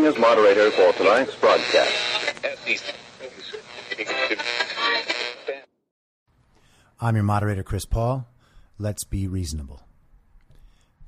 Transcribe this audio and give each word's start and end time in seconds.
Acting 0.00 0.14
as 0.14 0.18
moderator 0.18 0.70
for 0.70 0.92
tonight's 0.94 1.36
broadcast. 1.36 1.92
I'm 6.98 7.16
your 7.16 7.24
moderator, 7.24 7.62
Chris 7.62 7.84
Paul. 7.84 8.26
Let's 8.78 9.04
be 9.04 9.28
reasonable. 9.28 9.82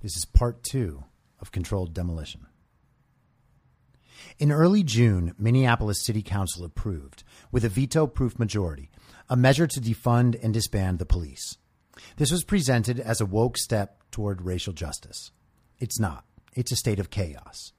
This 0.03 0.15
is 0.15 0.27
part 0.27 0.63
two 0.63 1.05
of 1.41 1.53
controlled 1.53 1.95
demolition. 1.95 2.49
In 4.39 4.53
early 4.53 4.83
June, 4.83 5.35
Minneapolis 5.39 6.05
City 6.05 6.21
Council 6.21 6.63
approved, 6.63 7.25
with 7.51 7.65
a 7.65 7.71
veto 7.71 8.07
proof 8.07 8.39
majority, 8.39 8.91
a 9.31 9.39
measure 9.39 9.67
to 9.69 9.81
defund 9.81 10.39
and 10.45 10.53
disband 10.53 10.99
the 10.99 11.07
police. 11.07 11.57
This 12.19 12.31
was 12.31 12.45
presented 12.45 13.01
as 13.01 13.23
a 13.23 13.27
woke 13.27 13.57
step 13.57 14.03
toward 14.11 14.43
racial 14.43 14.75
justice. 14.75 15.31
It's 15.81 15.99
not, 15.99 16.27
it's 16.55 16.73
a 16.73 16.77
state 16.77 17.01
of 17.01 17.09
chaos. 17.09 17.73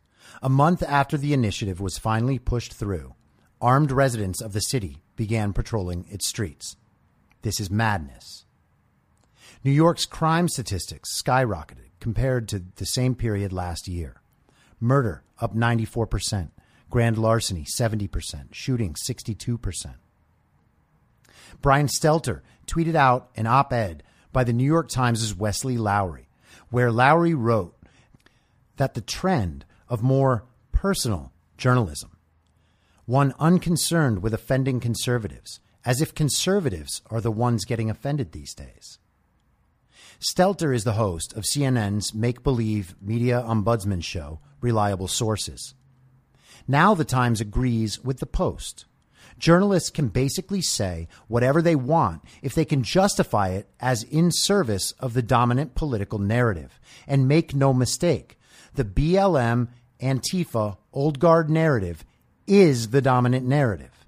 A 0.46 0.50
month 0.50 0.84
after 0.84 1.18
the 1.18 1.32
initiative 1.32 1.80
was 1.80 1.98
finally 1.98 2.38
pushed 2.38 2.74
through, 2.74 3.16
armed 3.62 3.94
residents 3.94 4.42
of 4.42 4.52
the 4.52 4.60
city 4.60 5.02
began 5.16 5.54
patrolling 5.54 6.06
its 6.10 6.28
streets. 6.28 6.76
This 7.44 7.62
is 7.62 7.72
madness. 7.72 8.44
New 9.64 9.72
York's 9.72 10.06
crime 10.06 10.50
statistics 10.50 11.18
skyrocketed 11.24 11.92
compared 12.02 12.50
to 12.50 12.62
the 12.76 12.86
same 12.86 13.16
period 13.16 13.54
last 13.54 13.88
year. 13.88 14.18
Murder 14.82 15.24
up 15.40 15.56
94%, 15.56 16.50
grand 16.90 17.18
larceny 17.18 17.64
70%, 17.80 18.54
shooting 18.54 18.98
62%. 19.10 19.96
Brian 21.62 21.88
Stelter 21.88 22.42
tweeted 22.68 22.96
out 22.96 23.30
an 23.38 23.48
op 23.48 23.72
ed 23.72 24.04
by 24.34 24.44
the 24.44 24.52
New 24.52 24.66
York 24.66 24.90
Times' 24.90 25.34
Wesley 25.34 25.78
Lowery, 25.78 26.28
where 26.70 26.92
Lowery 26.92 27.34
wrote 27.34 27.78
that 28.76 28.94
the 28.94 29.00
trend 29.00 29.64
of 29.94 30.02
more 30.02 30.44
personal 30.72 31.32
journalism, 31.56 32.18
one 33.06 33.32
unconcerned 33.38 34.24
with 34.24 34.34
offending 34.34 34.80
conservatives, 34.80 35.60
as 35.86 36.02
if 36.02 36.16
conservatives 36.16 37.04
are 37.12 37.22
the 37.22 37.32
ones 37.32 37.64
getting 37.64 37.92
offended 37.92 38.32
these 38.32 38.56
days. 38.56 38.98
Stelter 40.20 40.74
is 40.74 40.84
the 40.84 40.94
host 40.94 41.32
of 41.34 41.44
CNN's 41.44 42.12
make 42.12 42.42
believe 42.42 42.96
media 43.00 43.44
ombudsman 43.46 44.04
show, 44.04 44.40
Reliable 44.62 45.08
Sources. 45.08 45.76
Now 46.68 46.96
the 46.96 47.06
Times 47.06 47.40
agrees 47.40 48.04
with 48.04 48.18
the 48.18 48.26
Post. 48.26 48.86
Journalists 49.38 49.92
can 49.92 50.08
basically 50.08 50.62
say 50.64 51.08
whatever 51.28 51.62
they 51.62 51.76
want 51.76 52.24
if 52.42 52.56
they 52.56 52.66
can 52.66 52.82
justify 52.82 53.50
it 53.50 53.70
as 53.80 54.02
in 54.02 54.32
service 54.32 54.94
of 54.94 55.14
the 55.14 55.22
dominant 55.22 55.76
political 55.76 56.18
narrative. 56.18 56.80
And 57.06 57.28
make 57.28 57.54
no 57.54 57.76
mistake, 57.76 58.40
the 58.74 58.86
BLM 58.86 59.68
Antifa 60.04 60.78
old 60.92 61.20
guard 61.20 61.50
narrative 61.50 62.04
is 62.46 62.90
the 62.90 63.02
dominant 63.02 63.46
narrative. 63.48 64.06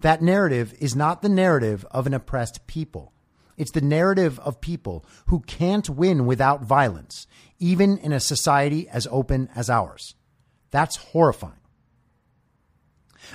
That 0.00 0.22
narrative 0.22 0.74
is 0.80 0.96
not 0.96 1.22
the 1.22 1.28
narrative 1.28 1.84
of 1.90 2.06
an 2.06 2.14
oppressed 2.14 2.66
people. 2.66 3.12
It's 3.56 3.72
the 3.72 3.80
narrative 3.80 4.38
of 4.40 4.60
people 4.60 5.04
who 5.26 5.40
can't 5.40 5.88
win 5.90 6.26
without 6.26 6.62
violence, 6.62 7.26
even 7.58 7.98
in 7.98 8.12
a 8.12 8.20
society 8.20 8.88
as 8.88 9.08
open 9.10 9.50
as 9.54 9.68
ours. 9.68 10.14
That's 10.70 10.96
horrifying. 10.96 11.54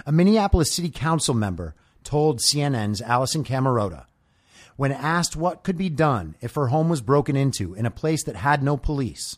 A 0.05 0.11
Minneapolis 0.11 0.73
City 0.73 0.89
Council 0.89 1.33
member 1.33 1.75
told 2.03 2.39
CNN's 2.39 3.01
Alisyn 3.01 3.45
Camerota 3.45 4.05
when 4.75 4.91
asked 4.91 5.35
what 5.35 5.63
could 5.63 5.77
be 5.77 5.89
done 5.89 6.35
if 6.41 6.55
her 6.55 6.67
home 6.67 6.89
was 6.89 7.01
broken 7.01 7.35
into 7.35 7.73
in 7.75 7.85
a 7.85 7.91
place 7.91 8.23
that 8.23 8.35
had 8.35 8.63
no 8.63 8.77
police, 8.77 9.37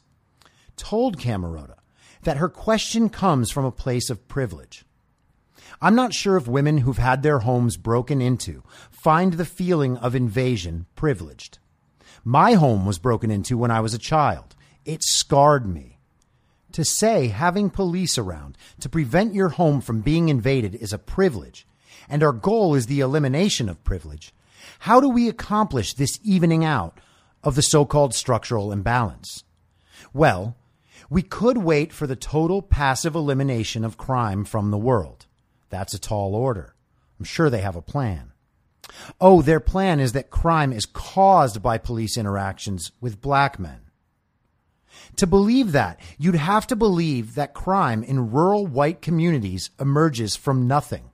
told 0.78 1.18
Camerota 1.18 1.76
that 2.26 2.38
her 2.38 2.50
question 2.50 3.10
comes 3.10 3.50
from 3.50 3.66
a 3.66 3.72
place 3.72 4.10
of 4.10 4.28
privilege. 4.28 4.86
I'm 5.82 5.96
not 5.96 6.14
sure 6.14 6.38
if 6.38 6.48
women 6.48 6.80
who've 6.80 6.98
had 6.98 7.24
their 7.24 7.40
homes 7.40 7.78
broken 7.78 8.22
into 8.22 8.64
find 8.92 9.34
the 9.34 9.46
feeling 9.46 9.98
of 9.98 10.16
invasion 10.16 10.88
privileged. 10.96 11.60
My 12.24 12.54
home 12.54 12.86
was 12.86 13.00
broken 13.00 13.30
into 13.30 13.58
when 13.58 13.72
I 13.72 13.80
was 13.80 13.94
a 13.94 14.00
child. 14.00 14.56
It 14.86 15.04
scarred 15.04 15.68
me. 15.68 16.00
To 16.72 16.84
say 16.84 17.28
having 17.28 17.70
police 17.70 18.18
around 18.18 18.58
to 18.80 18.90
prevent 18.90 19.34
your 19.34 19.50
home 19.50 19.80
from 19.80 20.02
being 20.02 20.30
invaded 20.30 20.76
is 20.76 20.92
a 20.92 20.98
privilege, 20.98 21.68
and 22.10 22.24
our 22.24 22.34
goal 22.34 22.76
is 22.76 22.88
the 22.88 23.00
elimination 23.00 23.70
of 23.70 23.84
privilege, 23.84 24.34
how 24.80 25.00
do 25.00 25.08
we 25.08 25.30
accomplish 25.30 25.94
this 25.94 26.20
evening 26.24 26.66
out 26.66 27.00
of 27.44 27.56
the 27.56 27.62
so 27.62 27.86
called 27.86 28.14
structural 28.14 28.72
imbalance? 28.72 29.44
Well, 30.14 30.58
we 31.10 31.22
could 31.22 31.58
wait 31.58 31.94
for 31.94 32.08
the 32.08 32.16
total 32.16 32.62
passive 32.62 33.16
elimination 33.16 33.84
of 33.84 33.98
crime 33.98 34.46
from 34.46 34.72
the 34.72 34.78
world. 34.78 35.26
That's 35.70 35.94
a 35.94 36.00
tall 36.00 36.36
order. 36.36 36.76
I'm 37.20 37.26
sure 37.26 37.50
they 37.50 37.62
have 37.62 37.76
a 37.76 37.82
plan. 37.82 38.32
Oh, 39.20 39.42
their 39.42 39.60
plan 39.60 40.00
is 40.00 40.14
that 40.14 40.30
crime 40.30 40.72
is 40.72 40.86
caused 40.86 41.62
by 41.62 41.78
police 41.78 42.18
interactions 42.18 42.92
with 43.02 43.22
black 43.22 43.60
men. 43.60 43.82
To 45.18 45.28
believe 45.28 45.72
that, 45.72 46.00
you'd 46.18 46.36
have 46.36 46.68
to 46.68 46.76
believe 46.76 47.36
that 47.36 47.54
crime 47.54 48.04
in 48.04 48.32
rural 48.32 48.66
white 48.66 49.02
communities 49.02 49.70
emerges 49.80 50.36
from 50.36 50.68
nothing. 50.68 51.12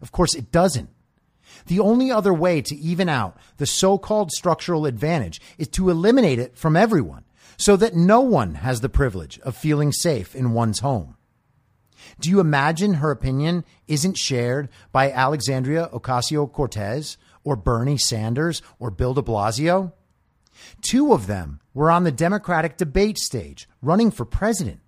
Of 0.00 0.12
course, 0.12 0.34
it 0.34 0.52
doesn't. 0.52 0.90
The 1.66 1.80
only 1.80 2.10
other 2.10 2.34
way 2.34 2.60
to 2.62 2.76
even 2.76 3.08
out 3.08 3.36
the 3.56 3.66
so 3.66 3.98
called 3.98 4.30
structural 4.30 4.86
advantage 4.86 5.40
is 5.58 5.68
to 5.68 5.90
eliminate 5.90 6.38
it 6.38 6.56
from 6.56 6.76
everyone 6.76 7.24
so 7.56 7.76
that 7.76 7.94
no 7.94 8.20
one 8.20 8.56
has 8.56 8.80
the 8.80 8.88
privilege 8.88 9.38
of 9.40 9.56
feeling 9.56 9.92
safe 9.92 10.34
in 10.34 10.52
one's 10.52 10.80
home. 10.80 11.16
Do 12.20 12.30
you 12.30 12.40
imagine 12.40 12.94
her 12.94 13.10
opinion 13.10 13.64
isn't 13.88 14.18
shared 14.18 14.68
by 14.92 15.10
Alexandria 15.10 15.88
Ocasio 15.92 16.50
Cortez 16.50 17.16
or 17.46 17.56
Bernie 17.56 17.96
Sanders 17.96 18.60
or 18.78 18.90
Bill 18.90 19.14
de 19.14 19.22
Blasio. 19.22 19.92
Two 20.82 21.12
of 21.12 21.28
them 21.28 21.60
were 21.72 21.90
on 21.90 22.04
the 22.04 22.12
Democratic 22.12 22.76
debate 22.76 23.18
stage 23.18 23.68
running 23.80 24.10
for 24.10 24.24
president. 24.24 24.80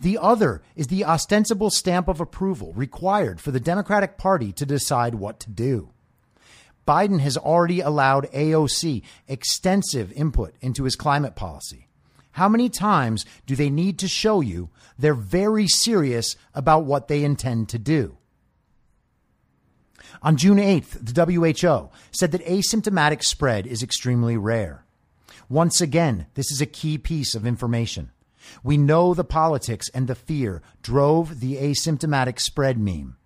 The 0.00 0.18
other 0.18 0.62
is 0.74 0.88
the 0.88 1.04
ostensible 1.04 1.70
stamp 1.70 2.08
of 2.08 2.20
approval 2.20 2.72
required 2.72 3.40
for 3.40 3.52
the 3.52 3.60
Democratic 3.60 4.18
Party 4.18 4.52
to 4.54 4.66
decide 4.66 5.14
what 5.14 5.38
to 5.40 5.50
do. 5.50 5.90
Biden 6.88 7.20
has 7.20 7.36
already 7.36 7.80
allowed 7.80 8.30
AOC 8.32 9.02
extensive 9.28 10.12
input 10.12 10.54
into 10.60 10.84
his 10.84 10.96
climate 10.96 11.36
policy. 11.36 11.85
How 12.36 12.50
many 12.50 12.68
times 12.68 13.24
do 13.46 13.56
they 13.56 13.70
need 13.70 13.98
to 13.98 14.08
show 14.08 14.42
you 14.42 14.68
they're 14.98 15.14
very 15.14 15.66
serious 15.66 16.36
about 16.52 16.84
what 16.84 17.08
they 17.08 17.24
intend 17.24 17.70
to 17.70 17.78
do? 17.78 18.18
On 20.20 20.36
June 20.36 20.58
8th, 20.58 21.14
the 21.14 21.24
WHO 21.24 21.88
said 22.10 22.32
that 22.32 22.44
asymptomatic 22.44 23.24
spread 23.24 23.66
is 23.66 23.82
extremely 23.82 24.36
rare. 24.36 24.84
Once 25.48 25.80
again, 25.80 26.26
this 26.34 26.52
is 26.52 26.60
a 26.60 26.66
key 26.66 26.98
piece 26.98 27.34
of 27.34 27.46
information. 27.46 28.10
We 28.62 28.76
know 28.76 29.14
the 29.14 29.24
politics 29.24 29.88
and 29.94 30.06
the 30.06 30.14
fear 30.14 30.60
drove 30.82 31.40
the 31.40 31.56
asymptomatic 31.56 32.38
spread 32.38 32.78
meme. 32.78 33.16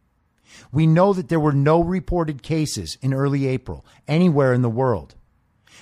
We 0.70 0.86
know 0.86 1.14
that 1.14 1.28
there 1.28 1.40
were 1.40 1.50
no 1.50 1.82
reported 1.82 2.44
cases 2.44 2.96
in 3.02 3.12
early 3.12 3.48
April 3.48 3.84
anywhere 4.06 4.54
in 4.54 4.62
the 4.62 4.70
world. 4.70 5.16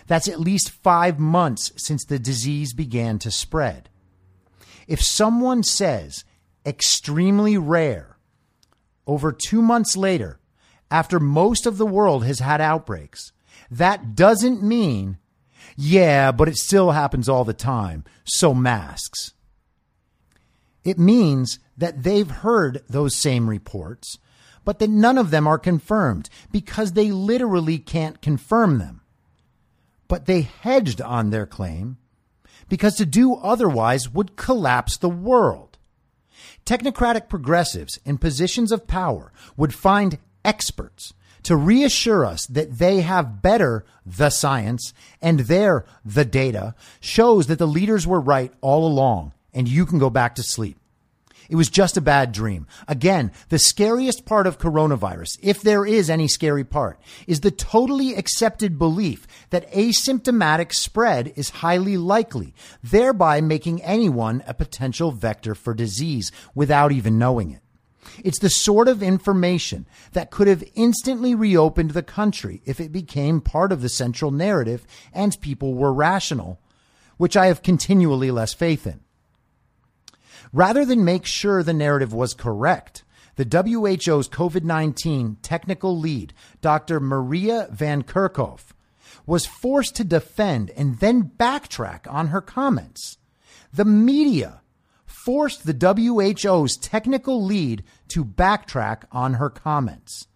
That's 0.08 0.26
at 0.26 0.40
least 0.40 0.70
five 0.70 1.18
months 1.20 1.72
since 1.76 2.04
the 2.04 2.18
disease 2.18 2.72
began 2.72 3.18
to 3.20 3.30
spread. 3.30 3.90
If 4.88 5.02
someone 5.02 5.62
says 5.62 6.24
extremely 6.66 7.56
rare 7.56 8.16
over 9.06 9.30
two 9.32 9.62
months 9.62 9.96
later, 9.96 10.40
after 10.90 11.20
most 11.20 11.66
of 11.66 11.76
the 11.76 11.86
world 11.86 12.24
has 12.24 12.38
had 12.38 12.60
outbreaks, 12.60 13.32
that 13.70 14.16
doesn't 14.16 14.62
mean, 14.62 15.18
yeah, 15.76 16.32
but 16.32 16.48
it 16.48 16.56
still 16.56 16.92
happens 16.92 17.28
all 17.28 17.44
the 17.44 17.52
time, 17.52 18.04
so 18.24 18.54
masks. 18.54 19.34
It 20.84 20.98
means 20.98 21.58
that 21.76 22.02
they've 22.02 22.30
heard 22.30 22.82
those 22.88 23.14
same 23.14 23.50
reports, 23.50 24.18
but 24.64 24.78
that 24.78 24.88
none 24.88 25.18
of 25.18 25.30
them 25.30 25.46
are 25.46 25.58
confirmed 25.58 26.30
because 26.50 26.92
they 26.92 27.10
literally 27.10 27.78
can't 27.78 28.22
confirm 28.22 28.78
them. 28.78 28.97
But 30.08 30.26
they 30.26 30.42
hedged 30.42 31.00
on 31.00 31.30
their 31.30 31.46
claim 31.46 31.98
because 32.68 32.96
to 32.96 33.06
do 33.06 33.34
otherwise 33.34 34.10
would 34.10 34.36
collapse 34.36 34.96
the 34.96 35.08
world. 35.08 35.78
Technocratic 36.64 37.28
progressives 37.28 37.98
in 38.04 38.18
positions 38.18 38.72
of 38.72 38.86
power 38.86 39.32
would 39.56 39.74
find 39.74 40.18
experts 40.44 41.14
to 41.44 41.56
reassure 41.56 42.24
us 42.24 42.46
that 42.46 42.78
they 42.78 43.00
have 43.00 43.40
better 43.40 43.84
the 44.04 44.30
science 44.30 44.92
and 45.22 45.40
their 45.40 45.84
the 46.04 46.24
data 46.24 46.74
shows 47.00 47.46
that 47.46 47.58
the 47.58 47.66
leaders 47.66 48.06
were 48.06 48.20
right 48.20 48.52
all 48.60 48.86
along 48.86 49.32
and 49.54 49.68
you 49.68 49.86
can 49.86 49.98
go 49.98 50.10
back 50.10 50.34
to 50.34 50.42
sleep. 50.42 50.78
It 51.48 51.56
was 51.56 51.70
just 51.70 51.96
a 51.96 52.02
bad 52.02 52.32
dream. 52.32 52.66
Again, 52.86 53.32
the 53.48 53.58
scariest 53.58 54.26
part 54.26 54.46
of 54.46 54.58
coronavirus, 54.58 55.38
if 55.42 55.62
there 55.62 55.86
is 55.86 56.10
any 56.10 56.28
scary 56.28 56.64
part, 56.64 57.00
is 57.26 57.40
the 57.40 57.50
totally 57.50 58.14
accepted 58.14 58.78
belief 58.78 59.26
that 59.48 59.70
asymptomatic 59.72 60.74
spread 60.74 61.32
is 61.36 61.50
highly 61.50 61.96
likely, 61.96 62.54
thereby 62.82 63.40
making 63.40 63.82
anyone 63.82 64.42
a 64.46 64.52
potential 64.52 65.10
vector 65.10 65.54
for 65.54 65.72
disease 65.72 66.30
without 66.54 66.92
even 66.92 67.18
knowing 67.18 67.50
it. 67.50 67.62
It's 68.22 68.40
the 68.40 68.50
sort 68.50 68.88
of 68.88 69.02
information 69.02 69.86
that 70.12 70.30
could 70.30 70.48
have 70.48 70.64
instantly 70.74 71.34
reopened 71.34 71.92
the 71.92 72.02
country 72.02 72.62
if 72.66 72.78
it 72.78 72.92
became 72.92 73.40
part 73.40 73.72
of 73.72 73.80
the 73.80 73.88
central 73.88 74.30
narrative 74.30 74.86
and 75.14 75.40
people 75.40 75.74
were 75.74 75.92
rational, 75.92 76.60
which 77.16 77.36
I 77.36 77.46
have 77.46 77.62
continually 77.62 78.30
less 78.30 78.52
faith 78.52 78.86
in. 78.86 79.00
Rather 80.52 80.84
than 80.84 81.04
make 81.04 81.26
sure 81.26 81.62
the 81.62 81.72
narrative 81.72 82.12
was 82.12 82.34
correct, 82.34 83.04
the 83.36 83.44
WHO's 83.44 84.28
COVID 84.28 84.64
19 84.64 85.36
technical 85.42 85.96
lead, 85.96 86.32
Dr. 86.60 87.00
Maria 87.00 87.68
Van 87.70 88.02
Kerkhove, 88.02 88.72
was 89.26 89.46
forced 89.46 89.94
to 89.96 90.04
defend 90.04 90.70
and 90.70 90.98
then 90.98 91.30
backtrack 91.38 92.12
on 92.12 92.28
her 92.28 92.40
comments. 92.40 93.18
The 93.72 93.84
media 93.84 94.62
forced 95.06 95.66
the 95.66 95.74
WHO's 95.74 96.76
technical 96.78 97.44
lead 97.44 97.84
to 98.08 98.24
backtrack 98.24 99.04
on 99.12 99.34
her 99.34 99.50
comments. 99.50 100.26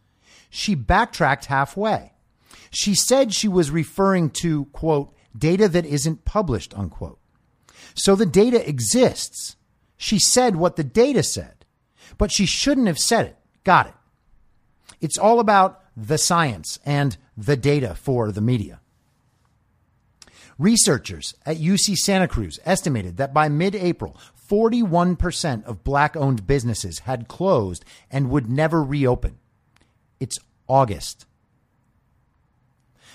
She 0.51 0.75
backtracked 0.75 1.47
halfway. 1.47 2.13
She 2.71 2.95
said 2.95 3.33
she 3.33 3.49
was 3.49 3.71
referring 3.71 4.31
to, 4.43 4.67
quote, 4.67 5.15
data 5.37 5.69
that 5.69 5.87
isn't 5.87 6.25
published, 6.25 6.77
unquote. 6.77 7.19
So 7.95 8.15
the 8.15 8.27
data 8.27 8.69
exists. 8.69 9.57
She 10.03 10.19
said 10.19 10.57
what 10.57 10.75
the 10.75 10.83
data 10.83 11.23
said, 11.23 11.65
but 12.19 12.33
she 12.33 12.45
shouldn't 12.45 12.89
have 12.89 12.99
said 12.99 13.27
it. 13.27 13.37
Got 13.63 13.87
it. 13.87 13.95
It's 15.01 15.17
all 15.17 15.39
about 15.39 15.81
the 15.97 16.19
science 16.19 16.81
and 16.85 17.17
the 17.37 17.57
data 17.57 17.95
for 17.95 18.33
the 18.33 18.41
media. 18.41 18.81
Researchers 20.59 21.37
at 21.47 21.59
UC 21.59 21.95
Santa 21.95 22.27
Cruz 22.27 22.59
estimated 22.65 23.17
that 23.19 23.33
by 23.33 23.49
mid 23.49 23.77
April, 23.77 24.17
41% 24.51 25.65
of 25.67 25.85
black 25.85 26.17
owned 26.17 26.49
businesses 26.49 26.99
had 27.01 27.29
closed 27.29 27.85
and 28.11 28.29
would 28.29 28.51
never 28.51 28.83
reopen. 28.83 29.39
It's 30.19 30.37
August. 30.67 31.27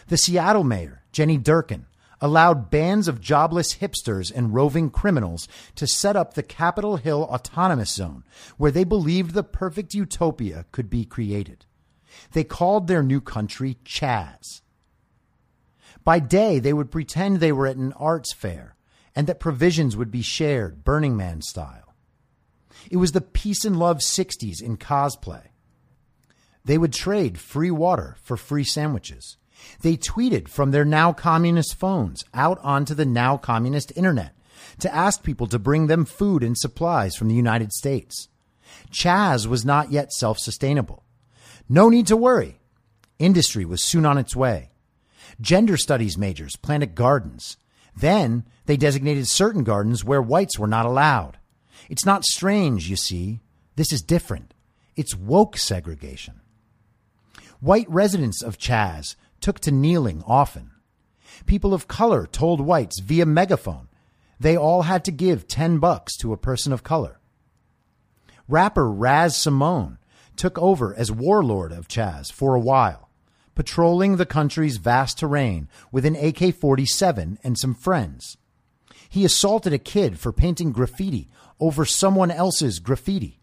The 0.07 0.15
Seattle 0.15 0.63
mayor, 0.63 1.03
Jenny 1.11 1.37
Durkan, 1.37 1.83
allowed 2.21 2.69
bands 2.69 3.07
of 3.07 3.21
jobless 3.21 3.75
hipsters 3.75 4.31
and 4.33 4.53
roving 4.53 4.89
criminals 4.89 5.47
to 5.75 5.87
set 5.87 6.15
up 6.15 6.33
the 6.33 6.43
Capitol 6.43 6.97
Hill 6.97 7.23
Autonomous 7.23 7.93
Zone, 7.93 8.23
where 8.57 8.71
they 8.71 8.83
believed 8.83 9.33
the 9.33 9.43
perfect 9.43 9.93
utopia 9.93 10.65
could 10.71 10.89
be 10.89 11.05
created. 11.05 11.65
They 12.31 12.43
called 12.43 12.87
their 12.87 13.03
new 13.03 13.21
country 13.21 13.77
Chaz. 13.85 14.61
By 16.03 16.19
day, 16.19 16.59
they 16.59 16.73
would 16.73 16.91
pretend 16.91 17.39
they 17.39 17.51
were 17.51 17.67
at 17.67 17.75
an 17.77 17.93
arts 17.93 18.33
fair 18.33 18.75
and 19.15 19.27
that 19.27 19.39
provisions 19.39 19.97
would 19.97 20.11
be 20.11 20.21
shared, 20.21 20.83
Burning 20.83 21.17
Man 21.17 21.41
style. 21.41 21.95
It 22.89 22.97
was 22.97 23.11
the 23.11 23.21
peace 23.21 23.65
and 23.65 23.77
love 23.77 23.97
60s 23.97 24.61
in 24.61 24.77
cosplay. 24.77 25.47
They 26.63 26.77
would 26.77 26.93
trade 26.93 27.39
free 27.39 27.71
water 27.71 28.15
for 28.21 28.37
free 28.37 28.63
sandwiches 28.63 29.37
they 29.81 29.97
tweeted 29.97 30.47
from 30.47 30.71
their 30.71 30.85
now 30.85 31.13
communist 31.13 31.75
phones 31.75 32.23
out 32.33 32.59
onto 32.63 32.93
the 32.93 33.05
now 33.05 33.37
communist 33.37 33.91
internet 33.95 34.33
to 34.79 34.93
ask 34.93 35.23
people 35.23 35.47
to 35.47 35.59
bring 35.59 35.87
them 35.87 36.05
food 36.05 36.43
and 36.43 36.57
supplies 36.57 37.15
from 37.15 37.27
the 37.27 37.35
United 37.35 37.71
States. 37.71 38.27
Chaz 38.91 39.47
was 39.47 39.65
not 39.65 39.91
yet 39.91 40.11
self 40.13 40.39
sustainable. 40.39 41.03
No 41.69 41.89
need 41.89 42.07
to 42.07 42.17
worry. 42.17 42.59
Industry 43.19 43.65
was 43.65 43.83
soon 43.83 44.05
on 44.05 44.17
its 44.17 44.35
way. 44.35 44.69
Gender 45.41 45.77
studies 45.77 46.17
majors 46.17 46.55
planted 46.55 46.95
gardens. 46.95 47.57
Then 47.95 48.45
they 48.65 48.77
designated 48.77 49.27
certain 49.27 49.63
gardens 49.63 50.03
where 50.03 50.21
whites 50.21 50.57
were 50.59 50.67
not 50.67 50.85
allowed. 50.85 51.37
It's 51.89 52.05
not 52.05 52.25
strange, 52.25 52.89
you 52.89 52.95
see. 52.95 53.41
This 53.75 53.91
is 53.91 54.01
different. 54.01 54.53
It's 54.95 55.15
woke 55.15 55.57
segregation. 55.57 56.41
White 57.59 57.89
residents 57.89 58.43
of 58.43 58.57
Chaz 58.57 59.15
took 59.47 59.61
to 59.61 59.71
kneeling 59.71 60.21
often. 60.27 60.71
People 61.45 61.73
of 61.73 61.87
color 61.87 62.27
told 62.27 62.59
whites 62.59 62.99
via 62.99 63.25
megaphone 63.25 63.87
they 64.37 64.57
all 64.57 64.81
had 64.81 65.05
to 65.05 65.09
give 65.09 65.47
10 65.47 65.79
bucks 65.79 66.17
to 66.17 66.33
a 66.33 66.37
person 66.37 66.73
of 66.73 66.83
color. 66.83 67.21
Rapper 68.49 68.91
Raz 68.91 69.37
Simone 69.37 69.99
took 70.35 70.57
over 70.57 70.93
as 70.93 71.13
warlord 71.13 71.71
of 71.71 71.87
Chaz 71.87 72.29
for 72.29 72.55
a 72.55 72.59
while, 72.59 73.09
patrolling 73.55 74.17
the 74.17 74.25
country's 74.25 74.75
vast 74.75 75.19
terrain 75.19 75.69
with 75.93 76.05
an 76.05 76.17
AK 76.17 76.53
47 76.53 77.39
and 77.41 77.57
some 77.57 77.73
friends. 77.73 78.35
He 79.07 79.23
assaulted 79.23 79.71
a 79.71 79.77
kid 79.77 80.19
for 80.19 80.33
painting 80.33 80.73
graffiti 80.73 81.29
over 81.57 81.85
someone 81.85 82.31
else's 82.31 82.79
graffiti, 82.79 83.39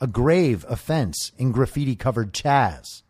a 0.00 0.08
grave 0.08 0.66
offense 0.68 1.30
in 1.38 1.52
graffiti 1.52 1.94
covered 1.94 2.34
Chaz. 2.34 3.04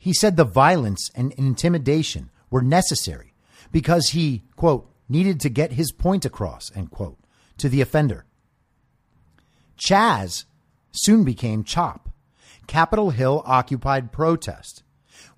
He 0.00 0.14
said 0.14 0.36
the 0.36 0.44
violence 0.44 1.10
and 1.14 1.30
intimidation 1.32 2.30
were 2.50 2.62
necessary 2.62 3.34
because 3.70 4.08
he, 4.08 4.44
quote, 4.56 4.90
needed 5.10 5.38
to 5.40 5.50
get 5.50 5.72
his 5.72 5.92
point 5.92 6.24
across, 6.24 6.74
end 6.74 6.90
quote, 6.90 7.18
to 7.58 7.68
the 7.68 7.82
offender. 7.82 8.24
Chaz 9.76 10.46
soon 10.90 11.22
became 11.22 11.64
CHOP, 11.64 12.08
Capitol 12.66 13.10
Hill 13.10 13.42
Occupied 13.44 14.10
Protest, 14.10 14.82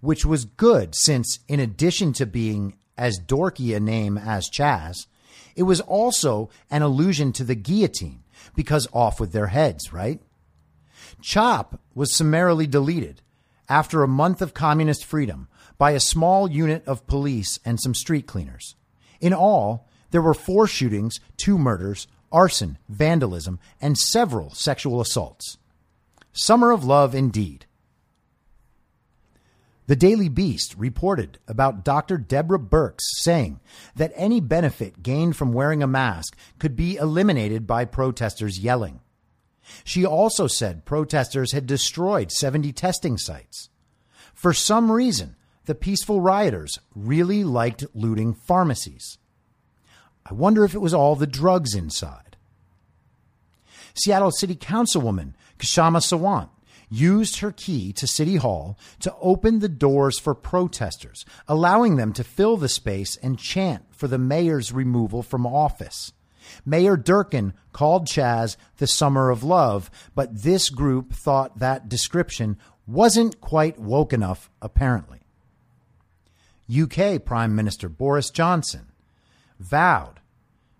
which 0.01 0.25
was 0.25 0.45
good 0.45 0.95
since, 0.95 1.41
in 1.49 1.59
addition 1.59 2.13
to 2.13 2.25
being 2.25 2.77
as 2.97 3.19
dorky 3.19 3.75
a 3.75 3.81
name 3.81 4.17
as 4.17 4.49
Chaz, 4.49 5.09
it 5.57 5.65
was 5.65 5.81
also 5.81 6.51
an 6.71 6.83
allusion 6.83 7.33
to 7.33 7.43
the 7.43 7.57
guillotine 7.57 8.23
because 8.55 8.87
off 8.93 9.19
with 9.19 9.33
their 9.33 9.49
heads, 9.49 9.93
right? 9.93 10.21
CHOP 11.21 11.81
was 11.97 12.15
summarily 12.15 12.69
deleted 12.69 13.23
after 13.69 14.03
a 14.03 14.09
month 14.09 14.43
of 14.43 14.55
communist 14.55 15.05
freedom 15.05 15.49
by 15.79 15.93
a 15.93 16.01
small 16.01 16.51
unit 16.51 16.83
of 16.87 17.07
police 17.07 17.59
and 17.65 17.81
some 17.81 17.95
street 17.95 18.27
cleaners. 18.27 18.75
In 19.21 19.33
all, 19.33 19.89
there 20.11 20.23
were 20.23 20.35
four 20.35 20.67
shootings, 20.67 21.21
two 21.37 21.59
murders, 21.59 22.07
arson, 22.31 22.79
vandalism, 22.89 23.59
and 23.81 23.99
several 23.99 24.51
sexual 24.51 25.01
assaults. 25.01 25.59
Summer 26.33 26.71
of 26.71 26.85
love 26.85 27.15
indeed. 27.15 27.67
The 29.87 29.97
Daily 29.97 30.31
Beast 30.31 30.75
reported 30.79 31.39
about 31.47 31.85
Dr. 31.85 32.17
Deborah 32.17 32.59
Birx 32.59 33.01
saying 33.19 33.61
that 33.95 34.13
any 34.15 34.41
benefit 34.41 35.03
gained 35.03 35.37
from 35.37 35.53
wearing 35.53 35.83
a 35.83 35.87
mask 35.87 36.35
could 36.59 36.75
be 36.75 36.97
eliminated 36.97 37.67
by 37.67 37.85
protesters 37.85 38.59
yelling. 38.59 39.01
She 39.85 40.05
also 40.05 40.47
said 40.47 40.85
protesters 40.85 41.53
had 41.53 41.67
destroyed 41.67 42.33
70 42.33 42.73
testing 42.73 43.17
sites. 43.17 43.69
For 44.35 44.53
some 44.53 44.91
reason, 44.91 45.37
the 45.67 45.75
peaceful 45.75 46.21
rioters 46.21 46.79
really 46.95 47.45
liked 47.45 47.85
looting 47.95 48.35
pharmacies. 48.35 49.19
I 50.27 50.35
wonder 50.35 50.65
if 50.65 50.75
it 50.75 50.81
was 50.81 50.95
all 50.95 51.17
the 51.17 51.27
drugs 51.27 51.75
inside. 51.75 52.37
Seattle 53.95 54.31
City 54.31 54.57
Councilwoman 54.57 55.35
Kshama 55.59 56.01
Sawant 56.01 56.49
used 56.89 57.39
her 57.39 57.53
key 57.53 57.93
to 57.95 58.07
City 58.07 58.37
Hall 58.37 58.79
to 59.01 59.15
open 59.21 59.59
the 59.59 59.69
doors 59.69 60.19
for 60.19 60.35
protesters, 60.35 61.25
allowing 61.49 61.97
them 61.97 62.13
to 62.13 62.25
fill 62.25 62.57
the 62.57 62.69
space 62.69 63.17
and 63.17 63.39
chant 63.39 63.85
for 63.95 64.09
the 64.09 64.19
mayor's 64.19 64.73
removal 64.73 65.23
from 65.23 65.47
office. 65.47 66.13
Mayor 66.65 66.97
Durkan 66.97 67.53
called 67.73 68.07
Chaz 68.07 68.57
the 68.79 68.87
Summer 68.87 69.31
of 69.31 69.43
Love, 69.43 69.91
but 70.15 70.43
this 70.43 70.71
group 70.71 71.13
thought 71.13 71.59
that 71.59 71.89
description 71.89 72.59
wasn't 72.87 73.41
quite 73.41 73.79
woke 73.79 74.13
enough, 74.13 74.51
apparently. 74.61 75.21
UK 76.73 77.25
Prime 77.25 77.55
Minister 77.55 77.89
Boris 77.89 78.31
Johnson 78.31 78.87
vowed 79.59 80.21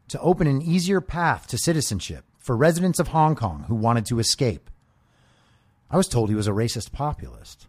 to 0.09 0.21
open 0.21 0.47
an 0.47 0.63
easier 0.63 1.01
path 1.01 1.47
to 1.49 1.59
citizenship 1.59 2.25
for 2.39 2.57
residents 2.57 2.99
of 2.99 3.09
Hong 3.09 3.35
Kong 3.35 3.65
who 3.69 3.75
wanted 3.75 4.07
to 4.07 4.19
escape. 4.19 4.69
I 5.91 5.97
was 5.97 6.09
told 6.09 6.29
he 6.29 6.35
was 6.35 6.49
a 6.49 6.53
racist 6.53 6.93
populist. 6.93 7.67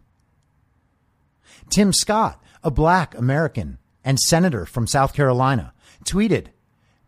Tim 1.70 1.92
Scott, 1.92 2.42
a 2.62 2.70
black 2.70 3.16
American 3.16 3.78
and 4.04 4.18
senator 4.18 4.66
from 4.66 4.86
South 4.86 5.14
Carolina, 5.14 5.72
tweeted 6.04 6.48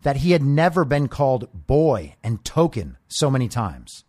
that 0.06 0.18
he 0.18 0.30
had 0.30 0.44
never 0.44 0.84
been 0.84 1.08
called 1.08 1.48
boy 1.52 2.14
and 2.22 2.44
token 2.44 2.96
so 3.08 3.28
many 3.28 3.48
times. 3.48 4.04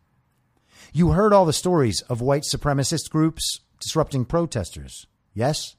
You 0.94 1.14
heard 1.14 1.34
all 1.34 1.44
the 1.44 1.52
stories 1.52 2.02
of 2.02 2.22
white 2.22 2.44
supremacist 2.44 3.10
groups 3.10 3.62
disrupting 3.80 4.26
protesters, 4.26 5.08
yes? 5.34 5.76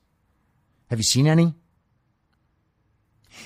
Have 0.90 0.98
you 0.98 1.04
seen 1.04 1.28
any? 1.28 1.54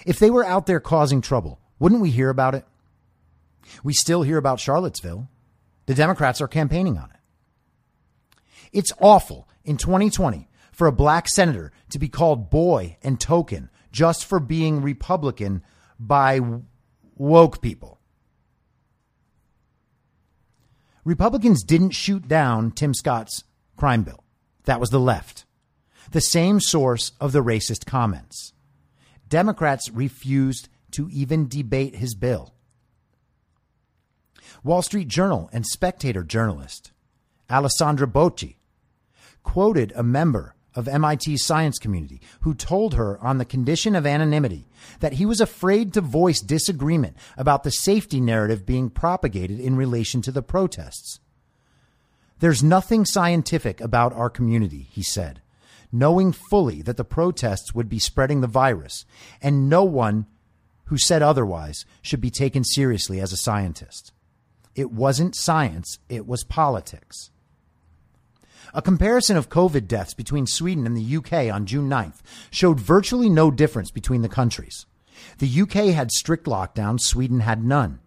If 0.06 0.18
they 0.18 0.30
were 0.30 0.46
out 0.46 0.64
there 0.64 0.80
causing 0.80 1.20
trouble, 1.20 1.60
wouldn't 1.78 2.00
we 2.00 2.08
hear 2.08 2.30
about 2.30 2.54
it? 2.54 2.64
We 3.84 3.92
still 3.92 4.22
hear 4.22 4.38
about 4.38 4.58
Charlottesville. 4.58 5.28
The 5.84 5.94
Democrats 5.94 6.40
are 6.40 6.48
campaigning 6.48 6.96
on 6.96 7.10
it. 7.10 8.38
It's 8.72 8.94
awful 8.98 9.46
in 9.62 9.76
2020 9.76 10.48
for 10.72 10.86
a 10.86 10.90
black 10.92 11.28
senator 11.28 11.70
to 11.90 11.98
be 11.98 12.08
called 12.08 12.48
boy 12.48 12.96
and 13.02 13.20
token 13.20 13.68
just 13.92 14.24
for 14.24 14.40
being 14.40 14.80
Republican 14.80 15.62
by 16.06 16.40
woke 17.16 17.60
people. 17.60 17.98
Republicans 21.04 21.62
didn't 21.64 21.90
shoot 21.90 22.28
down 22.28 22.70
Tim 22.70 22.94
Scott's 22.94 23.44
crime 23.76 24.02
bill. 24.02 24.24
That 24.64 24.80
was 24.80 24.90
the 24.90 25.00
left, 25.00 25.44
the 26.12 26.20
same 26.20 26.60
source 26.60 27.12
of 27.20 27.32
the 27.32 27.42
racist 27.42 27.86
comments. 27.86 28.52
Democrats 29.28 29.90
refused 29.90 30.68
to 30.92 31.08
even 31.10 31.48
debate 31.48 31.96
his 31.96 32.14
bill. 32.14 32.54
Wall 34.62 34.82
Street 34.82 35.08
Journal 35.08 35.50
and 35.52 35.66
Spectator 35.66 36.22
journalist 36.22 36.92
Alessandra 37.50 38.06
Bocchi 38.06 38.56
quoted 39.42 39.92
a 39.96 40.02
member 40.02 40.54
of 40.74 40.86
MIT's 40.86 41.44
science 41.44 41.78
community 41.78 42.20
who 42.40 42.54
told 42.54 42.94
her 42.94 43.18
on 43.20 43.38
the 43.38 43.44
condition 43.44 43.94
of 43.94 44.06
anonymity 44.06 44.68
that 45.00 45.14
he 45.14 45.26
was 45.26 45.40
afraid 45.40 45.92
to 45.92 46.00
voice 46.00 46.40
disagreement 46.40 47.16
about 47.36 47.62
the 47.62 47.70
safety 47.70 48.20
narrative 48.20 48.66
being 48.66 48.90
propagated 48.90 49.60
in 49.60 49.76
relation 49.76 50.22
to 50.22 50.32
the 50.32 50.42
protests. 50.42 51.20
There's 52.40 52.62
nothing 52.62 53.04
scientific 53.04 53.80
about 53.80 54.12
our 54.14 54.30
community, 54.30 54.88
he 54.90 55.02
said, 55.02 55.42
knowing 55.92 56.32
fully 56.32 56.82
that 56.82 56.96
the 56.96 57.04
protests 57.04 57.74
would 57.74 57.88
be 57.88 57.98
spreading 57.98 58.40
the 58.40 58.46
virus, 58.46 59.04
and 59.40 59.68
no 59.68 59.84
one 59.84 60.26
who 60.86 60.98
said 60.98 61.22
otherwise 61.22 61.84
should 62.02 62.20
be 62.20 62.30
taken 62.30 62.64
seriously 62.64 63.20
as 63.20 63.32
a 63.32 63.36
scientist. 63.36 64.12
It 64.74 64.90
wasn't 64.90 65.36
science, 65.36 65.98
it 66.08 66.26
was 66.26 66.44
politics. 66.44 67.30
A 68.74 68.80
comparison 68.80 69.36
of 69.36 69.50
COVID 69.50 69.86
deaths 69.86 70.14
between 70.14 70.46
Sweden 70.46 70.86
and 70.86 70.96
the 70.96 71.16
UK 71.16 71.52
on 71.52 71.66
June 71.66 71.90
9th 71.90 72.22
showed 72.50 72.80
virtually 72.80 73.28
no 73.28 73.50
difference 73.50 73.90
between 73.90 74.22
the 74.22 74.30
countries. 74.30 74.86
The 75.38 75.60
UK 75.60 75.94
had 75.94 76.10
strict 76.10 76.46
lockdowns, 76.46 77.00
Sweden 77.00 77.40
had 77.40 77.62
none. 77.62 78.00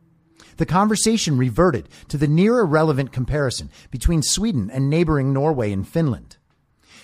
The 0.57 0.65
conversation 0.65 1.37
reverted 1.37 1.87
to 2.07 2.17
the 2.17 2.27
near 2.27 2.59
irrelevant 2.59 3.11
comparison 3.11 3.69
between 3.91 4.23
Sweden 4.23 4.71
and 4.71 4.89
neighboring 4.89 5.31
Norway 5.31 5.71
and 5.71 5.87
Finland. 5.87 6.37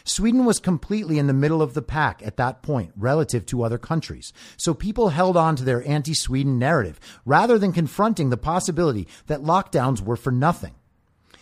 Sweden 0.04 0.44
was 0.44 0.60
completely 0.60 1.20
in 1.20 1.28
the 1.28 1.34
middle 1.34 1.62
of 1.62 1.76
the 1.76 1.84
pack 1.84 2.24
at 2.26 2.38
that 2.38 2.64
point 2.64 2.92
relative 2.98 3.46
to 3.46 3.62
other 3.62 3.78
countries, 3.78 4.34
so 4.58 4.74
people 4.74 5.10
held 5.10 5.38
on 5.38 5.56
to 5.56 5.64
their 5.64 5.88
anti 5.88 6.16
Sweden 6.16 6.58
narrative 6.58 7.00
rather 7.26 7.60
than 7.60 7.72
confronting 7.72 8.32
the 8.32 8.38
possibility 8.38 9.08
that 9.28 9.44
lockdowns 9.44 10.02
were 10.02 10.16
for 10.16 10.32
nothing 10.32 10.74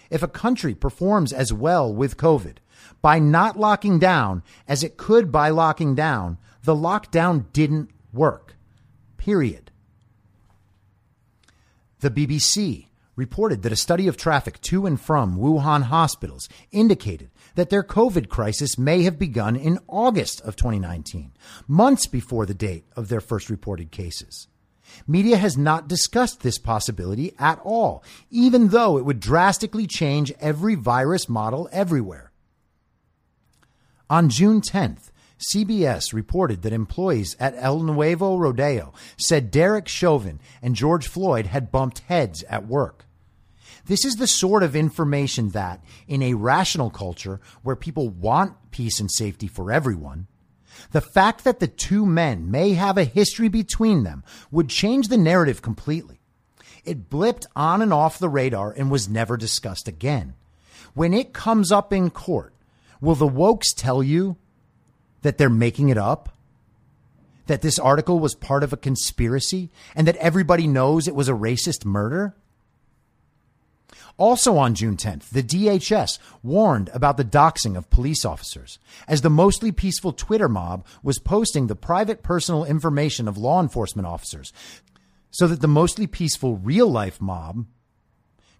if 0.10 0.24
a 0.24 0.28
country 0.28 0.74
performs 0.74 1.34
as 1.34 1.54
well 1.54 1.94
with 1.94 2.18
COVID 2.18 2.58
by 3.02 3.20
not 3.20 3.60
locking 3.60 4.00
down 4.00 4.44
as 4.68 4.84
it 4.84 4.98
could 4.98 5.32
by 5.32 5.50
locking 5.50 5.96
down, 5.96 6.38
the 6.64 6.76
lockdown 6.76 7.46
didn't 7.54 7.90
work. 8.12 8.56
Period. 9.18 9.72
The 12.00 12.10
BBC 12.10 12.88
reported 13.16 13.64
that 13.64 13.74
a 13.74 13.76
study 13.76 14.08
of 14.08 14.16
traffic 14.16 14.62
to 14.62 14.86
and 14.86 15.00
from 15.00 15.38
Wuhan 15.38 15.84
hospitals 15.84 16.48
indicated 16.72 17.30
that 17.56 17.70
their 17.70 17.84
COVID 17.84 18.30
crisis 18.30 18.78
may 18.78 19.04
have 19.04 19.20
begun 19.20 19.58
in 19.58 19.80
August 19.90 20.40
of 20.42 20.56
2019, 20.56 21.34
months 21.68 22.08
before 22.08 22.46
the 22.46 22.54
date 22.54 22.86
of 22.96 23.10
their 23.10 23.20
first 23.20 23.50
reported 23.50 23.92
cases. 23.92 24.48
Media 25.08 25.38
has 25.38 25.58
not 25.58 25.88
discussed 25.88 26.42
this 26.42 26.58
possibility 26.58 27.34
at 27.40 27.60
all, 27.64 28.04
even 28.30 28.70
though 28.70 28.98
it 28.98 29.06
would 29.06 29.20
drastically 29.20 29.88
change 29.88 30.34
every 30.40 30.76
virus 30.76 31.28
model 31.28 31.70
everywhere. 31.72 32.32
On 34.10 34.30
June 34.30 34.62
10th, 34.62 35.12
CBS 35.54 36.14
reported 36.14 36.64
that 36.64 36.74
employees 36.74 37.36
at 37.40 37.56
El 37.58 37.80
Nuevo 37.80 38.38
Rodeo 38.38 38.94
said 39.18 39.52
Derek 39.52 39.88
Chauvin 39.88 40.40
and 40.62 40.76
George 40.76 41.08
Floyd 41.08 41.46
had 41.46 41.72
bumped 41.72 42.00
heads 42.00 42.44
at 42.44 42.68
work. 42.68 43.06
This 43.86 44.04
is 44.04 44.16
the 44.16 44.28
sort 44.28 44.64
of 44.64 44.76
information 44.76 45.50
that, 45.50 45.84
in 46.08 46.22
a 46.22 46.34
rational 46.34 46.90
culture 46.90 47.40
where 47.64 47.76
people 47.76 48.10
want 48.10 48.72
peace 48.72 49.00
and 49.00 49.10
safety 49.10 49.48
for 49.48 49.72
everyone, 49.72 50.28
the 50.92 51.02
fact 51.02 51.44
that 51.44 51.60
the 51.60 51.68
two 51.68 52.06
men 52.06 52.50
may 52.50 52.74
have 52.74 52.98
a 52.98 53.04
history 53.04 53.48
between 53.48 54.04
them 54.04 54.24
would 54.52 54.70
change 54.70 55.08
the 55.08 55.18
narrative 55.18 55.62
completely. 55.62 56.20
It 56.86 57.10
blipped 57.10 57.46
on 57.56 57.82
and 57.82 57.94
off 57.94 58.20
the 58.20 58.30
radar 58.30 58.72
and 58.72 58.90
was 58.90 59.10
never 59.10 59.38
discussed 59.38 59.88
again. 59.88 60.34
When 60.94 61.14
it 61.14 61.34
comes 61.34 61.72
up 61.72 61.94
in 61.94 62.10
court, 62.10 62.54
will 63.02 63.16
the 63.16 63.28
wokes 63.28 63.76
tell 63.76 64.02
you 64.02 64.38
that 65.22 65.38
they're 65.38 65.50
making 65.50 65.90
it 65.90 65.98
up? 65.98 66.30
That 67.48 67.62
this 67.62 67.80
article 67.80 68.20
was 68.20 68.36
part 68.36 68.64
of 68.64 68.74
a 68.74 68.78
conspiracy 68.78 69.70
and 69.96 70.08
that 70.08 70.16
everybody 70.18 70.68
knows 70.68 71.08
it 71.08 71.16
was 71.16 71.30
a 71.30 71.34
racist 71.34 71.86
murder? 71.86 72.36
Also 74.20 74.58
on 74.58 74.76
June 74.76 74.98
10th, 74.98 75.30
the 75.30 75.42
DHS 75.42 76.20
warned 76.44 76.90
about 76.94 77.16
the 77.16 77.24
doxing 77.24 77.78
of 77.78 77.90
police 77.90 78.26
officers 78.26 78.78
as 79.08 79.22
the 79.22 79.30
mostly 79.30 79.72
peaceful 79.72 80.12
Twitter 80.12 80.50
mob 80.50 80.86
was 81.02 81.20
posting 81.20 81.68
the 81.68 81.76
private 81.76 82.22
personal 82.22 82.66
information 82.66 83.30
of 83.30 83.38
law 83.38 83.62
enforcement 83.62 84.06
officers 84.06 84.52
so 85.32 85.48
that 85.48 85.62
the 85.62 85.70
mostly 85.70 86.06
peaceful 86.06 86.58
real 86.58 86.92
life 86.92 87.22
mob 87.22 87.66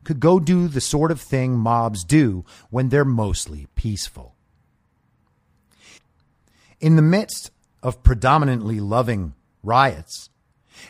could 0.06 0.22
go 0.22 0.40
do 0.40 0.70
the 0.70 0.80
sort 0.80 1.12
of 1.12 1.20
thing 1.20 1.58
mobs 1.58 2.06
do 2.06 2.46
when 2.70 2.88
they're 2.88 3.04
mostly 3.04 3.68
peaceful. 3.76 4.36
In 6.80 6.96
the 6.96 7.02
midst 7.02 7.52
of 7.84 8.02
predominantly 8.02 8.80
loving 8.80 9.34
riots, 9.62 10.30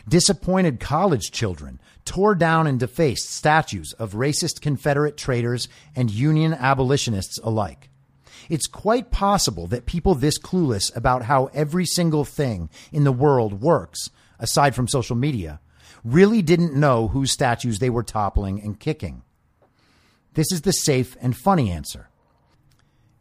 disappointed 0.08 0.78
college 0.78 1.32
children 1.32 1.80
tore 2.10 2.34
down 2.34 2.66
and 2.66 2.80
defaced 2.80 3.30
statues 3.30 3.92
of 3.92 4.14
racist 4.14 4.60
Confederate 4.60 5.16
traitors 5.16 5.68
and 5.94 6.10
Union 6.10 6.52
abolitionists 6.52 7.38
alike. 7.44 7.88
It's 8.48 8.66
quite 8.66 9.12
possible 9.12 9.68
that 9.68 9.86
people 9.86 10.16
this 10.16 10.36
clueless 10.36 10.94
about 10.96 11.22
how 11.22 11.50
every 11.54 11.86
single 11.86 12.24
thing 12.24 12.68
in 12.90 13.04
the 13.04 13.12
world 13.12 13.62
works, 13.62 14.10
aside 14.40 14.74
from 14.74 14.88
social 14.88 15.14
media, 15.14 15.60
really 16.02 16.42
didn't 16.42 16.74
know 16.74 17.06
whose 17.06 17.32
statues 17.32 17.78
they 17.78 17.90
were 17.90 18.02
toppling 18.02 18.60
and 18.60 18.80
kicking. 18.80 19.22
This 20.34 20.50
is 20.50 20.62
the 20.62 20.72
safe 20.72 21.16
and 21.20 21.36
funny 21.36 21.70
answer. 21.70 22.08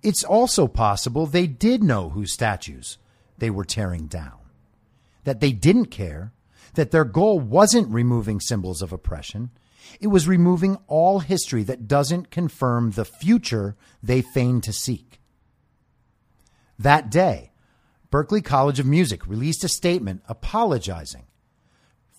It's 0.02 0.24
also 0.24 0.68
possible 0.68 1.28
they 1.28 1.46
did 1.46 1.84
know 1.84 2.10
whose 2.10 2.34
statues 2.34 2.98
they 3.38 3.52
were 3.52 3.66
tearing 3.66 4.08
down, 4.08 4.40
that 5.26 5.42
they 5.42 5.52
didn't 5.52 5.92
care, 5.92 6.34
that 6.80 6.92
their 6.92 7.04
goal 7.04 7.42
wasn't 7.42 7.94
removing 7.94 8.40
symbols 8.40 8.82
of 8.82 8.94
oppression. 8.94 9.50
It 10.00 10.08
was 10.08 10.30
removing 10.30 10.78
all 10.88 11.20
history 11.20 11.62
that 11.64 11.90
doesn't 11.90 12.32
confirm 12.32 12.92
the 12.92 13.04
future 13.04 13.76
they 14.02 14.22
feign 14.22 14.62
to 14.62 14.72
seek. 14.72 15.20
That 16.78 17.12
day, 17.12 17.52
Berklee 18.14 18.46
College 18.46 18.80
of 18.80 18.86
Music 18.86 19.28
released 19.28 19.66
a 19.66 19.68
statement 19.68 20.22
apologizing 20.30 21.26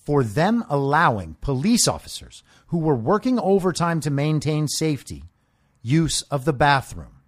for 0.05 0.23
them 0.23 0.62
allowing 0.69 1.37
police 1.40 1.88
officers 1.88 2.43
who 2.67 2.81
were 2.81 2.95
working 2.95 3.38
overtime 3.38 4.00
to 4.00 4.11
maintain 4.11 4.69
safety 4.69 5.25
use 5.81 6.21
of 6.23 6.45
the 6.45 6.52
bathroom. 6.52 7.20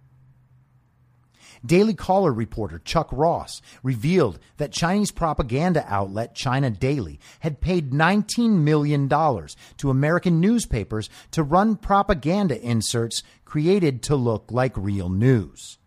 Daily 1.65 1.95
Caller 1.95 2.33
reporter 2.33 2.81
Chuck 2.81 3.09
Ross 3.13 3.63
revealed 3.83 4.39
that 4.57 4.73
Chinese 4.73 5.13
propaganda 5.13 5.85
outlet 5.87 6.35
China 6.35 6.71
Daily 6.71 7.21
had 7.41 7.61
paid 7.61 7.93
$19 7.93 8.59
million 8.59 9.09
to 9.09 9.91
American 9.91 10.41
newspapers 10.41 11.09
to 11.31 11.43
run 11.43 11.77
propaganda 11.77 12.61
inserts 12.61 13.23
created 13.45 14.03
to 14.03 14.17
look 14.17 14.51
like 14.51 14.77
real 14.77 15.09
news. 15.09 15.79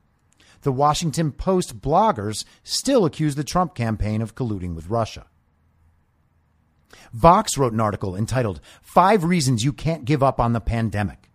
The 0.62 0.72
Washington 0.72 1.32
Post 1.32 1.82
bloggers 1.82 2.46
still 2.64 3.06
accuse 3.06 3.36
the 3.36 3.44
Trump 3.44 3.76
campaign 3.76 4.22
of 4.22 4.34
colluding 4.34 4.76
with 4.76 4.90
Russia. 4.90 5.26
Vox 7.14 7.58
wrote 7.58 7.74
an 7.74 7.82
article 7.82 8.16
entitled 8.16 8.62
Five 8.82 9.24
Reasons 9.24 9.64
You 9.64 9.74
Can't 9.74 10.06
Give 10.06 10.24
Up 10.24 10.40
on 10.40 10.54
the 10.54 10.62
Pandemic. 10.62 11.30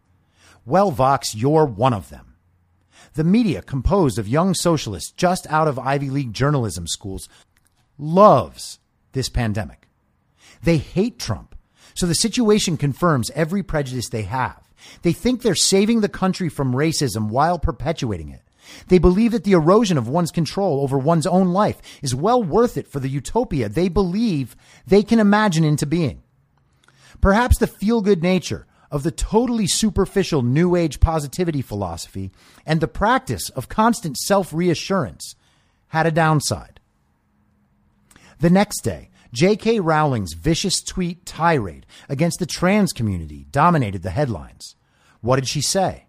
Well, 0.64 0.90
Vox, 0.90 1.34
you're 1.34 1.64
one 1.64 1.92
of 1.92 2.08
them. 2.08 2.29
The 3.14 3.24
media, 3.24 3.62
composed 3.62 4.18
of 4.18 4.28
young 4.28 4.54
socialists 4.54 5.10
just 5.12 5.46
out 5.48 5.68
of 5.68 5.78
Ivy 5.78 6.10
League 6.10 6.32
journalism 6.32 6.86
schools, 6.86 7.28
loves 7.98 8.78
this 9.12 9.28
pandemic. 9.28 9.88
They 10.62 10.76
hate 10.76 11.18
Trump. 11.18 11.54
So 11.94 12.06
the 12.06 12.14
situation 12.14 12.76
confirms 12.76 13.30
every 13.30 13.62
prejudice 13.62 14.08
they 14.08 14.22
have. 14.22 14.68
They 15.02 15.12
think 15.12 15.42
they're 15.42 15.54
saving 15.54 16.00
the 16.00 16.08
country 16.08 16.48
from 16.48 16.72
racism 16.72 17.28
while 17.28 17.58
perpetuating 17.58 18.30
it. 18.30 18.42
They 18.88 18.98
believe 18.98 19.32
that 19.32 19.44
the 19.44 19.52
erosion 19.52 19.98
of 19.98 20.08
one's 20.08 20.30
control 20.30 20.80
over 20.80 20.98
one's 20.98 21.26
own 21.26 21.48
life 21.48 21.80
is 22.02 22.14
well 22.14 22.42
worth 22.42 22.76
it 22.76 22.86
for 22.86 23.00
the 23.00 23.08
utopia 23.08 23.68
they 23.68 23.88
believe 23.88 24.54
they 24.86 25.02
can 25.02 25.18
imagine 25.18 25.64
into 25.64 25.86
being. 25.86 26.22
Perhaps 27.20 27.58
the 27.58 27.66
feel 27.66 28.00
good 28.00 28.22
nature 28.22 28.66
of 28.90 29.02
the 29.02 29.10
totally 29.10 29.66
superficial 29.66 30.42
New 30.42 30.74
Age 30.74 31.00
positivity 31.00 31.62
philosophy 31.62 32.30
and 32.66 32.80
the 32.80 32.88
practice 32.88 33.48
of 33.50 33.68
constant 33.68 34.16
self 34.16 34.52
reassurance 34.52 35.34
had 35.88 36.06
a 36.06 36.10
downside. 36.10 36.80
The 38.40 38.50
next 38.50 38.80
day, 38.82 39.10
J.K. 39.32 39.80
Rowling's 39.80 40.32
vicious 40.32 40.82
tweet 40.82 41.24
tirade 41.24 41.86
against 42.08 42.40
the 42.40 42.46
trans 42.46 42.92
community 42.92 43.46
dominated 43.52 44.02
the 44.02 44.10
headlines. 44.10 44.74
What 45.20 45.36
did 45.36 45.46
she 45.46 45.60
say? 45.60 46.06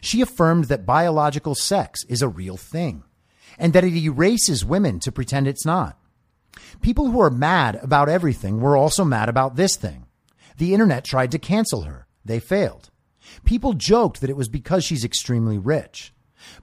She 0.00 0.20
affirmed 0.20 0.64
that 0.64 0.86
biological 0.86 1.54
sex 1.54 2.04
is 2.08 2.22
a 2.22 2.28
real 2.28 2.56
thing 2.56 3.04
and 3.58 3.72
that 3.74 3.84
it 3.84 3.94
erases 3.94 4.64
women 4.64 4.98
to 5.00 5.12
pretend 5.12 5.46
it's 5.46 5.66
not. 5.66 5.98
People 6.80 7.10
who 7.10 7.20
are 7.20 7.30
mad 7.30 7.78
about 7.82 8.08
everything 8.08 8.60
were 8.60 8.76
also 8.76 9.04
mad 9.04 9.28
about 9.28 9.56
this 9.56 9.76
thing. 9.76 10.01
The 10.58 10.72
internet 10.72 11.04
tried 11.04 11.30
to 11.32 11.38
cancel 11.38 11.82
her. 11.82 12.06
They 12.24 12.40
failed. 12.40 12.90
People 13.44 13.72
joked 13.72 14.20
that 14.20 14.30
it 14.30 14.36
was 14.36 14.48
because 14.48 14.84
she's 14.84 15.04
extremely 15.04 15.58
rich. 15.58 16.12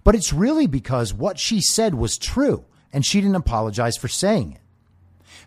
But 0.04 0.15
it's 0.15 0.34
really 0.34 0.67
because 0.67 1.13
what 1.13 1.39
she 1.39 1.62
said 1.62 1.95
was 1.95 2.17
true 2.17 2.65
and 2.91 3.06
she 3.06 3.21
didn't 3.21 3.36
apologize 3.36 3.97
for 3.97 4.08
saying 4.08 4.54
it. 4.54 4.62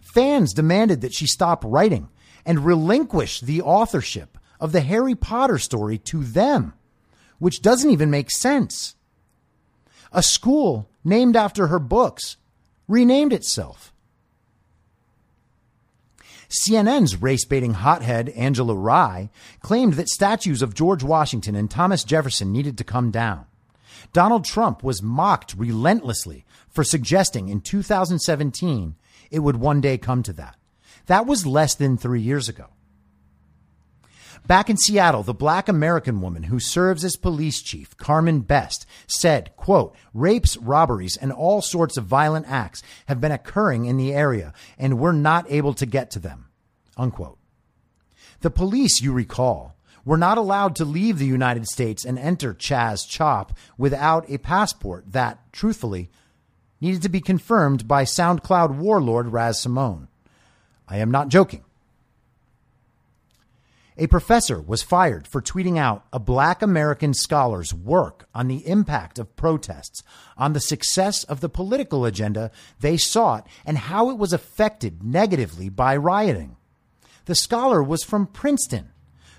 Fans 0.00 0.52
demanded 0.52 1.00
that 1.00 1.14
she 1.14 1.26
stop 1.26 1.64
writing 1.64 2.08
and 2.44 2.64
relinquish 2.64 3.40
the 3.40 3.62
authorship 3.62 4.38
of 4.60 4.72
the 4.72 4.80
Harry 4.80 5.14
Potter 5.14 5.58
story 5.58 5.98
to 5.98 6.22
them, 6.22 6.74
which 7.38 7.62
doesn't 7.62 7.90
even 7.90 8.10
make 8.10 8.30
sense. 8.30 8.94
A 10.12 10.22
school 10.22 10.88
named 11.04 11.36
after 11.36 11.68
her 11.68 11.78
books 11.78 12.36
renamed 12.86 13.32
itself. 13.32 13.91
CNN's 16.52 17.20
race 17.22 17.44
baiting 17.46 17.74
hothead, 17.74 18.28
Angela 18.30 18.74
Rye, 18.74 19.30
claimed 19.60 19.94
that 19.94 20.08
statues 20.08 20.60
of 20.60 20.74
George 20.74 21.02
Washington 21.02 21.54
and 21.54 21.70
Thomas 21.70 22.04
Jefferson 22.04 22.52
needed 22.52 22.76
to 22.78 22.84
come 22.84 23.10
down. 23.10 23.46
Donald 24.12 24.44
Trump 24.44 24.82
was 24.82 25.02
mocked 25.02 25.54
relentlessly 25.56 26.44
for 26.68 26.84
suggesting 26.84 27.48
in 27.48 27.60
2017 27.60 28.96
it 29.30 29.38
would 29.38 29.56
one 29.56 29.80
day 29.80 29.96
come 29.96 30.22
to 30.22 30.32
that. 30.34 30.56
That 31.06 31.26
was 31.26 31.46
less 31.46 31.74
than 31.74 31.96
three 31.96 32.20
years 32.20 32.48
ago. 32.48 32.66
Back 34.46 34.68
in 34.68 34.76
Seattle, 34.76 35.22
the 35.22 35.32
black 35.32 35.68
American 35.68 36.20
woman 36.20 36.44
who 36.44 36.58
serves 36.58 37.04
as 37.04 37.16
police 37.16 37.62
chief, 37.62 37.96
Carmen 37.96 38.40
Best, 38.40 38.86
said, 39.06 39.54
quote, 39.56 39.94
rapes, 40.12 40.56
robberies, 40.56 41.16
and 41.16 41.32
all 41.32 41.62
sorts 41.62 41.96
of 41.96 42.06
violent 42.06 42.46
acts 42.48 42.82
have 43.06 43.20
been 43.20 43.30
occurring 43.32 43.84
in 43.84 43.96
the 43.96 44.12
area, 44.12 44.52
and 44.78 44.98
we're 44.98 45.12
not 45.12 45.46
able 45.48 45.74
to 45.74 45.86
get 45.86 46.10
to 46.10 46.18
them, 46.18 46.48
unquote. 46.96 47.38
The 48.40 48.50
police, 48.50 49.00
you 49.00 49.12
recall, 49.12 49.76
were 50.04 50.16
not 50.16 50.38
allowed 50.38 50.74
to 50.76 50.84
leave 50.84 51.18
the 51.18 51.26
United 51.26 51.66
States 51.66 52.04
and 52.04 52.18
enter 52.18 52.52
Chaz 52.52 53.08
Chop 53.08 53.56
without 53.78 54.28
a 54.28 54.38
passport 54.38 55.12
that, 55.12 55.52
truthfully, 55.52 56.10
needed 56.80 57.02
to 57.02 57.08
be 57.08 57.20
confirmed 57.20 57.86
by 57.86 58.02
SoundCloud 58.02 58.76
warlord 58.76 59.28
Raz 59.28 59.60
Simone. 59.60 60.08
I 60.88 60.98
am 60.98 61.12
not 61.12 61.28
joking. 61.28 61.64
A 63.98 64.06
professor 64.06 64.60
was 64.60 64.82
fired 64.82 65.28
for 65.28 65.42
tweeting 65.42 65.78
out 65.78 66.06
a 66.12 66.18
black 66.18 66.62
American 66.62 67.12
scholar's 67.12 67.74
work 67.74 68.26
on 68.34 68.48
the 68.48 68.66
impact 68.66 69.18
of 69.18 69.36
protests 69.36 70.02
on 70.36 70.54
the 70.54 70.60
success 70.60 71.24
of 71.24 71.40
the 71.40 71.50
political 71.50 72.06
agenda 72.06 72.50
they 72.80 72.96
sought 72.96 73.46
and 73.66 73.76
how 73.76 74.08
it 74.08 74.16
was 74.16 74.32
affected 74.32 75.02
negatively 75.02 75.68
by 75.68 75.94
rioting. 75.94 76.56
The 77.26 77.34
scholar 77.34 77.82
was 77.82 78.02
from 78.02 78.26
Princeton. 78.26 78.90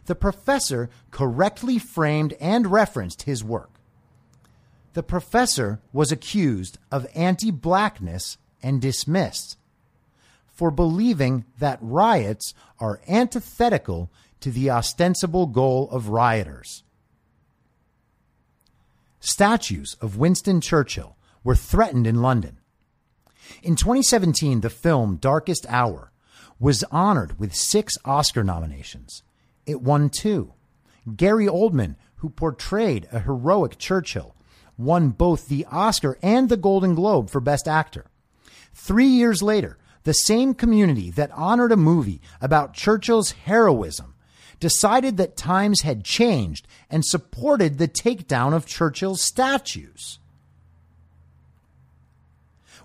The 0.05 0.15
professor 0.15 0.89
correctly 1.09 1.79
framed 1.79 2.33
and 2.39 2.71
referenced 2.71 3.23
his 3.23 3.43
work. 3.43 3.71
The 4.93 5.03
professor 5.03 5.81
was 5.91 6.11
accused 6.11 6.77
of 6.91 7.07
anti 7.15 7.49
blackness 7.49 8.37
and 8.61 8.79
dismissed 8.79 9.57
for 10.53 10.69
believing 10.69 11.45
that 11.57 11.79
riots 11.81 12.53
are 12.79 13.01
antithetical 13.07 14.11
to 14.43 14.51
the 14.51 14.69
ostensible 14.69 15.45
goal 15.45 15.89
of 15.89 16.09
rioters. 16.09 16.83
Statues 19.21 19.95
of 20.01 20.17
Winston 20.17 20.59
Churchill 20.59 21.15
were 21.45 21.55
threatened 21.55 22.05
in 22.05 22.21
London. 22.21 22.59
In 23.61 23.77
2017, 23.77 24.59
the 24.59 24.69
film 24.69 25.15
Darkest 25.15 25.65
Hour 25.69 26.11
was 26.59 26.83
honored 26.91 27.39
with 27.39 27.55
six 27.55 27.93
Oscar 28.03 28.43
nominations. 28.43 29.23
It 29.65 29.81
won 29.81 30.09
two. 30.09 30.51
Gary 31.15 31.45
Oldman, 31.45 31.95
who 32.15 32.29
portrayed 32.29 33.07
a 33.13 33.19
heroic 33.19 33.77
Churchill, 33.77 34.35
won 34.77 35.11
both 35.11 35.47
the 35.47 35.65
Oscar 35.71 36.17
and 36.21 36.49
the 36.49 36.57
Golden 36.57 36.95
Globe 36.95 37.29
for 37.29 37.39
Best 37.39 37.65
Actor. 37.65 38.07
Three 38.73 39.07
years 39.07 39.41
later, 39.41 39.77
the 40.03 40.13
same 40.13 40.53
community 40.53 41.11
that 41.11 41.31
honored 41.31 41.71
a 41.71 41.77
movie 41.77 42.19
about 42.41 42.73
Churchill's 42.73 43.31
heroism 43.31 44.12
decided 44.63 45.17
that 45.17 45.35
times 45.35 45.81
had 45.81 46.05
changed 46.05 46.65
and 46.89 47.03
supported 47.03 47.77
the 47.77 47.87
takedown 47.89 48.53
of 48.53 48.65
Churchill's 48.65 49.21
statues. 49.21 50.19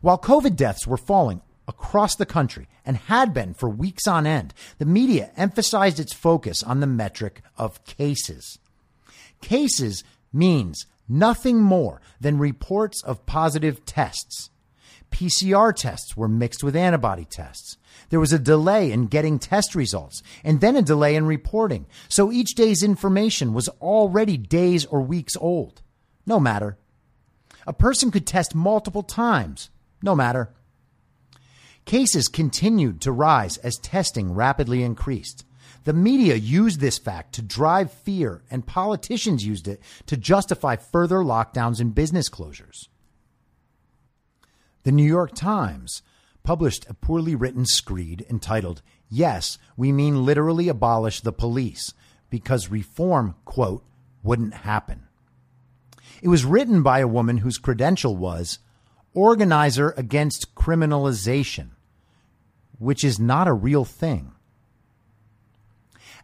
While 0.00 0.18
COVID 0.18 0.56
deaths 0.56 0.88
were 0.88 0.96
falling 0.96 1.40
across 1.68 2.16
the 2.16 2.26
country 2.26 2.66
and 2.84 2.96
had 2.96 3.32
been 3.32 3.54
for 3.54 3.68
weeks 3.68 4.08
on 4.08 4.26
end, 4.26 4.54
the 4.78 4.86
media 4.86 5.30
emphasized 5.36 6.00
its 6.00 6.12
focus 6.12 6.64
on 6.64 6.80
the 6.80 6.88
metric 6.88 7.42
of 7.56 7.84
cases. 7.84 8.58
Cases 9.40 10.02
means 10.32 10.84
nothing 11.08 11.60
more 11.60 12.00
than 12.20 12.38
reports 12.38 13.04
of 13.04 13.24
positive 13.24 13.86
tests. 13.86 14.50
PCR 15.12 15.72
tests 15.72 16.16
were 16.16 16.26
mixed 16.26 16.64
with 16.64 16.74
antibody 16.74 17.24
tests. 17.24 17.77
There 18.10 18.20
was 18.20 18.32
a 18.32 18.38
delay 18.38 18.90
in 18.90 19.06
getting 19.06 19.38
test 19.38 19.74
results 19.74 20.22
and 20.42 20.60
then 20.60 20.76
a 20.76 20.82
delay 20.82 21.14
in 21.14 21.26
reporting. 21.26 21.86
So 22.08 22.32
each 22.32 22.54
day's 22.54 22.82
information 22.82 23.52
was 23.52 23.68
already 23.80 24.36
days 24.36 24.86
or 24.86 25.02
weeks 25.02 25.36
old. 25.36 25.82
No 26.26 26.40
matter. 26.40 26.78
A 27.66 27.72
person 27.72 28.10
could 28.10 28.26
test 28.26 28.54
multiple 28.54 29.02
times. 29.02 29.70
No 30.02 30.14
matter. 30.14 30.50
Cases 31.84 32.28
continued 32.28 33.00
to 33.02 33.12
rise 33.12 33.56
as 33.58 33.76
testing 33.76 34.34
rapidly 34.34 34.82
increased. 34.82 35.44
The 35.84 35.92
media 35.92 36.34
used 36.34 36.80
this 36.80 36.98
fact 36.98 37.34
to 37.34 37.42
drive 37.42 37.90
fear, 37.90 38.42
and 38.50 38.66
politicians 38.66 39.46
used 39.46 39.66
it 39.66 39.80
to 40.04 40.18
justify 40.18 40.76
further 40.76 41.18
lockdowns 41.18 41.80
and 41.80 41.94
business 41.94 42.28
closures. 42.28 42.88
The 44.82 44.92
New 44.92 45.06
York 45.06 45.34
Times 45.34 46.02
published 46.48 46.88
a 46.88 46.94
poorly 46.94 47.34
written 47.34 47.66
screed 47.66 48.24
entitled, 48.30 48.80
Yes, 49.10 49.58
we 49.76 49.92
mean 49.92 50.24
literally 50.24 50.70
abolish 50.70 51.20
the 51.20 51.30
police, 51.30 51.92
because 52.30 52.70
reform, 52.70 53.34
quote, 53.44 53.84
wouldn't 54.22 54.54
happen. 54.54 55.02
It 56.22 56.28
was 56.28 56.46
written 56.46 56.82
by 56.82 57.00
a 57.00 57.06
woman 57.06 57.36
whose 57.36 57.58
credential 57.58 58.16
was 58.16 58.60
organizer 59.12 59.92
against 59.98 60.54
criminalization, 60.54 61.72
which 62.78 63.04
is 63.04 63.20
not 63.20 63.46
a 63.46 63.52
real 63.52 63.84
thing. 63.84 64.32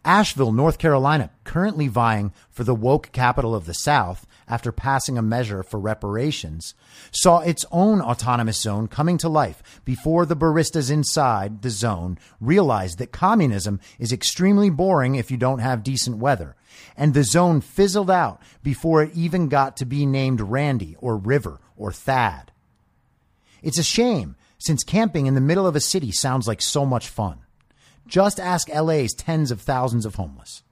Asheville, 0.07 0.53
North 0.53 0.79
Carolina, 0.79 1.33
currently 1.45 1.87
vying 1.87 2.33
for 2.49 2.65
the 2.65 2.75
woke 2.75 3.13
capital 3.13 3.55
of 3.55 3.67
the 3.67 3.75
South 3.75 4.27
after 4.49 4.73
passing 4.73 5.17
a 5.17 5.23
measure 5.23 5.63
for 5.63 5.79
reparations, 5.79 6.75
saw 7.11 7.41
its 7.41 7.65
own 7.71 8.01
autonomous 8.01 8.61
zone 8.61 8.89
coming 8.89 9.19
to 9.19 9.29
life 9.29 9.81
before 9.85 10.27
the 10.27 10.37
baristas 10.37 10.91
inside 10.91 11.63
the 11.63 11.71
zone 11.71 12.19
realized 12.41 12.99
that 12.99 13.13
communism 13.13 13.81
is 13.99 14.13
extremely 14.13 14.71
boring 14.71 15.15
if 15.15 15.31
you 15.31 15.37
don't 15.37 15.61
have 15.61 15.83
decent 15.83 16.19
weather. 16.19 16.57
And 16.97 17.15
the 17.15 17.25
zone 17.25 17.61
fizzled 17.61 18.11
out 18.11 18.43
before 18.63 19.03
it 19.03 19.15
even 19.15 19.49
got 19.49 19.77
to 19.79 19.85
be 19.85 20.07
named 20.07 20.41
Randy 20.41 20.97
or 20.99 21.17
River 21.17 21.61
or 21.77 21.93
Thad. 21.93 22.51
It's 23.63 23.79
a 23.79 23.83
shame 23.83 24.37
since 24.59 24.83
camping 24.83 25.27
in 25.27 25.35
the 25.35 25.41
middle 25.41 25.67
of 25.67 25.77
a 25.77 25.81
city 25.81 26.11
sounds 26.11 26.49
like 26.49 26.61
so 26.61 26.85
much 26.85 27.09
fun. 27.09 27.39
Just 28.07 28.41
ask 28.41 28.69
LA's 28.69 29.15
tens 29.15 29.51
of 29.51 29.61
thousands 29.61 30.05
of 30.05 30.17
homeless. 30.17 30.64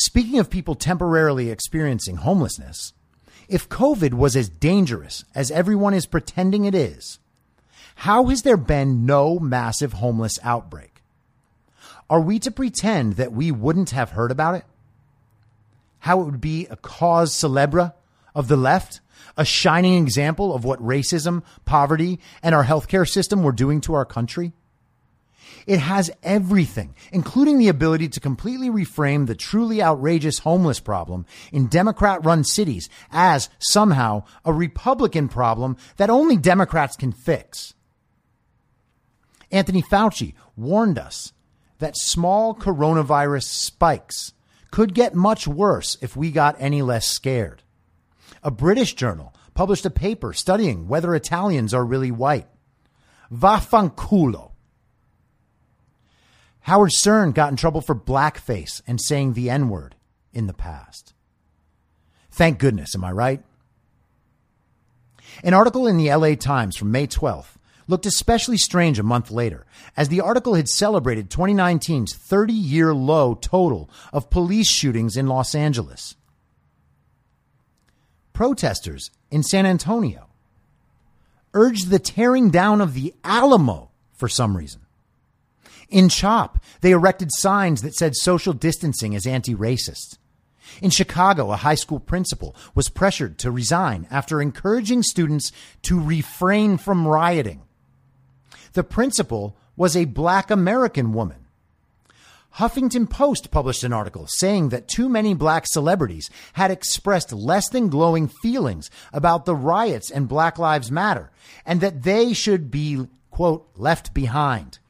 Speaking 0.00 0.38
of 0.38 0.48
people 0.48 0.76
temporarily 0.76 1.50
experiencing 1.50 2.18
homelessness, 2.18 2.92
if 3.48 3.68
COVID 3.68 4.14
was 4.14 4.36
as 4.36 4.48
dangerous 4.48 5.24
as 5.34 5.50
everyone 5.50 5.92
is 5.92 6.06
pretending 6.06 6.66
it 6.66 6.74
is, 6.74 7.18
how 7.96 8.26
has 8.26 8.42
there 8.42 8.56
been 8.56 9.06
no 9.06 9.40
massive 9.40 9.94
homeless 9.94 10.38
outbreak? 10.44 11.02
Are 12.08 12.20
we 12.20 12.38
to 12.38 12.52
pretend 12.52 13.14
that 13.14 13.32
we 13.32 13.50
wouldn't 13.50 13.90
have 13.90 14.10
heard 14.10 14.30
about 14.30 14.54
it? 14.54 14.64
How 15.98 16.20
it 16.20 16.26
would 16.26 16.40
be 16.40 16.68
a 16.70 16.76
cause 16.76 17.34
celebre 17.34 17.92
of 18.36 18.46
the 18.46 18.56
left? 18.56 19.00
A 19.36 19.44
shining 19.44 20.00
example 20.00 20.54
of 20.54 20.64
what 20.64 20.80
racism, 20.80 21.42
poverty, 21.64 22.20
and 22.40 22.54
our 22.54 22.64
healthcare 22.64 23.08
system 23.08 23.42
were 23.42 23.50
doing 23.50 23.80
to 23.80 23.94
our 23.94 24.04
country? 24.04 24.52
It 25.66 25.80
has 25.80 26.10
everything, 26.22 26.94
including 27.12 27.58
the 27.58 27.68
ability 27.68 28.08
to 28.10 28.20
completely 28.20 28.70
reframe 28.70 29.26
the 29.26 29.34
truly 29.34 29.82
outrageous 29.82 30.40
homeless 30.40 30.80
problem 30.80 31.26
in 31.52 31.66
Democrat 31.66 32.24
run 32.24 32.44
cities 32.44 32.88
as 33.10 33.50
somehow 33.58 34.24
a 34.44 34.52
Republican 34.52 35.28
problem 35.28 35.76
that 35.96 36.10
only 36.10 36.36
Democrats 36.36 36.96
can 36.96 37.12
fix. 37.12 37.74
Anthony 39.50 39.82
Fauci 39.82 40.34
warned 40.56 40.98
us 40.98 41.32
that 41.78 41.96
small 41.96 42.54
coronavirus 42.54 43.44
spikes 43.44 44.32
could 44.70 44.94
get 44.94 45.14
much 45.14 45.46
worse 45.48 45.96
if 46.00 46.16
we 46.16 46.30
got 46.30 46.56
any 46.58 46.82
less 46.82 47.06
scared. 47.06 47.62
A 48.42 48.50
British 48.50 48.94
journal 48.94 49.34
published 49.54 49.86
a 49.86 49.90
paper 49.90 50.32
studying 50.32 50.86
whether 50.88 51.14
Italians 51.14 51.74
are 51.74 51.84
really 51.84 52.10
white. 52.10 52.46
Vaffanculo. 53.32 54.47
Howard 56.62 56.92
Stern 56.92 57.32
got 57.32 57.50
in 57.50 57.56
trouble 57.56 57.80
for 57.80 57.94
blackface 57.94 58.82
and 58.86 59.00
saying 59.00 59.32
the 59.32 59.50
N 59.50 59.68
word 59.68 59.96
in 60.32 60.46
the 60.46 60.54
past. 60.54 61.14
Thank 62.30 62.58
goodness, 62.58 62.94
am 62.94 63.04
I 63.04 63.12
right? 63.12 63.42
An 65.42 65.54
article 65.54 65.86
in 65.86 65.96
the 65.96 66.12
LA 66.14 66.34
Times 66.34 66.76
from 66.76 66.90
May 66.92 67.06
12th 67.06 67.56
looked 67.86 68.06
especially 68.06 68.58
strange 68.58 68.98
a 68.98 69.02
month 69.02 69.30
later, 69.30 69.66
as 69.96 70.08
the 70.08 70.20
article 70.20 70.54
had 70.54 70.68
celebrated 70.68 71.30
2019's 71.30 72.14
30 72.14 72.52
year 72.52 72.94
low 72.94 73.34
total 73.34 73.90
of 74.12 74.30
police 74.30 74.70
shootings 74.70 75.16
in 75.16 75.26
Los 75.26 75.54
Angeles. 75.54 76.14
Protesters 78.32 79.10
in 79.30 79.42
San 79.42 79.66
Antonio 79.66 80.28
urged 81.54 81.88
the 81.88 81.98
tearing 81.98 82.50
down 82.50 82.80
of 82.80 82.94
the 82.94 83.14
Alamo 83.24 83.90
for 84.12 84.28
some 84.28 84.56
reason. 84.56 84.82
In 85.88 86.08
CHOP, 86.08 86.62
they 86.82 86.90
erected 86.90 87.30
signs 87.32 87.82
that 87.82 87.94
said 87.94 88.14
social 88.14 88.52
distancing 88.52 89.14
is 89.14 89.26
anti 89.26 89.54
racist. 89.54 90.18
In 90.82 90.90
Chicago, 90.90 91.50
a 91.50 91.56
high 91.56 91.74
school 91.74 91.98
principal 91.98 92.54
was 92.74 92.90
pressured 92.90 93.38
to 93.38 93.50
resign 93.50 94.06
after 94.10 94.42
encouraging 94.42 95.02
students 95.02 95.50
to 95.82 95.98
refrain 95.98 96.76
from 96.76 97.08
rioting. 97.08 97.62
The 98.74 98.84
principal 98.84 99.56
was 99.76 99.96
a 99.96 100.04
black 100.04 100.50
American 100.50 101.12
woman. 101.12 101.46
Huffington 102.56 103.08
Post 103.08 103.50
published 103.50 103.84
an 103.84 103.92
article 103.92 104.26
saying 104.26 104.70
that 104.70 104.88
too 104.88 105.08
many 105.08 105.32
black 105.32 105.66
celebrities 105.66 106.28
had 106.54 106.70
expressed 106.70 107.32
less 107.32 107.68
than 107.70 107.88
glowing 107.88 108.28
feelings 108.28 108.90
about 109.12 109.44
the 109.44 109.54
riots 109.54 110.10
and 110.10 110.28
Black 110.28 110.58
Lives 110.58 110.90
Matter 110.90 111.30
and 111.64 111.80
that 111.80 112.02
they 112.02 112.32
should 112.32 112.70
be, 112.70 113.06
quote, 113.30 113.68
left 113.76 114.12
behind 114.12 114.80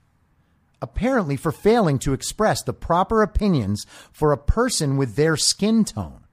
apparently 0.81 1.37
for 1.37 1.53
failing 1.53 1.99
to 1.99 2.13
express 2.13 2.63
the 2.63 2.73
proper 2.73 3.23
opinions 3.23 3.87
for 4.13 4.33
a 4.33 4.39
person 4.39 4.97
with 4.97 5.17
their 5.17 5.37
skin 5.37 5.85
tone. 5.85 6.25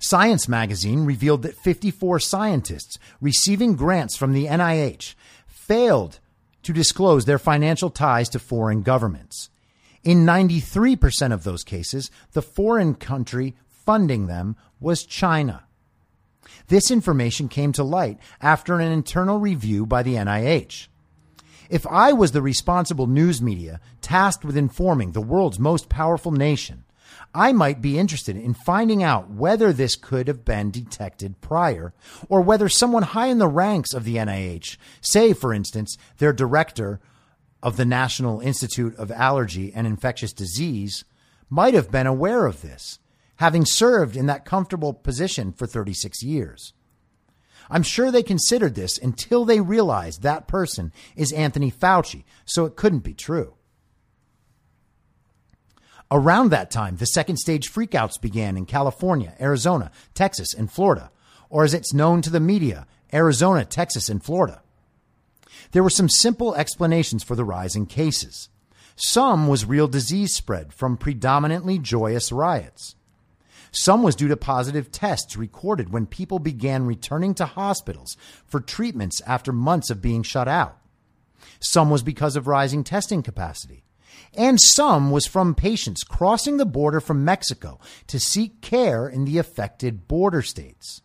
Science 0.00 0.48
magazine 0.48 1.04
revealed 1.04 1.42
that 1.42 1.56
54 1.56 2.20
scientists 2.20 2.98
receiving 3.20 3.74
grants 3.74 4.16
from 4.16 4.32
the 4.32 4.46
NIH 4.46 5.14
failed 5.46 6.20
to 6.62 6.72
disclose 6.72 7.24
their 7.24 7.38
financial 7.38 7.90
ties 7.90 8.28
to 8.28 8.38
foreign 8.38 8.82
governments. 8.82 9.50
In 10.04 10.24
93% 10.24 11.32
of 11.32 11.42
those 11.42 11.64
cases, 11.64 12.10
the 12.32 12.42
foreign 12.42 12.94
country 12.94 13.56
funding 13.66 14.26
them 14.26 14.56
was 14.78 15.04
China. 15.04 15.64
This 16.68 16.90
information 16.90 17.48
came 17.48 17.72
to 17.72 17.82
light 17.82 18.18
after 18.40 18.78
an 18.78 18.92
internal 18.92 19.38
review 19.38 19.86
by 19.86 20.02
the 20.02 20.14
NIH. 20.14 20.88
If 21.68 21.86
I 21.86 22.12
was 22.12 22.32
the 22.32 22.42
responsible 22.42 23.06
news 23.06 23.42
media 23.42 23.80
tasked 24.00 24.44
with 24.44 24.56
informing 24.56 25.12
the 25.12 25.20
world's 25.20 25.58
most 25.58 25.88
powerful 25.88 26.32
nation, 26.32 26.84
I 27.34 27.52
might 27.52 27.82
be 27.82 27.98
interested 27.98 28.36
in 28.36 28.54
finding 28.54 29.02
out 29.02 29.30
whether 29.30 29.72
this 29.72 29.94
could 29.94 30.28
have 30.28 30.44
been 30.44 30.70
detected 30.70 31.40
prior, 31.40 31.92
or 32.28 32.40
whether 32.40 32.68
someone 32.68 33.02
high 33.02 33.26
in 33.26 33.38
the 33.38 33.48
ranks 33.48 33.92
of 33.92 34.04
the 34.04 34.16
NIH, 34.16 34.78
say, 35.00 35.34
for 35.34 35.52
instance, 35.52 35.96
their 36.16 36.32
director 36.32 37.00
of 37.62 37.76
the 37.76 37.84
National 37.84 38.40
Institute 38.40 38.96
of 38.96 39.10
Allergy 39.10 39.72
and 39.74 39.86
Infectious 39.86 40.32
Disease, 40.32 41.04
might 41.50 41.74
have 41.74 41.90
been 41.90 42.06
aware 42.06 42.46
of 42.46 42.62
this, 42.62 42.98
having 43.36 43.64
served 43.66 44.16
in 44.16 44.26
that 44.26 44.44
comfortable 44.44 44.94
position 44.94 45.52
for 45.52 45.66
36 45.66 46.22
years. 46.22 46.72
I'm 47.70 47.82
sure 47.82 48.10
they 48.10 48.22
considered 48.22 48.74
this 48.74 48.98
until 48.98 49.44
they 49.44 49.60
realized 49.60 50.22
that 50.22 50.48
person 50.48 50.92
is 51.16 51.32
Anthony 51.32 51.70
Fauci, 51.70 52.24
so 52.44 52.64
it 52.64 52.76
couldn't 52.76 53.00
be 53.00 53.14
true. 53.14 53.54
Around 56.10 56.50
that 56.50 56.70
time, 56.70 56.96
the 56.96 57.06
second 57.06 57.36
stage 57.36 57.70
freakouts 57.70 58.20
began 58.20 58.56
in 58.56 58.64
California, 58.64 59.34
Arizona, 59.38 59.90
Texas, 60.14 60.54
and 60.54 60.72
Florida, 60.72 61.10
or 61.50 61.64
as 61.64 61.74
it's 61.74 61.92
known 61.92 62.22
to 62.22 62.30
the 62.30 62.40
media, 62.40 62.86
Arizona, 63.12 63.64
Texas, 63.64 64.08
and 64.08 64.24
Florida. 64.24 64.62
There 65.72 65.82
were 65.82 65.90
some 65.90 66.08
simple 66.08 66.54
explanations 66.54 67.22
for 67.22 67.34
the 67.34 67.44
rise 67.44 67.76
in 67.76 67.84
cases. 67.84 68.48
Some 68.96 69.48
was 69.48 69.66
real 69.66 69.86
disease 69.86 70.34
spread 70.34 70.72
from 70.72 70.96
predominantly 70.96 71.78
joyous 71.78 72.32
riots. 72.32 72.96
Some 73.70 74.02
was 74.02 74.16
due 74.16 74.28
to 74.28 74.36
positive 74.36 74.90
tests 74.90 75.36
recorded 75.36 75.92
when 75.92 76.06
people 76.06 76.38
began 76.38 76.86
returning 76.86 77.34
to 77.34 77.46
hospitals 77.46 78.16
for 78.46 78.60
treatments 78.60 79.20
after 79.26 79.52
months 79.52 79.90
of 79.90 80.02
being 80.02 80.22
shut 80.22 80.48
out. 80.48 80.78
Some 81.60 81.90
was 81.90 82.02
because 82.02 82.36
of 82.36 82.46
rising 82.46 82.84
testing 82.84 83.22
capacity. 83.22 83.84
And 84.34 84.60
some 84.60 85.10
was 85.10 85.26
from 85.26 85.54
patients 85.54 86.02
crossing 86.02 86.56
the 86.56 86.66
border 86.66 87.00
from 87.00 87.24
Mexico 87.24 87.78
to 88.08 88.20
seek 88.20 88.60
care 88.60 89.08
in 89.08 89.24
the 89.24 89.38
affected 89.38 90.08
border 90.08 90.42
states. 90.42 91.02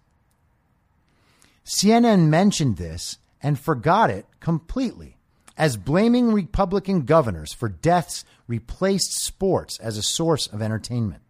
CNN 1.65 2.27
mentioned 2.27 2.77
this 2.77 3.17
and 3.41 3.59
forgot 3.59 4.09
it 4.09 4.25
completely, 4.39 5.17
as 5.57 5.77
blaming 5.77 6.33
Republican 6.33 7.03
governors 7.03 7.53
for 7.53 7.69
deaths 7.69 8.25
replaced 8.47 9.23
sports 9.23 9.79
as 9.79 9.97
a 9.97 10.03
source 10.03 10.47
of 10.47 10.61
entertainment. 10.61 11.22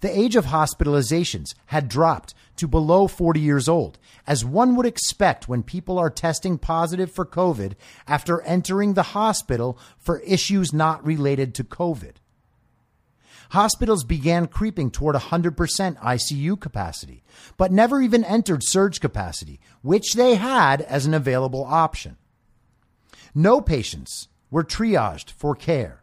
The 0.00 0.18
age 0.18 0.36
of 0.36 0.46
hospitalizations 0.46 1.54
had 1.66 1.88
dropped 1.88 2.34
to 2.56 2.68
below 2.68 3.06
40 3.06 3.40
years 3.40 3.68
old, 3.68 3.98
as 4.26 4.44
one 4.44 4.76
would 4.76 4.86
expect 4.86 5.48
when 5.48 5.62
people 5.62 5.98
are 5.98 6.10
testing 6.10 6.58
positive 6.58 7.10
for 7.10 7.24
COVID 7.24 7.74
after 8.06 8.42
entering 8.42 8.94
the 8.94 9.02
hospital 9.02 9.78
for 9.98 10.20
issues 10.20 10.72
not 10.72 11.04
related 11.04 11.54
to 11.54 11.64
COVID. 11.64 12.14
Hospitals 13.50 14.04
began 14.04 14.46
creeping 14.46 14.90
toward 14.90 15.14
100% 15.14 15.54
ICU 15.98 16.58
capacity, 16.58 17.22
but 17.58 17.70
never 17.70 18.00
even 18.00 18.24
entered 18.24 18.62
surge 18.64 18.98
capacity, 18.98 19.60
which 19.82 20.14
they 20.14 20.36
had 20.36 20.80
as 20.80 21.04
an 21.04 21.12
available 21.12 21.64
option. 21.64 22.16
No 23.34 23.60
patients 23.60 24.28
were 24.50 24.64
triaged 24.64 25.30
for 25.30 25.54
care, 25.54 26.01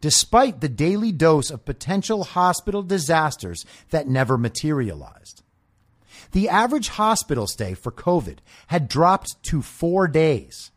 despite 0.00 0.60
the 0.60 0.68
daily 0.68 1.12
dose 1.12 1.50
of 1.50 1.64
potential 1.64 2.24
hospital 2.24 2.82
disasters 2.82 3.64
that 3.90 4.08
never 4.08 4.38
materialized. 4.38 5.42
The 6.32 6.48
average 6.48 6.88
hospital 6.88 7.46
stay 7.46 7.74
for 7.74 7.90
COVID 7.90 8.38
had 8.68 8.88
dropped 8.88 9.42
to 9.44 9.62
four 9.62 10.06
days. 10.08 10.70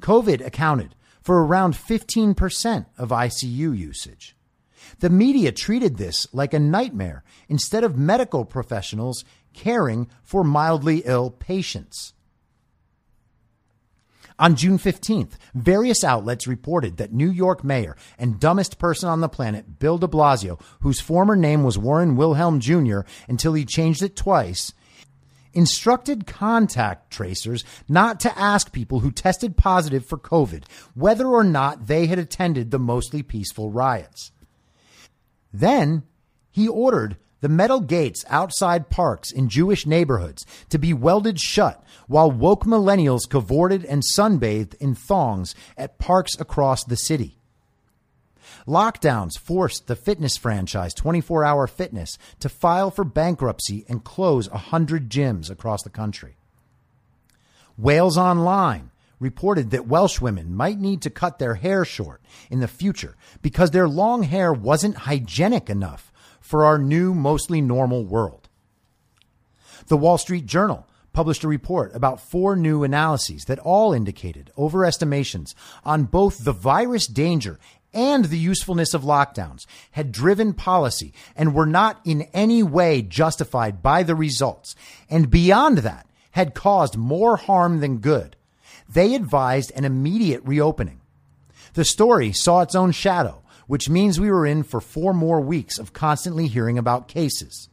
COVID 0.00 0.44
accounted 0.44 0.94
for 1.22 1.44
around 1.44 1.74
15% 1.74 2.86
of 2.98 3.10
ICU 3.10 3.76
usage. 3.76 4.34
The 5.00 5.10
media 5.10 5.52
treated 5.52 5.96
this 5.96 6.26
like 6.32 6.54
a 6.54 6.58
nightmare 6.58 7.22
instead 7.48 7.84
of 7.84 7.96
medical 7.96 8.44
professionals 8.44 9.24
caring 9.52 10.08
for 10.22 10.42
mildly 10.42 11.02
ill 11.04 11.30
patients. 11.30 12.14
On 14.40 14.56
June 14.56 14.78
15th, 14.78 15.32
various 15.54 16.02
outlets 16.02 16.46
reported 16.46 16.96
that 16.96 17.12
New 17.12 17.30
York 17.30 17.62
mayor 17.62 17.94
and 18.18 18.40
dumbest 18.40 18.78
person 18.78 19.06
on 19.06 19.20
the 19.20 19.28
planet, 19.28 19.78
Bill 19.78 19.98
de 19.98 20.08
Blasio, 20.08 20.58
whose 20.80 20.98
former 20.98 21.36
name 21.36 21.62
was 21.62 21.76
Warren 21.76 22.16
Wilhelm 22.16 22.58
Jr. 22.58 23.00
until 23.28 23.52
he 23.52 23.66
changed 23.66 24.02
it 24.02 24.16
twice, 24.16 24.72
instructed 25.52 26.26
contact 26.26 27.10
tracers 27.10 27.64
not 27.86 28.18
to 28.20 28.38
ask 28.38 28.72
people 28.72 29.00
who 29.00 29.10
tested 29.10 29.58
positive 29.58 30.06
for 30.06 30.16
COVID 30.16 30.64
whether 30.94 31.26
or 31.26 31.44
not 31.44 31.86
they 31.86 32.06
had 32.06 32.18
attended 32.18 32.70
the 32.70 32.78
mostly 32.78 33.22
peaceful 33.22 33.70
riots. 33.70 34.32
Then 35.52 36.04
he 36.50 36.66
ordered 36.66 37.18
the 37.40 37.48
metal 37.48 37.80
gates 37.80 38.24
outside 38.28 38.90
parks 38.90 39.32
in 39.32 39.48
Jewish 39.48 39.86
neighborhoods 39.86 40.44
to 40.68 40.78
be 40.78 40.92
welded 40.92 41.40
shut 41.40 41.82
while 42.06 42.30
woke 42.30 42.64
millennials 42.64 43.28
cavorted 43.28 43.84
and 43.84 44.02
sunbathed 44.16 44.74
in 44.74 44.94
thongs 44.94 45.54
at 45.76 45.98
parks 45.98 46.38
across 46.38 46.84
the 46.84 46.96
city. 46.96 47.36
Lockdowns 48.66 49.38
forced 49.38 49.86
the 49.86 49.96
fitness 49.96 50.36
franchise 50.36 50.92
24 50.94 51.44
Hour 51.44 51.66
Fitness 51.66 52.18
to 52.40 52.48
file 52.48 52.90
for 52.90 53.04
bankruptcy 53.04 53.84
and 53.88 54.04
close 54.04 54.50
100 54.50 55.08
gyms 55.08 55.50
across 55.50 55.82
the 55.82 55.90
country. 55.90 56.36
Wales 57.78 58.18
Online 58.18 58.90
reported 59.18 59.70
that 59.70 59.86
Welsh 59.86 60.20
women 60.20 60.54
might 60.54 60.78
need 60.78 61.02
to 61.02 61.10
cut 61.10 61.38
their 61.38 61.54
hair 61.54 61.84
short 61.84 62.22
in 62.50 62.60
the 62.60 62.68
future 62.68 63.16
because 63.42 63.70
their 63.70 63.88
long 63.88 64.22
hair 64.24 64.52
wasn't 64.52 64.96
hygienic 64.96 65.70
enough 65.70 66.10
for 66.50 66.64
our 66.64 66.78
new, 66.78 67.14
mostly 67.14 67.60
normal 67.60 68.04
world. 68.04 68.48
The 69.86 69.96
Wall 69.96 70.18
Street 70.18 70.46
Journal 70.46 70.84
published 71.12 71.44
a 71.44 71.48
report 71.48 71.94
about 71.94 72.20
four 72.20 72.56
new 72.56 72.82
analyses 72.82 73.44
that 73.44 73.60
all 73.60 73.92
indicated 73.92 74.50
overestimations 74.58 75.54
on 75.84 76.04
both 76.04 76.42
the 76.42 76.52
virus 76.52 77.06
danger 77.06 77.60
and 77.94 78.24
the 78.24 78.38
usefulness 78.38 78.94
of 78.94 79.02
lockdowns 79.02 79.64
had 79.92 80.10
driven 80.10 80.52
policy 80.52 81.12
and 81.36 81.54
were 81.54 81.66
not 81.66 82.00
in 82.04 82.22
any 82.34 82.64
way 82.64 83.00
justified 83.00 83.80
by 83.80 84.02
the 84.02 84.16
results, 84.16 84.74
and 85.08 85.30
beyond 85.30 85.78
that, 85.78 86.08
had 86.32 86.54
caused 86.54 86.96
more 86.96 87.36
harm 87.36 87.78
than 87.78 87.98
good. 87.98 88.34
They 88.88 89.14
advised 89.14 89.70
an 89.76 89.84
immediate 89.84 90.42
reopening. 90.44 91.00
The 91.74 91.84
story 91.84 92.32
saw 92.32 92.62
its 92.62 92.74
own 92.74 92.90
shadow, 92.90 93.44
which 93.70 93.88
means 93.88 94.18
we 94.18 94.28
were 94.28 94.44
in 94.44 94.64
for 94.64 94.80
four 94.80 95.14
more 95.14 95.40
weeks 95.40 95.78
of 95.78 95.92
constantly 95.92 96.48
hearing 96.48 96.76
about 96.76 97.06
cases. 97.06 97.68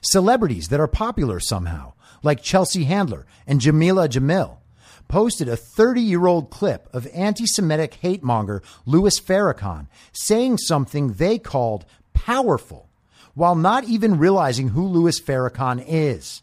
Celebrities 0.00 0.68
that 0.68 0.78
are 0.78 0.86
popular 0.86 1.40
somehow, 1.40 1.92
like 2.22 2.40
Chelsea 2.40 2.84
Handler 2.84 3.26
and 3.48 3.60
Jameela 3.60 4.06
Jamil, 4.08 4.58
posted 5.08 5.48
a 5.48 5.56
30 5.56 6.00
year 6.00 6.24
old 6.28 6.50
clip 6.50 6.88
of 6.92 7.08
anti 7.12 7.46
Semitic 7.46 7.94
hate 7.94 8.22
monger 8.22 8.62
Louis 8.84 9.18
Farrakhan 9.18 9.88
saying 10.12 10.58
something 10.58 11.14
they 11.14 11.36
called 11.36 11.84
powerful 12.14 12.88
while 13.34 13.56
not 13.56 13.82
even 13.82 14.20
realizing 14.20 14.68
who 14.68 14.86
Louis 14.86 15.20
Farrakhan 15.20 15.84
is. 15.84 16.42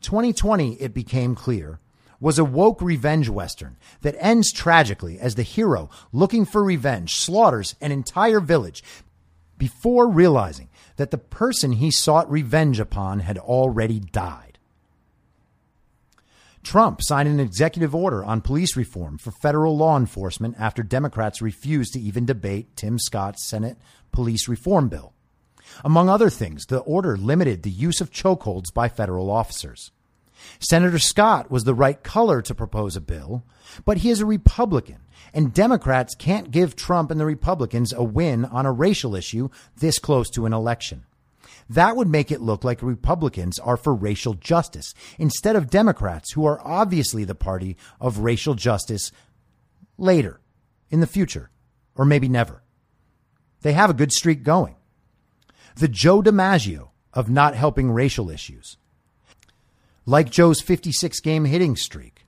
2020, 0.00 0.72
it 0.80 0.92
became 0.92 1.36
clear, 1.36 1.78
was 2.20 2.38
a 2.38 2.44
woke 2.44 2.80
revenge 2.82 3.28
western 3.28 3.76
that 4.02 4.16
ends 4.18 4.52
tragically 4.52 5.18
as 5.18 5.34
the 5.34 5.42
hero 5.42 5.90
looking 6.12 6.44
for 6.44 6.62
revenge 6.62 7.16
slaughters 7.16 7.74
an 7.80 7.90
entire 7.90 8.40
village 8.40 8.84
before 9.56 10.08
realizing 10.08 10.68
that 10.96 11.10
the 11.10 11.18
person 11.18 11.72
he 11.72 11.90
sought 11.90 12.30
revenge 12.30 12.78
upon 12.78 13.20
had 13.20 13.38
already 13.38 13.98
died. 13.98 14.58
Trump 16.62 17.00
signed 17.02 17.28
an 17.28 17.40
executive 17.40 17.94
order 17.94 18.22
on 18.22 18.42
police 18.42 18.76
reform 18.76 19.16
for 19.16 19.30
federal 19.30 19.76
law 19.76 19.96
enforcement 19.96 20.56
after 20.58 20.82
Democrats 20.82 21.40
refused 21.40 21.94
to 21.94 22.00
even 22.00 22.26
debate 22.26 22.76
Tim 22.76 22.98
Scott's 22.98 23.48
Senate 23.48 23.78
police 24.12 24.46
reform 24.46 24.88
bill. 24.88 25.14
Among 25.84 26.08
other 26.08 26.28
things, 26.30 26.66
the 26.66 26.80
order 26.80 27.16
limited 27.16 27.62
the 27.62 27.70
use 27.70 28.00
of 28.00 28.10
chokeholds 28.10 28.72
by 28.74 28.88
federal 28.88 29.30
officers. 29.30 29.90
Senator 30.58 30.98
Scott 30.98 31.50
was 31.50 31.64
the 31.64 31.74
right 31.74 32.02
color 32.02 32.42
to 32.42 32.54
propose 32.54 32.96
a 32.96 33.00
bill, 33.00 33.44
but 33.84 33.98
he 33.98 34.10
is 34.10 34.20
a 34.20 34.26
Republican, 34.26 34.98
and 35.32 35.54
Democrats 35.54 36.14
can't 36.14 36.50
give 36.50 36.76
Trump 36.76 37.10
and 37.10 37.20
the 37.20 37.26
Republicans 37.26 37.92
a 37.92 38.02
win 38.02 38.44
on 38.44 38.66
a 38.66 38.72
racial 38.72 39.14
issue 39.14 39.48
this 39.76 39.98
close 39.98 40.28
to 40.30 40.46
an 40.46 40.52
election. 40.52 41.04
That 41.68 41.94
would 41.96 42.08
make 42.08 42.32
it 42.32 42.40
look 42.40 42.64
like 42.64 42.82
Republicans 42.82 43.58
are 43.60 43.76
for 43.76 43.94
racial 43.94 44.34
justice 44.34 44.92
instead 45.18 45.54
of 45.54 45.70
Democrats, 45.70 46.32
who 46.32 46.44
are 46.44 46.60
obviously 46.66 47.24
the 47.24 47.34
party 47.34 47.76
of 48.00 48.18
racial 48.18 48.54
justice 48.54 49.12
later, 49.96 50.40
in 50.90 51.00
the 51.00 51.06
future, 51.06 51.50
or 51.94 52.04
maybe 52.04 52.28
never. 52.28 52.62
They 53.62 53.72
have 53.72 53.90
a 53.90 53.94
good 53.94 54.10
streak 54.10 54.42
going. 54.42 54.76
The 55.76 55.86
Joe 55.88 56.22
DiMaggio 56.22 56.88
of 57.12 57.30
not 57.30 57.54
helping 57.54 57.92
racial 57.92 58.30
issues. 58.30 58.76
Like 60.10 60.28
Joe's 60.28 60.60
56 60.60 61.20
game 61.20 61.44
hitting 61.44 61.76
streak. 61.76 62.26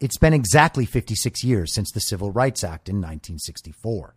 It's 0.00 0.18
been 0.18 0.34
exactly 0.34 0.84
56 0.84 1.42
years 1.42 1.72
since 1.72 1.90
the 1.90 2.00
Civil 2.00 2.30
Rights 2.30 2.62
Act 2.62 2.90
in 2.90 2.96
1964. 2.96 4.14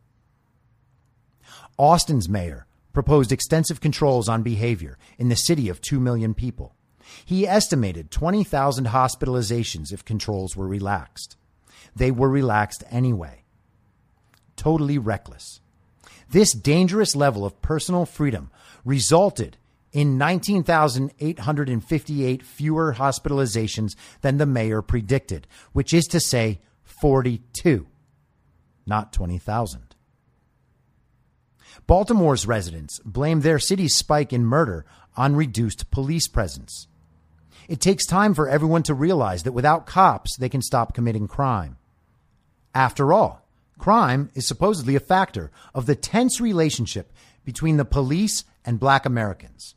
Austin's 1.77 2.27
mayor 2.27 2.67
proposed 2.91 3.31
extensive 3.31 3.79
controls 3.79 4.27
on 4.27 4.43
behavior 4.43 4.97
in 5.17 5.29
the 5.29 5.37
city 5.37 5.69
of 5.69 5.79
2 5.79 5.97
million 5.97 6.33
people. 6.33 6.75
He 7.23 7.47
estimated 7.47 8.11
20,000 8.11 8.87
hospitalizations 8.87 9.93
if 9.93 10.03
controls 10.03 10.57
were 10.57 10.67
relaxed. 10.67 11.37
They 11.95 12.11
were 12.11 12.29
relaxed 12.29 12.83
anyway. 12.91 13.45
Totally 14.57 14.97
reckless. 14.97 15.61
This 16.29 16.51
dangerous 16.51 17.15
level 17.15 17.45
of 17.45 17.61
personal 17.61 18.05
freedom 18.05 18.51
resulted 18.83 19.55
in 19.95 20.17
19,858 20.17 22.43
fewer 22.43 22.93
hospitalizations 22.95 23.95
than 24.19 24.37
the 24.37 24.45
mayor 24.45 24.81
predicted, 24.81 25.47
which 25.71 25.93
is 25.93 26.03
to 26.07 26.19
say 26.19 26.59
42, 26.83 27.87
not 28.85 29.13
20,000. 29.13 29.95
Baltimore's 31.87 32.45
residents 32.45 32.99
blame 33.05 33.39
their 33.39 33.57
city's 33.57 33.95
spike 33.95 34.33
in 34.33 34.43
murder 34.43 34.85
on 35.15 35.37
reduced 35.37 35.89
police 35.91 36.27
presence. 36.27 36.87
It 37.69 37.79
takes 37.79 38.05
time 38.05 38.33
for 38.33 38.49
everyone 38.49 38.83
to 38.83 38.93
realize 38.93 39.43
that 39.43 39.53
without 39.53 39.85
cops, 39.85 40.35
they 40.35 40.49
can 40.49 40.61
stop 40.61 40.93
committing 40.93 41.29
crime. 41.29 41.77
After 42.73 43.13
all, 43.13 43.47
crime 43.79 44.29
is 44.33 44.45
supposedly 44.45 44.97
a 44.97 44.99
factor 44.99 45.51
of 45.73 45.85
the 45.85 45.95
tense 45.95 46.41
relationship 46.41 47.13
between 47.45 47.77
the 47.77 47.85
police 47.85 48.43
and 48.65 48.77
black 48.77 49.05
Americans. 49.05 49.73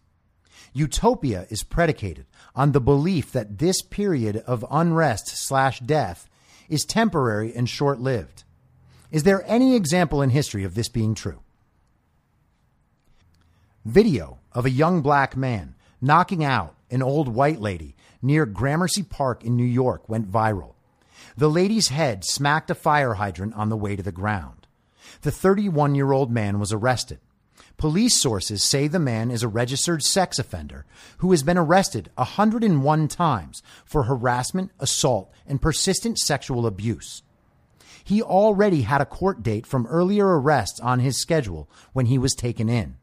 Utopia 0.72 1.46
is 1.50 1.62
predicated 1.62 2.26
on 2.54 2.72
the 2.72 2.80
belief 2.80 3.32
that 3.32 3.58
this 3.58 3.82
period 3.82 4.36
of 4.46 4.64
unrest 4.70 5.28
slash 5.28 5.80
death 5.80 6.28
is 6.68 6.84
temporary 6.84 7.54
and 7.54 7.68
short 7.68 8.00
lived. 8.00 8.44
Is 9.10 9.22
there 9.22 9.42
any 9.46 9.74
example 9.74 10.20
in 10.20 10.30
history 10.30 10.64
of 10.64 10.74
this 10.74 10.88
being 10.88 11.14
true? 11.14 11.40
Video 13.84 14.38
of 14.52 14.66
a 14.66 14.70
young 14.70 15.00
black 15.00 15.36
man 15.36 15.74
knocking 16.00 16.44
out 16.44 16.74
an 16.90 17.02
old 17.02 17.28
white 17.28 17.60
lady 17.60 17.96
near 18.20 18.44
Gramercy 18.46 19.02
Park 19.02 19.44
in 19.44 19.56
New 19.56 19.64
York 19.64 20.08
went 20.08 20.30
viral. 20.30 20.74
The 21.36 21.48
lady's 21.48 21.88
head 21.88 22.24
smacked 22.24 22.70
a 22.70 22.74
fire 22.74 23.14
hydrant 23.14 23.54
on 23.54 23.68
the 23.68 23.76
way 23.76 23.96
to 23.96 24.02
the 24.02 24.12
ground. 24.12 24.66
The 25.22 25.30
31 25.30 25.94
year 25.94 26.12
old 26.12 26.30
man 26.30 26.58
was 26.58 26.72
arrested. 26.72 27.20
Police 27.78 28.20
sources 28.20 28.64
say 28.64 28.88
the 28.88 28.98
man 28.98 29.30
is 29.30 29.44
a 29.44 29.48
registered 29.48 30.02
sex 30.02 30.40
offender 30.40 30.84
who 31.18 31.30
has 31.30 31.44
been 31.44 31.56
arrested 31.56 32.10
101 32.16 33.06
times 33.06 33.62
for 33.84 34.02
harassment, 34.02 34.72
assault, 34.80 35.32
and 35.46 35.62
persistent 35.62 36.18
sexual 36.18 36.66
abuse. 36.66 37.22
He 38.02 38.20
already 38.20 38.82
had 38.82 39.00
a 39.00 39.06
court 39.06 39.44
date 39.44 39.64
from 39.64 39.86
earlier 39.86 40.26
arrests 40.40 40.80
on 40.80 40.98
his 40.98 41.20
schedule 41.20 41.70
when 41.92 42.06
he 42.06 42.18
was 42.18 42.34
taken 42.34 42.68
in. 42.68 42.96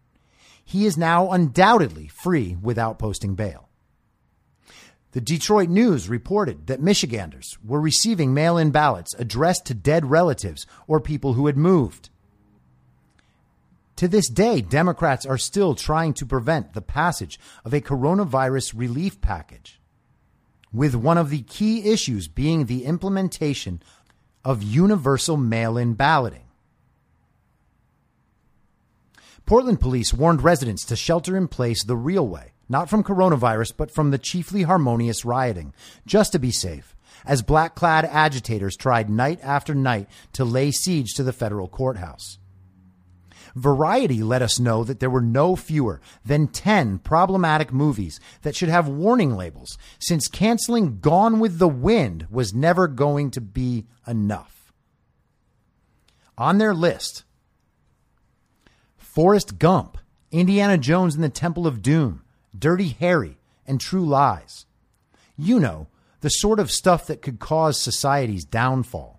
He 0.66 0.86
is 0.86 0.98
now 0.98 1.32
undoubtedly 1.32 2.10
free 2.10 2.58
without 2.62 3.00
posting 3.00 3.34
bail. 3.36 3.70
The 5.14 5.22
Detroit 5.22 5.70
News 5.70 6.10
reported 6.10 6.68
that 6.68 6.82
Michiganders 6.82 7.58
were 7.64 7.80
receiving 7.80 8.34
mail 8.34 8.58
in 8.58 8.72
ballots 8.72 9.14
addressed 9.18 9.66
to 9.68 9.74
dead 9.74 10.10
relatives 10.10 10.68
or 10.86 11.00
people 11.00 11.34
who 11.34 11.46
had 11.46 11.56
moved. 11.56 12.10
To 13.98 14.08
this 14.10 14.30
day, 14.30 14.60
Democrats 14.60 15.26
are 15.26 15.38
still 15.38 15.74
trying 15.74 16.14
to 16.16 16.26
prevent 16.26 16.74
the 16.74 16.82
passage 16.82 17.40
of 17.64 17.74
a 17.74 17.80
coronavirus 17.80 18.74
relief 18.76 19.22
package, 19.22 19.80
with 20.74 20.96
one 20.96 21.18
of 21.18 21.30
the 21.30 21.44
key 21.44 21.90
issues 21.90 22.28
being 22.28 22.66
the 22.66 22.84
implementation 22.84 23.82
of 24.44 24.62
universal 24.62 25.38
mail 25.38 25.78
in 25.78 25.94
balloting. 25.94 26.44
Portland 29.46 29.80
police 29.80 30.14
warned 30.14 30.44
residents 30.44 30.84
to 30.86 30.96
shelter 30.96 31.38
in 31.38 31.48
place 31.48 31.84
the 31.84 31.96
real 31.96 32.28
way, 32.28 32.52
not 32.68 32.90
from 32.90 33.04
coronavirus, 33.04 33.74
but 33.78 33.92
from 33.92 34.12
the 34.12 34.18
chiefly 34.18 34.64
harmonious 34.64 35.24
rioting, 35.24 35.74
just 36.06 36.34
to 36.34 36.40
be 36.40 36.52
safe, 36.52 36.96
as 37.26 37.42
black 37.42 37.76
clad 37.76 38.04
agitators 38.06 38.76
tried 38.76 39.10
night 39.10 39.40
after 39.42 39.74
night 39.74 40.10
to 40.34 40.44
lay 40.44 40.72
siege 40.72 41.14
to 41.14 41.24
the 41.24 41.34
federal 41.34 41.70
courthouse. 41.70 42.40
Variety 43.56 44.22
let 44.22 44.42
us 44.42 44.60
know 44.60 44.84
that 44.84 45.00
there 45.00 45.10
were 45.10 45.22
no 45.22 45.56
fewer 45.56 46.02
than 46.26 46.48
10 46.48 47.00
problematic 47.00 47.72
movies 47.72 48.20
that 48.42 48.56
should 48.56 48.68
have 48.68 48.88
warning 48.90 49.36
labels, 49.36 49.78
since 49.98 50.28
canceling 50.28 51.00
Gone 51.00 51.40
with 51.40 51.58
the 51.58 51.70
Wind 51.70 52.28
was 52.30 52.54
never 52.54 52.88
going 52.88 53.32
to 53.32 53.42
be 53.42 53.86
enough. 54.06 54.74
On 56.38 56.58
their 56.58 56.74
list, 56.74 57.24
Forrest 58.98 59.58
Gump, 59.58 59.98
Indiana 60.32 60.78
Jones 60.78 61.16
and 61.16 61.24
the 61.24 61.30
Temple 61.30 61.66
of 61.66 61.82
Doom, 61.82 62.24
Dirty 62.58 62.90
Harry, 63.00 63.38
and 63.66 63.80
True 63.80 64.06
Lies. 64.06 64.66
You 65.38 65.62
know, 65.62 65.88
the 66.20 66.30
sort 66.30 66.60
of 66.60 66.72
stuff 66.72 67.08
that 67.08 67.22
could 67.22 67.40
cause 67.40 67.82
society's 67.82 68.44
downfall. 68.44 69.15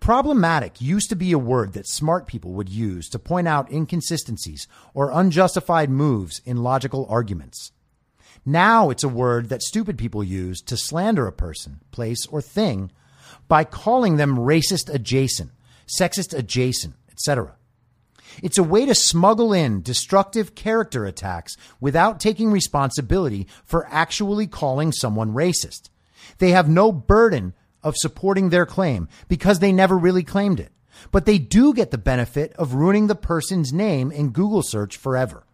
Problematic 0.00 0.80
used 0.80 1.08
to 1.08 1.16
be 1.16 1.32
a 1.32 1.38
word 1.38 1.72
that 1.72 1.88
smart 1.88 2.26
people 2.26 2.52
would 2.52 2.68
use 2.68 3.08
to 3.08 3.18
point 3.18 3.48
out 3.48 3.72
inconsistencies 3.72 4.68
or 4.94 5.10
unjustified 5.10 5.90
moves 5.90 6.40
in 6.44 6.62
logical 6.62 7.06
arguments. 7.08 7.72
Now 8.44 8.90
it's 8.90 9.02
a 9.02 9.08
word 9.08 9.48
that 9.48 9.62
stupid 9.62 9.98
people 9.98 10.22
use 10.22 10.60
to 10.62 10.76
slander 10.76 11.26
a 11.26 11.32
person, 11.32 11.80
place, 11.90 12.26
or 12.26 12.40
thing 12.40 12.92
by 13.48 13.64
calling 13.64 14.16
them 14.16 14.36
racist 14.36 14.92
adjacent, 14.92 15.50
sexist 15.86 16.36
adjacent, 16.36 16.94
etc. 17.10 17.56
It's 18.42 18.58
a 18.58 18.62
way 18.62 18.86
to 18.86 18.94
smuggle 18.94 19.52
in 19.52 19.82
destructive 19.82 20.54
character 20.54 21.06
attacks 21.06 21.56
without 21.80 22.20
taking 22.20 22.52
responsibility 22.52 23.46
for 23.64 23.88
actually 23.90 24.46
calling 24.46 24.92
someone 24.92 25.32
racist. 25.32 25.88
They 26.38 26.50
have 26.50 26.68
no 26.68 26.92
burden 26.92 27.54
of 27.82 27.94
supporting 27.96 28.50
their 28.50 28.66
claim 28.66 29.08
because 29.28 29.58
they 29.58 29.72
never 29.72 29.96
really 29.96 30.22
claimed 30.22 30.60
it. 30.60 30.72
But 31.10 31.26
they 31.26 31.38
do 31.38 31.74
get 31.74 31.90
the 31.90 31.98
benefit 31.98 32.52
of 32.54 32.74
ruining 32.74 33.06
the 33.06 33.14
person's 33.14 33.72
name 33.72 34.10
in 34.10 34.30
Google 34.30 34.62
search 34.62 34.96
forever. 34.96 35.44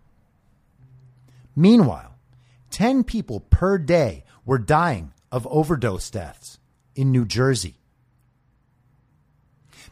Meanwhile, 1.57 2.15
10 2.71 3.05
people 3.05 3.41
per 3.41 3.77
day 3.79 4.25
were 4.45 4.59
dying 4.59 5.13
of 5.31 5.47
overdose 5.49 6.11
deaths 6.11 6.59
in 6.95 7.13
New 7.13 7.25
Jersey. 7.25 7.77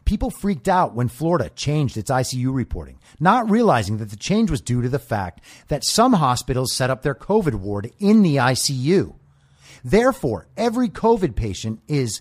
People 0.04 0.30
freaked 0.30 0.68
out 0.68 0.94
when 0.94 1.08
Florida 1.08 1.50
changed 1.50 1.96
its 1.96 2.10
ICU 2.10 2.52
reporting, 2.52 2.98
not 3.20 3.50
realizing 3.50 3.98
that 3.98 4.10
the 4.10 4.16
change 4.16 4.50
was 4.50 4.60
due 4.60 4.82
to 4.82 4.88
the 4.88 4.98
fact 4.98 5.40
that 5.68 5.84
some 5.84 6.14
hospitals 6.14 6.72
set 6.72 6.90
up 6.90 7.02
their 7.02 7.14
COVID 7.14 7.54
ward 7.54 7.92
in 7.98 8.22
the 8.22 8.36
ICU. 8.36 9.14
Therefore, 9.84 10.48
every 10.56 10.88
COVID 10.88 11.34
patient 11.36 11.80
is 11.88 12.20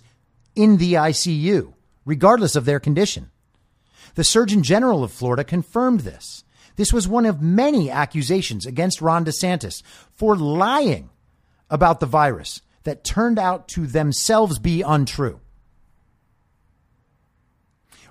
in 0.55 0.77
the 0.77 0.93
ICU, 0.93 1.73
regardless 2.05 2.55
of 2.55 2.65
their 2.65 2.79
condition. 2.79 3.31
The 4.15 4.23
Surgeon 4.23 4.63
General 4.63 5.03
of 5.03 5.11
Florida 5.11 5.43
confirmed 5.43 6.01
this. 6.01 6.43
This 6.75 6.93
was 6.93 7.07
one 7.07 7.25
of 7.25 7.41
many 7.41 7.91
accusations 7.91 8.65
against 8.65 9.01
Ron 9.01 9.25
DeSantis 9.25 9.83
for 10.11 10.35
lying 10.35 11.09
about 11.69 11.99
the 11.99 12.05
virus 12.05 12.61
that 12.83 13.03
turned 13.03 13.37
out 13.37 13.67
to 13.69 13.85
themselves 13.85 14.59
be 14.59 14.81
untrue. 14.81 15.41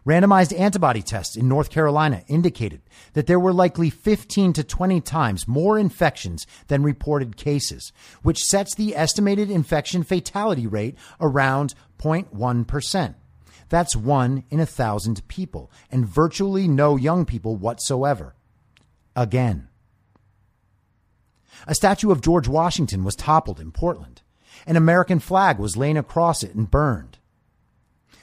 Randomized 0.06 0.58
antibody 0.58 1.02
tests 1.02 1.36
in 1.36 1.48
North 1.48 1.70
Carolina 1.70 2.22
indicated 2.28 2.82
that 3.12 3.26
there 3.26 3.40
were 3.40 3.52
likely 3.52 3.90
15 3.90 4.52
to 4.54 4.64
20 4.64 5.00
times 5.00 5.48
more 5.48 5.78
infections 5.78 6.46
than 6.68 6.82
reported 6.82 7.36
cases, 7.36 7.92
which 8.22 8.42
sets 8.42 8.74
the 8.74 8.96
estimated 8.96 9.50
infection 9.50 10.02
fatality 10.02 10.66
rate 10.66 10.96
around 11.20 11.74
0.1%. 11.98 13.14
That's 13.68 13.94
one 13.94 14.44
in 14.50 14.60
a 14.60 14.66
thousand 14.66 15.26
people, 15.28 15.70
and 15.90 16.06
virtually 16.06 16.68
no 16.68 16.96
young 16.96 17.26
people 17.26 17.56
whatsoever. 17.56 18.34
Again. 19.14 19.68
A 21.66 21.74
statue 21.74 22.10
of 22.10 22.22
George 22.22 22.48
Washington 22.48 23.04
was 23.04 23.16
toppled 23.16 23.60
in 23.60 23.72
Portland. 23.72 24.22
An 24.66 24.76
American 24.76 25.18
flag 25.18 25.58
was 25.58 25.76
laid 25.76 25.96
across 25.96 26.42
it 26.42 26.54
and 26.54 26.70
burned. 26.70 27.17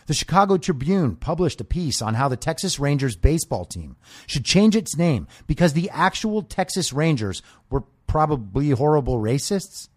The 0.07 0.13
Chicago 0.13 0.57
Tribune 0.57 1.15
published 1.15 1.61
a 1.61 1.65
piece 1.65 2.01
on 2.01 2.13
how 2.13 2.27
the 2.27 2.37
Texas 2.37 2.79
Rangers 2.79 3.15
baseball 3.15 3.65
team 3.65 3.95
should 4.27 4.45
change 4.45 4.75
its 4.75 4.95
name 4.95 5.27
because 5.47 5.73
the 5.73 5.89
actual 5.89 6.43
Texas 6.43 6.93
Rangers 6.93 7.41
were 7.69 7.83
probably 8.05 8.69
horrible 8.69 9.17
racists. 9.17 9.89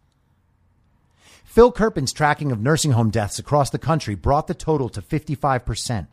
Phil 1.44 1.72
Kerpen's 1.72 2.12
tracking 2.12 2.52
of 2.52 2.60
nursing 2.60 2.92
home 2.92 3.10
deaths 3.10 3.38
across 3.38 3.70
the 3.70 3.78
country 3.78 4.14
brought 4.14 4.46
the 4.46 4.54
total 4.54 4.88
to 4.90 5.02
55%. 5.02 6.06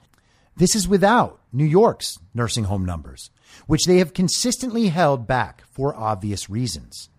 This 0.57 0.75
is 0.75 0.87
without 0.87 1.39
New 1.51 1.65
York's 1.65 2.17
nursing 2.33 2.65
home 2.65 2.85
numbers, 2.85 3.29
which 3.67 3.85
they 3.85 3.97
have 3.97 4.13
consistently 4.13 4.87
held 4.87 5.27
back 5.27 5.63
for 5.69 5.95
obvious 5.95 6.49
reasons. 6.49 7.09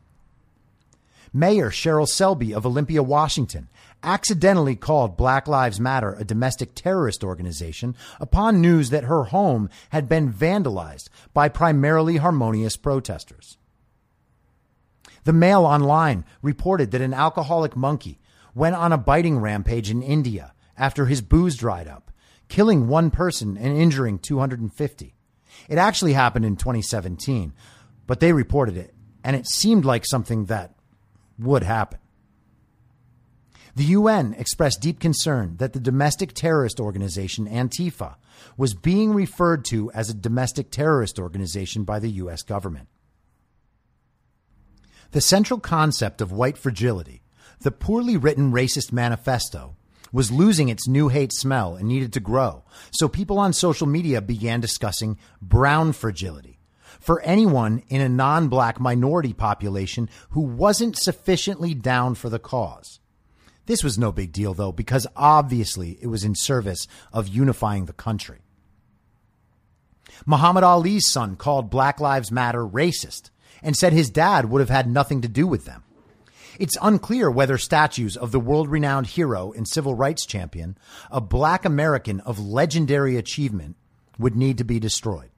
Mayor 1.33 1.71
Cheryl 1.71 2.09
Selby 2.09 2.55
of 2.55 2.65
Olympia, 2.65 3.03
Washington, 3.03 3.69
accidentally 4.07 4.77
called 4.77 5.17
Black 5.17 5.49
Lives 5.49 5.81
Matter 5.81 6.15
a 6.15 6.25
domestic 6.25 6.75
terrorist 6.75 7.25
organization 7.25 7.97
upon 8.21 8.61
news 8.61 8.91
that 8.91 9.05
her 9.05 9.25
home 9.25 9.69
had 9.91 10.09
been 10.09 10.33
vandalized 10.33 11.09
by 11.35 11.49
primarily 11.49 12.17
harmonious 12.19 12.77
protesters. 12.77 13.59
The 15.25 15.33
Mail 15.33 15.67
Online 15.67 16.25
reported 16.41 16.93
that 16.93 17.01
an 17.01 17.13
alcoholic 17.13 17.77
monkey 17.77 18.21
went 18.55 18.77
on 18.77 18.93
a 18.93 18.99
biting 18.99 19.39
rampage 19.39 19.91
in 19.91 20.03
India 20.03 20.55
after 20.79 21.07
his 21.07 21.21
booze 21.21 21.57
dried 21.57 21.89
up, 21.89 22.13
killing 22.49 22.87
one 22.87 23.11
person 23.11 23.57
and 23.57 23.77
injuring 23.77 24.21
250. 24.21 25.15
It 25.69 25.79
actually 25.79 26.13
happened 26.13 26.45
in 26.45 26.57
2017, 26.57 27.53
but 28.07 28.21
they 28.21 28.33
reported 28.33 28.77
it, 28.77 28.95
and 29.25 29.35
it 29.35 29.49
seemed 29.49 29.85
like 29.85 30.07
something 30.07 30.45
that 30.45 30.75
would 31.39 31.65
happen. 31.65 31.99
The 33.77 33.85
UN 33.85 34.33
expressed 34.39 34.81
deep 34.81 35.01
concern 35.01 35.59
that 35.59 35.75
the 35.75 35.81
domestic 35.81 36.33
terrorist 36.33 36.81
organization 36.81 37.47
Antifa 37.47 38.15
was 38.57 38.73
being 38.73 39.13
referred 39.13 39.67
to 39.67 39.93
as 39.93 40.09
a 40.09 40.15
domestic 40.15 40.71
terrorist 40.71 41.19
organization 41.19 41.85
by 41.85 41.99
the 41.99 42.09
US 42.13 42.43
government. 42.43 42.89
The 45.11 45.21
central 45.21 45.61
concept 45.61 46.23
of 46.23 46.33
white 46.33 46.57
fragility, 46.57 47.23
the 47.61 47.71
poorly 47.71 48.17
written 48.17 48.51
racist 48.51 48.93
manifesto, 48.93 49.77
was 50.11 50.33
losing 50.33 50.71
its 50.71 50.89
new 50.89 51.09
hate 51.09 51.35
smell 51.35 51.77
and 51.77 51.87
needed 51.87 52.15
to 52.15 52.21
grow. 52.21 52.65
So 52.93 53.09
people 53.09 53.39
on 53.39 53.53
social 53.53 53.87
media 53.87 54.23
began 54.23 54.61
discussing 54.61 55.19
brown 55.43 55.93
fragility 55.93 56.61
for 56.99 57.21
anyone 57.21 57.83
in 57.89 58.01
a 58.01 58.09
non 58.09 58.49
black 58.49 58.81
minority 58.81 59.35
population 59.35 60.09
who 60.31 60.41
wasn't 60.41 60.97
sufficiently 60.97 61.75
down 61.75 62.15
for 62.15 62.31
the 62.31 62.39
cause. 62.39 63.01
This 63.67 63.83
was 63.83 63.99
no 63.99 64.13
big 64.13 64.33
deal, 64.33 64.55
though, 64.55 64.73
because 64.73 65.07
obviously 65.17 65.99
it 66.01 66.07
was 66.07 66.25
in 66.25 66.35
service 66.35 66.87
of 67.13 67.29
unifying 67.29 67.87
the 67.87 67.93
country. 67.93 68.39
Muhammad 70.25 70.65
Ali's 70.65 71.11
son 71.11 71.37
called 71.37 71.69
Black 71.69 72.01
Lives 72.01 72.31
Matter 72.33 72.67
racist 72.67 73.31
and 73.63 73.77
said 73.77 73.93
his 73.93 74.11
dad 74.11 74.49
would 74.49 74.61
have 74.61 74.71
had 74.71 74.89
nothing 74.89 75.21
to 75.23 75.29
do 75.29 75.47
with 75.47 75.65
them. 75.65 75.83
It's 76.59 76.79
unclear 76.81 77.31
whether 77.31 77.59
statues 77.59 78.17
of 78.17 78.33
the 78.33 78.41
world 78.41 78.69
renowned 78.69 79.09
hero 79.09 79.53
and 79.53 79.69
civil 79.69 79.95
rights 79.95 80.25
champion, 80.25 80.79
a 81.11 81.21
black 81.21 81.65
American 81.65 82.21
of 82.21 82.39
legendary 82.39 83.17
achievement, 83.17 83.77
would 84.19 84.37
need 84.37 84.57
to 84.59 84.65
be 84.65 84.81
destroyed. 84.81 85.31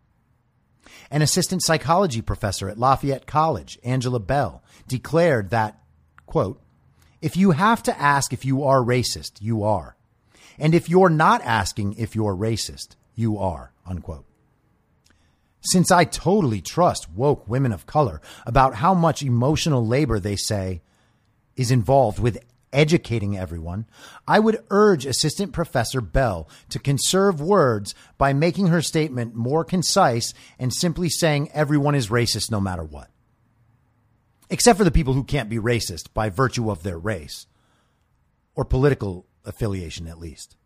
An 1.11 1.23
assistant 1.23 1.65
psychology 1.65 2.23
professor 2.23 2.69
at 2.69 2.79
Lafayette 2.79 3.27
College, 3.27 3.79
Angela 3.83 4.21
Bell, 4.21 4.63
declared 4.87 5.51
that, 5.51 5.81
quote, 6.27 6.61
if 7.21 7.37
you 7.37 7.53
have 7.53 7.83
to 7.85 8.01
ask 8.01 8.33
if 8.33 8.45
you 8.45 8.65
are 8.65 8.81
racist, 8.81 9.41
you 9.41 9.63
are. 9.63 9.97
And 10.59 10.75
if 10.75 10.89
you're 10.89 11.11
not 11.11 11.43
asking 11.43 11.95
if 11.95 12.15
you're 12.15 12.35
racist, 12.35 12.97
you 13.15 13.39
are, 13.39 13.73
unquote. 13.87 14.25
Since 15.61 15.91
I 15.91 16.05
totally 16.05 16.61
trust 16.61 17.11
woke 17.11 17.49
women 17.49 17.73
of 17.73 17.87
color 17.87 18.21
about 18.47 18.77
how 18.77 18.95
much 18.95 19.23
emotional 19.23 19.87
labor 19.87 20.21
they 20.21 20.37
say 20.37 20.83
is 21.57 21.71
involved 21.71 22.19
with 22.19 22.39
educating 22.73 23.37
everyone, 23.37 23.87
I 24.27 24.39
would 24.39 24.63
urge 24.71 25.07
Assistant 25.07 25.53
Professor 25.53 26.01
Bell 26.01 26.49
to 26.69 26.79
conserve 26.79 27.41
words 27.41 27.95
by 28.19 28.33
making 28.33 28.69
her 28.69 28.83
statement 28.83 29.35
more 29.35 29.65
concise 29.65 30.33
and 30.59 30.73
simply 30.73 31.09
saying 31.09 31.51
everyone 31.53 31.95
is 31.95 32.09
racist 32.09 32.51
no 32.51 32.61
matter 32.61 32.85
what. 32.85 33.11
Except 34.51 34.79
for 34.79 34.85
the 34.85 34.91
people 34.91 35.15
who 35.15 35.25
can't 35.25 35.51
be 35.51 35.59
racist 35.59 36.15
by 36.15 36.31
virtue 36.31 36.71
of 36.71 36.83
their 36.83 36.99
race 36.99 37.47
or 38.55 38.65
political 38.65 39.27
affiliation, 39.45 40.07
at 40.07 40.19
least. 40.19 40.57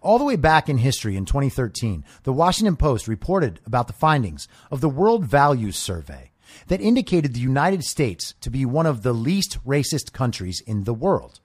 All 0.00 0.18
the 0.18 0.24
way 0.24 0.36
back 0.36 0.68
in 0.68 0.78
history 0.78 1.16
in 1.16 1.26
2013, 1.26 2.04
the 2.24 2.32
Washington 2.32 2.76
Post 2.76 3.06
reported 3.06 3.60
about 3.64 3.86
the 3.86 3.92
findings 3.92 4.48
of 4.70 4.80
the 4.80 4.88
World 4.88 5.24
Values 5.24 5.76
Survey 5.76 6.32
that 6.66 6.80
indicated 6.80 7.34
the 7.34 7.40
United 7.40 7.84
States 7.84 8.34
to 8.40 8.50
be 8.50 8.64
one 8.64 8.86
of 8.86 9.02
the 9.02 9.12
least 9.12 9.58
racist 9.64 10.12
countries 10.12 10.60
in 10.66 10.84
the 10.84 10.94
world. 10.94 11.40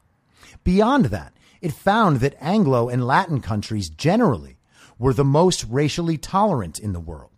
Beyond 0.63 1.05
that, 1.05 1.33
it 1.61 1.71
found 1.73 2.17
that 2.17 2.35
Anglo 2.39 2.89
and 2.89 3.05
Latin 3.05 3.41
countries 3.41 3.89
generally 3.89 4.57
were 4.97 5.13
the 5.13 5.23
most 5.23 5.65
racially 5.69 6.17
tolerant 6.17 6.79
in 6.79 6.93
the 6.93 6.99
world. 6.99 7.36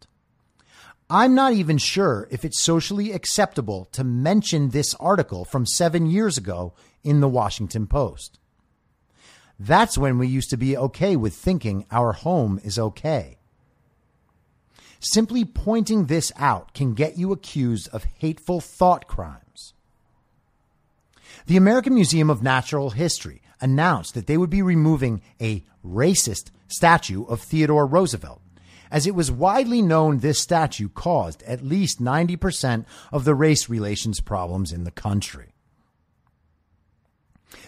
I'm 1.09 1.33
not 1.33 1.53
even 1.53 1.79
sure 1.79 2.27
if 2.29 2.45
it's 2.45 2.61
socially 2.61 3.11
acceptable 3.11 3.85
to 3.93 4.03
mention 4.03 4.69
this 4.69 4.93
article 4.95 5.43
from 5.43 5.65
seven 5.65 6.05
years 6.05 6.37
ago 6.37 6.73
in 7.03 7.19
the 7.19 7.27
Washington 7.27 7.87
Post. 7.87 8.37
That's 9.59 9.97
when 9.97 10.19
we 10.19 10.27
used 10.27 10.51
to 10.51 10.57
be 10.57 10.77
okay 10.77 11.15
with 11.15 11.33
thinking 11.33 11.85
our 11.91 12.13
home 12.13 12.59
is 12.63 12.77
okay. 12.77 13.39
Simply 14.99 15.45
pointing 15.45 16.05
this 16.05 16.31
out 16.35 16.73
can 16.73 16.93
get 16.93 17.17
you 17.17 17.31
accused 17.31 17.89
of 17.89 18.03
hateful 18.03 18.61
thought 18.61 19.07
crimes. 19.07 19.73
The 21.47 21.57
American 21.57 21.95
Museum 21.95 22.29
of 22.29 22.43
Natural 22.43 22.91
History 22.91 23.41
announced 23.59 24.13
that 24.13 24.27
they 24.27 24.37
would 24.37 24.49
be 24.49 24.61
removing 24.61 25.21
a 25.41 25.63
racist 25.83 26.51
statue 26.67 27.25
of 27.25 27.41
Theodore 27.41 27.87
Roosevelt, 27.87 28.41
as 28.91 29.07
it 29.07 29.15
was 29.15 29.31
widely 29.31 29.81
known 29.81 30.19
this 30.19 30.39
statue 30.39 30.89
caused 30.89 31.43
at 31.43 31.63
least 31.63 32.01
90% 32.01 32.85
of 33.11 33.25
the 33.25 33.35
race 33.35 33.69
relations 33.69 34.19
problems 34.19 34.71
in 34.71 34.83
the 34.83 34.91
country. 34.91 35.53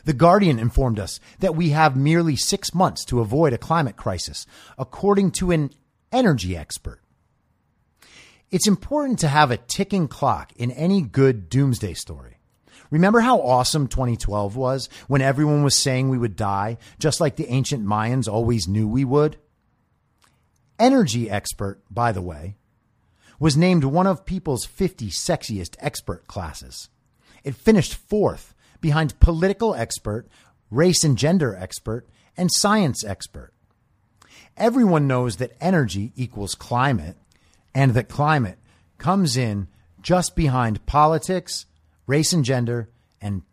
The 0.05 0.13
Guardian 0.13 0.59
informed 0.59 0.99
us 0.99 1.19
that 1.39 1.55
we 1.55 1.69
have 1.69 1.95
merely 1.95 2.36
six 2.36 2.74
months 2.74 3.05
to 3.05 3.19
avoid 3.19 3.53
a 3.53 3.57
climate 3.57 3.97
crisis, 3.97 4.45
according 4.78 5.32
to 5.32 5.51
an 5.51 5.72
energy 6.11 6.55
expert. 6.55 7.01
It's 8.49 8.67
important 8.67 9.19
to 9.19 9.28
have 9.28 9.49
a 9.49 9.57
ticking 9.57 10.07
clock 10.07 10.51
in 10.55 10.72
any 10.72 11.01
good 11.01 11.49
doomsday 11.49 11.93
story. 11.93 12.38
Remember 12.89 13.22
how 13.22 13.39
awesome 13.39 13.88
2012 13.88 14.57
was 14.57 14.89
when 15.07 15.22
everyone 15.22 15.63
was 15.63 15.78
saying 15.78 16.09
we 16.09 16.17
would 16.17 16.36
die, 16.36 16.78
just 16.99 17.22
like 17.22 17.38
the 17.38 17.49
ancient 17.49 17.86
Mayans 17.86 18.28
always 18.28 18.67
knew 18.67 18.88
we 18.88 19.05
would? 19.05 19.38
Energy 20.80 21.30
expert, 21.30 21.82
by 21.89 22.11
the 22.11 22.22
way, 22.22 22.55
was 23.39 23.57
named 23.57 23.84
one 23.84 24.07
of 24.07 24.26
People's 24.26 24.65
50 24.65 25.09
sexiest 25.09 25.76
expert 25.80 26.28
classes. 26.28 26.89
It 27.43 27.55
finished 27.55 27.95
fourth 27.95 28.53
behind 28.82 29.19
political 29.19 29.74
expert, 29.74 30.28
race 30.69 31.03
and 31.03 31.17
gender 31.17 31.55
expert, 31.55 32.07
and 32.38 32.49
science 32.51 33.03
expert. 33.03 33.53
Everyone 34.57 35.07
knows 35.07 35.38
that 35.38 35.55
energy 35.59 36.13
equals 36.15 36.55
climate 36.55 37.17
and 37.74 37.93
that 37.93 38.09
climate 38.09 38.59
comes 38.97 39.38
in 39.38 39.67
just 40.01 40.36
behind 40.36 40.86
politics, 40.86 41.65
race 42.05 42.34
and 42.34 42.43
gender, 42.43 42.89
and 43.22 43.43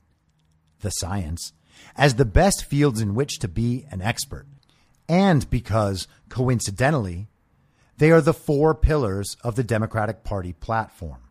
the 0.80 0.90
science 0.90 1.52
as 1.96 2.14
the 2.14 2.24
best 2.24 2.64
fields 2.64 3.00
in 3.00 3.14
which 3.14 3.38
to 3.38 3.48
be 3.48 3.86
an 3.90 4.02
expert. 4.02 4.46
And 5.08 5.48
because, 5.48 6.06
coincidentally, 6.28 7.28
they 7.96 8.10
are 8.10 8.20
the 8.20 8.34
four 8.34 8.74
pillars 8.74 9.36
of 9.42 9.56
the 9.56 9.64
Democratic 9.64 10.22
Party 10.22 10.52
platform. 10.52 11.22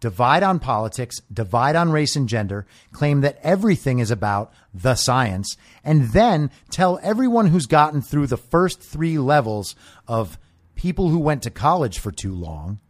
Divide 0.00 0.42
on 0.42 0.58
politics, 0.58 1.20
divide 1.32 1.76
on 1.76 1.90
race 1.90 2.14
and 2.14 2.28
gender, 2.28 2.66
claim 2.92 3.22
that 3.22 3.38
everything 3.42 3.98
is 3.98 4.10
about 4.10 4.52
the 4.72 4.94
science, 4.94 5.56
and 5.82 6.10
then 6.10 6.50
tell 6.70 7.00
everyone 7.02 7.46
who's 7.46 7.66
gotten 7.66 8.02
through 8.02 8.26
the 8.26 8.36
first 8.36 8.80
three 8.80 9.18
levels 9.18 9.74
of 10.06 10.38
people 10.74 11.08
who 11.08 11.18
went 11.18 11.42
to 11.42 11.50
college 11.50 11.98
for 11.98 12.10
too 12.10 12.34
long 12.34 12.80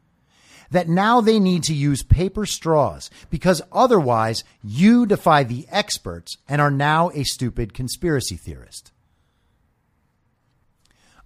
that 0.70 0.88
now 0.88 1.20
they 1.20 1.38
need 1.38 1.62
to 1.62 1.74
use 1.74 2.02
paper 2.02 2.44
straws 2.44 3.10
because 3.30 3.62
otherwise 3.70 4.42
you 4.62 5.06
defy 5.06 5.44
the 5.44 5.66
experts 5.70 6.36
and 6.48 6.60
are 6.60 6.70
now 6.70 7.10
a 7.14 7.22
stupid 7.22 7.72
conspiracy 7.72 8.36
theorist. 8.36 8.90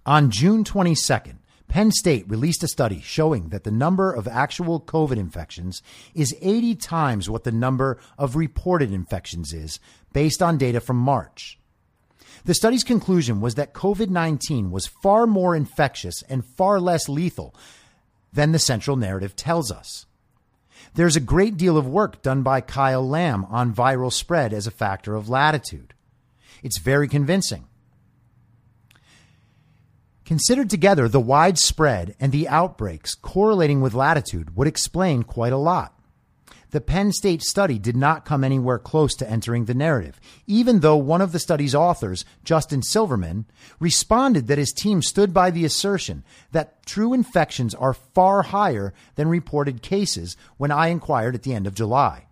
On 0.05 0.31
June 0.31 0.63
22nd, 0.63 1.37
Penn 1.67 1.91
State 1.91 2.27
released 2.27 2.63
a 2.63 2.67
study 2.67 2.99
showing 2.99 3.49
that 3.49 3.63
the 3.63 3.71
number 3.71 4.11
of 4.11 4.27
actual 4.27 4.81
COVID 4.81 5.17
infections 5.17 5.83
is 6.15 6.35
80 6.41 6.75
times 6.75 7.29
what 7.29 7.43
the 7.43 7.51
number 7.51 7.99
of 8.17 8.35
reported 8.35 8.91
infections 8.91 9.53
is 9.53 9.79
based 10.11 10.41
on 10.41 10.57
data 10.57 10.79
from 10.79 10.97
March. 10.97 11.59
The 12.45 12.55
study's 12.55 12.83
conclusion 12.83 13.39
was 13.39 13.55
that 13.55 13.73
COVID 13.73 14.09
19 14.09 14.71
was 14.71 14.87
far 14.87 15.27
more 15.27 15.55
infectious 15.55 16.23
and 16.23 16.45
far 16.45 16.79
less 16.79 17.07
lethal 17.07 17.53
than 18.33 18.51
the 18.51 18.59
central 18.59 18.97
narrative 18.97 19.35
tells 19.35 19.71
us. 19.71 20.07
There's 20.95 21.15
a 21.15 21.21
great 21.21 21.55
deal 21.55 21.77
of 21.77 21.87
work 21.87 22.23
done 22.23 22.41
by 22.41 22.61
Kyle 22.61 23.07
Lamb 23.07 23.45
on 23.45 23.75
viral 23.75 24.11
spread 24.11 24.53
as 24.53 24.65
a 24.65 24.71
factor 24.71 25.15
of 25.15 25.29
latitude. 25.29 25.93
It's 26.63 26.79
very 26.79 27.07
convincing. 27.07 27.68
Considered 30.29 30.69
together, 30.69 31.09
the 31.09 31.19
widespread 31.19 32.15
and 32.19 32.31
the 32.31 32.47
outbreaks 32.47 33.15
correlating 33.15 33.81
with 33.81 33.95
latitude 33.95 34.55
would 34.55 34.67
explain 34.67 35.23
quite 35.23 35.51
a 35.51 35.57
lot 35.57 35.99
the 36.71 36.81
Penn 36.81 37.11
State 37.11 37.41
study 37.41 37.79
did 37.79 37.95
not 37.95 38.25
come 38.25 38.43
anywhere 38.43 38.77
close 38.77 39.15
to 39.15 39.27
entering 39.27 39.65
the 39.65 39.73
narrative, 39.73 40.19
even 40.45 40.81
though 40.81 40.97
one 40.97 41.19
of 41.19 41.31
the 41.31 41.39
study's 41.39 41.73
authors, 41.73 42.25
Justin 42.43 42.83
Silverman, 42.83 43.45
responded 43.79 44.45
that 44.47 44.59
his 44.59 44.71
team 44.71 45.01
stood 45.01 45.33
by 45.33 45.49
the 45.49 45.65
assertion 45.65 46.23
that 46.51 46.85
true 46.85 47.11
infections 47.13 47.73
are 47.73 47.93
far 47.93 48.43
higher 48.43 48.93
than 49.15 49.27
reported 49.27 49.81
cases 49.81 50.37
when 50.57 50.69
I 50.71 50.89
inquired 50.89 51.33
at 51.33 51.41
the 51.41 51.53
end 51.53 51.65
of 51.65 51.73
July. 51.73 52.27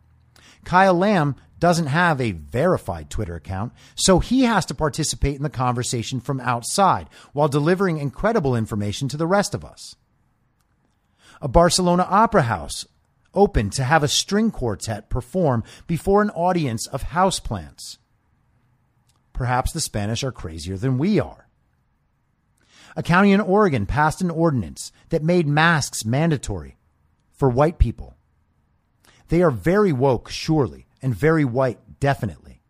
Kyle 0.64 0.94
Lamb 0.94 1.36
doesn't 1.60 1.88
have 1.88 2.22
a 2.22 2.32
verified 2.32 3.10
Twitter 3.10 3.36
account, 3.36 3.74
so 3.96 4.20
he 4.20 4.44
has 4.44 4.66
to 4.68 4.76
participate 4.76 5.36
in 5.36 5.44
the 5.44 5.50
conversation 5.50 6.20
from 6.20 6.40
outside 6.40 7.10
while 7.34 7.48
delivering 7.48 7.98
incredible 7.98 8.56
information 8.56 9.08
to 9.10 9.18
the 9.18 9.28
rest 9.28 9.54
of 9.54 9.66
us. 9.66 9.96
A 11.42 11.48
Barcelona 11.48 12.06
opera 12.10 12.44
house 12.44 12.86
open 13.34 13.70
to 13.70 13.84
have 13.84 14.04
a 14.04 14.08
string 14.08 14.52
quartet 14.52 15.10
perform 15.10 15.64
before 15.86 16.22
an 16.22 16.32
audience 16.32 16.88
of 16.88 17.04
houseplants. 17.04 17.98
Perhaps 19.34 19.72
the 19.72 19.82
Spanish 19.82 20.24
are 20.24 20.32
crazier 20.32 20.78
than 20.78 20.98
we 20.98 21.20
are. 21.20 21.48
A 22.96 23.04
county 23.04 23.32
in 23.32 23.40
Oregon 23.40 23.86
passed 23.86 24.22
an 24.22 24.32
ordinance 24.32 24.92
that 25.10 25.24
made 25.24 25.48
masks 25.48 26.04
mandatory 26.04 26.78
for 27.32 27.48
white 27.48 27.78
people. 27.78 28.16
They 29.28 29.44
are 29.44 29.52
very 29.52 29.94
woke, 29.94 30.30
surely, 30.30 30.87
and 31.02 31.16
very 31.16 31.46
white, 31.46 31.80
definitely. 32.00 32.62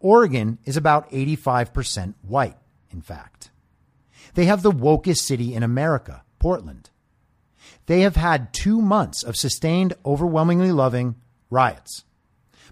Oregon 0.00 0.58
is 0.64 0.76
about 0.76 1.10
85% 1.10 2.14
white, 2.22 2.56
in 2.90 3.02
fact. 3.02 3.50
They 4.34 4.46
have 4.46 4.62
the 4.62 4.70
wokest 4.70 5.18
city 5.18 5.54
in 5.54 5.62
America, 5.62 6.22
Portland. 6.38 6.90
They 7.86 8.00
have 8.00 8.16
had 8.16 8.52
two 8.52 8.80
months 8.80 9.22
of 9.22 9.36
sustained, 9.36 9.94
overwhelmingly 10.04 10.72
loving 10.72 11.16
riots. 11.50 12.04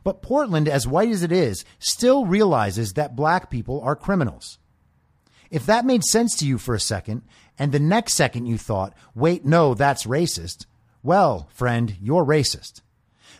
But 0.04 0.22
Portland, 0.22 0.68
as 0.68 0.86
white 0.86 1.10
as 1.10 1.22
it 1.22 1.32
is, 1.32 1.64
still 1.78 2.24
realizes 2.24 2.92
that 2.92 3.16
black 3.16 3.50
people 3.50 3.80
are 3.82 3.96
criminals. 3.96 4.58
If 5.50 5.66
that 5.66 5.84
made 5.84 6.04
sense 6.04 6.36
to 6.36 6.46
you 6.46 6.58
for 6.58 6.74
a 6.74 6.80
second, 6.80 7.22
and 7.58 7.72
the 7.72 7.80
next 7.80 8.14
second 8.14 8.46
you 8.46 8.58
thought, 8.58 8.94
wait, 9.14 9.44
no, 9.44 9.74
that's 9.74 10.04
racist, 10.06 10.66
well, 11.02 11.48
friend, 11.52 11.96
you're 12.00 12.24
racist. 12.24 12.82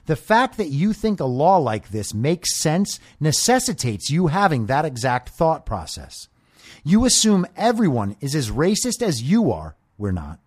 The 0.07 0.17
fact 0.17 0.57
that 0.57 0.69
you 0.69 0.93
think 0.93 1.21
a 1.21 1.25
law 1.25 1.59
like 1.59 1.91
this 1.91 2.15
makes 2.15 2.57
sense 2.57 2.99
necessitates 3.21 4.11
you 4.11 4.29
having 4.29 4.67
that 4.67 4.85
exact 4.85 5.31
thought 5.31 5.67
process. 5.67 6.29
You 6.85 7.05
assume 7.05 7.47
everyone 7.57 8.17
is 8.21 8.35
as 8.35 8.51
racist 8.51 9.03
as 9.03 9.23
you 9.23 9.53
are. 9.53 9.77
We're 9.97 10.13
not. 10.13 10.39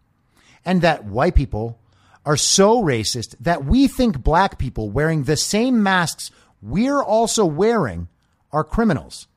And 0.65 0.81
that 0.81 1.05
white 1.05 1.35
people 1.35 1.79
are 2.25 2.37
so 2.37 2.83
racist 2.83 3.35
that 3.39 3.65
we 3.65 3.87
think 3.87 4.23
black 4.23 4.59
people 4.59 4.89
wearing 4.89 5.23
the 5.23 5.37
same 5.37 5.81
masks 5.81 6.31
we're 6.61 7.01
also 7.01 7.45
wearing 7.45 8.07
are 8.51 8.63
criminals. 8.63 9.27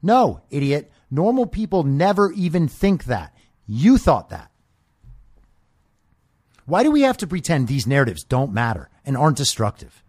No, 0.00 0.42
idiot. 0.50 0.90
Normal 1.10 1.46
people 1.46 1.82
never 1.82 2.32
even 2.32 2.68
think 2.68 3.04
that. 3.04 3.34
You 3.66 3.98
thought 3.98 4.30
that. 4.30 4.51
Why 6.72 6.82
do 6.82 6.90
we 6.90 7.02
have 7.02 7.18
to 7.18 7.26
pretend 7.26 7.68
these 7.68 7.86
narratives 7.86 8.24
don't 8.24 8.50
matter 8.50 8.88
and 9.04 9.14
aren't 9.14 9.36
destructive? 9.36 10.02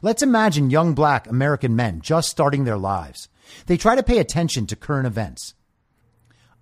Let's 0.00 0.22
imagine 0.22 0.70
young 0.70 0.94
black 0.94 1.26
American 1.26 1.76
men 1.76 2.00
just 2.00 2.30
starting 2.30 2.64
their 2.64 2.78
lives. 2.78 3.28
They 3.66 3.76
try 3.76 3.96
to 3.96 4.02
pay 4.02 4.16
attention 4.16 4.66
to 4.68 4.76
current 4.76 5.06
events. 5.06 5.52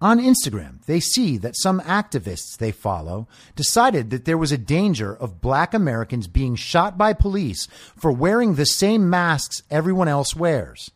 On 0.01 0.18
Instagram, 0.18 0.84
they 0.86 0.99
see 0.99 1.36
that 1.36 1.57
some 1.57 1.80
activists 1.82 2.57
they 2.59 2.72
follow 2.72 3.28
decided 3.55 4.11
that 4.11 4.24
there 4.24 4.36
was 4.36 4.51
a 4.51 4.59
danger 4.59 5.14
of 5.14 5.41
black 5.41 5.72
Americans 5.72 6.26
being 6.26 6.57
shot 6.57 6.99
by 6.99 7.12
police 7.12 7.68
for 7.97 8.11
wearing 8.11 8.57
the 8.57 8.66
same 8.66 9.09
masks 9.09 9.62
everyone 9.70 10.09
else 10.09 10.34
wears. 10.34 10.91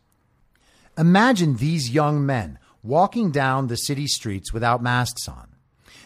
Imagine 0.97 1.55
these 1.55 1.91
young 1.91 2.25
men 2.25 2.59
walking 2.83 3.31
down 3.31 3.67
the 3.67 3.77
city 3.77 4.05
streets 4.05 4.51
without 4.51 4.83
masks 4.83 5.29
on. 5.29 5.52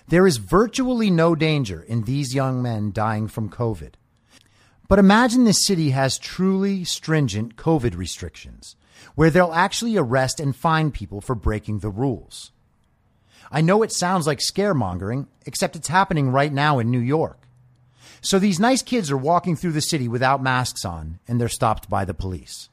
There 0.10 0.26
is 0.26 0.38
virtually 0.38 1.12
no 1.12 1.36
danger 1.36 1.82
in 1.82 2.04
these 2.04 2.34
young 2.34 2.62
men 2.62 2.92
dying 2.94 3.28
from 3.28 3.50
COVID. 3.50 3.94
But 4.88 5.00
imagine 5.00 5.44
this 5.44 5.66
city 5.66 5.90
has 5.90 6.18
truly 6.18 6.86
stringent 6.86 7.58
COVID 7.58 7.98
restrictions, 7.98 8.78
where 9.16 9.30
they'll 9.30 9.52
actually 9.52 9.98
arrest 9.98 10.40
and 10.40 10.56
fine 10.56 10.92
people 10.92 11.20
for 11.20 11.36
breaking 11.36 11.80
the 11.80 11.90
rules. 11.90 12.54
I 13.52 13.60
know 13.60 13.84
it 13.84 13.92
sounds 13.92 14.26
like 14.26 14.40
scaremongering, 14.40 15.28
except 15.46 15.76
it's 15.76 15.90
happening 15.90 16.30
right 16.30 16.54
now 16.54 16.80
in 16.80 16.90
New 16.90 17.00
York. 17.00 17.42
So 18.22 18.40
these 18.40 18.62
nice 18.62 18.82
kids 18.82 19.12
are 19.12 19.18
walking 19.18 19.58
through 19.58 19.74
the 19.74 19.82
city 19.82 20.08
without 20.08 20.42
masks 20.42 20.86
on, 20.86 21.20
and 21.28 21.40
they're 21.40 21.50
stopped 21.50 21.90
by 21.90 22.06
the 22.06 22.14
police. 22.14 22.70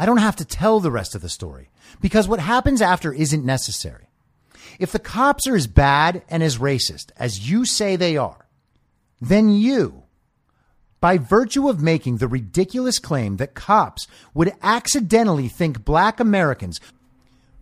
I 0.00 0.06
don't 0.06 0.18
have 0.18 0.36
to 0.36 0.44
tell 0.44 0.80
the 0.80 0.90
rest 0.90 1.14
of 1.14 1.22
the 1.22 1.28
story 1.28 1.70
because 2.00 2.26
what 2.26 2.40
happens 2.40 2.82
after 2.82 3.12
isn't 3.12 3.44
necessary. 3.44 4.09
If 4.78 4.92
the 4.92 4.98
cops 4.98 5.46
are 5.46 5.56
as 5.56 5.66
bad 5.66 6.22
and 6.28 6.42
as 6.42 6.58
racist 6.58 7.10
as 7.16 7.50
you 7.50 7.64
say 7.64 7.96
they 7.96 8.16
are, 8.16 8.46
then 9.20 9.50
you, 9.50 10.04
by 11.00 11.18
virtue 11.18 11.68
of 11.68 11.82
making 11.82 12.16
the 12.16 12.28
ridiculous 12.28 12.98
claim 12.98 13.36
that 13.38 13.54
cops 13.54 14.06
would 14.34 14.52
accidentally 14.62 15.48
think 15.48 15.84
black 15.84 16.20
Americans 16.20 16.80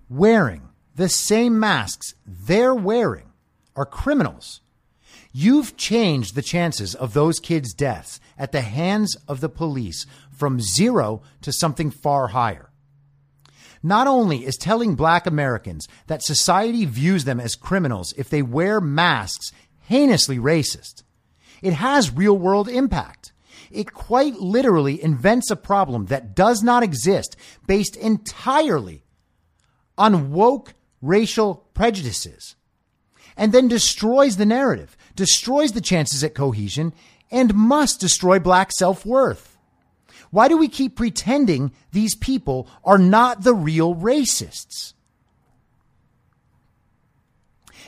wearing 0.09 0.69
the 0.95 1.09
same 1.09 1.59
masks 1.59 2.15
they're 2.27 2.75
wearing 2.75 3.33
are 3.77 3.87
criminals. 3.87 4.61
You've 5.33 5.77
changed 5.77 6.35
the 6.35 6.43
chances 6.43 6.95
of 6.95 7.13
those 7.13 7.39
kids' 7.39 7.75
deaths 7.75 8.19
at 8.37 8.51
the 8.51 8.63
hands 8.63 9.17
of 9.29 9.41
the 9.41 9.49
police 9.49 10.07
from 10.37 10.61
zero 10.61 11.23
to 11.43 11.53
something 11.53 11.91
far 11.91 12.29
higher. 12.29 12.68
Not 13.83 14.07
only 14.07 14.45
is 14.45 14.57
telling 14.57 14.95
black 14.95 15.27
Americans 15.27 15.87
that 16.07 16.23
society 16.23 16.85
views 16.85 17.25
them 17.25 17.41
as 17.41 17.55
criminals 17.55 18.13
if 18.17 18.29
they 18.29 18.43
wear 18.43 18.81
masks 18.81 19.53
heinously 19.89 20.39
racist, 20.39 21.03
it 21.63 21.75
has 21.75 22.13
real 22.13 22.37
world 22.37 22.69
impact. 22.69 23.33
It 23.71 23.93
quite 23.93 24.35
literally 24.35 25.03
invents 25.03 25.51
a 25.51 25.57
problem 25.57 26.07
that 26.07 26.35
does 26.35 26.63
not 26.63 26.83
exist 26.83 27.37
based 27.67 27.97
entirely 27.97 29.05
on 29.97 30.31
woke 30.31 30.75
racial 31.03 31.67
prejudices, 31.75 32.57
and 33.37 33.53
then 33.53 33.69
destroys 33.69 34.37
the 34.37 34.47
narrative, 34.47 34.97
destroys 35.15 35.73
the 35.73 35.81
chances 35.81 36.25
at 36.25 36.35
cohesion, 36.35 36.93
and 37.31 37.55
must 37.55 38.01
destroy 38.01 38.39
black 38.39 38.73
self 38.73 39.05
worth. 39.05 39.58
Why 40.31 40.49
do 40.49 40.57
we 40.57 40.69
keep 40.69 40.97
pretending 40.97 41.73
these 41.93 42.15
people 42.15 42.69
are 42.85 42.99
not 42.99 43.43
the 43.43 43.55
real 43.55 43.95
racists? 43.95 44.95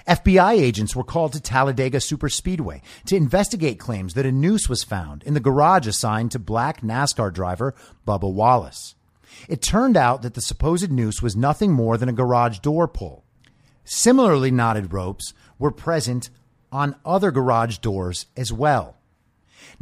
FBI 0.09 0.53
agents 0.53 0.97
were 0.97 1.05
called 1.05 1.33
to 1.35 1.41
Talladega 1.41 1.99
Superspeedway 1.99 2.81
to 3.07 3.17
investigate 3.17 3.79
claims 3.79 4.15
that 4.15 4.27
a 4.27 4.33
noose 4.33 4.69
was 4.69 4.83
found 4.83 5.23
in 5.25 5.35
the 5.35 5.41
garage 5.41 5.87
assigned 5.87 6.33
to 6.33 6.39
black 6.39 6.81
NASCAR 6.81 7.33
driver 7.33 7.75
Bubba 8.07 8.33
Wallace. 8.33 8.95
It 9.49 9.63
turned 9.63 9.97
out 9.97 10.23
that 10.23 10.35
the 10.35 10.41
supposed 10.41 10.91
noose 10.91 11.23
was 11.23 11.37
nothing 11.37 11.73
more 11.73 11.97
than 11.97 12.09
a 12.09 12.15
garage 12.15 12.59
door 12.59 12.89
pull. 12.89 13.25
Similarly 13.85 14.51
knotted 14.51 14.93
ropes 14.93 15.33
were 15.59 15.71
present 15.71 16.31
on 16.73 16.97
other 17.05 17.31
garage 17.31 17.79
doors 17.79 18.27
as 18.37 18.53
well. 18.53 18.97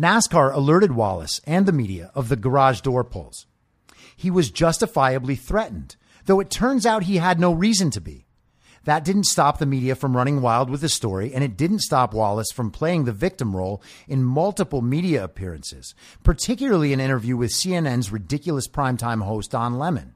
NASCAR 0.01 0.55
alerted 0.55 0.92
Wallace 0.92 1.40
and 1.44 1.66
the 1.66 1.72
media 1.72 2.12
of 2.14 2.28
the 2.28 2.36
garage 2.36 2.82
door 2.82 3.03
pulls. 3.03 3.46
He 4.14 4.30
was 4.30 4.49
justifiably 4.49 5.34
threatened, 5.34 5.96
though 6.26 6.38
it 6.38 6.51
turns 6.51 6.86
out 6.86 7.03
he 7.03 7.16
had 7.16 7.40
no 7.40 7.53
reason 7.53 7.90
to 7.90 8.01
be. 8.01 8.26
That 8.84 9.05
didn't 9.05 9.24
stop 9.24 9.59
the 9.59 9.66
media 9.66 9.96
from 9.96 10.16
running 10.16 10.40
wild 10.40 10.70
with 10.70 10.82
the 10.82 10.88
story, 10.88 11.34
and 11.34 11.42
it 11.42 11.57
didn't 11.57 11.80
stop 11.80 12.14
Wallace 12.14 12.53
from 12.53 12.70
playing 12.70 13.07
the 13.07 13.12
victim 13.12 13.57
role 13.57 13.82
in 14.07 14.22
multiple 14.22 14.82
media 14.82 15.24
appearances, 15.24 15.96
particularly 16.22 16.92
an 16.92 17.01
interview 17.01 17.36
with 17.36 17.51
CNN's 17.51 18.12
ridiculous 18.12 18.68
primetime 18.68 19.22
host 19.22 19.51
Don 19.51 19.78
Lemon. 19.78 20.14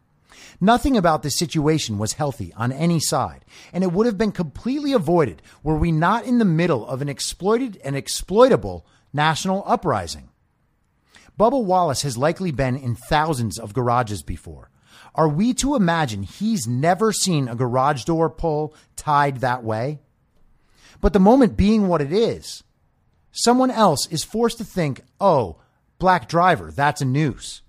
Nothing 0.60 0.96
about 0.96 1.24
this 1.24 1.36
situation 1.36 1.98
was 1.98 2.12
healthy 2.12 2.52
on 2.54 2.70
any 2.70 3.00
side, 3.00 3.44
and 3.72 3.82
it 3.82 3.92
would 3.92 4.06
have 4.06 4.16
been 4.16 4.30
completely 4.30 4.92
avoided 4.92 5.42
were 5.64 5.76
we 5.76 5.90
not 5.90 6.24
in 6.24 6.38
the 6.38 6.44
middle 6.44 6.86
of 6.86 7.02
an 7.02 7.08
exploited 7.08 7.80
and 7.84 7.96
exploitable 7.96 8.86
national 9.12 9.62
uprising. 9.66 10.28
Bubba 11.38 11.62
Wallace 11.62 12.02
has 12.02 12.16
likely 12.16 12.50
been 12.50 12.76
in 12.76 12.94
thousands 12.94 13.58
of 13.58 13.74
garages 13.74 14.22
before. 14.22 14.70
Are 15.14 15.28
we 15.28 15.52
to 15.54 15.74
imagine 15.74 16.22
he's 16.22 16.66
never 16.66 17.12
seen 17.12 17.48
a 17.48 17.54
garage 17.54 18.04
door 18.04 18.30
pull 18.30 18.74
tied 18.96 19.38
that 19.38 19.62
way? 19.62 20.00
But 21.00 21.12
the 21.12 21.20
moment 21.20 21.56
being 21.56 21.88
what 21.88 22.00
it 22.00 22.12
is, 22.12 22.62
someone 23.32 23.70
else 23.70 24.06
is 24.10 24.24
forced 24.24 24.58
to 24.58 24.64
think, 24.64 25.02
oh, 25.20 25.56
black 25.98 26.28
driver, 26.28 26.70
that's 26.70 27.00
a 27.00 27.04
noose. 27.04 27.62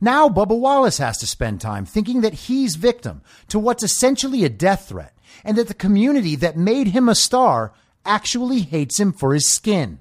Now 0.00 0.28
Bubba 0.28 0.58
Wallace 0.58 0.98
has 0.98 1.18
to 1.18 1.26
spend 1.26 1.60
time 1.60 1.86
thinking 1.86 2.20
that 2.20 2.34
he's 2.34 2.76
victim 2.76 3.22
to 3.48 3.58
what's 3.58 3.82
essentially 3.82 4.44
a 4.44 4.48
death 4.48 4.88
threat 4.88 5.16
and 5.44 5.56
that 5.56 5.68
the 5.68 5.74
community 5.74 6.36
that 6.36 6.56
made 6.56 6.88
him 6.88 7.08
a 7.08 7.14
star 7.14 7.72
actually 8.04 8.60
hates 8.60 9.00
him 9.00 9.12
for 9.12 9.32
his 9.32 9.50
skin. 9.50 10.00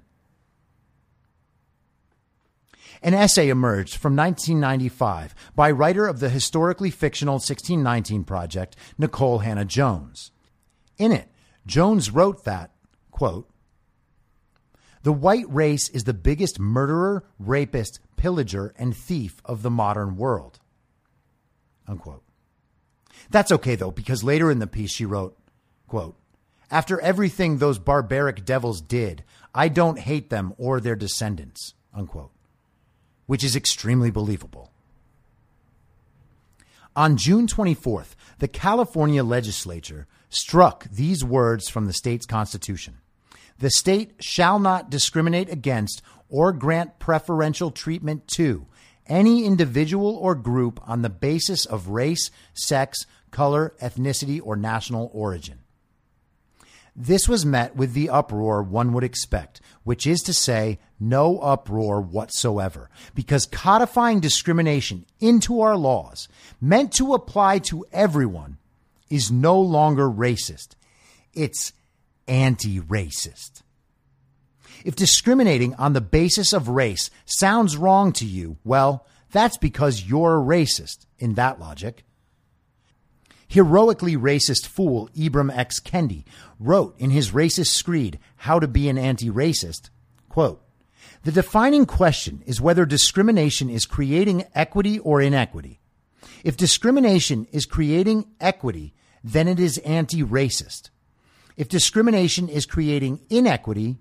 An 3.04 3.14
essay 3.14 3.49
emerged 3.49 3.97
from 3.97 4.16
1995 4.16 5.36
by 5.58 5.70
writer 5.72 6.08
of 6.08 6.22
the 6.22 6.30
historically 6.30 6.89
fictional 6.89 7.34
1619 7.34 8.24
Project, 8.24 8.78
Nikole 8.97 9.43
Hannah 9.43 9.66
Jones. 9.66 10.32
In 10.97 11.12
it, 11.12 11.28
Jones 11.68 12.12
wrote 12.12 12.45
that, 12.45 12.72
quote, 13.12 13.49
the 15.01 15.12
white 15.12 15.45
race 15.49 15.89
is 15.89 16.06
the 16.06 16.14
biggest 16.14 16.62
murderer, 16.62 17.26
rapist, 17.38 17.99
pillager, 18.16 18.74
and 18.78 18.95
thief 18.95 19.41
of 19.43 19.62
the 19.62 19.70
modern 19.70 20.16
world. 20.16 20.62
Unquote. 21.86 22.24
That's 23.30 23.51
okay 23.51 23.76
though, 23.76 23.91
because 23.91 24.24
later 24.24 24.49
in 24.49 24.60
the 24.60 24.68
piece 24.68 24.93
she 24.93 25.04
wrote, 25.04 25.38
quote, 25.88 26.16
after 26.72 27.01
everything 27.01 27.58
those 27.58 27.80
barbaric 27.80 28.45
devils 28.45 28.80
did, 28.80 29.26
I 29.54 29.68
don't 29.68 29.99
hate 29.99 30.30
them 30.30 30.54
or 30.58 30.80
their 30.80 30.95
descendants, 30.95 31.74
unquote 31.93 32.32
which 33.26 33.43
is 33.43 33.55
extremely 33.55 34.11
believable. 34.11 34.71
On 36.95 37.17
June 37.17 37.47
24th, 37.47 38.15
the 38.39 38.47
California 38.47 39.24
legislature 39.24 40.07
struck 40.30 40.86
these 40.86 41.24
words 41.24 41.67
from 41.69 41.86
the 41.86 41.93
state's 41.93 42.26
constitution. 42.26 42.97
The 43.57 43.71
state 43.71 44.13
shall 44.19 44.59
not 44.59 44.89
discriminate 44.89 45.49
against 45.49 46.01
or 46.30 46.51
grant 46.53 46.99
preferential 46.99 47.71
treatment 47.71 48.28
to 48.36 48.67
any 49.07 49.45
individual 49.45 50.15
or 50.15 50.36
group 50.36 50.80
on 50.88 51.01
the 51.01 51.09
basis 51.09 51.65
of 51.65 51.89
race, 51.89 52.32
sex, 52.53 53.05
color, 53.32 53.74
ethnicity, 53.82 54.39
or 54.43 54.55
national 54.55 55.09
origin. 55.13 55.59
This 56.95 57.27
was 57.27 57.45
met 57.45 57.75
with 57.75 57.93
the 57.93 58.09
uproar 58.09 58.61
one 58.61 58.93
would 58.93 59.03
expect, 59.03 59.61
which 59.83 60.05
is 60.05 60.21
to 60.21 60.33
say, 60.33 60.79
no 60.99 61.39
uproar 61.39 61.99
whatsoever, 61.99 62.89
because 63.15 63.47
codifying 63.47 64.19
discrimination 64.19 65.05
into 65.19 65.61
our 65.61 65.75
laws, 65.75 66.27
meant 66.61 66.93
to 66.93 67.13
apply 67.13 67.59
to 67.59 67.85
everyone, 67.91 68.57
is 69.09 69.31
no 69.31 69.59
longer 69.59 70.07
racist. 70.09 70.75
It's 71.33 71.73
anti 72.27 72.79
racist. 72.79 73.63
If 74.85 74.95
discriminating 74.95 75.73
on 75.75 75.93
the 75.93 76.01
basis 76.01 76.53
of 76.53 76.67
race 76.67 77.09
sounds 77.25 77.77
wrong 77.77 78.11
to 78.13 78.25
you, 78.25 78.57
well, 78.63 79.05
that's 79.31 79.57
because 79.57 80.03
you're 80.03 80.37
a 80.37 80.43
racist 80.43 81.05
in 81.17 81.33
that 81.35 81.59
logic. 81.59 82.03
Heroically 83.54 84.18
racist 84.18 84.66
fool 84.66 85.10
Ibram 85.16 85.56
X. 85.56 85.80
Kendi 85.80 86.26
wrote 86.60 86.95
in 86.97 87.12
his 87.12 87.30
racist 87.30 87.68
screed, 87.68 88.18
How 88.38 88.60
to 88.60 88.68
Be 88.68 88.89
an 88.89 88.97
Anti-Racist, 88.97 89.91
quote, 90.28 90.60
the 91.22 91.32
defining 91.32 91.86
question 91.86 92.41
is 92.47 92.60
whether 92.60 92.84
discrimination 92.84 93.70
is 93.70 93.86
creating 93.86 94.45
equity 94.56 94.97
or 94.97 95.22
inequity. 95.22 95.80
If 96.43 96.58
discrimination 96.58 97.47
is 97.51 97.68
creating 97.68 98.26
equity, 98.41 98.95
then 99.24 99.47
it 99.47 99.60
is 99.60 99.78
anti-racist. 99.78 100.89
If 101.56 101.70
discrimination 101.70 102.49
is 102.49 102.66
creating 102.66 103.22
inequity, 103.30 103.99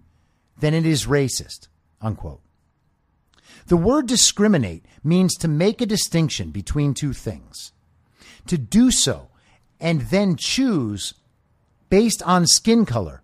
then 0.58 0.72
it 0.72 0.86
is 0.86 1.06
racist. 1.06 1.68
Unquote. 2.00 2.40
The 3.66 3.76
word 3.76 4.06
discriminate 4.06 4.86
means 5.04 5.34
to 5.36 5.46
make 5.46 5.82
a 5.82 5.86
distinction 5.86 6.50
between 6.50 6.94
two 6.94 7.12
things. 7.12 7.72
To 8.46 8.56
do 8.58 8.90
so 8.90 9.28
and 9.82 10.02
then 10.02 10.36
choose 10.36 11.12
based 11.90 12.22
on 12.22 12.46
skin 12.46 12.86
color 12.86 13.22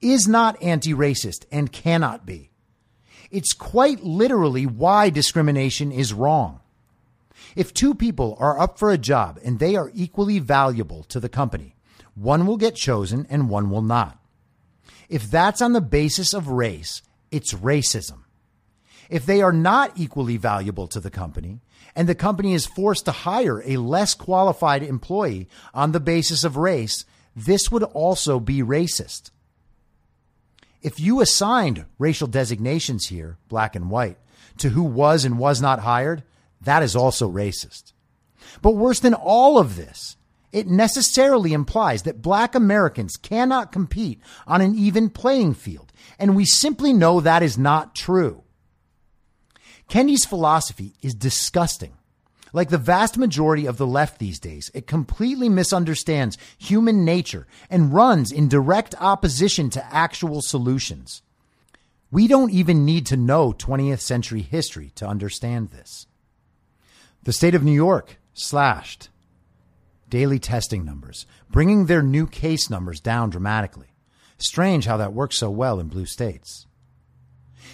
is 0.00 0.26
not 0.26 0.60
anti 0.62 0.94
racist 0.94 1.44
and 1.52 1.70
cannot 1.70 2.26
be. 2.26 2.50
It's 3.30 3.52
quite 3.52 4.02
literally 4.02 4.66
why 4.66 5.10
discrimination 5.10 5.92
is 5.92 6.12
wrong. 6.12 6.60
If 7.54 7.74
two 7.74 7.94
people 7.94 8.36
are 8.40 8.58
up 8.58 8.78
for 8.78 8.90
a 8.90 8.98
job 8.98 9.38
and 9.44 9.58
they 9.58 9.76
are 9.76 9.92
equally 9.94 10.38
valuable 10.38 11.04
to 11.04 11.20
the 11.20 11.28
company, 11.28 11.76
one 12.14 12.46
will 12.46 12.56
get 12.56 12.74
chosen 12.74 13.26
and 13.28 13.50
one 13.50 13.70
will 13.70 13.82
not. 13.82 14.18
If 15.08 15.30
that's 15.30 15.60
on 15.60 15.74
the 15.74 15.80
basis 15.80 16.32
of 16.32 16.48
race, 16.48 17.02
it's 17.30 17.52
racism. 17.52 18.24
If 19.10 19.26
they 19.26 19.42
are 19.42 19.52
not 19.52 19.92
equally 19.96 20.36
valuable 20.36 20.86
to 20.88 21.00
the 21.00 21.10
company 21.10 21.60
and 22.00 22.08
the 22.08 22.14
company 22.14 22.54
is 22.54 22.64
forced 22.64 23.04
to 23.04 23.12
hire 23.12 23.62
a 23.66 23.76
less 23.76 24.14
qualified 24.14 24.82
employee 24.82 25.46
on 25.74 25.92
the 25.92 26.00
basis 26.00 26.44
of 26.44 26.56
race, 26.56 27.04
this 27.36 27.70
would 27.70 27.82
also 27.82 28.40
be 28.40 28.62
racist. 28.62 29.30
If 30.80 30.98
you 30.98 31.20
assigned 31.20 31.84
racial 31.98 32.26
designations 32.26 33.08
here, 33.08 33.36
black 33.50 33.76
and 33.76 33.90
white, 33.90 34.16
to 34.56 34.70
who 34.70 34.82
was 34.82 35.26
and 35.26 35.38
was 35.38 35.60
not 35.60 35.80
hired, 35.80 36.22
that 36.62 36.82
is 36.82 36.96
also 36.96 37.30
racist. 37.30 37.92
But 38.62 38.76
worse 38.76 39.00
than 39.00 39.12
all 39.12 39.58
of 39.58 39.76
this, 39.76 40.16
it 40.52 40.68
necessarily 40.68 41.52
implies 41.52 42.04
that 42.04 42.22
black 42.22 42.54
Americans 42.54 43.18
cannot 43.18 43.72
compete 43.72 44.22
on 44.46 44.62
an 44.62 44.74
even 44.74 45.10
playing 45.10 45.52
field. 45.52 45.92
And 46.18 46.34
we 46.34 46.46
simply 46.46 46.94
know 46.94 47.20
that 47.20 47.42
is 47.42 47.58
not 47.58 47.94
true. 47.94 48.42
Kendi's 49.90 50.24
philosophy 50.24 50.94
is 51.02 51.14
disgusting. 51.14 51.94
Like 52.52 52.68
the 52.68 52.78
vast 52.78 53.18
majority 53.18 53.66
of 53.66 53.76
the 53.76 53.86
left 53.86 54.20
these 54.20 54.38
days, 54.38 54.70
it 54.72 54.86
completely 54.86 55.48
misunderstands 55.48 56.38
human 56.56 57.04
nature 57.04 57.48
and 57.68 57.92
runs 57.92 58.30
in 58.30 58.48
direct 58.48 58.94
opposition 59.00 59.68
to 59.70 59.92
actual 59.92 60.42
solutions. 60.42 61.22
We 62.12 62.28
don't 62.28 62.52
even 62.52 62.84
need 62.84 63.04
to 63.06 63.16
know 63.16 63.52
20th 63.52 63.98
century 63.98 64.42
history 64.42 64.92
to 64.94 65.08
understand 65.08 65.70
this. 65.70 66.06
The 67.24 67.32
state 67.32 67.56
of 67.56 67.64
New 67.64 67.72
York 67.72 68.18
slashed 68.32 69.08
daily 70.08 70.38
testing 70.38 70.84
numbers, 70.84 71.26
bringing 71.50 71.86
their 71.86 72.02
new 72.02 72.28
case 72.28 72.70
numbers 72.70 73.00
down 73.00 73.30
dramatically. 73.30 73.88
Strange 74.38 74.86
how 74.86 74.96
that 74.98 75.12
works 75.12 75.36
so 75.36 75.50
well 75.50 75.80
in 75.80 75.88
blue 75.88 76.06
states. 76.06 76.66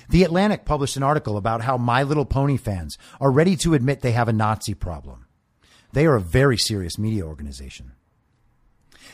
The 0.09 0.23
Atlantic 0.23 0.65
published 0.65 0.97
an 0.97 1.03
article 1.03 1.37
about 1.37 1.63
how 1.63 1.77
My 1.77 2.03
Little 2.03 2.25
Pony 2.25 2.57
fans 2.57 2.97
are 3.21 3.31
ready 3.31 3.57
to 3.57 3.75
admit 3.75 4.01
they 4.01 4.13
have 4.13 4.29
a 4.29 4.33
Nazi 4.33 4.75
problem. 4.75 5.27
They 5.93 6.07
are 6.07 6.17
a 6.17 6.21
very 6.21 6.57
serious 6.57 6.99
media 6.99 7.25
organization. 7.25 7.93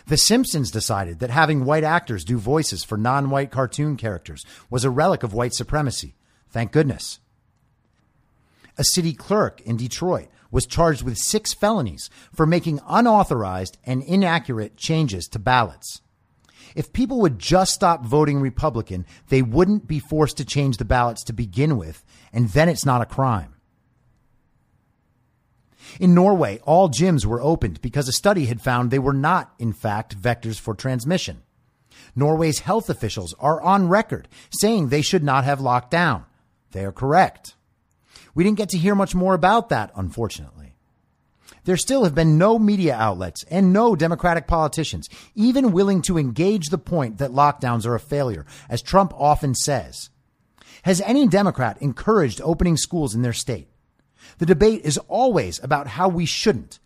The 0.07 0.17
Simpsons 0.17 0.71
decided 0.71 1.21
that 1.21 1.31
having 1.31 1.65
white 1.65 1.85
actors 1.85 2.25
do 2.25 2.39
voices 2.39 2.85
for 2.85 2.99
non 2.99 3.31
white 3.31 3.51
cartoon 3.51 3.97
characters 3.97 4.45
was 4.69 4.85
a 4.85 4.91
relic 4.91 5.23
of 5.23 5.33
white 5.33 5.55
supremacy. 5.55 6.17
Thank 6.51 6.73
goodness. 6.73 7.21
A 8.77 8.85
city 8.85 9.13
clerk 9.13 9.61
in 9.63 9.77
Detroit 9.77 10.29
was 10.51 10.67
charged 10.67 11.03
with 11.03 11.19
six 11.19 11.55
felonies 11.55 12.11
for 12.35 12.47
making 12.47 12.81
unauthorized 12.87 13.79
and 13.85 14.03
inaccurate 14.03 14.77
changes 14.77 15.27
to 15.29 15.39
ballots. 15.39 16.02
If 16.75 16.93
people 16.93 17.21
would 17.21 17.39
just 17.39 17.75
stop 17.75 18.05
voting 18.05 18.41
Republican, 18.41 19.07
they 19.29 19.43
wouldn't 19.43 19.87
be 19.87 19.99
forced 19.99 20.37
to 20.39 20.45
change 20.45 20.77
the 20.77 20.85
ballots 20.85 21.23
to 21.25 21.33
begin 21.33 21.77
with, 21.77 22.05
and 22.33 22.49
then 22.51 22.69
it's 22.69 22.87
not 22.87 23.03
a 23.03 23.07
crime. 23.07 23.55
In 26.01 26.15
Norway, 26.15 26.61
all 26.65 26.89
gyms 26.89 27.27
were 27.27 27.41
opened 27.41 27.81
because 27.83 28.09
a 28.09 28.13
study 28.13 28.47
had 28.47 28.61
found 28.61 28.91
they 28.91 28.99
were 28.99 29.13
not, 29.13 29.53
in 29.59 29.73
fact, 29.73 30.17
vectors 30.17 30.59
for 30.59 30.75
transmission. 30.75 31.43
Norway's 32.15 32.61
health 32.61 32.89
officials 32.89 33.35
are 33.39 33.61
on 33.61 33.89
record 33.89 34.29
saying 34.51 34.89
they 34.89 35.03
should 35.03 35.25
not 35.25 35.45
have 35.45 35.61
locked 35.61 35.91
down. 35.91 36.25
They 36.73 36.85
are 36.85 36.93
correct. 36.93 37.55
We 38.35 38.45
didn't 38.45 38.59
get 38.59 38.71
to 38.71 38.79
hear 38.79 38.95
much 38.95 39.15
more 39.15 39.35
about 39.35 39.69
that, 39.69 39.91
unfortunately. 39.95 40.62
There 41.65 41.77
still 41.77 42.05
have 42.05 42.15
been 42.15 42.39
no 42.39 42.59
media 42.59 42.95
outlets 42.95 43.45
and 43.45 43.73
no 43.73 43.95
Democratic 43.95 44.47
politicians 44.47 45.09
even 45.35 45.73
willing 45.73 46.03
to 46.03 46.19
engage 46.19 46.69
the 46.69 46.79
point 46.79 47.19
that 47.19 47.31
lockdowns 47.31 47.87
are 47.87 47.95
a 47.95 48.01
failure, 48.01 48.45
as 48.69 48.83
Trump 48.83 49.13
often 49.17 49.55
says. 49.55 50.11
Has 50.83 51.01
any 51.03 51.29
Democrat 51.29 51.79
encouraged 51.81 52.41
opening 52.43 52.77
schools 52.77 53.15
in 53.15 53.23
their 53.23 53.33
state? 53.33 53.69
The 54.39 54.47
debate 54.47 54.83
is 54.85 54.99
always 55.09 55.63
about 55.63 55.87
how 55.87 56.09
we 56.09 56.27
shouldn't. 56.27 56.81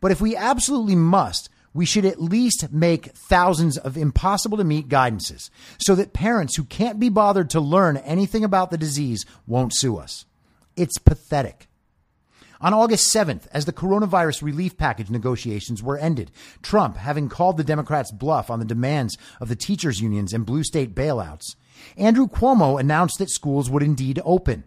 But 0.00 0.12
if 0.12 0.20
we 0.20 0.36
absolutely 0.36 0.94
must, 0.94 1.48
we 1.74 1.84
should 1.84 2.04
at 2.04 2.20
least 2.20 2.70
make 2.70 3.06
thousands 3.12 3.78
of 3.78 3.96
impossible 3.96 4.58
to 4.58 4.64
meet 4.64 4.88
guidances 4.88 5.50
so 5.78 5.94
that 5.94 6.12
parents 6.12 6.56
who 6.56 6.64
can't 6.64 7.00
be 7.00 7.08
bothered 7.08 7.50
to 7.50 7.60
learn 7.60 7.96
anything 7.96 8.44
about 8.44 8.70
the 8.70 8.78
disease 8.78 9.24
won't 9.46 9.74
sue 9.74 9.96
us. 9.96 10.26
It's 10.76 10.98
pathetic. 10.98 11.68
On 12.62 12.72
August 12.72 13.12
7th, 13.12 13.48
as 13.50 13.64
the 13.64 13.72
coronavirus 13.72 14.40
relief 14.40 14.78
package 14.78 15.10
negotiations 15.10 15.82
were 15.82 15.98
ended, 15.98 16.30
Trump, 16.62 16.96
having 16.96 17.28
called 17.28 17.56
the 17.56 17.64
Democrats' 17.64 18.12
bluff 18.12 18.50
on 18.50 18.60
the 18.60 18.64
demands 18.64 19.18
of 19.40 19.48
the 19.48 19.56
teachers' 19.56 20.00
unions 20.00 20.32
and 20.32 20.46
blue 20.46 20.62
state 20.62 20.94
bailouts, 20.94 21.56
Andrew 21.96 22.28
Cuomo 22.28 22.78
announced 22.78 23.18
that 23.18 23.30
schools 23.30 23.68
would 23.68 23.82
indeed 23.82 24.22
open. 24.24 24.62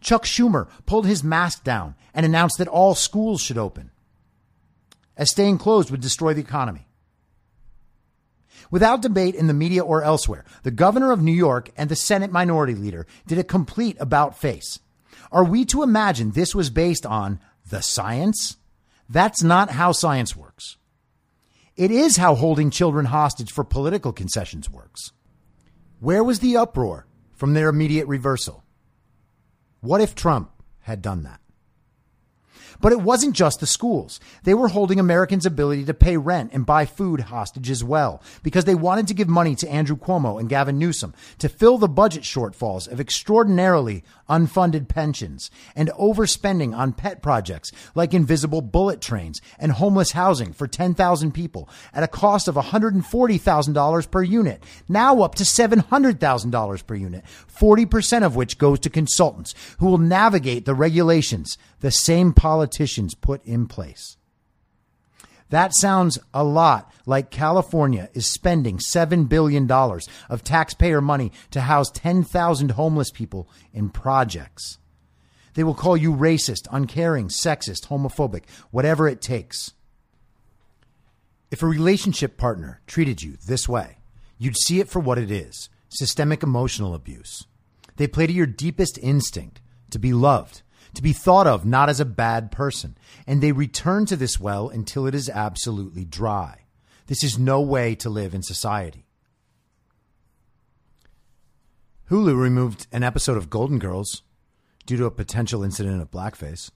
Chuck 0.00 0.24
Schumer 0.24 0.68
pulled 0.86 1.06
his 1.06 1.22
mask 1.22 1.62
down 1.62 1.94
and 2.12 2.26
announced 2.26 2.58
that 2.58 2.66
all 2.66 2.96
schools 2.96 3.40
should 3.40 3.58
open, 3.58 3.92
as 5.16 5.30
staying 5.30 5.58
closed 5.58 5.92
would 5.92 6.00
destroy 6.00 6.34
the 6.34 6.42
economy. 6.42 6.88
Without 8.72 9.02
debate 9.02 9.36
in 9.36 9.46
the 9.46 9.54
media 9.54 9.84
or 9.84 10.02
elsewhere, 10.02 10.44
the 10.64 10.72
governor 10.72 11.12
of 11.12 11.22
New 11.22 11.32
York 11.32 11.70
and 11.76 11.88
the 11.88 11.94
Senate 11.94 12.32
minority 12.32 12.74
leader 12.74 13.06
did 13.24 13.38
a 13.38 13.44
complete 13.44 13.96
about 14.00 14.36
face. 14.36 14.80
Are 15.34 15.44
we 15.44 15.64
to 15.66 15.82
imagine 15.82 16.30
this 16.30 16.54
was 16.54 16.70
based 16.70 17.04
on 17.04 17.40
the 17.68 17.82
science? 17.82 18.56
That's 19.08 19.42
not 19.42 19.68
how 19.68 19.90
science 19.90 20.36
works. 20.36 20.76
It 21.76 21.90
is 21.90 22.16
how 22.16 22.36
holding 22.36 22.70
children 22.70 23.06
hostage 23.06 23.50
for 23.50 23.64
political 23.64 24.12
concessions 24.12 24.70
works. 24.70 25.10
Where 25.98 26.22
was 26.22 26.38
the 26.38 26.56
uproar 26.56 27.08
from 27.32 27.52
their 27.52 27.68
immediate 27.68 28.06
reversal? 28.06 28.62
What 29.80 30.00
if 30.00 30.14
Trump 30.14 30.52
had 30.82 31.02
done 31.02 31.24
that? 31.24 31.40
But 32.84 32.92
it 32.92 33.00
wasn't 33.00 33.34
just 33.34 33.60
the 33.60 33.66
schools. 33.66 34.20
They 34.42 34.52
were 34.52 34.68
holding 34.68 35.00
Americans' 35.00 35.46
ability 35.46 35.86
to 35.86 35.94
pay 35.94 36.18
rent 36.18 36.50
and 36.52 36.66
buy 36.66 36.84
food 36.84 37.20
hostage 37.20 37.70
as 37.70 37.82
well, 37.82 38.22
because 38.42 38.66
they 38.66 38.74
wanted 38.74 39.08
to 39.08 39.14
give 39.14 39.26
money 39.26 39.54
to 39.54 39.68
Andrew 39.70 39.96
Cuomo 39.96 40.38
and 40.38 40.50
Gavin 40.50 40.78
Newsom 40.78 41.14
to 41.38 41.48
fill 41.48 41.78
the 41.78 41.88
budget 41.88 42.24
shortfalls 42.24 42.86
of 42.86 43.00
extraordinarily 43.00 44.04
unfunded 44.28 44.86
pensions 44.86 45.50
and 45.74 45.88
overspending 45.92 46.76
on 46.76 46.92
pet 46.92 47.22
projects 47.22 47.72
like 47.94 48.12
invisible 48.12 48.60
bullet 48.60 49.00
trains 49.00 49.40
and 49.58 49.72
homeless 49.72 50.12
housing 50.12 50.52
for 50.52 50.66
10,000 50.66 51.32
people 51.32 51.70
at 51.94 52.02
a 52.02 52.08
cost 52.08 52.48
of 52.48 52.54
$140,000 52.54 54.10
per 54.10 54.22
unit, 54.22 54.62
now 54.90 55.22
up 55.22 55.34
to 55.34 55.44
$700,000 55.44 56.86
per 56.86 56.94
unit, 56.94 57.24
40% 57.50 58.24
of 58.24 58.36
which 58.36 58.58
goes 58.58 58.78
to 58.80 58.90
consultants 58.90 59.54
who 59.78 59.86
will 59.86 59.96
navigate 59.96 60.66
the 60.66 60.74
regulations 60.74 61.56
the 61.80 61.90
same 61.90 62.32
politicians 62.74 63.14
put 63.14 63.44
in 63.44 63.66
place. 63.66 64.16
That 65.50 65.74
sounds 65.74 66.18
a 66.32 66.42
lot 66.42 66.92
like 67.06 67.30
California 67.30 68.08
is 68.14 68.26
spending 68.26 68.78
$7 68.78 69.28
billion 69.28 69.70
of 69.70 70.42
taxpayer 70.42 71.00
money 71.00 71.30
to 71.52 71.60
house 71.60 71.90
10,000 71.92 72.72
homeless 72.72 73.10
people 73.12 73.48
in 73.72 73.90
projects. 73.90 74.78
They 75.54 75.62
will 75.62 75.74
call 75.74 75.96
you 75.96 76.12
racist, 76.12 76.66
uncaring, 76.72 77.28
sexist, 77.28 77.86
homophobic, 77.86 78.42
whatever 78.72 79.06
it 79.06 79.20
takes. 79.20 79.72
If 81.52 81.62
a 81.62 81.66
relationship 81.66 82.36
partner 82.36 82.80
treated 82.88 83.22
you 83.22 83.36
this 83.46 83.68
way, 83.68 83.98
you'd 84.36 84.56
see 84.56 84.80
it 84.80 84.88
for 84.88 84.98
what 84.98 85.18
it 85.18 85.30
is 85.30 85.68
systemic 85.90 86.42
emotional 86.42 86.92
abuse. 86.92 87.46
They 87.96 88.08
play 88.08 88.26
to 88.26 88.32
your 88.32 88.46
deepest 88.46 88.98
instinct 89.00 89.60
to 89.90 90.00
be 90.00 90.12
loved 90.12 90.62
to 90.94 91.02
be 91.02 91.12
thought 91.12 91.46
of 91.46 91.64
not 91.64 91.88
as 91.88 92.00
a 92.00 92.04
bad 92.04 92.50
person, 92.50 92.96
and 93.26 93.42
they 93.42 93.52
return 93.52 94.06
to 94.06 94.16
this 94.16 94.38
well 94.38 94.68
until 94.68 95.06
it 95.06 95.14
is 95.14 95.28
absolutely 95.28 96.04
dry. 96.04 96.60
This 97.06 97.22
is 97.22 97.38
no 97.38 97.60
way 97.60 97.94
to 97.96 98.08
live 98.08 98.34
in 98.34 98.42
society. 98.42 99.04
Hulu 102.10 102.36
removed 102.36 102.86
an 102.92 103.02
episode 103.02 103.36
of 103.36 103.50
Golden 103.50 103.78
Girls 103.78 104.22
due 104.86 104.96
to 104.98 105.06
a 105.06 105.10
potential 105.10 105.64
incident 105.64 106.02
of 106.02 106.10
blackface. 106.10 106.70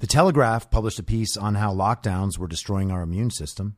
The 0.00 0.06
Telegraph 0.06 0.70
published 0.70 0.98
a 0.98 1.02
piece 1.02 1.36
on 1.36 1.54
how 1.54 1.74
lockdowns 1.74 2.38
were 2.38 2.48
destroying 2.48 2.90
our 2.90 3.02
immune 3.02 3.30
system. 3.30 3.76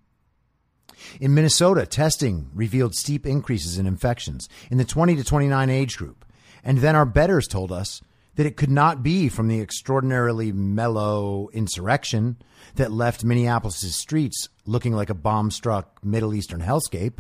In 1.21 1.35
Minnesota, 1.35 1.87
testing 1.87 2.51
revealed 2.55 2.95
steep 2.95 3.27
increases 3.27 3.79
in 3.79 3.87
infections 3.87 4.49
in 4.71 4.79
the 4.79 4.85
20 4.85 5.17
to 5.17 5.25
29 5.25 5.71
age 5.71 5.97
group. 5.97 6.25
And 6.65 6.79
then 6.79 6.97
our 6.97 7.07
betters 7.07 7.47
told 7.47 7.71
us 7.71 8.03
that 8.39 8.47
it 8.47 8.57
could 8.57 8.71
not 8.71 9.03
be 9.03 9.29
from 9.29 9.49
the 9.49 9.61
extraordinarily 9.61 10.53
mellow 10.53 11.49
insurrection 11.53 12.37
that 12.77 12.93
left 12.93 13.25
Minneapolis' 13.25 13.97
streets 13.97 14.49
looking 14.65 14.93
like 14.93 15.11
a 15.11 15.15
bomb 15.15 15.51
struck 15.51 15.99
Middle 16.05 16.33
Eastern 16.33 16.61
hellscape. 16.61 17.19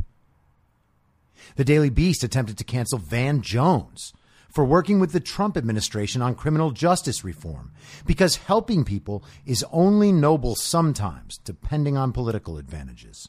The 1.56 1.64
Daily 1.64 1.90
Beast 1.90 2.22
attempted 2.22 2.56
to 2.58 2.64
cancel 2.64 3.00
Van 3.00 3.42
Jones 3.42 4.12
for 4.48 4.64
working 4.64 5.00
with 5.00 5.10
the 5.10 5.18
Trump 5.18 5.56
administration 5.56 6.22
on 6.22 6.36
criminal 6.36 6.70
justice 6.70 7.24
reform 7.24 7.72
because 8.06 8.36
helping 8.36 8.84
people 8.84 9.24
is 9.44 9.64
only 9.72 10.12
noble 10.12 10.54
sometimes, 10.54 11.36
depending 11.38 11.96
on 11.96 12.12
political 12.12 12.58
advantages. 12.58 13.28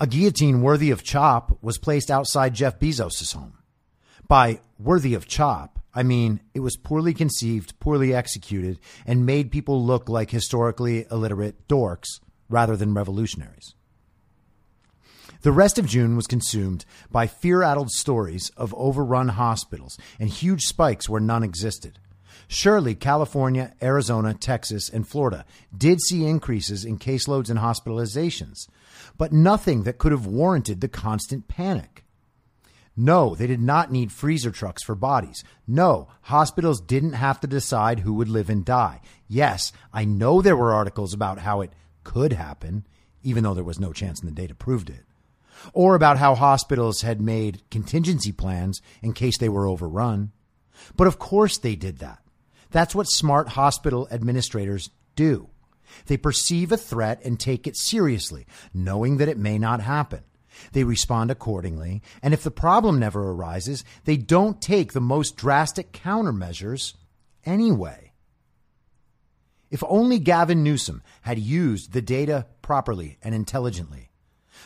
A 0.00 0.08
guillotine 0.08 0.62
worthy 0.62 0.90
of 0.90 1.04
chop 1.04 1.62
was 1.62 1.78
placed 1.78 2.10
outside 2.10 2.54
Jeff 2.54 2.80
Bezos' 2.80 3.34
home. 3.34 3.58
By 4.26 4.58
worthy 4.80 5.14
of 5.14 5.28
chop, 5.28 5.75
I 5.96 6.02
mean 6.02 6.40
it 6.52 6.60
was 6.60 6.76
poorly 6.76 7.14
conceived, 7.14 7.80
poorly 7.80 8.14
executed, 8.14 8.78
and 9.06 9.24
made 9.24 9.50
people 9.50 9.82
look 9.82 10.10
like 10.10 10.30
historically 10.30 11.06
illiterate 11.10 11.66
dorks 11.66 12.20
rather 12.50 12.76
than 12.76 12.92
revolutionaries. 12.92 13.74
The 15.40 15.52
rest 15.52 15.78
of 15.78 15.86
June 15.86 16.14
was 16.14 16.26
consumed 16.26 16.84
by 17.10 17.26
fear 17.26 17.62
addled 17.62 17.90
stories 17.90 18.50
of 18.58 18.74
overrun 18.74 19.28
hospitals 19.28 19.96
and 20.20 20.28
huge 20.28 20.62
spikes 20.62 21.08
where 21.08 21.20
none 21.20 21.42
existed. 21.42 21.98
Surely 22.46 22.94
California, 22.94 23.72
Arizona, 23.82 24.34
Texas, 24.34 24.88
and 24.88 25.08
Florida 25.08 25.44
did 25.76 26.00
see 26.00 26.26
increases 26.26 26.84
in 26.84 26.98
caseloads 26.98 27.48
and 27.48 27.58
hospitalizations, 27.58 28.68
but 29.16 29.32
nothing 29.32 29.84
that 29.84 29.98
could 29.98 30.12
have 30.12 30.26
warranted 30.26 30.80
the 30.80 30.88
constant 30.88 31.48
panic. 31.48 32.04
No, 32.96 33.34
they 33.34 33.46
did 33.46 33.60
not 33.60 33.92
need 33.92 34.10
freezer 34.10 34.50
trucks 34.50 34.82
for 34.82 34.94
bodies. 34.94 35.44
No, 35.66 36.08
hospitals 36.22 36.80
didn't 36.80 37.12
have 37.12 37.40
to 37.40 37.46
decide 37.46 38.00
who 38.00 38.14
would 38.14 38.28
live 38.28 38.48
and 38.48 38.64
die. 38.64 39.02
Yes, 39.28 39.70
I 39.92 40.06
know 40.06 40.40
there 40.40 40.56
were 40.56 40.72
articles 40.72 41.12
about 41.12 41.40
how 41.40 41.60
it 41.60 41.72
could 42.04 42.32
happen, 42.32 42.86
even 43.22 43.44
though 43.44 43.52
there 43.52 43.64
was 43.64 43.78
no 43.78 43.92
chance 43.92 44.20
and 44.20 44.28
the 44.28 44.34
data 44.34 44.54
proved 44.54 44.88
it. 44.88 45.04
Or 45.74 45.94
about 45.94 46.18
how 46.18 46.34
hospitals 46.34 47.02
had 47.02 47.20
made 47.20 47.62
contingency 47.70 48.32
plans 48.32 48.80
in 49.02 49.12
case 49.12 49.36
they 49.36 49.48
were 49.48 49.66
overrun. 49.66 50.32
But 50.96 51.06
of 51.06 51.18
course 51.18 51.58
they 51.58 51.76
did 51.76 51.98
that. 51.98 52.20
That's 52.70 52.94
what 52.94 53.06
smart 53.06 53.48
hospital 53.48 54.08
administrators 54.10 54.90
do. 55.16 55.50
They 56.06 56.16
perceive 56.16 56.72
a 56.72 56.76
threat 56.76 57.20
and 57.24 57.38
take 57.38 57.66
it 57.66 57.76
seriously, 57.76 58.46
knowing 58.72 59.18
that 59.18 59.28
it 59.28 59.38
may 59.38 59.58
not 59.58 59.80
happen. 59.80 60.22
They 60.72 60.84
respond 60.84 61.30
accordingly, 61.30 62.02
and 62.22 62.34
if 62.34 62.42
the 62.42 62.50
problem 62.50 62.98
never 62.98 63.30
arises, 63.30 63.84
they 64.04 64.16
don't 64.16 64.60
take 64.60 64.92
the 64.92 65.00
most 65.00 65.36
drastic 65.36 65.92
countermeasures 65.92 66.94
anyway. 67.44 68.12
If 69.70 69.82
only 69.88 70.18
Gavin 70.18 70.62
Newsom 70.62 71.02
had 71.22 71.38
used 71.38 71.92
the 71.92 72.02
data 72.02 72.46
properly 72.62 73.18
and 73.22 73.34
intelligently, 73.34 74.10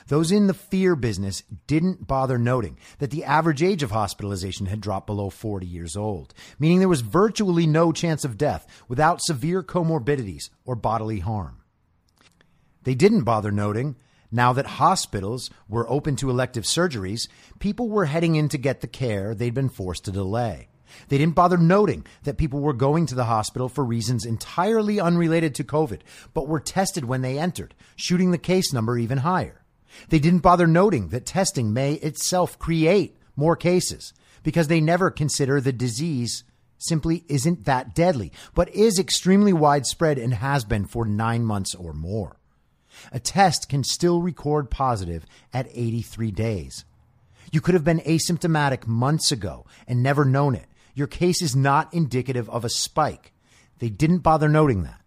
those 0.06 0.30
in 0.30 0.46
the 0.46 0.54
fear 0.54 0.96
business 0.96 1.42
didn't 1.66 2.06
bother 2.06 2.38
noting 2.38 2.78
that 2.98 3.10
the 3.10 3.24
average 3.24 3.62
age 3.62 3.82
of 3.82 3.90
hospitalization 3.90 4.66
had 4.66 4.80
dropped 4.80 5.06
below 5.06 5.30
40 5.30 5.66
years 5.66 5.96
old, 5.96 6.34
meaning 6.58 6.78
there 6.78 6.88
was 6.88 7.00
virtually 7.00 7.66
no 7.66 7.92
chance 7.92 8.24
of 8.24 8.38
death 8.38 8.66
without 8.88 9.22
severe 9.22 9.62
comorbidities 9.62 10.50
or 10.64 10.74
bodily 10.74 11.20
harm. 11.20 11.62
They 12.84 12.94
didn't 12.94 13.24
bother 13.24 13.50
noting 13.50 13.96
now 14.30 14.52
that 14.52 14.66
hospitals 14.66 15.50
were 15.68 15.90
open 15.90 16.16
to 16.16 16.30
elective 16.30 16.64
surgeries, 16.64 17.28
people 17.58 17.88
were 17.88 18.06
heading 18.06 18.36
in 18.36 18.48
to 18.50 18.58
get 18.58 18.80
the 18.80 18.86
care 18.86 19.34
they'd 19.34 19.54
been 19.54 19.68
forced 19.68 20.04
to 20.04 20.12
delay. 20.12 20.68
They 21.08 21.18
didn't 21.18 21.34
bother 21.34 21.56
noting 21.56 22.06
that 22.24 22.36
people 22.36 22.60
were 22.60 22.72
going 22.72 23.06
to 23.06 23.14
the 23.14 23.24
hospital 23.24 23.68
for 23.68 23.84
reasons 23.84 24.24
entirely 24.24 25.00
unrelated 25.00 25.54
to 25.56 25.64
COVID, 25.64 26.00
but 26.34 26.48
were 26.48 26.60
tested 26.60 27.04
when 27.04 27.22
they 27.22 27.38
entered, 27.38 27.74
shooting 27.96 28.30
the 28.30 28.38
case 28.38 28.72
number 28.72 28.98
even 28.98 29.18
higher. 29.18 29.64
They 30.08 30.18
didn't 30.18 30.40
bother 30.40 30.66
noting 30.66 31.08
that 31.08 31.26
testing 31.26 31.72
may 31.72 31.94
itself 31.94 32.58
create 32.58 33.16
more 33.36 33.56
cases 33.56 34.12
because 34.42 34.68
they 34.68 34.80
never 34.80 35.10
consider 35.10 35.60
the 35.60 35.72
disease 35.72 36.44
simply 36.78 37.24
isn't 37.28 37.66
that 37.66 37.94
deadly, 37.94 38.32
but 38.54 38.74
is 38.74 38.98
extremely 38.98 39.52
widespread 39.52 40.18
and 40.18 40.34
has 40.34 40.64
been 40.64 40.86
for 40.86 41.04
nine 41.04 41.44
months 41.44 41.74
or 41.74 41.92
more. 41.92 42.39
A 43.12 43.20
test 43.20 43.68
can 43.68 43.84
still 43.84 44.22
record 44.22 44.70
positive 44.70 45.26
at 45.52 45.68
83 45.72 46.30
days. 46.30 46.84
You 47.52 47.60
could 47.60 47.74
have 47.74 47.84
been 47.84 48.00
asymptomatic 48.00 48.86
months 48.86 49.32
ago 49.32 49.66
and 49.86 50.02
never 50.02 50.24
known 50.24 50.54
it. 50.54 50.66
Your 50.94 51.06
case 51.06 51.42
is 51.42 51.56
not 51.56 51.92
indicative 51.92 52.48
of 52.50 52.64
a 52.64 52.68
spike. 52.68 53.32
They 53.78 53.88
didn't 53.88 54.18
bother 54.18 54.48
noting 54.48 54.82
that. 54.82 55.00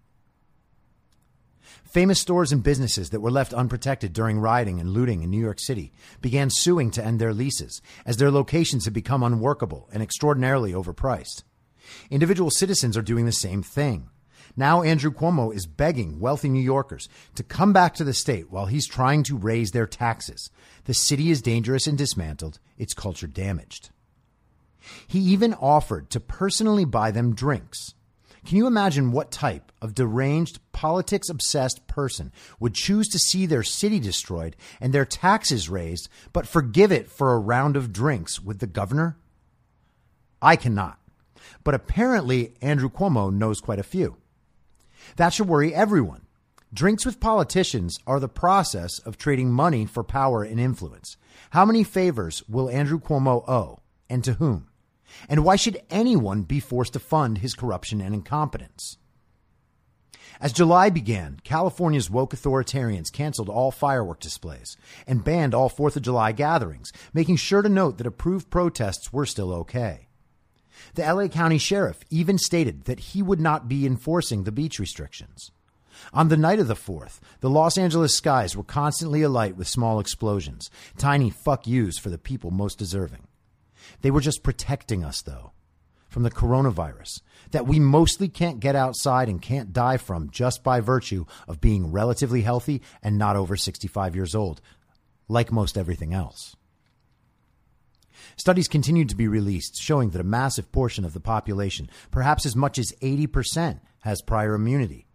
Famous 1.94 2.20
stores 2.20 2.52
and 2.52 2.64
businesses 2.64 3.12
that 3.12 3.20
were 3.20 3.30
left 3.30 3.54
unprotected 3.54 4.14
during 4.14 4.40
rioting 4.40 4.80
and 4.80 4.90
looting 4.90 5.22
in 5.22 5.30
New 5.30 5.40
York 5.40 5.60
City 5.60 5.94
began 6.22 6.50
suing 6.50 6.90
to 6.90 7.06
end 7.06 7.20
their 7.20 7.36
leases 7.36 7.84
as 8.04 8.18
their 8.18 8.32
locations 8.32 8.86
had 8.86 8.96
become 8.96 9.22
unworkable 9.22 9.88
and 9.94 10.02
extraordinarily 10.02 10.74
overpriced. 10.74 11.44
Individual 12.10 12.50
citizens 12.50 12.98
are 12.98 13.04
doing 13.04 13.28
the 13.28 13.32
same 13.32 13.62
thing. 13.62 14.10
Now 14.56 14.84
Andrew 14.84 15.12
Cuomo 15.12 15.54
is 15.54 15.66
begging 15.66 16.20
wealthy 16.20 16.50
New 16.50 16.62
Yorkers 16.62 17.10
to 17.36 17.44
come 17.44 17.74
back 17.74 17.96
to 17.96 18.04
the 18.04 18.14
state 18.14 18.52
while 18.52 18.68
he's 18.68 18.88
trying 18.88 19.24
to 19.24 19.38
raise 19.38 19.72
their 19.72 19.88
taxes. 19.88 20.52
The 20.86 20.94
city 20.94 21.32
is 21.32 21.42
dangerous 21.42 21.88
and 21.88 21.98
dismantled, 21.98 22.60
its 22.78 22.94
culture 22.94 23.28
damaged. 23.28 23.90
He 25.08 25.20
even 25.20 25.54
offered 25.54 26.10
to 26.12 26.20
personally 26.20 26.86
buy 26.86 27.12
them 27.12 27.34
drinks 27.34 27.94
can 28.46 28.58
you 28.58 28.68
imagine 28.68 29.12
what 29.12 29.32
type 29.32 29.72
of 29.82 29.96
deranged, 29.96 30.60
politics 30.74 31.30
obsessed 31.30 31.88
person 31.88 32.32
would 32.60 32.74
choose 32.74 33.08
to 33.10 33.20
see 33.20 33.46
their 33.46 33.64
city 33.64 34.00
destroyed 34.00 34.58
and 34.82 34.94
their 34.94 35.06
taxes 35.06 35.70
raised, 35.70 36.10
but 36.34 36.48
forgive 36.48 36.92
it 36.92 37.10
for 37.10 37.34
a 37.34 37.40
round 37.40 37.78
of 37.78 37.94
drinks 37.94 38.42
with 38.42 38.60
the 38.60 38.68
governor? 38.68 39.18
I 40.42 40.58
cannot. 40.58 41.00
But 41.64 41.74
apparently, 41.74 42.54
Andrew 42.62 42.90
Cuomo 42.90 43.32
knows 43.32 43.62
quite 43.62 43.80
a 43.80 43.84
few. 43.84 44.18
That 45.16 45.34
should 45.34 45.48
worry 45.48 45.74
everyone. 45.74 46.26
Drinks 46.74 47.06
with 47.06 47.20
politicians 47.20 48.00
are 48.08 48.20
the 48.20 48.28
process 48.28 48.98
of 49.00 49.18
trading 49.18 49.52
money 49.52 49.86
for 49.86 50.04
power 50.04 50.44
and 50.44 50.60
influence. 50.60 51.18
How 51.52 51.66
many 51.66 51.84
favors 51.84 52.42
will 52.50 52.70
Andrew 52.70 53.00
Cuomo 53.00 53.48
owe, 53.48 53.80
and 54.10 54.24
to 54.24 54.34
whom? 54.34 54.70
And 55.30 55.46
why 55.46 55.56
should 55.56 55.82
anyone 55.92 56.42
be 56.42 56.60
forced 56.60 56.94
to 56.94 57.00
fund 57.00 57.38
his 57.38 57.54
corruption 57.54 58.02
and 58.02 58.16
incompetence? 58.16 58.98
As 60.42 60.52
July 60.52 60.90
began, 60.90 61.40
California's 61.44 62.10
woke 62.10 62.34
authoritarians 62.34 63.12
canceled 63.12 63.50
all 63.50 63.72
firework 63.72 64.20
displays 64.20 64.76
and 65.06 65.24
banned 65.24 65.54
all 65.54 65.70
4th 65.70 65.96
of 65.96 66.02
July 66.02 66.32
gatherings, 66.32 66.92
making 67.14 67.36
sure 67.36 67.62
to 67.62 67.70
note 67.70 67.98
that 67.98 68.08
approved 68.08 68.50
protests 68.50 69.14
were 69.14 69.26
still 69.26 69.54
okay. 69.54 70.08
The 70.96 71.04
LA 71.04 71.28
County 71.28 71.58
Sheriff 71.58 72.04
even 72.10 72.38
stated 72.38 72.86
that 72.86 73.00
he 73.00 73.22
would 73.22 73.42
not 73.42 73.68
be 73.68 73.86
enforcing 73.86 74.44
the 74.44 74.52
beach 74.52 74.80
restrictions. 74.80 75.52
On 76.14 76.28
the 76.28 76.38
night 76.38 76.60
of 76.60 76.68
the 76.68 76.76
4th, 76.76 77.20
the 77.40 77.50
Los 77.50 77.78
Angeles 77.78 78.16
skies 78.16 78.56
were 78.56 78.64
constantly 78.64 79.22
alight 79.22 79.56
with 79.56 79.68
small 79.68 80.00
explosions, 80.00 80.70
tiny 80.98 81.30
fuck 81.30 81.68
yous 81.68 81.98
for 81.98 82.10
the 82.10 82.18
people 82.18 82.52
most 82.52 82.78
deserving. 82.78 83.28
They 84.02 84.12
were 84.12 84.22
just 84.22 84.44
protecting 84.44 85.04
us, 85.04 85.22
though, 85.22 85.52
from 86.10 86.24
the 86.24 86.32
coronavirus 86.32 87.22
that 87.52 87.68
we 87.68 87.80
mostly 87.80 88.28
can't 88.28 88.60
get 88.60 88.76
outside 88.76 89.30
and 89.30 89.42
can't 89.42 89.74
die 89.74 89.98
from 89.98 90.30
just 90.30 90.64
by 90.64 90.80
virtue 90.80 91.26
of 91.48 91.62
being 91.62 91.92
relatively 91.92 92.42
healthy 92.42 92.82
and 93.02 93.18
not 93.18 93.36
over 93.36 93.56
65 93.56 94.16
years 94.16 94.36
old, 94.36 94.62
like 95.28 95.52
most 95.52 95.78
everything 95.78 96.14
else. 96.14 96.56
Studies 98.44 98.68
continue 98.68 99.06
to 99.06 99.16
be 99.16 99.30
released 99.30 99.82
showing 99.82 100.10
that 100.10 100.20
a 100.20 100.26
massive 100.26 100.70
portion 100.74 101.06
of 101.06 101.14
the 101.14 101.22
population, 101.22 101.90
perhaps 102.12 102.46
as 102.46 102.58
much 102.58 102.78
as 102.78 102.92
80%, 103.02 103.80
has 104.02 104.22
prior 104.22 104.54
immunity. 104.54 105.08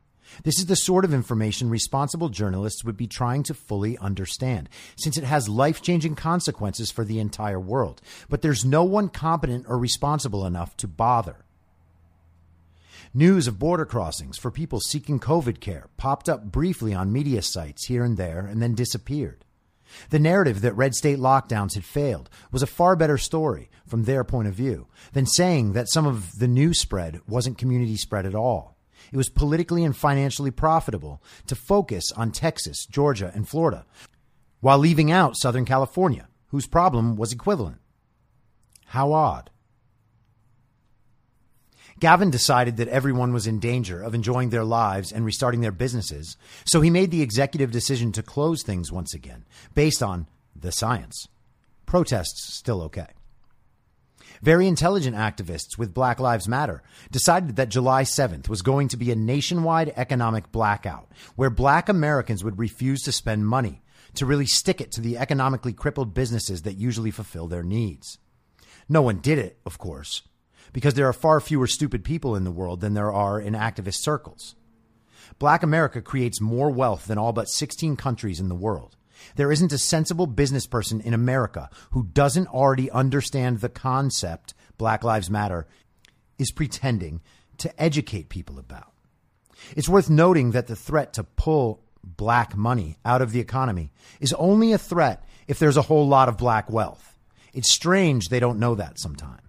This 0.45 0.59
is 0.59 0.65
the 0.65 0.75
sort 0.75 1.05
of 1.05 1.13
information 1.13 1.69
responsible 1.69 2.31
journalists 2.31 2.85
would 2.85 2.97
be 2.97 3.07
trying 3.07 3.43
to 3.43 3.53
fully 3.53 3.99
understand, 3.99 4.71
since 4.97 5.19
it 5.19 5.25
has 5.25 5.47
life 5.47 5.83
changing 5.83 6.15
consequences 6.15 6.91
for 6.91 7.05
the 7.05 7.19
entire 7.19 7.61
world. 7.61 8.01
But 8.31 8.41
there's 8.41 8.65
no 8.65 8.83
one 8.83 9.11
competent 9.11 9.67
or 9.69 9.77
responsible 9.77 10.47
enough 10.47 10.75
to 10.79 10.89
bother. 10.89 11.45
News 13.13 13.47
of 13.47 13.59
border 13.59 13.85
crossings 13.85 14.39
for 14.39 14.51
people 14.51 14.81
seeking 14.81 15.21
COVID 15.21 15.61
care 15.61 15.89
popped 15.99 16.31
up 16.31 16.45
briefly 16.45 16.95
on 16.95 17.13
media 17.13 17.43
sites 17.43 17.89
here 17.89 18.05
and 18.05 18.17
there 18.17 18.47
and 18.47 18.63
then 18.63 18.75
disappeared. 18.75 19.45
The 20.11 20.19
narrative 20.19 20.61
that 20.61 20.77
red 20.77 20.95
state 20.95 21.19
lockdowns 21.19 21.75
had 21.75 21.85
failed 21.85 22.31
was 22.51 22.63
a 22.63 22.67
far 22.67 22.97
better 22.97 23.19
story 23.19 23.71
from 23.87 24.05
their 24.05 24.25
point 24.25 24.49
of 24.49 24.55
view 24.55 24.87
than 25.13 25.27
saying 25.27 25.73
that 25.73 25.91
some 25.91 26.07
of 26.07 26.39
the 26.39 26.49
new 26.49 26.75
spread 26.75 27.21
wasn't 27.27 27.59
community 27.59 27.97
spread 27.97 28.27
at 28.27 28.35
all. 28.35 28.77
It 29.13 29.17
was 29.17 29.29
politically 29.29 29.85
and 29.85 29.97
financially 29.97 30.51
profitable 30.51 31.23
to 31.47 31.55
focus 31.55 32.13
on 32.17 32.31
Texas, 32.31 32.87
Georgia, 32.87 33.33
and 33.35 33.49
Florida, 33.49 33.87
while 34.61 34.79
leaving 34.79 35.11
out 35.11 35.37
Southern 35.37 35.65
California, 35.65 36.29
whose 36.49 36.67
problem 36.67 37.17
was 37.17 37.33
equivalent. 37.33 37.79
How 38.87 39.13
odd. 39.13 39.51
Gavin 41.99 42.31
decided 42.31 42.77
that 42.77 42.89
everyone 42.89 43.33
was 43.33 43.47
in 43.47 43.59
danger 43.59 44.03
of 44.03 44.15
enjoying 44.15 44.51
their 44.51 44.65
lives 44.65 45.11
and 45.11 45.25
restarting 45.25 45.61
their 45.61 45.73
businesses, 45.73 46.37
so 46.65 46.81
he 46.81 46.91
made 46.91 47.11
the 47.11 47.23
executive 47.23 47.71
decision 47.71 48.13
to 48.13 48.23
close 48.23 48.63
things 48.63 48.93
once 48.93 49.15
again, 49.15 49.45
based 49.75 50.03
on 50.03 50.29
the 50.55 50.71
science. 50.71 51.27
Protests 51.87 52.55
still 52.55 52.83
okay. 52.83 53.09
Very 54.43 54.69
intelligent 54.69 55.17
activists 55.17 55.77
with 55.77 55.95
Black 55.95 56.21
Lives 56.21 56.47
Matter 56.47 56.83
decided 57.11 57.57
that 57.57 57.71
July 57.71 58.05
7th 58.05 58.49
was 58.49 58.63
going 58.63 58.89
to 58.89 58.97
be 58.97 59.11
a 59.11 59.17
nationwide 59.17 59.93
economic 59.97 60.53
blackout 60.53 61.09
where 61.35 61.51
black 61.51 61.89
Americans 61.89 62.45
would 62.45 62.59
refuse 62.59 63.03
to 63.03 63.13
spend 63.13 63.49
money 63.49 63.83
to 64.15 64.27
really 64.27 64.47
stick 64.47 64.81
it 64.81 64.93
to 64.93 65.01
the 65.01 65.19
economically 65.19 65.73
crippled 65.73 66.15
businesses 66.15 66.63
that 66.63 66.77
usually 66.77 67.11
fulfill 67.11 67.49
their 67.49 67.65
needs. 67.65 68.19
No 68.89 69.03
one 69.03 69.19
did 69.19 69.39
it, 69.39 69.59
of 69.67 69.79
course, 69.79 70.23
because 70.79 70.95
there 70.95 71.09
are 71.09 71.13
far 71.13 71.41
fewer 71.41 71.67
stupid 71.67 72.05
people 72.05 72.37
in 72.37 72.45
the 72.45 72.53
world 72.53 72.81
than 72.81 72.95
there 72.95 73.13
are 73.13 73.41
in 73.41 73.53
activist 73.53 73.97
circles. 73.97 74.55
Black 75.41 75.65
America 75.65 76.01
creates 76.01 76.41
more 76.41 76.71
wealth 76.71 77.07
than 77.07 77.19
all 77.19 77.33
but 77.33 77.49
16 77.49 77.97
countries 77.97 78.39
in 78.39 78.49
the 78.49 78.55
world. 78.55 78.97
There 79.35 79.51
isn't 79.51 79.73
a 79.73 79.77
sensible 79.79 80.29
business 80.29 80.69
person 80.69 81.01
in 81.01 81.15
America 81.15 81.69
who 81.91 82.05
doesn't 82.05 82.47
already 82.47 82.89
understand 82.93 83.59
the 83.59 83.69
concept 83.69 84.55
Black 84.77 85.03
Lives 85.03 85.29
Matter 85.29 85.67
is 86.39 86.53
pretending 86.53 87.23
to 87.57 87.83
educate 87.83 88.29
people 88.29 88.61
about. 88.61 88.93
It's 89.75 89.89
worth 89.89 90.09
noting 90.09 90.53
that 90.53 90.69
the 90.69 90.77
threat 90.77 91.13
to 91.15 91.25
pull 91.25 91.83
black 92.05 92.57
money 92.57 92.99
out 93.05 93.21
of 93.21 93.33
the 93.33 93.41
economy 93.41 93.91
is 94.21 94.33
only 94.35 94.73
a 94.73 94.79
threat 94.79 95.25
if 95.49 95.59
there's 95.59 95.77
a 95.77 95.83
whole 95.83 96.07
lot 96.07 96.29
of 96.29 96.39
black 96.39 96.71
wealth. 96.71 97.19
It's 97.53 97.75
strange 97.75 98.29
they 98.29 98.39
don't 98.39 98.61
know 98.61 98.77
that 98.77 99.01
sometimes. 99.01 99.48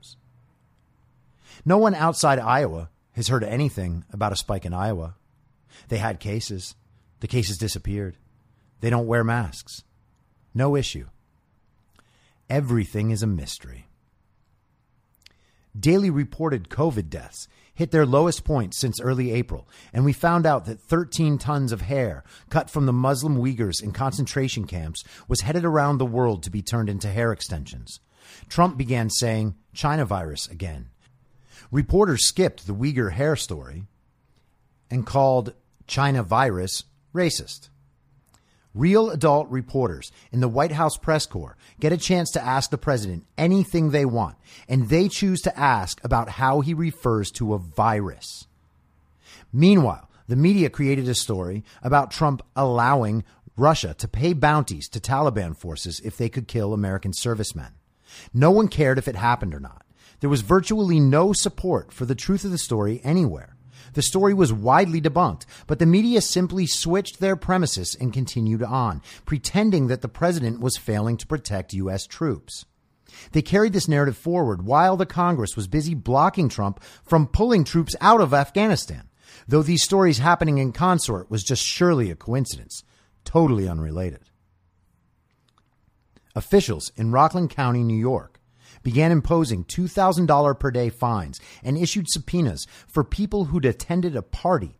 No 1.70 1.78
one 1.78 1.94
outside 1.94 2.40
Iowa 2.40 2.90
has 3.12 3.28
heard 3.28 3.44
anything 3.44 4.04
about 4.12 4.32
a 4.32 4.36
spike 4.36 4.66
in 4.66 4.74
Iowa. 4.74 5.14
They 5.90 6.00
had 6.00 6.20
cases. 6.20 6.74
The 7.20 7.28
cases 7.28 7.60
disappeared. 7.60 8.18
They 8.80 8.90
don't 8.90 9.06
wear 9.06 9.24
masks. 9.24 9.84
No 10.52 10.76
issue. 10.76 11.10
Everything 12.50 13.12
is 13.12 13.22
a 13.22 13.28
mystery. 13.28 13.86
Daily 15.80 16.10
reported 16.10 16.70
COVID 16.70 17.08
deaths 17.08 17.48
hit 17.76 17.92
their 17.92 18.08
lowest 18.08 18.44
point 18.44 18.74
since 18.74 19.00
early 19.00 19.32
April, 19.32 19.70
and 19.94 20.04
we 20.04 20.12
found 20.12 20.48
out 20.48 20.66
that 20.66 20.82
13 20.82 21.38
tons 21.38 21.72
of 21.72 21.82
hair 21.82 22.24
cut 22.50 22.72
from 22.72 22.88
the 22.88 22.92
Muslim 22.92 23.38
Uyghurs 23.38 23.84
in 23.84 23.92
concentration 23.92 24.66
camps 24.66 25.04
was 25.28 25.42
headed 25.42 25.66
around 25.66 26.00
the 26.00 26.06
world 26.08 26.42
to 26.42 26.50
be 26.50 26.64
turned 26.64 26.90
into 26.90 27.10
hair 27.10 27.32
extensions. 27.32 28.00
Trump 28.48 28.76
began 28.76 29.12
saying 29.12 29.54
China 29.72 30.04
virus 30.04 30.48
again. 30.48 30.90
Reporters 31.72 32.26
skipped 32.26 32.66
the 32.66 32.74
Uyghur 32.74 33.12
hair 33.12 33.36
story 33.36 33.86
and 34.90 35.06
called 35.06 35.54
China 35.86 36.24
virus 36.24 36.86
racist. 37.14 37.70
Real 38.74 39.10
adult 39.10 39.50
reporters 39.50 40.12
in 40.32 40.40
the 40.40 40.48
White 40.48 40.72
House 40.72 40.98
press 40.98 41.26
corps 41.26 41.58
get 41.80 41.92
a 41.92 41.98
chance 41.98 42.32
to 42.32 42.44
ask 42.44 42.70
the 42.70 42.78
president 42.78 43.26
anything 43.38 43.90
they 43.90 44.06
want, 44.06 44.36
and 44.68 44.90
they 44.90 45.08
choose 45.08 45.42
to 45.42 45.60
ask 45.60 46.04
about 46.04 46.30
how 46.30 46.62
he 46.62 46.74
refers 46.74 47.30
to 47.32 47.54
a 47.54 47.60
virus. 47.60 48.48
Meanwhile, 49.52 50.10
the 50.28 50.36
media 50.36 50.70
created 50.70 51.08
a 51.08 51.16
story 51.16 51.64
about 51.82 52.12
Trump 52.12 52.44
allowing 52.56 53.24
Russia 53.58 53.96
to 53.96 54.08
pay 54.08 54.34
bounties 54.34 54.88
to 54.90 55.00
Taliban 55.00 55.58
forces 55.58 56.00
if 56.04 56.18
they 56.18 56.30
could 56.30 56.48
kill 56.48 56.74
American 56.74 57.14
servicemen. 57.14 57.74
No 58.34 58.52
one 58.52 58.68
cared 58.68 58.98
if 58.98 59.08
it 59.08 59.16
happened 59.16 59.54
or 59.54 59.60
not. 59.60 59.84
There 60.20 60.30
was 60.30 60.42
virtually 60.42 61.00
no 61.00 61.34
support 61.34 61.92
for 61.92 62.06
the 62.06 62.16
truth 62.16 62.44
of 62.44 62.52
the 62.52 62.58
story 62.58 63.02
anywhere. 63.04 63.56
The 63.94 64.02
story 64.02 64.34
was 64.34 64.54
widely 64.54 65.02
debunked, 65.02 65.46
but 65.66 65.80
the 65.80 65.86
media 65.86 66.22
simply 66.22 66.68
switched 66.68 67.20
their 67.20 67.36
premises 67.36 67.96
and 68.00 68.14
continued 68.14 68.62
on, 68.62 69.02
pretending 69.26 69.88
that 69.88 70.02
the 70.02 70.08
president 70.08 70.60
was 70.60 70.78
failing 70.78 71.18
to 71.18 71.28
protect 71.28 71.74
U.S. 71.74 72.06
troops. 72.06 72.66
They 73.32 73.42
carried 73.42 73.74
this 73.74 73.88
narrative 73.88 74.18
forward 74.18 74.64
while 74.64 74.96
the 74.96 75.06
Congress 75.06 75.56
was 75.56 75.68
busy 75.68 75.96
blocking 75.96 76.50
Trump 76.50 76.84
from 77.04 77.28
pulling 77.28 77.64
troops 77.64 77.96
out 78.02 78.22
of 78.22 78.34
Afghanistan, 78.34 79.10
though 79.48 79.64
these 79.64 79.84
stories 79.84 80.20
happening 80.20 80.60
in 80.60 80.72
consort 80.72 81.32
was 81.32 81.44
just 81.44 81.64
surely 81.64 82.12
a 82.12 82.16
coincidence, 82.16 82.84
totally 83.26 83.68
unrelated. 83.68 84.30
Officials 86.36 86.92
in 86.96 87.12
Rockland 87.12 87.50
County, 87.50 87.84
New 87.84 87.98
York, 87.98 88.39
began 88.84 89.12
imposing 89.12 89.66
$2,000 89.66 90.60
per 90.60 90.72
day 90.72 90.90
fines 90.90 91.40
and 91.64 91.78
issued 91.78 92.10
subpoenas 92.10 92.68
for 92.88 93.04
people 93.04 93.46
who'd 93.46 93.66
attended 93.66 94.16
a 94.16 94.22
party 94.22 94.80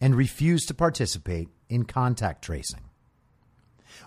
and 0.00 0.14
refused 0.14 0.68
to 0.68 0.74
participate 0.74 1.48
in 1.68 1.84
contact 1.84 2.42
tracing. 2.42 2.82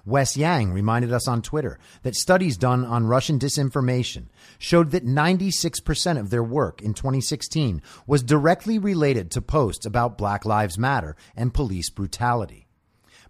Wes 0.06 0.38
Yang 0.38 0.72
reminded 0.72 1.12
us 1.12 1.28
on 1.28 1.42
Twitter 1.42 1.80
that 2.04 2.16
studies 2.16 2.58
done 2.58 2.86
on 2.86 3.08
Russian 3.08 3.40
disinformation 3.40 4.26
showed 4.58 4.92
that 4.92 5.06
96% 5.06 6.20
of 6.20 6.30
their 6.30 6.44
work 6.44 6.82
in 6.82 6.94
2016 6.94 7.82
was 8.06 8.24
directly 8.24 8.78
related 8.78 9.32
to 9.32 9.42
posts 9.42 9.86
about 9.86 10.18
Black 10.18 10.46
Lives 10.46 10.78
Matter 10.78 11.16
and 11.36 11.54
police 11.54 11.90
brutality. 11.90 12.68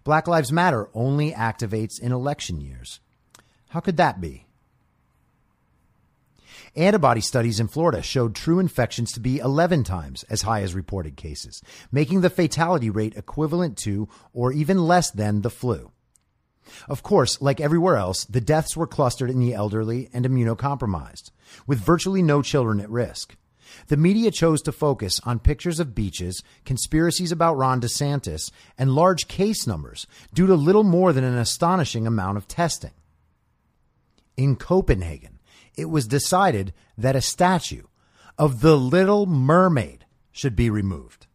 Black 0.04 0.26
Lives 0.26 0.52
Matter 0.52 0.88
only 0.94 1.32
activates 1.32 2.00
in 2.00 2.12
election 2.12 2.60
years. 2.60 3.00
How 3.70 3.80
could 3.80 3.96
that 3.98 4.20
be? 4.20 4.46
Antibody 6.76 7.20
studies 7.20 7.58
in 7.58 7.68
Florida 7.68 8.02
showed 8.02 8.34
true 8.34 8.58
infections 8.58 9.12
to 9.12 9.20
be 9.20 9.38
11 9.38 9.84
times 9.84 10.22
as 10.24 10.42
high 10.42 10.62
as 10.62 10.74
reported 10.74 11.16
cases, 11.16 11.62
making 11.90 12.20
the 12.20 12.30
fatality 12.30 12.90
rate 12.90 13.16
equivalent 13.16 13.76
to 13.78 14.08
or 14.32 14.52
even 14.52 14.86
less 14.86 15.10
than 15.10 15.42
the 15.42 15.50
flu. 15.50 15.90
Of 16.88 17.02
course, 17.02 17.40
like 17.40 17.60
everywhere 17.60 17.96
else, 17.96 18.24
the 18.24 18.40
deaths 18.40 18.76
were 18.76 18.86
clustered 18.86 19.30
in 19.30 19.40
the 19.40 19.54
elderly 19.54 20.08
and 20.12 20.24
immunocompromised, 20.24 21.32
with 21.66 21.80
virtually 21.80 22.22
no 22.22 22.42
children 22.42 22.80
at 22.80 22.90
risk. 22.90 23.36
The 23.88 23.96
media 23.96 24.30
chose 24.30 24.62
to 24.62 24.72
focus 24.72 25.20
on 25.24 25.40
pictures 25.40 25.80
of 25.80 25.94
beaches, 25.94 26.42
conspiracies 26.64 27.32
about 27.32 27.56
Ron 27.56 27.80
DeSantis, 27.80 28.50
and 28.78 28.94
large 28.94 29.26
case 29.26 29.66
numbers 29.66 30.06
due 30.32 30.46
to 30.46 30.54
little 30.54 30.84
more 30.84 31.12
than 31.12 31.24
an 31.24 31.36
astonishing 31.38 32.06
amount 32.06 32.36
of 32.36 32.46
testing. 32.46 32.92
In 34.36 34.56
Copenhagen, 34.56 35.39
it 35.76 35.86
was 35.86 36.06
decided 36.06 36.72
that 36.96 37.16
a 37.16 37.20
statue 37.20 37.84
of 38.38 38.60
the 38.60 38.76
Little 38.76 39.26
Mermaid 39.26 40.06
should 40.32 40.56
be 40.56 40.70
removed. 40.70 41.26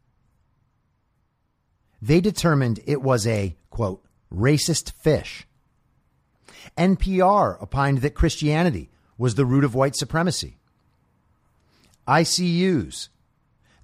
They 2.01 2.21
determined 2.21 2.79
it 2.85 3.01
was 3.01 3.25
a, 3.25 3.55
quote, 3.69 4.03
racist 4.31 4.91
fish. 4.93 5.47
NPR 6.77 7.61
opined 7.61 7.99
that 7.99 8.15
Christianity 8.15 8.89
was 9.17 9.35
the 9.35 9.45
root 9.45 9.63
of 9.63 9.75
white 9.75 9.95
supremacy. 9.95 10.57
ICUs 12.07 13.09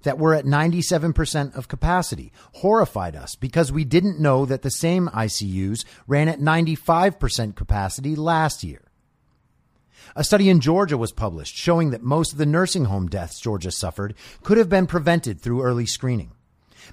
that 0.02 0.18
were 0.18 0.34
at 0.34 0.44
97% 0.44 1.56
of 1.56 1.68
capacity 1.68 2.32
horrified 2.54 3.16
us 3.16 3.34
because 3.34 3.72
we 3.72 3.84
didn't 3.84 4.20
know 4.20 4.44
that 4.44 4.62
the 4.62 4.70
same 4.70 5.08
ICUs 5.08 5.84
ran 6.06 6.28
at 6.28 6.40
95% 6.40 7.54
capacity 7.54 8.16
last 8.16 8.64
year. 8.64 8.91
A 10.14 10.24
study 10.24 10.48
in 10.48 10.60
Georgia 10.60 10.98
was 10.98 11.12
published 11.12 11.56
showing 11.56 11.90
that 11.90 12.02
most 12.02 12.32
of 12.32 12.38
the 12.38 12.46
nursing 12.46 12.86
home 12.86 13.08
deaths 13.08 13.40
Georgia 13.40 13.70
suffered 13.70 14.14
could 14.42 14.58
have 14.58 14.68
been 14.68 14.86
prevented 14.86 15.40
through 15.40 15.62
early 15.62 15.86
screening. 15.86 16.32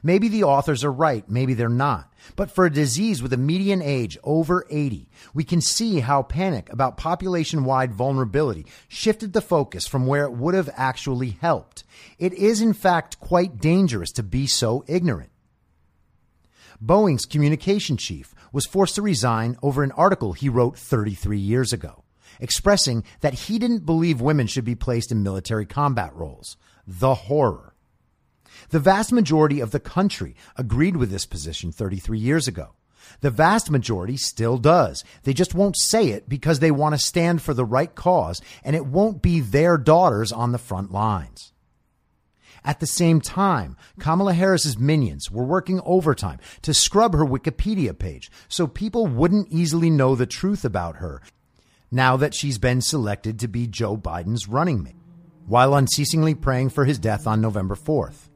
Maybe 0.03 0.28
the 0.28 0.43
authors 0.43 0.84
are 0.84 0.91
right, 0.91 1.28
maybe 1.30 1.53
they're 1.53 1.70
not. 1.70 2.14
But 2.36 2.51
for 2.51 2.66
a 2.66 2.72
disease 2.72 3.22
with 3.22 3.34
a 3.34 3.38
median 3.38 3.82
age 3.82 4.18
over 4.24 4.66
80, 4.70 5.10
we 5.34 5.43
can 5.43 5.62
see 5.62 5.99
how 5.99 6.22
panic 6.24 6.72
about 6.72 6.97
population 6.97 7.64
wide 7.64 7.93
vulnerability 7.93 8.66
shifted 8.88 9.34
the 9.34 9.41
focus 9.41 9.88
from 9.88 10.05
where 10.05 10.26
it 10.26 10.34
would 10.34 10.53
have 10.53 10.70
actually 10.76 11.32
helped. 11.41 11.84
It 12.18 12.34
is, 12.34 12.62
in 12.62 12.74
fact, 12.74 13.20
quite 13.20 13.60
dangerous 13.60 14.12
to 14.14 14.24
be 14.24 14.47
so 14.47 14.84
ignorant. 14.88 15.32
Boeing's 16.82 17.26
communication 17.26 17.97
chief 17.97 18.34
was 18.53 18.66
forced 18.66 18.95
to 18.95 19.01
resign 19.01 19.57
over 19.62 19.84
an 19.84 19.91
article 19.93 20.34
he 20.34 20.47
wrote 20.47 20.78
33 20.78 21.38
years 21.38 21.74
ago 21.74 22.03
expressing 22.39 23.03
that 23.21 23.33
he 23.33 23.59
didn't 23.59 23.85
believe 23.85 24.21
women 24.21 24.47
should 24.47 24.65
be 24.65 24.75
placed 24.75 25.11
in 25.11 25.23
military 25.23 25.65
combat 25.65 26.13
roles. 26.15 26.57
The 26.87 27.13
horror. 27.13 27.73
The 28.69 28.79
vast 28.79 29.11
majority 29.11 29.59
of 29.59 29.71
the 29.71 29.79
country 29.79 30.35
agreed 30.55 30.97
with 30.97 31.11
this 31.11 31.25
position 31.25 31.71
33 31.71 32.19
years 32.19 32.47
ago. 32.47 32.75
The 33.21 33.31
vast 33.31 33.71
majority 33.71 34.17
still 34.17 34.57
does. 34.57 35.03
They 35.23 35.33
just 35.33 35.55
won't 35.55 35.77
say 35.77 36.09
it 36.09 36.29
because 36.29 36.59
they 36.59 36.71
want 36.71 36.93
to 36.95 36.99
stand 36.99 37.41
for 37.41 37.53
the 37.53 37.65
right 37.65 37.93
cause 37.93 38.41
and 38.63 38.75
it 38.75 38.85
won't 38.85 39.21
be 39.21 39.39
their 39.39 39.77
daughters 39.77 40.31
on 40.31 40.51
the 40.51 40.57
front 40.57 40.91
lines. 40.91 41.51
At 42.63 42.81
the 42.81 42.87
same 42.87 43.21
time, 43.21 43.77
Kamala 43.99 44.33
Harris's 44.33 44.77
minions 44.77 45.31
were 45.31 45.45
working 45.45 45.81
overtime 45.85 46.39
to 46.61 46.73
scrub 46.73 47.13
her 47.13 47.25
Wikipedia 47.25 47.97
page 47.97 48.29
so 48.47 48.67
people 48.67 49.07
wouldn't 49.07 49.47
easily 49.49 49.89
know 49.89 50.15
the 50.15 50.25
truth 50.25 50.65
about 50.65 50.97
her 50.97 51.21
now 51.91 52.17
that 52.17 52.35
she's 52.35 52.57
been 52.57 52.81
selected 52.81 53.39
to 53.39 53.47
be 53.47 53.67
Joe 53.67 53.97
Biden's 53.97 54.47
running 54.47 54.83
mate, 54.83 54.95
while 55.45 55.75
unceasingly 55.75 56.35
praying 56.35 56.69
for 56.69 56.85
his 56.85 56.99
death 56.99 57.27
on 57.27 57.41
November 57.41 57.75
4th. 57.75 58.29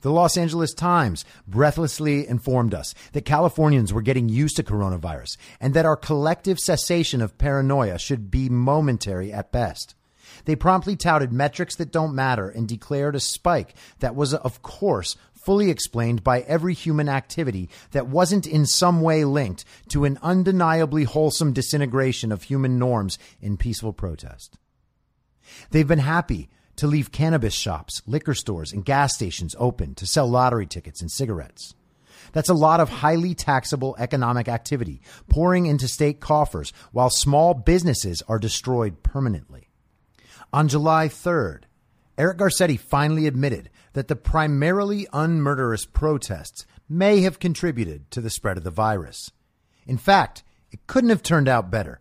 The 0.00 0.12
Los 0.12 0.36
Angeles 0.36 0.72
Times 0.74 1.24
breathlessly 1.48 2.26
informed 2.28 2.72
us 2.72 2.94
that 3.12 3.24
Californians 3.24 3.92
were 3.92 4.02
getting 4.02 4.28
used 4.28 4.56
to 4.56 4.62
coronavirus 4.62 5.36
and 5.60 5.74
that 5.74 5.86
our 5.86 5.96
collective 5.96 6.60
cessation 6.60 7.20
of 7.20 7.36
paranoia 7.36 7.98
should 7.98 8.30
be 8.30 8.48
momentary 8.48 9.32
at 9.32 9.50
best. 9.50 9.96
They 10.44 10.54
promptly 10.54 10.94
touted 10.94 11.32
metrics 11.32 11.74
that 11.76 11.90
don't 11.90 12.14
matter 12.14 12.48
and 12.48 12.68
declared 12.68 13.16
a 13.16 13.20
spike 13.20 13.74
that 13.98 14.14
was, 14.14 14.34
of 14.34 14.62
course, 14.62 15.16
fully 15.48 15.70
explained 15.70 16.22
by 16.22 16.40
every 16.40 16.74
human 16.74 17.08
activity 17.08 17.70
that 17.92 18.06
wasn't 18.06 18.46
in 18.46 18.66
some 18.66 19.00
way 19.00 19.24
linked 19.24 19.64
to 19.88 20.04
an 20.04 20.18
undeniably 20.20 21.04
wholesome 21.04 21.54
disintegration 21.54 22.30
of 22.30 22.42
human 22.42 22.78
norms 22.78 23.18
in 23.40 23.56
peaceful 23.56 23.94
protest. 23.94 24.58
They've 25.70 25.88
been 25.88 26.00
happy 26.00 26.50
to 26.76 26.86
leave 26.86 27.12
cannabis 27.12 27.54
shops, 27.54 28.02
liquor 28.06 28.34
stores, 28.34 28.74
and 28.74 28.84
gas 28.84 29.14
stations 29.14 29.56
open 29.58 29.94
to 29.94 30.06
sell 30.06 30.28
lottery 30.28 30.66
tickets 30.66 31.00
and 31.00 31.10
cigarettes. 31.10 31.74
That's 32.32 32.50
a 32.50 32.54
lot 32.54 32.80
of 32.80 32.90
highly 32.90 33.34
taxable 33.34 33.96
economic 33.98 34.48
activity 34.48 35.00
pouring 35.30 35.64
into 35.64 35.88
state 35.88 36.20
coffers 36.20 36.74
while 36.92 37.08
small 37.08 37.54
businesses 37.54 38.22
are 38.28 38.38
destroyed 38.38 39.02
permanently. 39.02 39.70
On 40.52 40.68
July 40.68 41.08
3rd, 41.08 41.62
Eric 42.18 42.36
Garcetti 42.36 42.78
finally 42.78 43.26
admitted 43.26 43.70
that 43.92 44.08
the 44.08 44.16
primarily 44.16 45.06
unmurderous 45.12 45.86
protests 45.86 46.66
may 46.88 47.20
have 47.20 47.38
contributed 47.38 48.10
to 48.10 48.20
the 48.20 48.30
spread 48.30 48.56
of 48.56 48.64
the 48.64 48.70
virus. 48.70 49.30
In 49.86 49.98
fact, 49.98 50.42
it 50.70 50.86
couldn't 50.86 51.10
have 51.10 51.22
turned 51.22 51.48
out 51.48 51.70
better. 51.70 52.00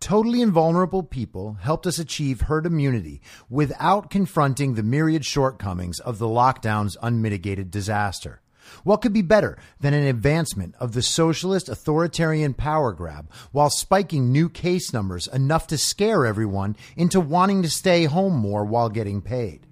Totally 0.00 0.42
invulnerable 0.42 1.02
people 1.02 1.54
helped 1.54 1.86
us 1.86 1.98
achieve 1.98 2.42
herd 2.42 2.66
immunity 2.66 3.22
without 3.48 4.10
confronting 4.10 4.74
the 4.74 4.82
myriad 4.82 5.24
shortcomings 5.24 6.00
of 6.00 6.18
the 6.18 6.26
lockdown's 6.26 6.96
unmitigated 7.00 7.70
disaster. 7.70 8.40
What 8.84 8.98
could 9.00 9.12
be 9.12 9.22
better 9.22 9.58
than 9.80 9.94
an 9.94 10.04
advancement 10.04 10.74
of 10.80 10.92
the 10.92 11.02
socialist 11.02 11.68
authoritarian 11.68 12.54
power 12.54 12.92
grab 12.92 13.30
while 13.52 13.70
spiking 13.70 14.32
new 14.32 14.48
case 14.48 14.92
numbers 14.92 15.26
enough 15.28 15.66
to 15.68 15.78
scare 15.78 16.26
everyone 16.26 16.76
into 16.96 17.20
wanting 17.20 17.62
to 17.62 17.70
stay 17.70 18.04
home 18.04 18.34
more 18.34 18.64
while 18.64 18.88
getting 18.88 19.20
paid? 19.20 19.66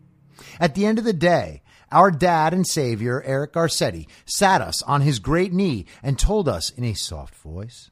At 0.60 0.74
the 0.74 0.84
end 0.84 0.98
of 0.98 1.04
the 1.04 1.14
day, 1.14 1.62
our 1.90 2.10
dad 2.10 2.52
and 2.52 2.66
savior, 2.66 3.22
Eric 3.24 3.54
Garcetti, 3.54 4.06
sat 4.26 4.60
us 4.60 4.82
on 4.82 5.00
his 5.00 5.18
great 5.18 5.54
knee 5.54 5.86
and 6.02 6.18
told 6.18 6.48
us 6.48 6.68
in 6.70 6.84
a 6.84 6.92
soft 6.92 7.34
voice, 7.34 7.90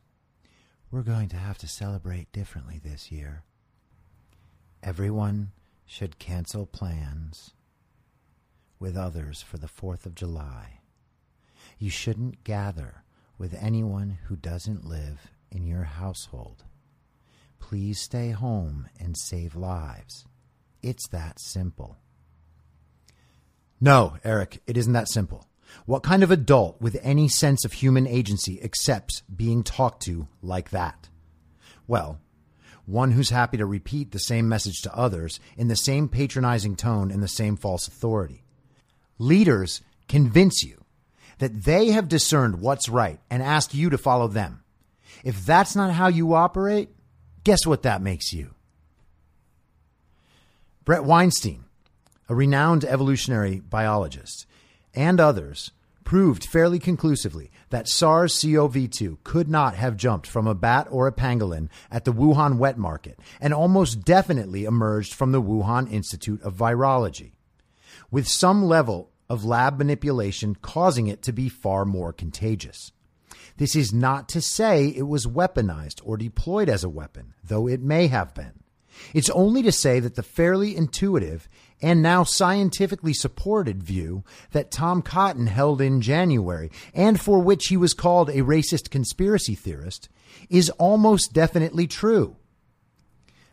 we're 0.90 1.02
going 1.02 1.28
to 1.30 1.36
have 1.36 1.56
to 1.58 1.66
celebrate 1.66 2.30
differently 2.30 2.78
this 2.82 3.10
year. 3.10 3.42
Everyone 4.82 5.52
should 5.86 6.18
cancel 6.18 6.66
plans 6.66 7.54
with 8.78 8.96
others 8.96 9.40
for 9.40 9.56
the 9.56 9.66
4th 9.66 10.04
of 10.04 10.14
July. 10.14 10.80
You 11.78 11.90
shouldn't 11.90 12.44
gather 12.44 13.02
with 13.38 13.54
anyone 13.54 14.18
who 14.26 14.36
doesn't 14.36 14.84
live 14.84 15.30
in 15.50 15.66
your 15.66 15.84
household. 15.84 16.64
Please 17.58 18.00
stay 18.00 18.30
home 18.30 18.88
and 19.00 19.16
save 19.16 19.56
lives. 19.56 20.26
It's 20.82 21.08
that 21.08 21.40
simple. 21.40 21.96
No, 23.80 24.16
Eric, 24.24 24.60
it 24.66 24.76
isn't 24.76 24.92
that 24.92 25.08
simple. 25.08 25.46
What 25.86 26.02
kind 26.02 26.22
of 26.22 26.30
adult 26.30 26.80
with 26.80 26.98
any 27.02 27.28
sense 27.28 27.64
of 27.64 27.72
human 27.72 28.06
agency 28.06 28.62
accepts 28.62 29.22
being 29.34 29.62
talked 29.62 30.02
to 30.02 30.28
like 30.42 30.70
that? 30.70 31.08
Well, 31.86 32.20
one 32.86 33.12
who's 33.12 33.30
happy 33.30 33.58
to 33.58 33.66
repeat 33.66 34.10
the 34.10 34.18
same 34.18 34.48
message 34.48 34.80
to 34.82 34.94
others 34.96 35.40
in 35.56 35.68
the 35.68 35.76
same 35.76 36.08
patronizing 36.08 36.74
tone 36.74 37.10
and 37.10 37.22
the 37.22 37.28
same 37.28 37.56
false 37.56 37.86
authority. 37.86 38.44
Leaders 39.18 39.82
convince 40.08 40.62
you 40.62 40.84
that 41.38 41.64
they 41.64 41.88
have 41.88 42.08
discerned 42.08 42.60
what's 42.60 42.88
right 42.88 43.20
and 43.30 43.42
ask 43.42 43.74
you 43.74 43.90
to 43.90 43.98
follow 43.98 44.26
them. 44.26 44.64
If 45.22 45.44
that's 45.44 45.76
not 45.76 45.92
how 45.92 46.08
you 46.08 46.34
operate, 46.34 46.90
guess 47.44 47.66
what 47.66 47.82
that 47.82 48.02
makes 48.02 48.32
you? 48.32 48.54
Bret 50.84 51.04
Weinstein, 51.04 51.64
a 52.28 52.34
renowned 52.34 52.84
evolutionary 52.84 53.60
biologist, 53.60 54.46
and 54.94 55.20
others 55.20 55.70
proved 56.04 56.44
fairly 56.44 56.78
conclusively 56.78 57.50
that 57.68 57.86
SARS 57.86 58.42
CoV 58.42 58.88
2 58.88 59.18
could 59.24 59.46
not 59.46 59.74
have 59.74 59.96
jumped 59.96 60.26
from 60.26 60.46
a 60.46 60.54
bat 60.54 60.86
or 60.90 61.06
a 61.06 61.12
pangolin 61.12 61.68
at 61.90 62.06
the 62.06 62.12
Wuhan 62.12 62.56
wet 62.56 62.78
market 62.78 63.18
and 63.42 63.52
almost 63.52 64.04
definitely 64.04 64.64
emerged 64.64 65.12
from 65.12 65.32
the 65.32 65.42
Wuhan 65.42 65.92
Institute 65.92 66.40
of 66.42 66.54
Virology, 66.54 67.32
with 68.10 68.26
some 68.26 68.64
level 68.64 69.10
of 69.28 69.44
lab 69.44 69.76
manipulation 69.76 70.54
causing 70.54 71.08
it 71.08 71.20
to 71.22 71.32
be 71.32 71.50
far 71.50 71.84
more 71.84 72.12
contagious. 72.14 72.92
This 73.58 73.76
is 73.76 73.92
not 73.92 74.28
to 74.30 74.40
say 74.40 74.86
it 74.86 75.06
was 75.06 75.26
weaponized 75.26 76.00
or 76.04 76.16
deployed 76.16 76.68
as 76.68 76.84
a 76.84 76.88
weapon, 76.88 77.34
though 77.44 77.68
it 77.68 77.82
may 77.82 78.06
have 78.06 78.32
been. 78.32 78.62
It's 79.14 79.30
only 79.30 79.62
to 79.62 79.72
say 79.72 80.01
that 80.01 80.14
the 80.14 80.22
fairly 80.22 80.76
intuitive 80.76 81.49
and 81.80 82.03
now 82.03 82.24
scientifically 82.24 83.12
supported 83.12 83.82
view 83.82 84.24
that 84.53 84.70
Tom 84.70 85.03
Cotton 85.03 85.46
held 85.46 85.80
in 85.80 86.01
January, 86.01 86.70
and 86.92 87.20
for 87.20 87.40
which 87.40 87.68
he 87.68 87.76
was 87.76 87.94
called 87.94 88.30
a 88.30 88.42
racist 88.42 88.90
conspiracy 88.90 89.55
theorist, 89.55 90.09
is 90.51 90.70
almost 90.70 91.32
definitely 91.32 91.86
true. 91.86 92.36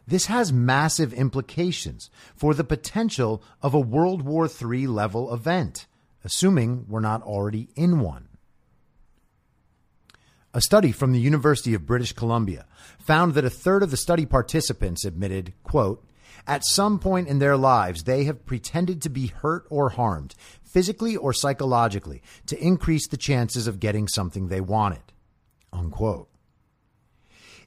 This 0.07 0.27
has 0.27 0.53
massive 0.53 1.13
implications 1.13 2.09
for 2.35 2.53
the 2.53 2.63
potential 2.63 3.41
of 3.61 3.73
a 3.73 3.79
World 3.79 4.21
War 4.21 4.47
III 4.47 4.87
level 4.87 5.33
event, 5.33 5.87
assuming 6.23 6.85
we're 6.87 6.99
not 6.99 7.23
already 7.23 7.69
in 7.75 7.99
one. 7.99 8.27
A 10.55 10.61
study 10.61 10.93
from 10.93 11.11
the 11.11 11.19
University 11.19 11.73
of 11.73 11.85
British 11.85 12.13
Columbia 12.13 12.65
found 12.97 13.33
that 13.33 13.43
a 13.43 13.49
third 13.49 13.83
of 13.83 13.91
the 13.91 13.97
study 13.97 14.25
participants 14.25 15.03
admitted, 15.03 15.53
quote, 15.63 16.07
at 16.47 16.65
some 16.65 16.97
point 16.97 17.27
in 17.27 17.39
their 17.39 17.57
lives, 17.57 18.03
they 18.03 18.23
have 18.23 18.45
pretended 18.45 19.01
to 19.01 19.09
be 19.09 19.27
hurt 19.27 19.65
or 19.69 19.89
harmed, 19.89 20.33
physically 20.63 21.17
or 21.17 21.33
psychologically, 21.33 22.21
to 22.45 22.57
increase 22.57 23.05
the 23.05 23.17
chances 23.17 23.67
of 23.67 23.81
getting 23.81 24.07
something 24.07 24.47
they 24.47 24.61
wanted. 24.61 25.01
Unquote. 25.73 26.29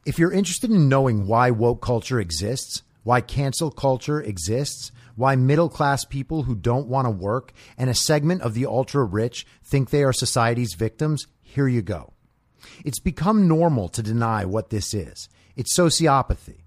If 0.07 0.19
you're 0.19 0.33
interested 0.33 0.71
in 0.71 0.89
knowing 0.89 1.27
why 1.27 1.51
woke 1.51 1.83
culture 1.83 2.19
exists, 2.19 2.85
why 3.03 3.21
cancel 3.21 3.71
culture 3.71 4.23
exists, 4.23 4.93
why 5.15 5.37
middle 5.37 5.69
class 5.69 6.07
people 6.07 6.45
who 6.45 6.55
don't 6.55 6.89
want 6.89 7.05
to 7.05 7.11
work 7.11 7.53
and 7.77 7.91
a 7.91 7.95
segment 7.95 8.41
of 8.41 8.55
the 8.55 8.65
ultra 8.65 9.05
rich 9.05 9.47
think 9.63 9.91
they 9.91 10.05
are 10.05 10.13
society's 10.15 10.73
victims, 10.73 11.27
here 11.43 11.69
you 11.69 11.83
go. 11.83 12.15
It's 12.85 13.01
become 13.01 13.49
normal 13.49 13.89
to 13.91 14.03
deny 14.03 14.45
what 14.45 14.71
this 14.71 14.95
is. 14.95 15.29
It's 15.57 15.77
sociopathy. 15.77 16.63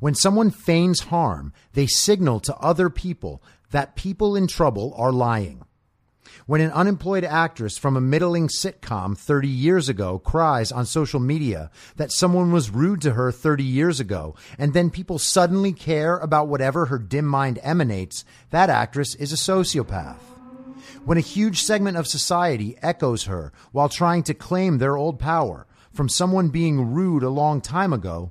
When 0.00 0.14
someone 0.14 0.50
feigns 0.50 1.00
harm, 1.00 1.52
they 1.72 1.86
signal 1.86 2.40
to 2.40 2.56
other 2.56 2.88
people 2.88 3.42
that 3.70 3.96
people 3.96 4.36
in 4.36 4.46
trouble 4.46 4.94
are 4.96 5.12
lying. 5.12 5.64
When 6.46 6.60
an 6.60 6.70
unemployed 6.70 7.24
actress 7.24 7.76
from 7.76 7.96
a 7.96 8.00
middling 8.00 8.48
sitcom 8.48 9.18
30 9.18 9.48
years 9.48 9.88
ago 9.88 10.18
cries 10.18 10.72
on 10.72 10.86
social 10.86 11.20
media 11.20 11.70
that 11.96 12.12
someone 12.12 12.52
was 12.52 12.70
rude 12.70 13.02
to 13.02 13.12
her 13.12 13.30
30 13.30 13.64
years 13.64 14.00
ago, 14.00 14.34
and 14.58 14.72
then 14.72 14.88
people 14.88 15.18
suddenly 15.18 15.72
care 15.72 16.16
about 16.16 16.48
whatever 16.48 16.86
her 16.86 16.98
dim 16.98 17.26
mind 17.26 17.58
emanates, 17.62 18.24
that 18.50 18.70
actress 18.70 19.14
is 19.16 19.32
a 19.32 19.36
sociopath. 19.36 20.37
When 21.08 21.16
a 21.16 21.22
huge 21.22 21.62
segment 21.62 21.96
of 21.96 22.06
society 22.06 22.76
echoes 22.82 23.24
her 23.24 23.50
while 23.72 23.88
trying 23.88 24.24
to 24.24 24.34
claim 24.34 24.76
their 24.76 24.94
old 24.94 25.18
power 25.18 25.66
from 25.90 26.10
someone 26.10 26.50
being 26.50 26.92
rude 26.92 27.22
a 27.22 27.30
long 27.30 27.62
time 27.62 27.94
ago, 27.94 28.30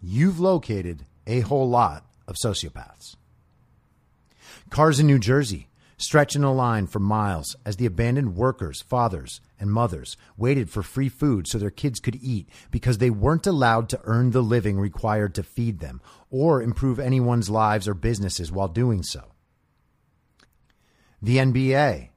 you've 0.00 0.40
located 0.40 1.04
a 1.26 1.40
whole 1.40 1.68
lot 1.68 2.06
of 2.26 2.36
sociopaths. 2.42 3.16
Cars 4.70 4.98
in 4.98 5.08
New 5.08 5.18
Jersey 5.18 5.68
stretch 5.98 6.34
in 6.34 6.42
a 6.42 6.54
line 6.54 6.86
for 6.86 7.00
miles 7.00 7.54
as 7.66 7.76
the 7.76 7.84
abandoned 7.84 8.34
workers, 8.34 8.80
fathers, 8.80 9.42
and 9.58 9.70
mothers 9.70 10.16
waited 10.38 10.70
for 10.70 10.82
free 10.82 11.10
food 11.10 11.46
so 11.46 11.58
their 11.58 11.70
kids 11.70 12.00
could 12.00 12.16
eat 12.22 12.48
because 12.70 12.96
they 12.96 13.10
weren't 13.10 13.46
allowed 13.46 13.90
to 13.90 14.00
earn 14.04 14.30
the 14.30 14.40
living 14.40 14.80
required 14.80 15.34
to 15.34 15.42
feed 15.42 15.80
them 15.80 16.00
or 16.30 16.62
improve 16.62 16.98
anyone's 16.98 17.50
lives 17.50 17.86
or 17.86 17.92
businesses 17.92 18.50
while 18.50 18.68
doing 18.68 19.02
so. 19.02 19.29
The 21.22 21.36
NBA 21.36 22.08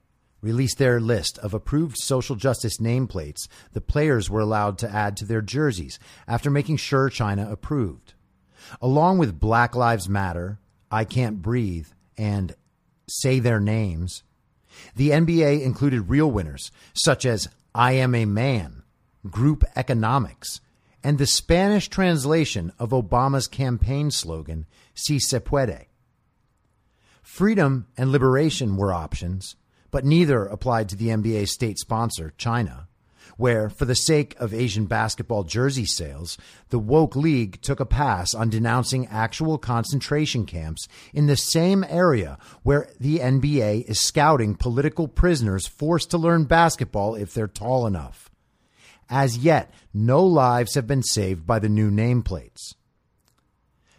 released 0.41 0.77
their 0.77 0.99
list 0.99 1.37
of 1.39 1.53
approved 1.53 1.97
social 1.97 2.35
justice 2.35 2.77
nameplates 2.77 3.47
the 3.71 3.81
players 3.81 4.29
were 4.29 4.41
allowed 4.41 4.77
to 4.77 4.89
add 4.89 5.17
to 5.17 5.25
their 5.25 5.41
jerseys 5.41 5.99
after 6.27 6.49
making 6.49 6.77
sure 6.77 7.09
China 7.09 7.49
approved. 7.49 8.13
Along 8.81 9.17
with 9.17 9.39
Black 9.39 9.75
Lives 9.75 10.07
Matter, 10.07 10.59
I 10.91 11.05
Can't 11.05 11.41
Breathe, 11.41 11.87
and 12.17 12.55
Say 13.09 13.39
Their 13.39 13.59
Names, 13.59 14.23
the 14.95 15.09
NBA 15.09 15.61
included 15.61 16.09
real 16.09 16.31
winners 16.31 16.71
such 16.93 17.25
as 17.25 17.49
I 17.75 17.93
Am 17.93 18.15
a 18.15 18.25
Man, 18.25 18.83
Group 19.29 19.63
Economics, 19.75 20.61
and 21.03 21.17
the 21.17 21.27
Spanish 21.27 21.89
translation 21.89 22.71
of 22.79 22.91
Obama's 22.91 23.47
campaign 23.47 24.11
slogan, 24.11 24.65
Si 24.93 25.19
se 25.19 25.39
puede. 25.39 25.87
Freedom 27.23 27.87
and 27.97 28.11
liberation 28.11 28.75
were 28.75 28.93
options, 28.93 29.55
but 29.91 30.03
neither 30.03 30.45
applied 30.45 30.89
to 30.89 30.95
the 30.97 31.07
NBA 31.07 31.47
state 31.47 31.79
sponsor, 31.79 32.33
China, 32.37 32.89
where, 33.37 33.69
for 33.69 33.85
the 33.85 33.95
sake 33.95 34.35
of 34.39 34.53
Asian 34.53 34.85
basketball 34.85 35.43
jersey 35.43 35.85
sales, 35.85 36.37
the 36.69 36.77
woke 36.77 37.15
league 37.15 37.61
took 37.61 37.79
a 37.79 37.85
pass 37.85 38.35
on 38.35 38.49
denouncing 38.49 39.07
actual 39.07 39.57
concentration 39.57 40.45
camps 40.45 40.87
in 41.13 41.27
the 41.27 41.37
same 41.37 41.85
area 41.85 42.37
where 42.61 42.89
the 42.99 43.19
NBA 43.19 43.85
is 43.85 44.01
scouting 44.01 44.53
political 44.53 45.07
prisoners 45.07 45.65
forced 45.65 46.11
to 46.11 46.17
learn 46.17 46.43
basketball 46.43 47.15
if 47.15 47.33
they're 47.33 47.47
tall 47.47 47.87
enough. 47.87 48.29
As 49.09 49.37
yet, 49.37 49.73
no 49.93 50.23
lives 50.25 50.75
have 50.75 50.87
been 50.87 51.03
saved 51.03 51.47
by 51.47 51.59
the 51.59 51.69
new 51.69 51.89
nameplates. 51.89 52.75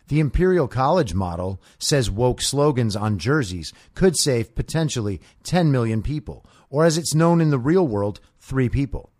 The 0.08 0.20
Imperial 0.20 0.68
College 0.68 1.14
model 1.14 1.60
says 1.78 2.10
woke 2.10 2.42
slogans 2.42 2.94
on 2.94 3.18
jerseys 3.18 3.72
could 3.94 4.16
save 4.16 4.54
potentially 4.54 5.20
10 5.44 5.72
million 5.72 6.02
people, 6.02 6.44
or 6.68 6.84
as 6.84 6.98
it's 6.98 7.14
known 7.14 7.40
in 7.40 7.50
the 7.50 7.58
real 7.58 7.86
world, 7.86 8.20
three 8.38 8.68
people. 8.68 9.10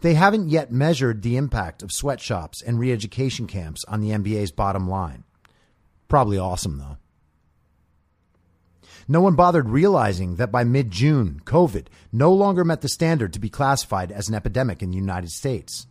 They 0.00 0.14
haven't 0.14 0.48
yet 0.48 0.70
measured 0.70 1.22
the 1.22 1.36
impact 1.36 1.82
of 1.82 1.90
sweatshops 1.90 2.62
and 2.62 2.78
re 2.78 2.92
education 2.92 3.48
camps 3.48 3.84
on 3.88 4.00
the 4.00 4.10
NBA's 4.10 4.52
bottom 4.52 4.88
line. 4.88 5.24
Probably 6.06 6.38
awesome, 6.38 6.78
though. 6.78 6.98
No 9.08 9.20
one 9.20 9.34
bothered 9.34 9.70
realizing 9.70 10.36
that 10.36 10.52
by 10.52 10.62
mid 10.62 10.92
June, 10.92 11.40
COVID 11.44 11.86
no 12.12 12.32
longer 12.32 12.64
met 12.64 12.82
the 12.82 12.88
standard 12.88 13.32
to 13.32 13.40
be 13.40 13.48
classified 13.48 14.12
as 14.12 14.28
an 14.28 14.34
epidemic 14.34 14.82
in 14.82 14.90
the 14.90 14.96
United 14.96 15.30
States. 15.30 15.87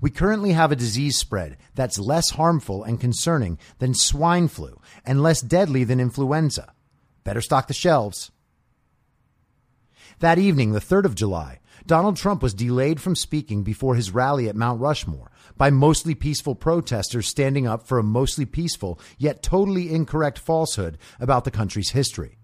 We 0.00 0.10
currently 0.10 0.52
have 0.52 0.72
a 0.72 0.76
disease 0.76 1.16
spread 1.16 1.56
that's 1.74 1.98
less 1.98 2.30
harmful 2.30 2.84
and 2.84 3.00
concerning 3.00 3.58
than 3.78 3.94
swine 3.94 4.48
flu 4.48 4.80
and 5.04 5.22
less 5.22 5.40
deadly 5.40 5.84
than 5.84 6.00
influenza. 6.00 6.72
Better 7.24 7.40
stock 7.40 7.66
the 7.68 7.74
shelves. 7.74 8.30
That 10.20 10.38
evening, 10.38 10.72
the 10.72 10.80
3rd 10.80 11.04
of 11.06 11.14
July, 11.14 11.60
Donald 11.86 12.16
Trump 12.16 12.42
was 12.42 12.52
delayed 12.52 13.00
from 13.00 13.16
speaking 13.16 13.62
before 13.62 13.94
his 13.94 14.12
rally 14.12 14.48
at 14.48 14.56
Mount 14.56 14.80
Rushmore 14.80 15.30
by 15.56 15.70
mostly 15.70 16.14
peaceful 16.14 16.54
protesters 16.54 17.26
standing 17.26 17.66
up 17.66 17.86
for 17.86 17.98
a 17.98 18.02
mostly 18.02 18.44
peaceful 18.44 19.00
yet 19.18 19.42
totally 19.42 19.92
incorrect 19.92 20.38
falsehood 20.38 20.98
about 21.18 21.44
the 21.44 21.50
country's 21.50 21.90
history. 21.90 22.38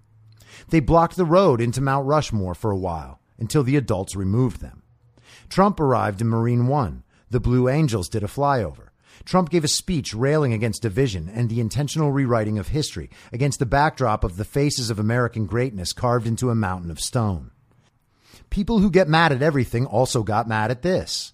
They 0.71 0.81
blocked 0.81 1.17
the 1.17 1.25
road 1.25 1.61
into 1.61 1.81
Mount 1.81 2.07
Rushmore 2.07 2.55
for 2.55 2.71
a 2.71 2.79
while 2.79 3.21
until 3.39 3.63
the 3.63 3.77
adults 3.77 4.17
removed 4.17 4.61
them. 4.61 4.83
Trump 5.49 5.79
arrived 5.79 6.21
in 6.21 6.29
Marine 6.29 6.67
One, 6.67 7.05
the 7.31 7.41
Blue 7.41 7.69
Angels 7.69 8.09
did 8.09 8.23
a 8.23 8.29
flyover. 8.29 8.89
Trump 9.25 9.51
gave 9.51 9.65
a 9.65 9.69
speech 9.69 10.15
railing 10.15 10.53
against 10.53 10.83
division 10.83 11.29
and 11.29 11.49
the 11.49 11.61
intentional 11.61 12.13
rewriting 12.13 12.59
of 12.59 12.69
history 12.69 13.11
against 13.33 13.59
the 13.59 13.67
backdrop 13.67 14.25
of 14.25 14.37
the 14.37 14.45
faces 14.45 14.91
of 14.91 14.99
American 14.99 15.47
greatness 15.47 15.93
carved 15.93 16.27
into 16.27 16.51
a 16.51 16.55
mountain 16.55 16.91
of 16.91 17.01
stone. 17.01 17.51
People 18.51 18.79
who 18.79 18.91
get 18.91 19.09
mad 19.09 19.33
at 19.33 19.43
everything 19.43 19.87
also 19.87 20.23
got 20.23 20.49
mad 20.49 20.71
at 20.71 20.83
this. 20.83 21.33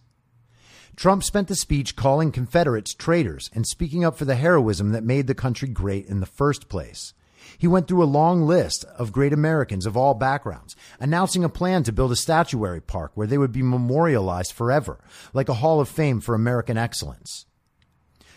Trump 0.97 1.25
spent 1.25 1.49
the 1.49 1.57
speech 1.57 1.97
calling 1.97 2.33
Confederates 2.33 2.95
traitors 2.95 3.51
and 3.55 3.67
speaking 3.67 4.05
up 4.05 4.17
for 4.17 4.25
the 4.25 4.37
heroism 4.37 4.93
that 4.93 5.05
made 5.05 5.27
the 5.27 5.35
country 5.35 5.69
great 5.69 6.07
in 6.07 6.21
the 6.21 6.27
first 6.27 6.69
place. 6.69 7.15
He 7.59 7.67
went 7.67 7.89
through 7.89 8.03
a 8.03 8.05
long 8.05 8.43
list 8.43 8.85
of 8.97 9.13
great 9.13 9.33
Americans 9.33 9.87
of 9.87 9.97
all 9.97 10.15
backgrounds, 10.15 10.77
announcing 11.01 11.45
a 11.45 11.49
plan 11.49 11.83
to 11.85 11.93
build 11.93 12.13
a 12.13 12.17
statuary 12.17 12.81
park 12.81 13.13
where 13.15 13.27
they 13.27 13.39
would 13.39 13.53
be 13.53 13.63
memorialized 13.63 14.53
forever, 14.53 14.99
like 15.33 15.49
a 15.49 15.55
hall 15.55 15.81
of 15.81 15.89
fame 15.89 16.21
for 16.21 16.35
American 16.35 16.77
excellence. 16.77 17.47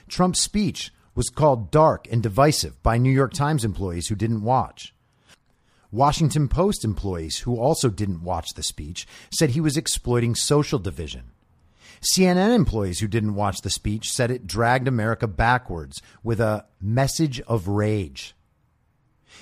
Trump's 0.07 0.39
speech 0.39 0.91
was 1.15 1.29
called 1.29 1.71
dark 1.71 2.07
and 2.11 2.21
divisive 2.21 2.81
by 2.83 2.97
New 2.97 3.11
York 3.11 3.33
Times 3.33 3.63
employees 3.63 4.07
who 4.07 4.15
didn't 4.15 4.43
watch. 4.43 4.93
Washington 5.91 6.49
Post 6.49 6.83
employees 6.83 7.39
who 7.39 7.57
also 7.57 7.89
didn't 7.89 8.23
watch 8.23 8.49
the 8.55 8.63
speech 8.63 9.07
said 9.31 9.51
he 9.51 9.61
was 9.61 9.77
exploiting 9.77 10.35
social 10.35 10.77
division. 10.77 11.31
CNN 12.01 12.53
employees 12.53 12.99
who 12.99 13.07
didn't 13.07 13.35
watch 13.35 13.61
the 13.61 13.69
speech 13.69 14.11
said 14.11 14.29
it 14.29 14.45
dragged 14.45 14.87
America 14.87 15.25
backwards 15.25 16.01
with 16.21 16.41
a 16.41 16.65
message 16.81 17.39
of 17.41 17.67
rage. 17.67 18.34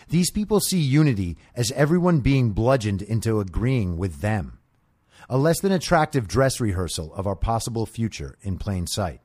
These 0.09 0.31
people 0.31 0.59
see 0.59 0.79
unity 0.79 1.37
as 1.55 1.71
everyone 1.71 2.19
being 2.19 2.51
bludgeoned 2.51 3.01
into 3.01 3.39
agreeing 3.39 3.97
with 3.97 4.21
them, 4.21 4.59
a 5.29 5.37
less 5.37 5.59
than 5.61 5.71
attractive 5.71 6.27
dress 6.27 6.59
rehearsal 6.59 7.13
of 7.13 7.27
our 7.27 7.35
possible 7.35 7.85
future 7.85 8.37
in 8.41 8.57
plain 8.57 8.87
sight. 8.87 9.21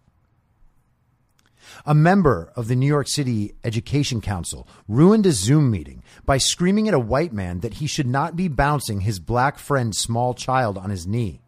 A 1.84 1.94
member 1.94 2.52
of 2.56 2.68
the 2.68 2.76
New 2.76 2.86
York 2.86 3.08
City 3.08 3.54
Education 3.62 4.20
Council 4.20 4.66
ruined 4.86 5.26
a 5.26 5.32
Zoom 5.32 5.70
meeting 5.70 6.02
by 6.24 6.38
screaming 6.38 6.88
at 6.88 6.94
a 6.94 6.98
white 6.98 7.32
man 7.32 7.60
that 7.60 7.74
he 7.74 7.86
should 7.86 8.06
not 8.06 8.36
be 8.36 8.48
bouncing 8.48 9.02
his 9.02 9.18
black 9.18 9.58
friend's 9.58 9.98
small 9.98 10.34
child 10.34 10.78
on 10.78 10.90
his 10.90 11.06
knee. 11.06 11.42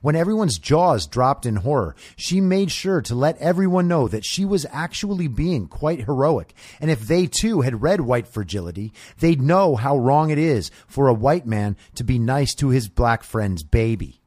When 0.00 0.16
everyone's 0.16 0.58
jaws 0.58 1.06
dropped 1.06 1.46
in 1.46 1.56
horror, 1.56 1.94
she 2.16 2.40
made 2.40 2.70
sure 2.70 3.00
to 3.02 3.14
let 3.14 3.38
everyone 3.38 3.88
know 3.88 4.08
that 4.08 4.24
she 4.24 4.44
was 4.44 4.66
actually 4.70 5.28
being 5.28 5.66
quite 5.66 6.04
heroic. 6.04 6.54
And 6.80 6.90
if 6.90 7.00
they 7.00 7.26
too 7.26 7.60
had 7.60 7.82
read 7.82 8.00
White 8.00 8.26
Fragility, 8.26 8.92
they'd 9.18 9.40
know 9.40 9.76
how 9.76 9.96
wrong 9.96 10.30
it 10.30 10.38
is 10.38 10.70
for 10.86 11.08
a 11.08 11.14
white 11.14 11.46
man 11.46 11.76
to 11.94 12.04
be 12.04 12.18
nice 12.18 12.54
to 12.56 12.68
his 12.68 12.88
black 12.88 13.22
friend's 13.22 13.62
baby. 13.62 14.20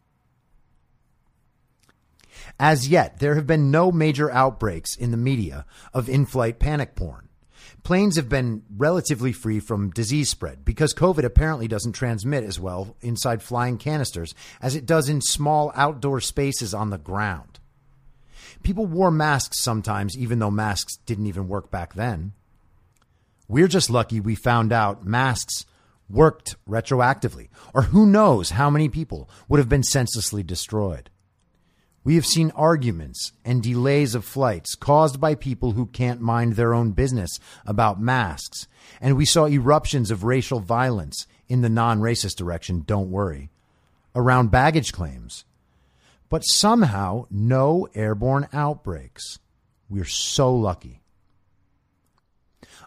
As 2.59 2.87
yet, 2.87 3.19
there 3.19 3.35
have 3.35 3.47
been 3.47 3.71
no 3.71 3.91
major 3.91 4.31
outbreaks 4.31 4.95
in 4.95 5.11
the 5.11 5.17
media 5.17 5.65
of 5.93 6.07
in 6.07 6.25
flight 6.25 6.59
panic 6.59 6.95
porn 6.95 7.24
planes 7.85 8.15
have 8.17 8.27
been 8.27 8.63
relatively 8.75 9.31
free 9.31 9.59
from 9.59 9.91
disease 9.91 10.29
spread 10.29 10.65
because 10.65 10.93
COVID 10.93 11.23
apparently 11.23 11.67
doesn't 11.67 11.93
transmit 11.93 12.43
as 12.43 12.59
well 12.59 12.97
inside 13.01 13.43
flying 13.43 13.77
canisters 13.77 14.35
as 14.61 14.75
it 14.75 14.85
does 14.85 15.07
in 15.07 15.21
small 15.21 15.71
outdoor 15.75 16.19
spaces 16.19 16.73
on 16.73 16.89
the 16.89 16.97
ground. 16.97 17.59
People 18.63 18.87
wore 18.87 19.11
masks 19.11 19.61
sometimes, 19.61 20.17
even 20.17 20.39
though 20.39 20.49
masks 20.49 20.97
didn't 21.05 21.27
even 21.27 21.47
work 21.47 21.69
back 21.69 21.93
then. 21.93 22.33
We're 23.47 23.67
just 23.67 23.91
lucky 23.91 24.19
we 24.19 24.33
found 24.33 24.73
out 24.73 25.05
masks 25.05 25.65
worked 26.09 26.55
retroactively, 26.67 27.49
or 27.73 27.83
who 27.83 28.07
knows 28.07 28.49
how 28.49 28.71
many 28.71 28.89
people 28.89 29.29
would 29.47 29.59
have 29.59 29.69
been 29.69 29.83
senselessly 29.83 30.41
destroyed. 30.41 31.11
We 32.05 32.15
have 32.15 32.25
seen 32.25 32.51
arguments 32.51 33.33
and 33.43 33.63
delays 33.63 34.13
of 34.13 34.23
flights 34.23 34.75
caused 34.75 35.19
by 35.19 35.33
people 35.33 35.71
who 35.71 35.87
can't 35.87 36.21
mind 36.21 36.53
their 36.53 36.71
own 36.75 36.91
business 36.91 37.39
about 37.65 37.99
masks. 37.99 38.67
And 39.01 39.17
we 39.17 39.25
saw 39.25 39.47
eruptions 39.47 40.11
of 40.11 40.23
racial 40.23 40.59
violence 40.59 41.25
in 41.47 41.61
the 41.61 41.69
non 41.69 41.99
racist 41.99 42.35
direction, 42.35 42.83
don't 42.85 43.09
worry, 43.09 43.49
around 44.13 44.51
baggage 44.51 44.93
claims. 44.93 45.45
But 46.29 46.41
somehow, 46.41 47.25
no 47.31 47.87
airborne 47.95 48.49
outbreaks. 48.53 49.39
We're 49.89 50.05
so 50.05 50.53
lucky. 50.53 51.01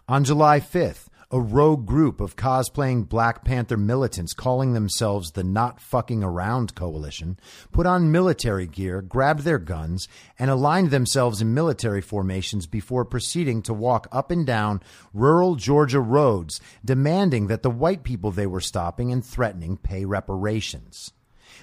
On 0.07 0.23
July 0.23 0.61
5th, 0.61 1.08
a 1.31 1.39
rogue 1.39 1.85
group 1.85 2.19
of 2.19 2.35
cosplaying 2.35 3.07
Black 3.07 3.45
Panther 3.45 3.77
militants 3.77 4.33
calling 4.33 4.73
themselves 4.73 5.31
the 5.31 5.43
Not 5.43 5.79
Fucking 5.79 6.23
Around 6.23 6.73
Coalition 6.73 7.37
put 7.71 7.85
on 7.85 8.11
military 8.11 8.65
gear, 8.65 9.03
grabbed 9.03 9.41
their 9.41 9.59
guns, 9.59 10.07
and 10.39 10.49
aligned 10.49 10.89
themselves 10.89 11.39
in 11.39 11.53
military 11.53 12.01
formations 12.01 12.65
before 12.65 13.05
proceeding 13.05 13.61
to 13.61 13.75
walk 13.75 14.07
up 14.11 14.31
and 14.31 14.43
down 14.43 14.81
rural 15.13 15.53
Georgia 15.53 15.99
roads, 15.99 16.59
demanding 16.83 17.45
that 17.45 17.61
the 17.61 17.69
white 17.69 18.03
people 18.03 18.31
they 18.31 18.47
were 18.47 18.59
stopping 18.59 19.11
and 19.11 19.23
threatening 19.23 19.77
pay 19.77 20.05
reparations. 20.05 21.11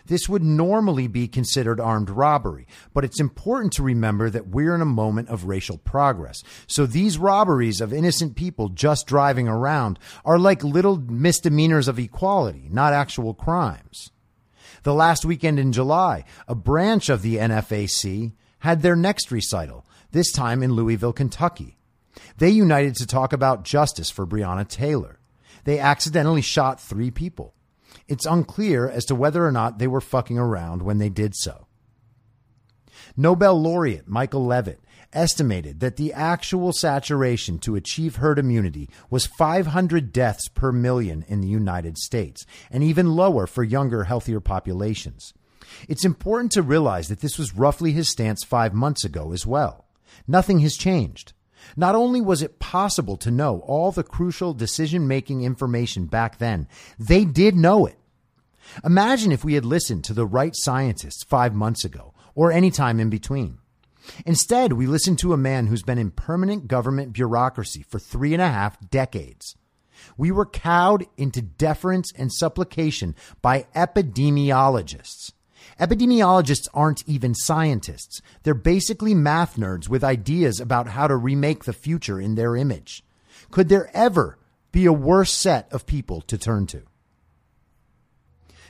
This 0.07 0.29
would 0.29 0.43
normally 0.43 1.09
be 1.09 1.29
considered 1.29 1.81
armed 1.81 2.11
robbery, 2.11 2.67
but 2.95 3.05
it's 3.05 3.21
important 3.21 3.73
to 3.75 3.83
remember 3.83 4.31
that 4.31 4.49
we're 4.49 4.75
in 4.75 4.81
a 4.81 4.87
moment 4.87 5.29
of 5.29 5.45
racial 5.45 5.79
progress. 5.79 6.43
So 6.67 6.87
these 6.87 7.19
robberies 7.19 7.81
of 7.81 7.93
innocent 7.93 8.37
people 8.37 8.69
just 8.69 9.07
driving 9.07 9.49
around 9.49 9.99
are 10.25 10.39
like 10.39 10.63
little 10.63 10.97
misdemeanors 10.99 11.89
of 11.89 11.99
equality, 11.99 12.69
not 12.71 12.93
actual 12.93 13.35
crimes. 13.35 14.11
The 14.85 14.95
last 14.95 15.25
weekend 15.25 15.59
in 15.59 15.73
July, 15.73 16.25
a 16.47 16.55
branch 16.55 17.09
of 17.09 17.23
the 17.23 17.37
NFAC 17.37 18.33
had 18.61 18.83
their 18.83 18.95
next 18.97 19.33
recital, 19.33 19.85
this 20.13 20.31
time 20.31 20.63
in 20.63 20.73
Louisville, 20.75 21.13
Kentucky. 21.13 21.77
They 22.39 22.51
united 22.51 22.95
to 22.97 23.07
talk 23.07 23.33
about 23.33 23.65
justice 23.65 24.11
for 24.11 24.27
Breonna 24.27 24.69
Taylor. 24.69 25.19
they 25.65 25.81
accidentally 25.81 26.43
shot 26.43 26.81
three 26.81 27.11
people. 27.11 27.56
It's 28.09 28.27
unclear 28.27 28.89
as 28.89 29.05
to 29.07 29.15
whether 29.15 29.45
or 29.45 29.53
not 29.53 29.79
they 29.79 29.87
were 29.87 30.01
fucking 30.01 30.39
around 30.39 30.83
when 30.83 30.99
they 30.99 31.09
did 31.09 31.35
so. 31.35 31.67
Nobel 33.17 33.61
laureate 33.61 34.07
Michael 34.07 34.45
Levitt 34.45 34.81
estimated 35.13 35.81
that 35.81 35.97
the 35.97 36.13
actual 36.13 36.73
saturation 36.73 37.59
to 37.61 37.77
achieve 37.77 38.17
herd 38.17 38.39
immunity 38.39 38.89
was 39.09 39.27
500 39.27 40.13
deaths 40.13 40.49
per 40.49 40.73
million 40.73 41.25
in 41.29 41.41
the 41.41 41.49
United 41.49 41.97
States, 41.99 42.45
and 42.71 42.83
even 42.83 43.17
lower 43.17 43.47
for 43.47 43.65
younger, 43.65 44.05
healthier 44.05 44.41
populations. 44.41 45.33
It's 45.89 46.05
important 46.05 46.53
to 46.53 46.63
realize 46.63 47.09
that 47.09 47.21
this 47.21 47.39
was 47.39 47.55
roughly 47.55 47.93
his 47.93 48.09
stance 48.09 48.45
five 48.45 48.75
months 48.75 49.05
ago 49.05 49.33
as 49.33 49.47
well. 49.47 49.87
Nothing 50.27 50.61
has 50.61 50.77
changed. 50.77 51.33
Not 51.77 51.95
only 51.95 52.21
was 52.21 52.43
it 52.43 52.59
possible 52.59 53.17
to 53.19 53.31
know 53.31 53.61
all 53.61 53.93
the 53.93 54.03
crucial 54.03 54.55
decision 54.55 55.09
making 55.09 55.43
information 55.43 56.07
back 56.07 56.39
then, 56.39 56.69
they 56.99 57.25
did 57.25 57.57
know 57.57 57.87
it. 57.87 57.99
Imagine 58.85 59.33
if 59.33 59.45
we 59.45 59.55
had 59.55 59.65
listened 59.65 60.05
to 60.05 60.15
the 60.15 60.27
right 60.27 60.53
scientists 60.55 61.25
five 61.25 61.55
months 61.55 61.85
ago 61.85 62.15
or 62.35 62.53
any 62.53 62.71
time 62.71 63.01
in 63.01 63.11
between. 63.11 63.59
Instead, 64.25 64.73
we 64.73 64.87
listened 64.87 65.19
to 65.19 65.33
a 65.33 65.39
man 65.39 65.67
who's 65.67 65.83
been 65.83 65.99
in 65.99 66.11
permanent 66.11 66.69
government 66.69 67.13
bureaucracy 67.13 67.83
for 67.83 67.99
three 67.99 68.33
and 68.33 68.43
a 68.43 68.49
half 68.49 68.79
decades. 68.91 69.57
We 70.17 70.31
were 70.31 70.47
cowed 70.47 71.07
into 71.17 71.43
deference 71.43 72.13
and 72.17 72.33
supplication 72.33 73.15
by 73.43 73.67
epidemiologists. 73.75 75.33
Epidemiologists 75.79 76.69
aren't 76.73 77.07
even 77.07 77.35
scientists. 77.35 78.23
They're 78.43 78.55
basically 78.55 79.15
math 79.15 79.57
nerds 79.57 79.89
with 79.89 80.03
ideas 80.03 80.59
about 80.59 80.89
how 80.89 81.07
to 81.07 81.17
remake 81.17 81.65
the 81.65 81.73
future 81.75 82.19
in 82.21 82.35
their 82.35 82.57
image. 82.57 83.05
Could 83.51 83.69
there 83.69 83.91
ever 83.93 84.39
be 84.73 84.87
a 84.87 84.93
worse 84.93 85.33
set 85.33 85.71
of 85.73 85.87
people 85.87 86.23
to 86.23 86.39
turn 86.39 86.67
to? 86.69 86.83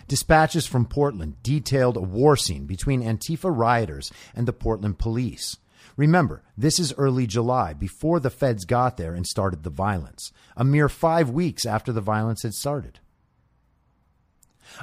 Dispatches 0.08 0.66
from 0.66 0.86
Portland 0.86 1.42
detailed 1.42 1.96
a 1.96 2.00
war 2.00 2.36
scene 2.36 2.66
between 2.66 3.02
Antifa 3.02 3.56
rioters 3.56 4.12
and 4.34 4.46
the 4.46 4.52
Portland 4.52 4.98
police. 4.98 5.56
Remember, 5.96 6.42
this 6.56 6.78
is 6.78 6.92
early 6.98 7.26
July, 7.26 7.72
before 7.72 8.20
the 8.20 8.30
feds 8.30 8.64
got 8.64 8.96
there 8.96 9.14
and 9.14 9.26
started 9.26 9.62
the 9.62 9.70
violence, 9.70 10.32
a 10.56 10.64
mere 10.64 10.88
five 10.88 11.30
weeks 11.30 11.64
after 11.64 11.92
the 11.92 12.00
violence 12.00 12.42
had 12.42 12.54
started. 12.54 13.00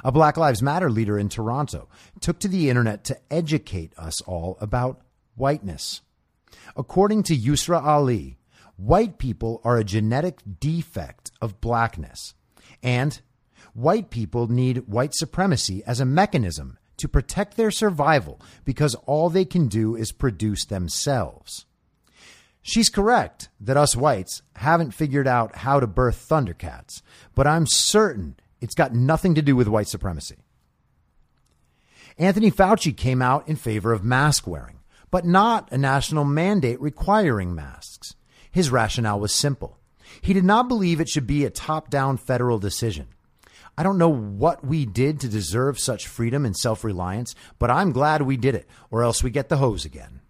A 0.02 0.12
Black 0.12 0.36
Lives 0.36 0.62
Matter 0.62 0.90
leader 0.90 1.18
in 1.18 1.28
Toronto 1.28 1.88
took 2.20 2.38
to 2.40 2.48
the 2.48 2.68
internet 2.70 3.04
to 3.04 3.18
educate 3.30 3.92
us 3.98 4.20
all 4.22 4.56
about 4.60 5.00
whiteness. 5.34 6.00
According 6.76 7.24
to 7.24 7.36
Yusra 7.36 7.82
Ali, 7.82 8.38
white 8.76 9.18
people 9.18 9.60
are 9.64 9.76
a 9.76 9.84
genetic 9.84 10.40
defect 10.60 11.30
of 11.40 11.60
blackness, 11.60 12.34
and 12.82 13.20
white 13.72 14.10
people 14.10 14.48
need 14.48 14.88
white 14.88 15.14
supremacy 15.14 15.82
as 15.84 16.00
a 16.00 16.04
mechanism 16.04 16.78
to 16.96 17.08
protect 17.08 17.56
their 17.56 17.70
survival 17.70 18.40
because 18.64 18.94
all 19.06 19.28
they 19.28 19.44
can 19.44 19.68
do 19.68 19.96
is 19.96 20.12
produce 20.12 20.64
themselves. 20.64 21.66
She's 22.62 22.88
correct 22.88 23.50
that 23.60 23.76
us 23.76 23.94
whites 23.94 24.40
haven't 24.56 24.94
figured 24.94 25.28
out 25.28 25.56
how 25.56 25.80
to 25.80 25.86
birth 25.86 26.26
Thundercats, 26.28 27.02
but 27.34 27.46
I'm 27.46 27.66
certain 27.66 28.36
it's 28.64 28.74
got 28.74 28.94
nothing 28.94 29.34
to 29.34 29.42
do 29.42 29.54
with 29.54 29.68
white 29.68 29.88
supremacy. 29.88 30.38
Anthony 32.18 32.50
Fauci 32.50 32.96
came 32.96 33.20
out 33.20 33.46
in 33.46 33.56
favor 33.56 33.92
of 33.92 34.02
mask 34.02 34.46
wearing, 34.46 34.80
but 35.10 35.26
not 35.26 35.70
a 35.70 35.78
national 35.78 36.24
mandate 36.24 36.80
requiring 36.80 37.54
masks. 37.54 38.14
His 38.50 38.70
rationale 38.70 39.20
was 39.20 39.34
simple. 39.34 39.78
He 40.22 40.32
did 40.32 40.44
not 40.44 40.68
believe 40.68 41.00
it 41.00 41.08
should 41.08 41.26
be 41.26 41.44
a 41.44 41.50
top 41.50 41.90
down 41.90 42.16
federal 42.16 42.58
decision. 42.58 43.08
I 43.76 43.82
don't 43.82 43.98
know 43.98 44.08
what 44.08 44.64
we 44.64 44.86
did 44.86 45.20
to 45.20 45.28
deserve 45.28 45.78
such 45.78 46.06
freedom 46.06 46.46
and 46.46 46.56
self 46.56 46.84
reliance, 46.84 47.34
but 47.58 47.70
I'm 47.70 47.92
glad 47.92 48.22
we 48.22 48.36
did 48.36 48.54
it, 48.54 48.68
or 48.90 49.02
else 49.02 49.22
we 49.22 49.30
get 49.30 49.48
the 49.48 49.56
hose 49.58 49.84
again. 49.84 50.20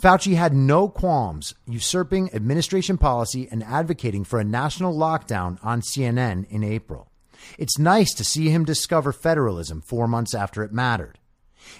Fauci 0.00 0.34
had 0.34 0.54
no 0.54 0.88
qualms 0.88 1.54
usurping 1.66 2.34
administration 2.34 2.98
policy 2.98 3.46
and 3.50 3.62
advocating 3.62 4.24
for 4.24 4.40
a 4.40 4.44
national 4.44 4.96
lockdown 4.96 5.58
on 5.62 5.82
CNN 5.82 6.50
in 6.50 6.64
April. 6.64 7.10
It's 7.58 7.78
nice 7.78 8.12
to 8.14 8.24
see 8.24 8.48
him 8.50 8.64
discover 8.64 9.12
federalism 9.12 9.80
four 9.80 10.06
months 10.06 10.34
after 10.34 10.62
it 10.62 10.72
mattered. 10.72 11.18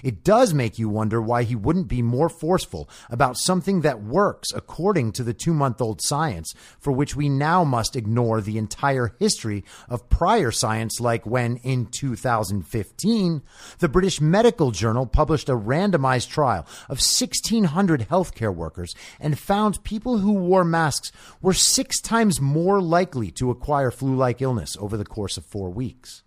It 0.03 0.25
does 0.25 0.55
make 0.55 0.79
you 0.79 0.89
wonder 0.89 1.21
why 1.21 1.43
he 1.43 1.55
wouldn't 1.55 1.89
be 1.89 2.03
more 2.03 2.29
forceful 2.29 2.89
about 3.11 3.37
something 3.39 3.81
that 3.81 4.03
works 4.03 4.51
according 4.55 5.13
to 5.13 5.23
the 5.23 5.35
two 5.35 5.55
month 5.55 5.81
old 5.81 6.01
science, 6.03 6.55
for 6.79 6.93
which 6.93 7.17
we 7.17 7.29
now 7.29 7.65
must 7.65 7.97
ignore 7.97 8.41
the 8.41 8.59
entire 8.59 9.15
history 9.19 9.65
of 9.89 10.09
prior 10.09 10.51
science, 10.51 11.01
like 11.01 11.27
when, 11.27 11.57
in 11.59 11.87
2015, 11.87 13.43
the 13.79 13.89
British 13.89 14.21
Medical 14.21 14.71
Journal 14.71 15.07
published 15.07 15.49
a 15.49 15.57
randomized 15.57 16.29
trial 16.29 16.67
of 16.89 16.99
1,600 16.99 18.09
healthcare 18.09 18.55
workers 18.55 18.95
and 19.21 19.39
found 19.39 19.85
people 19.85 20.19
who 20.19 20.33
wore 20.33 20.65
masks 20.65 21.13
were 21.41 21.53
six 21.53 22.01
times 22.01 22.41
more 22.41 22.81
likely 22.81 23.31
to 23.33 23.51
acquire 23.51 23.91
flu 23.91 24.15
like 24.15 24.43
illness 24.43 24.77
over 24.79 24.97
the 24.97 25.05
course 25.05 25.37
of 25.37 25.45
four 25.45 25.71
weeks. 25.71 26.23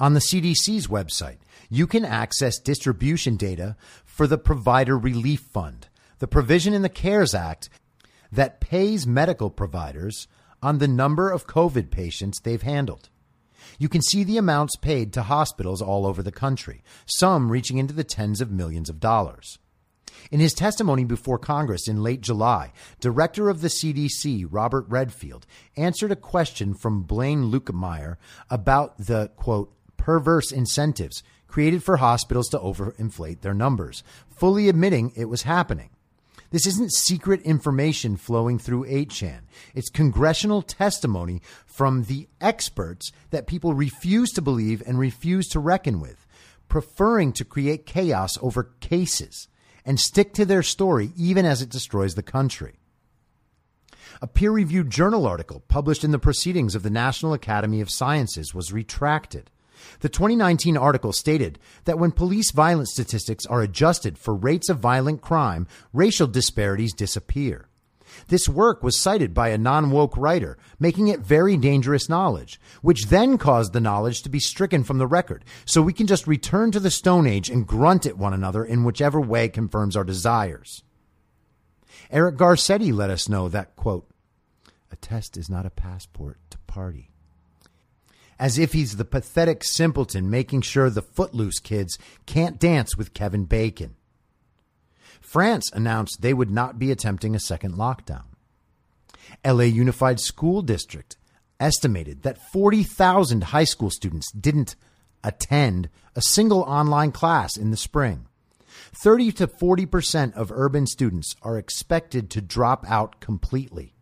On 0.00 0.14
the 0.14 0.20
CDC's 0.20 0.86
website, 0.86 1.38
you 1.68 1.86
can 1.86 2.04
access 2.04 2.58
distribution 2.58 3.36
data 3.36 3.76
for 4.04 4.26
the 4.26 4.38
Provider 4.38 4.96
Relief 4.96 5.40
Fund, 5.40 5.88
the 6.18 6.26
provision 6.26 6.72
in 6.72 6.82
the 6.82 6.88
CARES 6.88 7.34
Act 7.34 7.68
that 8.32 8.60
pays 8.60 9.06
medical 9.06 9.50
providers 9.50 10.28
on 10.62 10.78
the 10.78 10.88
number 10.88 11.30
of 11.30 11.46
COVID 11.46 11.90
patients 11.90 12.40
they've 12.40 12.62
handled. 12.62 13.08
You 13.78 13.88
can 13.88 14.02
see 14.02 14.24
the 14.24 14.38
amounts 14.38 14.76
paid 14.76 15.12
to 15.12 15.22
hospitals 15.22 15.82
all 15.82 16.06
over 16.06 16.22
the 16.22 16.32
country, 16.32 16.82
some 17.06 17.52
reaching 17.52 17.78
into 17.78 17.94
the 17.94 18.04
tens 18.04 18.40
of 18.40 18.50
millions 18.50 18.88
of 18.88 19.00
dollars. 19.00 19.58
In 20.30 20.40
his 20.40 20.54
testimony 20.54 21.04
before 21.04 21.38
Congress 21.38 21.86
in 21.86 22.02
late 22.02 22.20
July, 22.20 22.72
Director 23.00 23.48
of 23.48 23.60
the 23.60 23.68
CDC, 23.68 24.46
Robert 24.50 24.84
Redfield, 24.88 25.46
answered 25.76 26.10
a 26.10 26.16
question 26.16 26.74
from 26.74 27.02
Blaine 27.02 27.50
Luetkemeyer 27.52 28.16
about 28.50 28.98
the, 28.98 29.30
quote, 29.36 29.72
perverse 29.96 30.50
incentives 30.50 31.22
created 31.48 31.82
for 31.82 31.96
hospitals 31.96 32.48
to 32.48 32.58
overinflate 32.58 33.40
their 33.40 33.54
numbers, 33.54 34.04
fully 34.28 34.68
admitting 34.68 35.12
it 35.16 35.24
was 35.24 35.42
happening. 35.42 35.90
This 36.50 36.66
isn't 36.66 36.92
secret 36.92 37.42
information 37.42 38.16
flowing 38.16 38.58
through 38.58 38.86
8chan. 38.86 39.40
It's 39.74 39.90
congressional 39.90 40.62
testimony 40.62 41.42
from 41.66 42.04
the 42.04 42.28
experts 42.40 43.12
that 43.30 43.46
people 43.46 43.74
refuse 43.74 44.30
to 44.30 44.42
believe 44.42 44.82
and 44.86 44.98
refuse 44.98 45.48
to 45.48 45.60
reckon 45.60 46.00
with, 46.00 46.26
preferring 46.68 47.32
to 47.32 47.44
create 47.44 47.84
chaos 47.84 48.38
over 48.40 48.70
cases 48.80 49.48
and 49.84 50.00
stick 50.00 50.32
to 50.34 50.44
their 50.46 50.62
story 50.62 51.12
even 51.16 51.44
as 51.44 51.60
it 51.60 51.70
destroys 51.70 52.14
the 52.14 52.22
country. 52.22 52.78
A 54.20 54.26
peer 54.26 54.50
reviewed 54.50 54.90
journal 54.90 55.26
article 55.26 55.62
published 55.68 56.02
in 56.02 56.10
the 56.10 56.18
Proceedings 56.18 56.74
of 56.74 56.82
the 56.82 56.90
National 56.90 57.34
Academy 57.34 57.80
of 57.80 57.90
Sciences 57.90 58.54
was 58.54 58.72
retracted. 58.72 59.50
The 60.00 60.08
2019 60.08 60.76
article 60.76 61.12
stated 61.12 61.58
that 61.84 61.98
when 61.98 62.12
police 62.12 62.50
violence 62.50 62.92
statistics 62.92 63.46
are 63.46 63.62
adjusted 63.62 64.18
for 64.18 64.34
rates 64.34 64.68
of 64.68 64.78
violent 64.78 65.20
crime, 65.20 65.66
racial 65.92 66.26
disparities 66.26 66.92
disappear. 66.92 67.68
This 68.28 68.48
work 68.48 68.82
was 68.82 68.98
cited 68.98 69.34
by 69.34 69.48
a 69.48 69.58
non 69.58 69.90
woke 69.90 70.16
writer, 70.16 70.58
making 70.78 71.08
it 71.08 71.20
very 71.20 71.56
dangerous 71.56 72.08
knowledge, 72.08 72.60
which 72.82 73.06
then 73.06 73.38
caused 73.38 73.72
the 73.72 73.80
knowledge 73.80 74.22
to 74.22 74.28
be 74.28 74.40
stricken 74.40 74.84
from 74.84 74.98
the 74.98 75.06
record, 75.06 75.44
so 75.64 75.82
we 75.82 75.92
can 75.92 76.06
just 76.06 76.26
return 76.26 76.70
to 76.72 76.80
the 76.80 76.90
Stone 76.90 77.26
Age 77.26 77.50
and 77.50 77.66
grunt 77.66 78.06
at 78.06 78.18
one 78.18 78.34
another 78.34 78.64
in 78.64 78.84
whichever 78.84 79.20
way 79.20 79.48
confirms 79.48 79.96
our 79.96 80.04
desires. 80.04 80.82
Eric 82.10 82.36
Garcetti 82.36 82.92
let 82.92 83.10
us 83.10 83.28
know 83.28 83.48
that, 83.48 83.76
quote, 83.76 84.08
a 84.90 84.96
test 84.96 85.36
is 85.36 85.50
not 85.50 85.66
a 85.66 85.70
passport 85.70 86.38
to 86.50 86.58
party 86.66 87.10
as 88.38 88.58
if 88.58 88.72
he's 88.72 88.96
the 88.96 89.04
pathetic 89.04 89.64
simpleton 89.64 90.30
making 90.30 90.62
sure 90.62 90.90
the 90.90 91.02
footloose 91.02 91.58
kids 91.58 91.98
can't 92.26 92.58
dance 92.58 92.96
with 92.96 93.14
Kevin 93.14 93.44
Bacon. 93.44 93.96
France 95.20 95.70
announced 95.72 96.22
they 96.22 96.32
would 96.32 96.50
not 96.50 96.78
be 96.78 96.90
attempting 96.90 97.34
a 97.34 97.40
second 97.40 97.74
lockdown. 97.74 98.24
LA 99.44 99.64
Unified 99.64 100.20
School 100.20 100.62
District 100.62 101.16
estimated 101.60 102.22
that 102.22 102.38
40,000 102.52 103.44
high 103.44 103.64
school 103.64 103.90
students 103.90 104.30
didn't 104.32 104.76
attend 105.24 105.88
a 106.14 106.22
single 106.22 106.60
online 106.60 107.12
class 107.12 107.56
in 107.56 107.70
the 107.70 107.76
spring. 107.76 108.26
30 108.94 109.32
to 109.32 109.46
40% 109.46 110.34
of 110.34 110.52
urban 110.52 110.86
students 110.86 111.34
are 111.42 111.58
expected 111.58 112.30
to 112.30 112.40
drop 112.40 112.88
out 112.88 113.20
completely. 113.20 113.94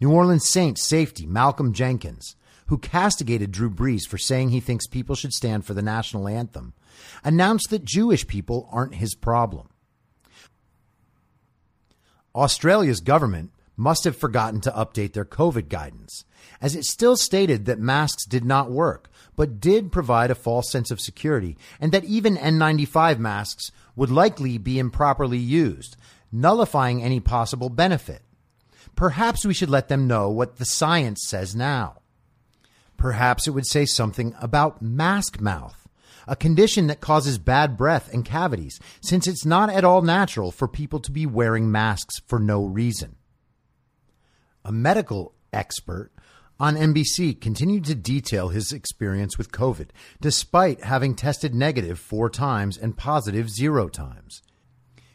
New 0.00 0.10
Orleans 0.10 0.48
Saints 0.48 0.82
safety 0.82 1.26
Malcolm 1.26 1.72
Jenkins 1.72 2.36
who 2.66 2.78
castigated 2.78 3.52
Drew 3.52 3.70
Brees 3.70 4.06
for 4.08 4.18
saying 4.18 4.50
he 4.50 4.60
thinks 4.60 4.86
people 4.86 5.14
should 5.14 5.32
stand 5.32 5.64
for 5.64 5.74
the 5.74 5.82
national 5.82 6.28
anthem, 6.28 6.74
announced 7.22 7.70
that 7.70 7.84
Jewish 7.84 8.26
people 8.26 8.68
aren't 8.72 8.96
his 8.96 9.14
problem. 9.14 9.68
Australia's 12.34 13.00
government 13.00 13.52
must 13.76 14.04
have 14.04 14.16
forgotten 14.16 14.60
to 14.60 14.70
update 14.70 15.12
their 15.12 15.24
COVID 15.24 15.68
guidance, 15.68 16.24
as 16.60 16.74
it 16.74 16.84
still 16.84 17.16
stated 17.16 17.64
that 17.66 17.78
masks 17.78 18.24
did 18.24 18.44
not 18.44 18.70
work, 18.70 19.10
but 19.36 19.60
did 19.60 19.92
provide 19.92 20.30
a 20.30 20.34
false 20.34 20.70
sense 20.70 20.90
of 20.90 21.00
security, 21.00 21.56
and 21.80 21.92
that 21.92 22.04
even 22.04 22.36
N95 22.36 23.18
masks 23.18 23.72
would 23.96 24.10
likely 24.10 24.58
be 24.58 24.78
improperly 24.78 25.38
used, 25.38 25.96
nullifying 26.30 27.02
any 27.02 27.20
possible 27.20 27.68
benefit. 27.68 28.22
Perhaps 28.96 29.44
we 29.44 29.54
should 29.54 29.70
let 29.70 29.88
them 29.88 30.06
know 30.06 30.30
what 30.30 30.56
the 30.56 30.64
science 30.64 31.26
says 31.26 31.54
now. 31.54 31.96
Perhaps 33.04 33.46
it 33.46 33.50
would 33.50 33.66
say 33.66 33.84
something 33.84 34.34
about 34.40 34.80
mask 34.80 35.38
mouth, 35.38 35.86
a 36.26 36.34
condition 36.34 36.86
that 36.86 37.02
causes 37.02 37.36
bad 37.36 37.76
breath 37.76 38.10
and 38.10 38.24
cavities, 38.24 38.80
since 39.02 39.26
it's 39.26 39.44
not 39.44 39.68
at 39.68 39.84
all 39.84 40.00
natural 40.00 40.50
for 40.50 40.66
people 40.66 40.98
to 41.00 41.12
be 41.12 41.26
wearing 41.26 41.70
masks 41.70 42.20
for 42.26 42.38
no 42.38 42.64
reason. 42.64 43.16
A 44.64 44.72
medical 44.72 45.34
expert 45.52 46.12
on 46.58 46.76
NBC 46.76 47.38
continued 47.38 47.84
to 47.84 47.94
detail 47.94 48.48
his 48.48 48.72
experience 48.72 49.36
with 49.36 49.52
COVID, 49.52 49.90
despite 50.22 50.84
having 50.84 51.14
tested 51.14 51.54
negative 51.54 51.98
four 51.98 52.30
times 52.30 52.78
and 52.78 52.96
positive 52.96 53.50
zero 53.50 53.90
times. 53.90 54.40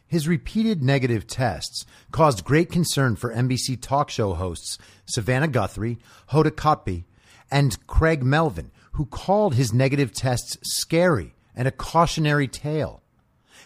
His 0.05 0.27
repeated 0.27 0.83
negative 0.83 1.25
tests 1.25 1.87
caused 2.11 2.43
great 2.43 2.71
concern 2.71 3.15
for 3.15 3.33
NBC 3.33 3.81
talk 3.81 4.11
show 4.11 4.35
hosts 4.35 4.77
Savannah 5.05 5.47
Guthrie, 5.47 5.97
Hoda 6.29 6.51
Kotb, 6.51 7.05
and 7.51 7.85
Craig 7.87 8.23
Melvin, 8.23 8.71
who 8.93 9.05
called 9.05 9.55
his 9.55 9.73
negative 9.73 10.13
tests 10.13 10.57
scary 10.63 11.33
and 11.55 11.67
a 11.67 11.71
cautionary 11.71 12.47
tale. 12.47 13.01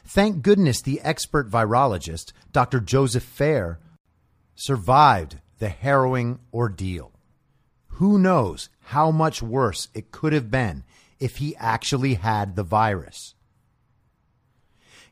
Thank 0.05 0.41
goodness 0.41 0.81
the 0.81 1.01
expert 1.01 1.49
virologist, 1.49 2.33
Dr. 2.51 2.79
Joseph 2.79 3.23
Fair, 3.23 3.79
survived 4.55 5.37
the 5.59 5.69
harrowing 5.69 6.39
ordeal. 6.53 7.11
Who 7.87 8.17
knows 8.17 8.69
how 8.81 9.11
much 9.11 9.41
worse 9.41 9.87
it 9.93 10.11
could 10.11 10.33
have 10.33 10.51
been 10.51 10.83
if 11.19 11.37
he 11.37 11.55
actually 11.57 12.15
had 12.15 12.55
the 12.55 12.63
virus? 12.63 13.35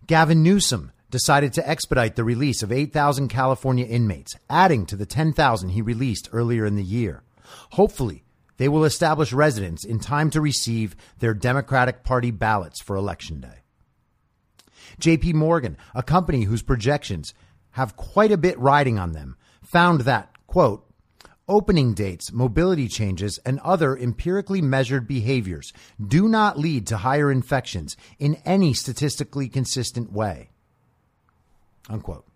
Gavin 0.07 0.43
Newsom 0.43 0.91
decided 1.09 1.53
to 1.53 1.69
expedite 1.69 2.15
the 2.15 2.23
release 2.23 2.63
of 2.63 2.71
8,000 2.71 3.27
California 3.27 3.85
inmates, 3.85 4.35
adding 4.49 4.85
to 4.87 4.95
the 4.95 5.05
10,000 5.05 5.69
he 5.69 5.81
released 5.81 6.29
earlier 6.31 6.65
in 6.65 6.75
the 6.75 6.83
year. 6.83 7.23
Hopefully, 7.71 8.23
they 8.61 8.69
will 8.69 8.85
establish 8.85 9.33
residence 9.33 9.83
in 9.83 9.97
time 9.97 10.29
to 10.29 10.39
receive 10.39 10.95
their 11.17 11.33
Democratic 11.33 12.03
Party 12.03 12.29
ballots 12.29 12.79
for 12.79 12.95
Election 12.95 13.41
Day. 13.41 13.63
JP 15.01 15.33
Morgan, 15.33 15.77
a 15.95 16.03
company 16.03 16.43
whose 16.43 16.61
projections 16.61 17.33
have 17.71 17.97
quite 17.97 18.31
a 18.31 18.37
bit 18.37 18.59
riding 18.59 18.99
on 18.99 19.13
them, 19.13 19.35
found 19.63 20.01
that, 20.01 20.29
quote, 20.45 20.85
opening 21.47 21.95
dates, 21.95 22.31
mobility 22.31 22.87
changes, 22.87 23.39
and 23.47 23.59
other 23.61 23.97
empirically 23.97 24.61
measured 24.61 25.07
behaviors 25.07 25.73
do 25.99 26.29
not 26.29 26.59
lead 26.59 26.85
to 26.85 26.97
higher 26.97 27.31
infections 27.31 27.97
in 28.19 28.35
any 28.45 28.75
statistically 28.75 29.49
consistent 29.49 30.11
way. 30.11 30.51
Unquote. 31.89 32.27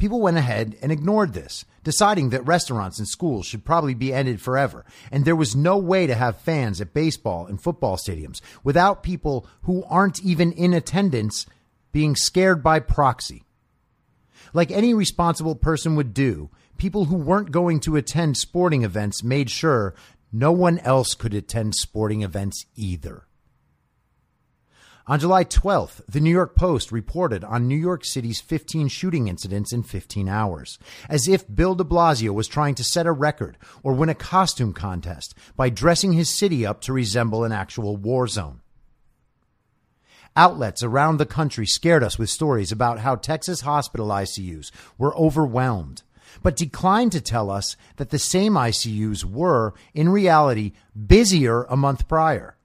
People 0.00 0.22
went 0.22 0.38
ahead 0.38 0.78
and 0.80 0.90
ignored 0.90 1.34
this, 1.34 1.66
deciding 1.84 2.30
that 2.30 2.46
restaurants 2.46 2.98
and 2.98 3.06
schools 3.06 3.44
should 3.44 3.66
probably 3.66 3.92
be 3.92 4.14
ended 4.14 4.40
forever, 4.40 4.86
and 5.12 5.26
there 5.26 5.36
was 5.36 5.54
no 5.54 5.76
way 5.76 6.06
to 6.06 6.14
have 6.14 6.40
fans 6.40 6.80
at 6.80 6.94
baseball 6.94 7.46
and 7.46 7.62
football 7.62 7.98
stadiums 7.98 8.40
without 8.64 9.02
people 9.02 9.46
who 9.64 9.84
aren't 9.90 10.24
even 10.24 10.52
in 10.52 10.72
attendance 10.72 11.44
being 11.92 12.16
scared 12.16 12.62
by 12.62 12.80
proxy. 12.80 13.44
Like 14.54 14.70
any 14.70 14.94
responsible 14.94 15.54
person 15.54 15.96
would 15.96 16.14
do, 16.14 16.48
people 16.78 17.04
who 17.04 17.16
weren't 17.16 17.50
going 17.52 17.78
to 17.80 17.96
attend 17.96 18.38
sporting 18.38 18.84
events 18.84 19.22
made 19.22 19.50
sure 19.50 19.94
no 20.32 20.50
one 20.50 20.78
else 20.78 21.12
could 21.12 21.34
attend 21.34 21.74
sporting 21.74 22.22
events 22.22 22.64
either. 22.74 23.26
On 25.06 25.18
July 25.18 25.44
12th, 25.44 26.02
the 26.08 26.20
New 26.20 26.30
York 26.30 26.54
Post 26.54 26.92
reported 26.92 27.42
on 27.42 27.66
New 27.66 27.76
York 27.76 28.04
City's 28.04 28.40
15 28.40 28.88
shooting 28.88 29.28
incidents 29.28 29.72
in 29.72 29.82
15 29.82 30.28
hours, 30.28 30.78
as 31.08 31.26
if 31.26 31.52
Bill 31.52 31.74
de 31.74 31.84
Blasio 31.84 32.34
was 32.34 32.46
trying 32.46 32.74
to 32.74 32.84
set 32.84 33.06
a 33.06 33.12
record 33.12 33.56
or 33.82 33.94
win 33.94 34.10
a 34.10 34.14
costume 34.14 34.74
contest 34.74 35.34
by 35.56 35.70
dressing 35.70 36.12
his 36.12 36.28
city 36.28 36.66
up 36.66 36.82
to 36.82 36.92
resemble 36.92 37.44
an 37.44 37.52
actual 37.52 37.96
war 37.96 38.28
zone. 38.28 38.60
Outlets 40.36 40.82
around 40.82 41.16
the 41.16 41.26
country 41.26 41.66
scared 41.66 42.04
us 42.04 42.18
with 42.18 42.30
stories 42.30 42.70
about 42.70 43.00
how 43.00 43.16
Texas 43.16 43.62
hospital 43.62 44.08
ICUs 44.08 44.70
were 44.96 45.16
overwhelmed, 45.16 46.02
but 46.42 46.56
declined 46.56 47.12
to 47.12 47.20
tell 47.20 47.50
us 47.50 47.74
that 47.96 48.10
the 48.10 48.18
same 48.18 48.52
ICUs 48.52 49.24
were, 49.24 49.74
in 49.94 50.08
reality, 50.10 50.72
busier 50.94 51.64
a 51.64 51.76
month 51.76 52.06
prior. 52.06 52.56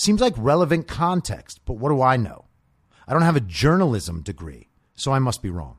Seems 0.00 0.22
like 0.22 0.32
relevant 0.38 0.88
context, 0.88 1.60
but 1.66 1.74
what 1.74 1.90
do 1.90 2.00
I 2.00 2.16
know? 2.16 2.46
I 3.06 3.12
don't 3.12 3.20
have 3.20 3.36
a 3.36 3.40
journalism 3.40 4.22
degree, 4.22 4.70
so 4.94 5.12
I 5.12 5.18
must 5.18 5.42
be 5.42 5.50
wrong. 5.50 5.76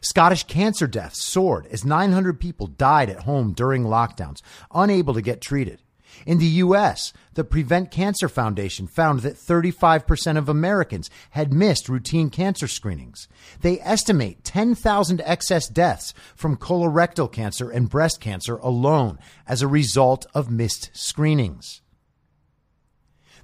Scottish 0.00 0.44
cancer 0.44 0.86
deaths 0.86 1.24
soared 1.24 1.66
as 1.66 1.84
900 1.84 2.38
people 2.38 2.68
died 2.68 3.10
at 3.10 3.24
home 3.24 3.52
during 3.52 3.82
lockdowns, 3.82 4.42
unable 4.72 5.12
to 5.12 5.20
get 5.20 5.40
treated. 5.40 5.82
In 6.24 6.38
the 6.38 6.46
U.S., 6.46 7.12
the 7.34 7.42
Prevent 7.42 7.90
Cancer 7.90 8.28
Foundation 8.28 8.86
found 8.86 9.22
that 9.22 9.34
35% 9.34 10.38
of 10.38 10.48
Americans 10.48 11.10
had 11.30 11.52
missed 11.52 11.88
routine 11.88 12.30
cancer 12.30 12.68
screenings. 12.68 13.26
They 13.62 13.80
estimate 13.80 14.44
10,000 14.44 15.20
excess 15.24 15.66
deaths 15.66 16.14
from 16.36 16.56
colorectal 16.56 17.32
cancer 17.32 17.70
and 17.70 17.90
breast 17.90 18.20
cancer 18.20 18.58
alone 18.58 19.18
as 19.48 19.62
a 19.62 19.66
result 19.66 20.26
of 20.32 20.48
missed 20.48 20.90
screenings. 20.92 21.81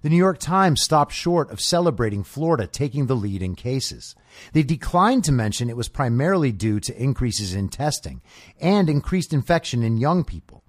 The 0.01 0.09
New 0.09 0.17
York 0.17 0.39
Times 0.39 0.83
stopped 0.83 1.13
short 1.13 1.51
of 1.51 1.61
celebrating 1.61 2.23
Florida 2.23 2.69
taking 2.69 3.07
the 3.07 3.17
lead 3.17 3.43
in 3.43 3.57
cases. 3.57 4.15
They 4.53 4.63
declined 4.63 5.25
to 5.25 5.33
mention 5.33 5.69
it 5.69 5.77
was 5.77 5.89
primarily 5.89 6.53
due 6.53 6.79
to 6.81 7.03
increases 7.03 7.53
in 7.53 7.69
testing 7.69 8.23
and 8.61 8.89
increased 8.89 9.33
infection 9.33 9.83
in 9.83 9.97
young 9.97 10.23
people. 10.23 10.63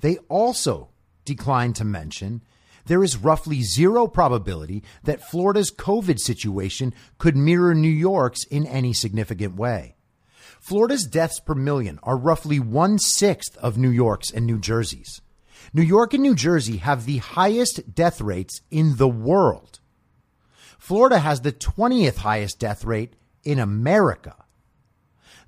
They 0.00 0.16
also 0.28 0.88
declined 1.26 1.76
to 1.76 1.84
mention 1.84 2.42
there 2.86 3.04
is 3.04 3.18
roughly 3.18 3.60
zero 3.62 4.06
probability 4.06 4.82
that 5.04 5.28
Florida's 5.30 5.70
COVID 5.70 6.18
situation 6.18 6.94
could 7.18 7.36
mirror 7.36 7.74
New 7.74 7.88
York's 7.88 8.44
in 8.44 8.66
any 8.66 8.94
significant 8.94 9.56
way. 9.56 9.96
Florida's 10.58 11.04
deaths 11.04 11.38
per 11.38 11.54
million 11.54 11.98
are 12.02 12.16
roughly 12.16 12.58
one 12.58 12.98
sixth 12.98 13.56
of 13.58 13.76
New 13.76 13.90
York's 13.90 14.30
and 14.30 14.46
New 14.46 14.58
Jersey's. 14.58 15.20
New 15.72 15.82
York 15.82 16.14
and 16.14 16.22
New 16.22 16.34
Jersey 16.34 16.78
have 16.78 17.04
the 17.04 17.18
highest 17.18 17.94
death 17.94 18.20
rates 18.20 18.60
in 18.70 18.96
the 18.96 19.08
world. 19.08 19.78
Florida 20.78 21.20
has 21.20 21.42
the 21.42 21.52
20th 21.52 22.16
highest 22.18 22.58
death 22.58 22.84
rate 22.84 23.14
in 23.44 23.58
America. 23.58 24.34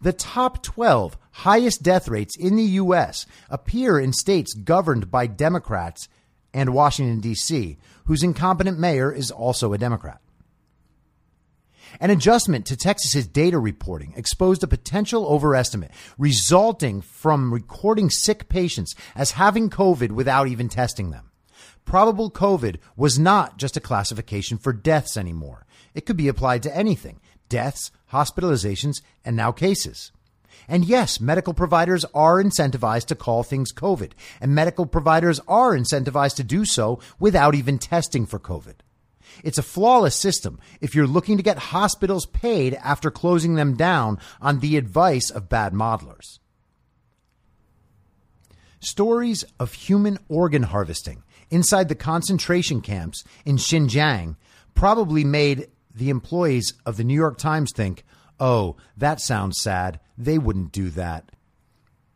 The 0.01 0.13
top 0.13 0.63
12 0.63 1.17
highest 1.33 1.83
death 1.83 2.09
rates 2.09 2.37
in 2.37 2.57
the 2.57 2.63
U.S. 2.63 3.27
appear 3.49 3.99
in 3.99 4.13
states 4.13 4.55
governed 4.55 5.11
by 5.11 5.27
Democrats 5.27 6.09
and 6.55 6.75
Washington, 6.75 7.21
D.C., 7.21 7.79
whose 8.05 8.23
incompetent 8.23 8.79
mayor 8.79 9.11
is 9.11 9.31
also 9.31 9.73
a 9.73 9.79
Democrat. 9.79 10.21
An 12.01 12.11
adjustment 12.11 12.67
to 12.67 12.77
Texas's 12.77 13.27
data 13.27 13.59
reporting 13.59 14.15
exposed 14.17 14.63
a 14.63 14.69
potential 14.69 15.27
overestimate 15.27 15.91
resulting 16.19 17.01
from 17.01 17.53
recording 17.53 18.11
sick 18.11 18.49
patients 18.49 18.95
as 19.15 19.33
having 19.33 19.71
COVID 19.71 20.13
without 20.13 20.49
even 20.49 20.69
testing 20.69 21.11
them. 21.11 21.31
Probable 21.85 22.31
COVID 22.31 22.77
was 22.97 23.19
not 23.19 23.59
just 23.59 23.77
a 23.77 23.81
classification 23.81 24.59
for 24.59 24.73
deaths 24.73 25.17
anymore. 25.17 25.67
It 25.95 26.07
could 26.07 26.17
be 26.17 26.29
applied 26.29 26.63
to 26.65 26.77
anything 26.77 27.21
deaths, 27.49 27.91
hospitalizations, 28.13 29.03
and 29.25 29.37
now 29.37 29.53
cases. 29.53 30.11
And 30.69 30.85
yes, 30.85 31.21
medical 31.21 31.55
providers 31.55 32.05
are 32.15 32.43
incentivized 32.43 33.07
to 33.07 33.15
call 33.15 33.43
things 33.43 33.73
COVID, 33.73 34.13
and 34.41 34.55
medical 34.55 34.87
providers 34.87 35.41
are 35.49 35.77
incentivized 35.77 36.37
to 36.37 36.45
do 36.45 36.65
so 36.65 37.01
without 37.19 37.55
even 37.55 37.79
testing 37.79 38.27
for 38.27 38.39
COVID. 38.39 38.77
It's 39.43 39.59
a 39.59 39.63
flawless 39.63 40.17
system 40.17 40.59
if 40.81 40.95
you're 40.95 41.07
looking 41.07 41.37
to 41.37 41.43
get 41.43 41.59
hospitals 41.59 42.27
paid 42.27 42.75
after 42.75 43.11
closing 43.11 43.55
them 43.55 43.75
down 43.77 44.19
on 44.41 44.61
the 44.61 44.77
advice 44.77 45.31
of 45.31 45.49
bad 45.49 45.73
modelers. 45.73 46.39
Stories 48.81 49.45
of 49.61 49.75
human 49.75 50.19
organ 50.29 50.65
harvesting 50.65 51.23
inside 51.51 51.89
the 51.89 51.95
concentration 51.95 52.81
camps 52.81 53.23
in 53.45 53.57
Xinjiang 53.57 54.37
probably 54.75 55.23
made 55.23 55.69
the 55.95 56.11
employees 56.11 56.73
of 56.85 56.97
the 56.97 57.05
New 57.05 57.15
York 57.15 57.39
Times 57.39 57.71
think, 57.75 58.05
oh, 58.41 58.77
that 58.97 59.21
sounds 59.21 59.61
sad. 59.61 60.01
They 60.17 60.39
wouldn't 60.39 60.73
do 60.73 60.91
that. 60.91 61.31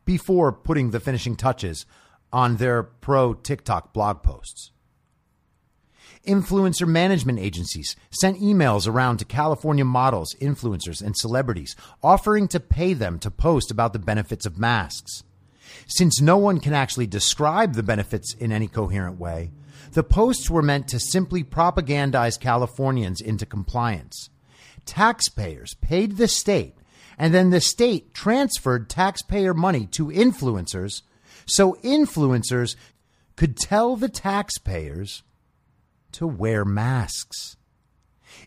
Before 0.05 0.53
putting 0.53 0.91
the 0.91 1.01
finishing 1.01 1.37
touches 1.37 1.87
on 2.33 2.57
their 2.57 2.83
pro 2.83 3.35
TikTok 3.35 3.93
blog 3.93 4.23
posts. 4.23 4.73
Influencer 6.27 6.89
management 6.89 7.39
agencies 7.39 7.95
sent 8.11 8.41
emails 8.41 8.89
around 8.89 9.19
to 9.19 9.25
California 9.25 9.85
models, 9.85 10.35
influencers, 10.41 11.01
and 11.01 11.17
celebrities 11.17 11.77
offering 12.03 12.49
to 12.49 12.61
pay 12.61 12.93
them 12.95 13.19
to 13.21 13.31
post 13.31 13.71
about 13.71 13.93
the 13.93 13.99
benefits 13.99 14.45
of 14.45 14.59
masks. 14.59 15.23
Since 15.87 16.21
no 16.21 16.37
one 16.37 16.61
can 16.61 16.73
actually 16.73 17.07
describe 17.07 17.75
the 17.75 17.83
benefits 17.83 18.35
in 18.35 18.51
any 18.51 18.67
coherent 18.67 19.19
way, 19.19 19.51
the 19.93 20.03
posts 20.03 20.51
were 20.51 20.63
meant 20.63 20.89
to 20.89 20.99
simply 20.99 21.45
propagandize 21.45 22.41
Californians 22.41 23.21
into 23.21 23.47
compliance. 23.47 24.31
Taxpayers 24.85 25.75
paid 25.75 26.17
the 26.17 26.29
state, 26.29 26.75
and 27.19 27.33
then 27.33 27.51
the 27.51 27.61
state 27.61 28.15
transferred 28.15 28.91
taxpayer 28.91 29.55
money 29.55 29.87
to 29.93 30.09
influencers 30.09 31.03
so 31.47 31.75
influencers 31.83 32.77
could 33.37 33.57
tell 33.57 33.97
the 33.97 34.09
taxpayers 34.09 35.23
to 36.17 36.27
wear 36.27 36.65
masks. 36.65 37.57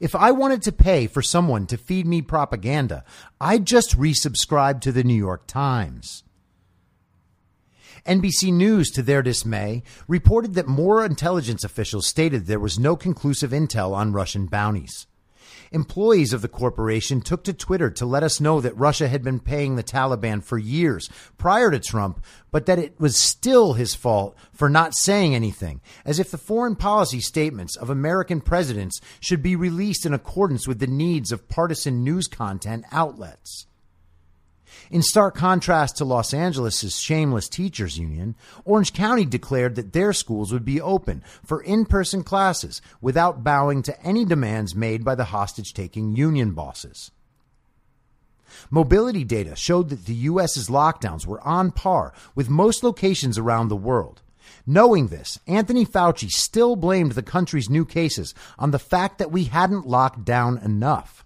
If 0.01 0.15
I 0.15 0.31
wanted 0.31 0.61
to 0.63 0.71
pay 0.71 1.07
for 1.07 1.21
someone 1.21 1.67
to 1.67 1.77
feed 1.77 2.07
me 2.07 2.21
propaganda, 2.21 3.03
I'd 3.39 3.65
just 3.65 3.97
resubscribe 3.97 4.81
to 4.81 4.91
the 4.91 5.03
New 5.03 5.15
York 5.15 5.45
Times. 5.45 6.23
NBC 8.05 8.51
News, 8.51 8.89
to 8.91 9.03
their 9.03 9.21
dismay, 9.21 9.83
reported 10.07 10.55
that 10.55 10.67
more 10.67 11.05
intelligence 11.05 11.63
officials 11.63 12.07
stated 12.07 12.45
there 12.45 12.59
was 12.59 12.79
no 12.79 12.95
conclusive 12.95 13.51
intel 13.51 13.93
on 13.93 14.13
Russian 14.13 14.47
bounties. 14.47 15.05
Employees 15.71 16.33
of 16.33 16.41
the 16.41 16.47
corporation 16.47 17.21
took 17.21 17.43
to 17.43 17.53
Twitter 17.53 17.91
to 17.91 18.05
let 18.05 18.23
us 18.23 18.41
know 18.41 18.59
that 18.59 18.77
Russia 18.77 19.07
had 19.07 19.23
been 19.23 19.39
paying 19.39 19.75
the 19.75 19.83
Taliban 19.83 20.43
for 20.43 20.57
years 20.57 21.09
prior 21.37 21.69
to 21.69 21.79
Trump, 21.79 22.23
but 22.51 22.65
that 22.65 22.79
it 22.79 22.99
was 22.99 23.15
still 23.15 23.73
his 23.73 23.93
fault 23.93 24.35
for 24.51 24.69
not 24.69 24.95
saying 24.95 25.35
anything, 25.35 25.79
as 26.05 26.19
if 26.19 26.31
the 26.31 26.37
foreign 26.39 26.75
policy 26.75 27.19
statements 27.19 27.75
of 27.75 27.89
American 27.89 28.41
presidents 28.41 28.99
should 29.19 29.43
be 29.43 29.55
released 29.55 30.05
in 30.05 30.13
accordance 30.13 30.67
with 30.67 30.79
the 30.79 30.87
needs 30.87 31.31
of 31.31 31.47
partisan 31.47 32.03
news 32.03 32.27
content 32.27 32.83
outlets. 32.91 33.67
In 34.91 35.01
stark 35.01 35.35
contrast 35.35 35.97
to 35.97 36.05
Los 36.05 36.33
Angeles' 36.33 36.97
shameless 36.97 37.47
teachers 37.47 37.97
union, 37.97 38.35
Orange 38.65 38.93
County 38.93 39.25
declared 39.25 39.75
that 39.75 39.93
their 39.93 40.13
schools 40.13 40.51
would 40.51 40.65
be 40.65 40.81
open 40.81 41.23
for 41.43 41.61
in-person 41.61 42.23
classes 42.23 42.81
without 43.01 43.43
bowing 43.43 43.81
to 43.83 44.01
any 44.03 44.25
demands 44.25 44.75
made 44.75 45.03
by 45.03 45.15
the 45.15 45.25
hostage-taking 45.25 46.15
union 46.15 46.51
bosses. 46.51 47.11
Mobility 48.69 49.23
data 49.23 49.55
showed 49.55 49.89
that 49.89 50.05
the 50.05 50.13
U.S.'s 50.13 50.69
lockdowns 50.69 51.25
were 51.25 51.41
on 51.41 51.71
par 51.71 52.13
with 52.35 52.49
most 52.49 52.83
locations 52.83 53.37
around 53.37 53.67
the 53.67 53.75
world. 53.75 54.21
Knowing 54.65 55.07
this, 55.07 55.39
Anthony 55.47 55.85
Fauci 55.85 56.29
still 56.29 56.75
blamed 56.75 57.13
the 57.13 57.23
country's 57.23 57.69
new 57.69 57.85
cases 57.85 58.33
on 58.57 58.71
the 58.71 58.79
fact 58.79 59.17
that 59.19 59.31
we 59.31 59.45
hadn't 59.45 59.87
locked 59.87 60.25
down 60.25 60.57
enough. 60.57 61.18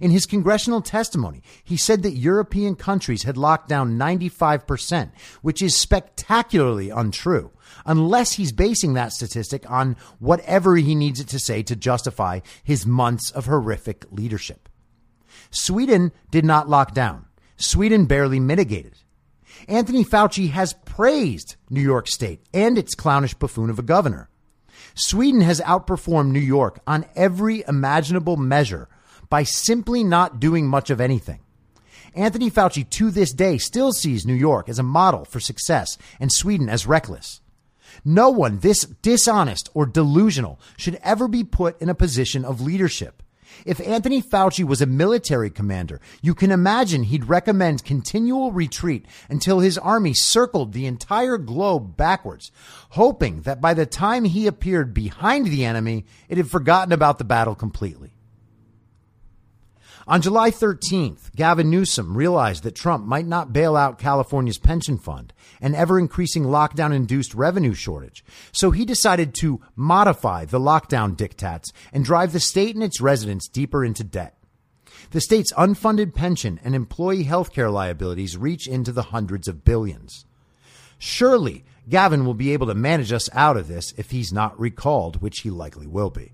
In 0.00 0.10
his 0.10 0.24
congressional 0.24 0.80
testimony, 0.80 1.42
he 1.62 1.76
said 1.76 2.02
that 2.02 2.12
European 2.12 2.74
countries 2.74 3.24
had 3.24 3.36
locked 3.36 3.68
down 3.68 3.98
95%, 3.98 5.12
which 5.42 5.60
is 5.60 5.76
spectacularly 5.76 6.88
untrue, 6.88 7.50
unless 7.84 8.32
he's 8.32 8.50
basing 8.50 8.94
that 8.94 9.12
statistic 9.12 9.70
on 9.70 9.96
whatever 10.18 10.76
he 10.76 10.94
needs 10.94 11.20
it 11.20 11.28
to 11.28 11.38
say 11.38 11.62
to 11.62 11.76
justify 11.76 12.40
his 12.64 12.86
months 12.86 13.30
of 13.30 13.44
horrific 13.44 14.06
leadership. 14.10 14.70
Sweden 15.50 16.12
did 16.30 16.46
not 16.46 16.68
lock 16.68 16.94
down. 16.94 17.26
Sweden 17.56 18.06
barely 18.06 18.40
mitigated. 18.40 18.94
Anthony 19.68 20.02
Fauci 20.02 20.50
has 20.50 20.72
praised 20.86 21.56
New 21.68 21.82
York 21.82 22.08
State 22.08 22.40
and 22.54 22.78
its 22.78 22.94
clownish 22.94 23.34
buffoon 23.34 23.68
of 23.68 23.78
a 23.78 23.82
governor. 23.82 24.30
Sweden 24.94 25.42
has 25.42 25.60
outperformed 25.60 26.30
New 26.30 26.40
York 26.40 26.80
on 26.86 27.04
every 27.14 27.62
imaginable 27.68 28.38
measure 28.38 28.88
by 29.30 29.44
simply 29.44 30.04
not 30.04 30.40
doing 30.40 30.66
much 30.66 30.90
of 30.90 31.00
anything. 31.00 31.40
Anthony 32.14 32.50
Fauci 32.50 32.88
to 32.90 33.10
this 33.10 33.32
day 33.32 33.56
still 33.56 33.92
sees 33.92 34.26
New 34.26 34.34
York 34.34 34.68
as 34.68 34.78
a 34.78 34.82
model 34.82 35.24
for 35.24 35.40
success 35.40 35.96
and 36.18 36.32
Sweden 36.32 36.68
as 36.68 36.86
reckless. 36.86 37.40
No 38.04 38.30
one 38.30 38.58
this 38.58 38.84
dishonest 38.84 39.70
or 39.74 39.86
delusional 39.86 40.60
should 40.76 40.98
ever 41.02 41.28
be 41.28 41.44
put 41.44 41.80
in 41.80 41.88
a 41.88 41.94
position 41.94 42.44
of 42.44 42.60
leadership. 42.60 43.22
If 43.66 43.80
Anthony 43.80 44.22
Fauci 44.22 44.64
was 44.64 44.80
a 44.80 44.86
military 44.86 45.50
commander, 45.50 46.00
you 46.22 46.34
can 46.34 46.50
imagine 46.50 47.04
he'd 47.04 47.28
recommend 47.28 47.84
continual 47.84 48.52
retreat 48.52 49.04
until 49.28 49.60
his 49.60 49.76
army 49.76 50.14
circled 50.14 50.72
the 50.72 50.86
entire 50.86 51.36
globe 51.36 51.96
backwards, 51.96 52.50
hoping 52.90 53.42
that 53.42 53.60
by 53.60 53.74
the 53.74 53.86
time 53.86 54.24
he 54.24 54.46
appeared 54.46 54.94
behind 54.94 55.46
the 55.46 55.64
enemy, 55.64 56.06
it 56.28 56.38
had 56.38 56.50
forgotten 56.50 56.92
about 56.92 57.18
the 57.18 57.24
battle 57.24 57.54
completely. 57.54 58.12
On 60.10 60.20
July 60.20 60.50
13th, 60.50 61.36
Gavin 61.36 61.70
Newsom 61.70 62.16
realized 62.16 62.64
that 62.64 62.74
Trump 62.74 63.06
might 63.06 63.28
not 63.28 63.52
bail 63.52 63.76
out 63.76 64.00
California's 64.00 64.58
pension 64.58 64.98
fund, 64.98 65.32
an 65.60 65.76
ever 65.76 66.00
increasing 66.00 66.46
lockdown 66.46 66.92
induced 66.92 67.32
revenue 67.32 67.74
shortage. 67.74 68.24
So 68.50 68.72
he 68.72 68.84
decided 68.84 69.36
to 69.36 69.60
modify 69.76 70.46
the 70.46 70.58
lockdown 70.58 71.14
diktats 71.14 71.70
and 71.92 72.04
drive 72.04 72.32
the 72.32 72.40
state 72.40 72.74
and 72.74 72.82
its 72.82 73.00
residents 73.00 73.46
deeper 73.46 73.84
into 73.84 74.02
debt. 74.02 74.36
The 75.12 75.20
state's 75.20 75.52
unfunded 75.52 76.12
pension 76.12 76.58
and 76.64 76.74
employee 76.74 77.22
health 77.22 77.52
care 77.52 77.70
liabilities 77.70 78.36
reach 78.36 78.66
into 78.66 78.90
the 78.90 79.14
hundreds 79.14 79.46
of 79.46 79.64
billions. 79.64 80.26
Surely 80.98 81.64
Gavin 81.88 82.24
will 82.24 82.34
be 82.34 82.52
able 82.52 82.66
to 82.66 82.74
manage 82.74 83.12
us 83.12 83.30
out 83.32 83.56
of 83.56 83.68
this 83.68 83.94
if 83.96 84.10
he's 84.10 84.32
not 84.32 84.58
recalled, 84.58 85.22
which 85.22 85.42
he 85.42 85.50
likely 85.50 85.86
will 85.86 86.10
be 86.10 86.32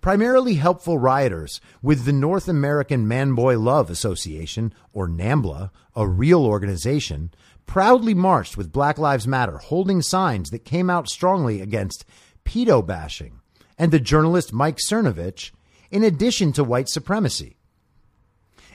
primarily 0.00 0.54
helpful 0.54 0.98
rioters 0.98 1.60
with 1.82 2.04
the 2.04 2.12
North 2.12 2.48
American 2.48 3.08
Man 3.08 3.34
Boy 3.34 3.58
Love 3.58 3.90
Association, 3.90 4.72
or 4.92 5.08
NAMBLA, 5.08 5.70
a 5.96 6.06
real 6.06 6.44
organization, 6.44 7.30
proudly 7.66 8.14
marched 8.14 8.56
with 8.56 8.72
Black 8.72 8.98
Lives 8.98 9.26
Matter, 9.26 9.58
holding 9.58 10.02
signs 10.02 10.50
that 10.50 10.64
came 10.64 10.88
out 10.88 11.08
strongly 11.08 11.60
against 11.60 12.04
pedo 12.44 12.84
bashing 12.84 13.40
and 13.78 13.92
the 13.92 14.00
journalist 14.00 14.52
Mike 14.52 14.78
Cernovich, 14.78 15.52
in 15.90 16.02
addition 16.02 16.52
to 16.52 16.64
white 16.64 16.88
supremacy. 16.88 17.56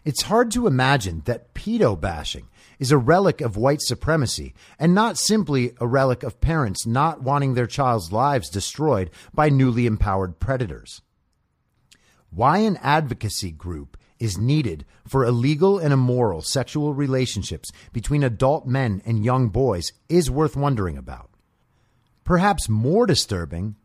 It's 0.06 0.24
hard 0.24 0.52
to 0.52 0.68
imagine 0.68 1.22
that 1.26 1.54
pedo 1.54 2.00
bashing 2.00 2.50
is 2.78 2.91
a 2.91 2.98
relic 2.98 3.40
of 3.40 3.56
white 3.56 3.82
supremacy 3.82 4.54
and 4.78 4.94
not 4.94 5.18
simply 5.18 5.74
a 5.80 5.88
relic 5.88 6.24
of 6.24 6.41
parents 6.41 6.86
not 6.86 7.22
wanting 7.22 7.54
their 7.54 7.68
child's 7.68 8.12
lives 8.12 8.50
destroyed 8.50 9.10
by 9.34 9.50
newly 9.50 9.86
empowered 9.86 10.40
predators 10.40 11.02
why 12.34 12.60
an 12.60 12.78
advocacy 12.82 13.52
group 13.52 13.98
is 14.20 14.38
needed 14.38 14.86
for 15.08 15.26
illegal 15.26 15.78
and 15.78 15.94
immoral 15.94 16.42
sexual 16.42 16.94
relationships 16.94 17.72
between 17.92 18.24
adult 18.24 18.66
men 18.66 19.02
and 19.06 19.26
young 19.26 19.50
boys 19.50 19.92
is 20.10 20.32
worth 20.32 20.56
wondering 20.56 20.98
about. 20.98 21.30
Perhaps 22.24 22.70
more 22.70 23.06
disturbing 23.06 23.76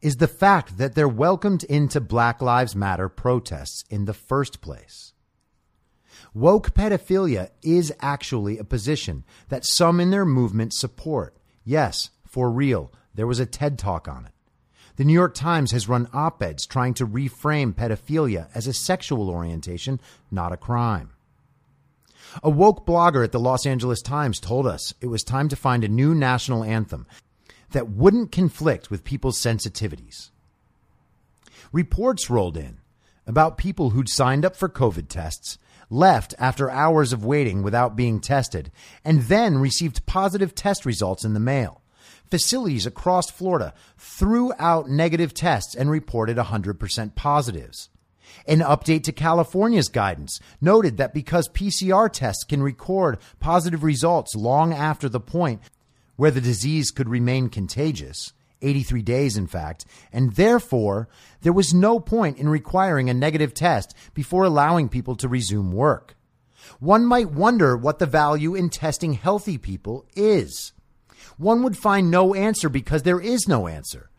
is 0.00 0.16
the 0.16 0.28
fact 0.28 0.78
that 0.78 0.94
they're 0.94 1.08
welcomed 1.08 1.64
into 1.64 2.00
Black 2.00 2.42
Lives 2.42 2.76
Matter 2.76 3.08
protests 3.08 3.84
in 3.90 4.04
the 4.04 4.14
first 4.14 4.60
place. 4.60 5.12
Woke 6.34 6.74
pedophilia 6.74 7.50
is 7.62 7.92
actually 8.00 8.58
a 8.58 8.64
position 8.64 9.24
that 9.48 9.64
some 9.64 10.00
in 10.00 10.10
their 10.10 10.24
movement 10.24 10.74
support. 10.74 11.36
Yes, 11.64 12.10
for 12.26 12.50
real. 12.50 12.92
There 13.14 13.26
was 13.26 13.38
a 13.38 13.46
TED 13.46 13.78
talk 13.78 14.08
on 14.08 14.26
it. 14.26 14.33
The 14.96 15.04
New 15.04 15.12
York 15.12 15.34
Times 15.34 15.72
has 15.72 15.88
run 15.88 16.08
op 16.12 16.40
eds 16.40 16.66
trying 16.66 16.94
to 16.94 17.06
reframe 17.06 17.74
pedophilia 17.74 18.48
as 18.54 18.68
a 18.68 18.72
sexual 18.72 19.28
orientation, 19.28 20.00
not 20.30 20.52
a 20.52 20.56
crime. 20.56 21.10
A 22.44 22.50
woke 22.50 22.86
blogger 22.86 23.24
at 23.24 23.32
the 23.32 23.40
Los 23.40 23.66
Angeles 23.66 24.00
Times 24.02 24.38
told 24.38 24.68
us 24.68 24.94
it 25.00 25.08
was 25.08 25.24
time 25.24 25.48
to 25.48 25.56
find 25.56 25.82
a 25.82 25.88
new 25.88 26.14
national 26.14 26.62
anthem 26.62 27.08
that 27.72 27.90
wouldn't 27.90 28.30
conflict 28.30 28.88
with 28.88 29.02
people's 29.02 29.38
sensitivities. 29.38 30.30
Reports 31.72 32.30
rolled 32.30 32.56
in 32.56 32.78
about 33.26 33.58
people 33.58 33.90
who'd 33.90 34.08
signed 34.08 34.44
up 34.44 34.54
for 34.54 34.68
COVID 34.68 35.08
tests, 35.08 35.58
left 35.90 36.34
after 36.38 36.70
hours 36.70 37.12
of 37.12 37.24
waiting 37.24 37.62
without 37.62 37.96
being 37.96 38.20
tested, 38.20 38.70
and 39.04 39.22
then 39.22 39.58
received 39.58 40.06
positive 40.06 40.54
test 40.54 40.86
results 40.86 41.24
in 41.24 41.34
the 41.34 41.40
mail 41.40 41.80
facilities 42.34 42.84
across 42.84 43.30
Florida 43.30 43.72
threw 43.96 44.52
out 44.58 44.88
negative 44.88 45.32
tests 45.32 45.72
and 45.72 45.88
reported 45.88 46.36
100% 46.36 47.14
positives. 47.14 47.90
An 48.48 48.58
update 48.58 49.04
to 49.04 49.12
California's 49.12 49.86
guidance 49.86 50.40
noted 50.60 50.96
that 50.96 51.14
because 51.14 51.48
PCR 51.48 52.12
tests 52.12 52.42
can 52.42 52.60
record 52.60 53.18
positive 53.38 53.84
results 53.84 54.34
long 54.34 54.72
after 54.72 55.08
the 55.08 55.20
point 55.20 55.60
where 56.16 56.32
the 56.32 56.40
disease 56.40 56.90
could 56.90 57.08
remain 57.08 57.48
contagious, 57.48 58.32
83 58.62 59.02
days 59.02 59.36
in 59.36 59.46
fact, 59.46 59.84
and 60.12 60.34
therefore 60.34 61.08
there 61.42 61.52
was 61.52 61.72
no 61.72 62.00
point 62.00 62.36
in 62.36 62.48
requiring 62.48 63.08
a 63.08 63.14
negative 63.14 63.54
test 63.54 63.94
before 64.12 64.42
allowing 64.42 64.88
people 64.88 65.14
to 65.14 65.28
resume 65.28 65.70
work. 65.70 66.16
One 66.80 67.06
might 67.06 67.30
wonder 67.30 67.76
what 67.76 68.00
the 68.00 68.06
value 68.06 68.56
in 68.56 68.70
testing 68.70 69.12
healthy 69.12 69.56
people 69.56 70.04
is. 70.16 70.72
One 71.36 71.62
would 71.62 71.76
find 71.76 72.10
no 72.10 72.34
answer 72.34 72.68
because 72.68 73.02
there 73.02 73.20
is 73.20 73.48
no 73.48 73.66
answer. 73.66 74.10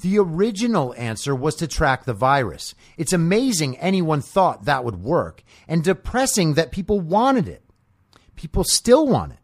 The 0.00 0.18
original 0.18 0.94
answer 0.96 1.34
was 1.34 1.54
to 1.56 1.68
track 1.68 2.04
the 2.04 2.14
virus. 2.14 2.74
It's 2.96 3.12
amazing 3.12 3.78
anyone 3.78 4.20
thought 4.20 4.64
that 4.64 4.84
would 4.84 5.02
work 5.02 5.44
and 5.68 5.84
depressing 5.84 6.54
that 6.54 6.72
people 6.72 7.00
wanted 7.00 7.46
it. 7.46 7.62
People 8.34 8.64
still 8.64 9.06
want 9.06 9.32
it. 9.32 9.38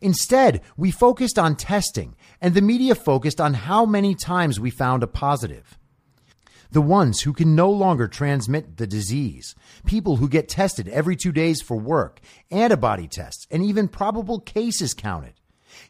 Instead, 0.00 0.62
we 0.76 0.90
focused 0.90 1.38
on 1.38 1.56
testing 1.56 2.16
and 2.40 2.54
the 2.54 2.62
media 2.62 2.94
focused 2.94 3.40
on 3.40 3.54
how 3.54 3.84
many 3.84 4.14
times 4.14 4.60
we 4.60 4.70
found 4.70 5.02
a 5.02 5.06
positive. 5.06 5.78
The 6.70 6.82
ones 6.82 7.22
who 7.22 7.32
can 7.32 7.54
no 7.54 7.70
longer 7.70 8.08
transmit 8.08 8.76
the 8.76 8.86
disease, 8.86 9.54
people 9.86 10.16
who 10.16 10.28
get 10.28 10.48
tested 10.48 10.88
every 10.88 11.16
two 11.16 11.32
days 11.32 11.62
for 11.62 11.76
work, 11.76 12.20
antibody 12.50 13.08
tests, 13.08 13.46
and 13.50 13.64
even 13.64 13.88
probable 13.88 14.40
cases 14.40 14.92
counted. 14.92 15.34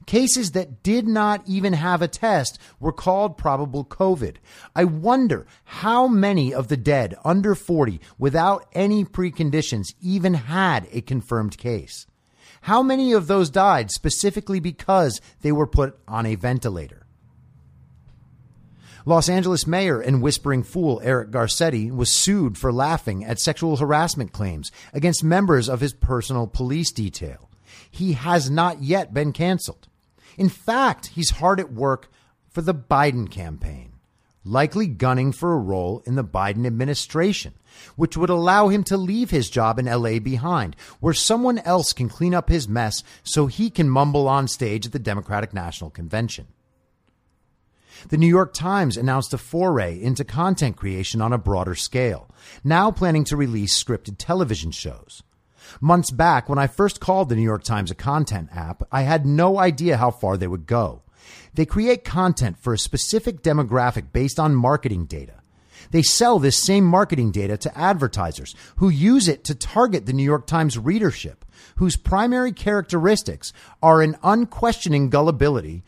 Cases 0.07 0.53
that 0.53 0.85
did 0.85 1.09
not 1.09 1.43
even 1.47 1.73
have 1.73 2.01
a 2.01 2.07
test 2.07 2.61
were 2.79 2.93
called 2.93 3.37
probable 3.37 3.85
COVID. 3.85 4.37
I 4.75 4.85
wonder 4.85 5.49
how 5.65 6.07
many 6.07 6.55
of 6.55 6.69
the 6.69 6.77
dead 6.77 7.17
under 7.25 7.57
40 7.57 8.01
without 8.17 8.69
any 8.73 9.05
preconditions 9.05 9.95
even 10.01 10.35
had 10.35 10.87
a 10.93 11.01
confirmed 11.01 11.59
case. 11.59 12.07
How 12.63 12.85
many 12.85 13.13
of 13.13 13.27
those 13.27 13.51
died 13.51 13.91
specifically 13.91 14.61
because 14.61 15.21
they 15.43 15.51
were 15.51 15.67
put 15.67 15.99
on 16.07 16.25
a 16.25 16.37
ventilator? 16.37 17.07
Los 19.05 19.29
Angeles 19.29 19.67
mayor 19.67 20.01
and 20.01 20.23
whispering 20.23 20.63
fool 20.63 21.01
Eric 21.03 21.31
Garcetti 21.31 21.91
was 21.91 22.11
sued 22.11 22.59
for 22.59 22.73
laughing 22.73 23.25
at 23.25 23.41
sexual 23.41 23.77
harassment 23.77 24.33
claims 24.33 24.71
against 24.93 25.25
members 25.25 25.69
of 25.69 25.81
his 25.81 25.93
personal 25.93 26.47
police 26.47 26.93
detail. 26.93 27.49
He 27.91 28.15
has 28.15 28.51
not 28.51 28.83
yet 28.83 29.13
been 29.13 29.33
canceled. 29.33 29.89
In 30.37 30.49
fact, 30.49 31.07
he's 31.07 31.31
hard 31.31 31.61
at 31.61 31.73
work 31.73 32.09
for 32.49 32.63
the 32.63 32.75
Biden 32.75 33.31
campaign, 33.31 33.93
likely 34.45 34.87
gunning 34.87 35.33
for 35.33 35.53
a 35.53 35.59
role 35.59 36.03
in 36.07 36.15
the 36.15 36.25
Biden 36.25 36.67
administration, 36.67 37.55
which 37.97 38.17
would 38.17 38.31
allow 38.31 38.69
him 38.69 38.85
to 38.85 38.97
leave 38.97 39.31
his 39.31 39.51
job 39.51 39.79
in 39.79 39.87
LA 39.87 40.19
behind, 40.19 40.77
where 41.01 41.15
someone 41.15 41.59
else 41.61 41.93
can 41.93 42.09
clean 42.09 42.35
up 42.35 42.49
his 42.49 42.69
mess 42.69 43.03
so 43.23 43.47
he 43.47 43.71
can 43.71 43.89
mumble 43.89 44.29
on 44.29 44.49
stage 44.49 44.87
at 44.87 44.93
the 44.93 44.99
Democratic 44.99 45.53
National 45.53 45.91
Convention. 45.91 46.47
The 48.09 48.19
New 48.19 48.27
York 48.27 48.53
Times 48.53 48.97
announced 48.97 49.33
a 49.33 49.39
foray 49.39 50.01
into 50.01 50.25
content 50.25 50.77
creation 50.77 51.23
on 51.23 51.33
a 51.33 51.39
broader 51.39 51.75
scale, 51.75 52.29
now 52.63 52.91
planning 52.91 53.25
to 53.25 53.37
release 53.37 53.83
scripted 53.83 54.17
television 54.19 54.71
shows. 54.71 55.23
Months 55.81 56.11
back, 56.11 56.49
when 56.49 56.59
I 56.59 56.67
first 56.67 57.01
called 57.01 57.29
the 57.29 57.37
New 57.37 57.43
York 57.43 57.65
Times 57.65 57.91
a 57.91 57.95
content 57.95 58.49
app, 58.53 58.83
I 58.91 59.03
had 59.03 59.27
no 59.27 59.59
idea 59.59 59.97
how 59.97 60.11
far 60.11 60.37
they 60.37 60.47
would 60.47 60.67
go. 60.67 61.03
They 61.55 61.67
create 61.67 62.05
content 62.05 62.59
for 62.59 62.73
a 62.73 62.79
specific 62.79 63.43
demographic 63.43 64.13
based 64.13 64.39
on 64.39 64.55
marketing 64.55 65.07
data. 65.07 65.43
They 65.91 66.03
sell 66.03 66.39
this 66.39 66.57
same 66.57 66.85
marketing 66.85 67.31
data 67.31 67.57
to 67.59 67.79
advertisers 67.79 68.55
who 68.77 68.89
use 68.89 69.29
it 69.29 69.45
to 69.45 69.55
target 69.55 70.07
the 70.07 70.13
New 70.13 70.25
York 70.25 70.47
Times 70.47 70.79
readership, 70.79 71.45
whose 71.77 71.97
primary 71.97 72.53
characteristics 72.53 73.53
are 73.83 74.03
an 74.03 74.17
unquestioning 74.23 75.11
gullibility, 75.11 75.85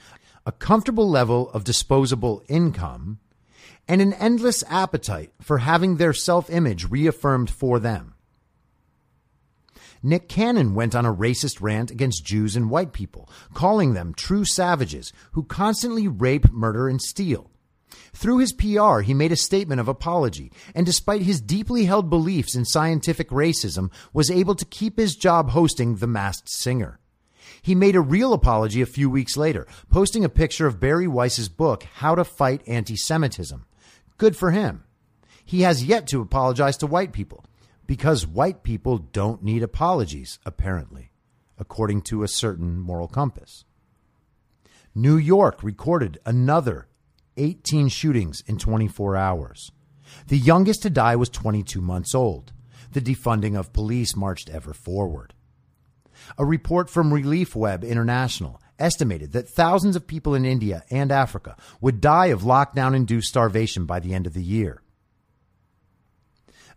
a 0.46 0.52
comfortable 0.52 1.08
level 1.08 1.50
of 1.50 1.64
disposable 1.64 2.42
income, 2.48 3.18
and 3.86 4.00
an 4.00 4.12
endless 4.14 4.62
appetite 4.68 5.32
for 5.40 5.58
having 5.58 5.96
their 5.96 6.12
self 6.12 6.50
image 6.50 6.88
reaffirmed 6.90 7.50
for 7.50 7.78
them. 7.78 8.07
Nick 10.02 10.28
Cannon 10.28 10.74
went 10.74 10.94
on 10.94 11.04
a 11.04 11.14
racist 11.14 11.60
rant 11.60 11.90
against 11.90 12.24
Jews 12.24 12.56
and 12.56 12.70
white 12.70 12.92
people, 12.92 13.28
calling 13.54 13.94
them 13.94 14.14
true 14.14 14.44
savages 14.44 15.12
who 15.32 15.42
constantly 15.42 16.06
rape, 16.06 16.50
murder, 16.52 16.88
and 16.88 17.00
steal. 17.02 17.50
Through 18.12 18.38
his 18.38 18.52
PR, 18.52 19.00
he 19.00 19.14
made 19.14 19.32
a 19.32 19.36
statement 19.36 19.80
of 19.80 19.88
apology, 19.88 20.52
and 20.74 20.84
despite 20.84 21.22
his 21.22 21.40
deeply 21.40 21.84
held 21.84 22.10
beliefs 22.10 22.54
in 22.54 22.64
scientific 22.64 23.30
racism, 23.30 23.90
was 24.12 24.30
able 24.30 24.54
to 24.54 24.64
keep 24.64 24.98
his 24.98 25.16
job 25.16 25.50
hosting 25.50 25.96
The 25.96 26.06
Masked 26.06 26.50
Singer. 26.50 27.00
He 27.62 27.74
made 27.74 27.96
a 27.96 28.00
real 28.00 28.32
apology 28.32 28.82
a 28.82 28.86
few 28.86 29.10
weeks 29.10 29.36
later, 29.36 29.66
posting 29.90 30.24
a 30.24 30.28
picture 30.28 30.66
of 30.66 30.80
Bari 30.80 31.08
Weiss's 31.08 31.48
book, 31.48 31.82
How 31.94 32.14
to 32.14 32.24
Fight 32.24 32.62
Anti 32.66 32.96
Semitism. 32.96 33.64
Good 34.16 34.36
for 34.36 34.50
him. 34.50 34.84
He 35.44 35.62
has 35.62 35.84
yet 35.84 36.06
to 36.08 36.20
apologize 36.20 36.76
to 36.78 36.86
white 36.86 37.12
people 37.12 37.44
because 37.88 38.26
white 38.26 38.62
people 38.62 38.98
don't 38.98 39.42
need 39.42 39.62
apologies, 39.62 40.38
apparently, 40.44 41.10
according 41.58 42.02
to 42.02 42.22
a 42.22 42.28
certain 42.28 42.78
moral 42.78 43.08
compass. 43.08 43.64
New 44.94 45.16
York 45.16 45.62
recorded 45.62 46.18
another 46.26 46.86
18 47.38 47.88
shootings 47.88 48.42
in 48.46 48.58
24 48.58 49.16
hours. 49.16 49.72
The 50.28 50.38
youngest 50.38 50.82
to 50.82 50.90
die 50.90 51.16
was 51.16 51.30
22 51.30 51.80
months 51.80 52.14
old. 52.14 52.52
The 52.92 53.00
defunding 53.00 53.58
of 53.58 53.72
police 53.72 54.14
marched 54.14 54.50
ever 54.50 54.74
forward. 54.74 55.32
A 56.36 56.44
report 56.44 56.90
from 56.90 57.12
Relief 57.12 57.56
Web 57.56 57.84
International 57.84 58.60
estimated 58.78 59.32
that 59.32 59.48
thousands 59.48 59.96
of 59.96 60.06
people 60.06 60.34
in 60.34 60.44
India 60.44 60.84
and 60.90 61.10
Africa 61.10 61.56
would 61.80 62.02
die 62.02 62.26
of 62.26 62.42
lockdown 62.42 62.94
induced 62.94 63.28
starvation 63.28 63.86
by 63.86 63.98
the 63.98 64.12
end 64.12 64.26
of 64.26 64.34
the 64.34 64.42
year. 64.42 64.82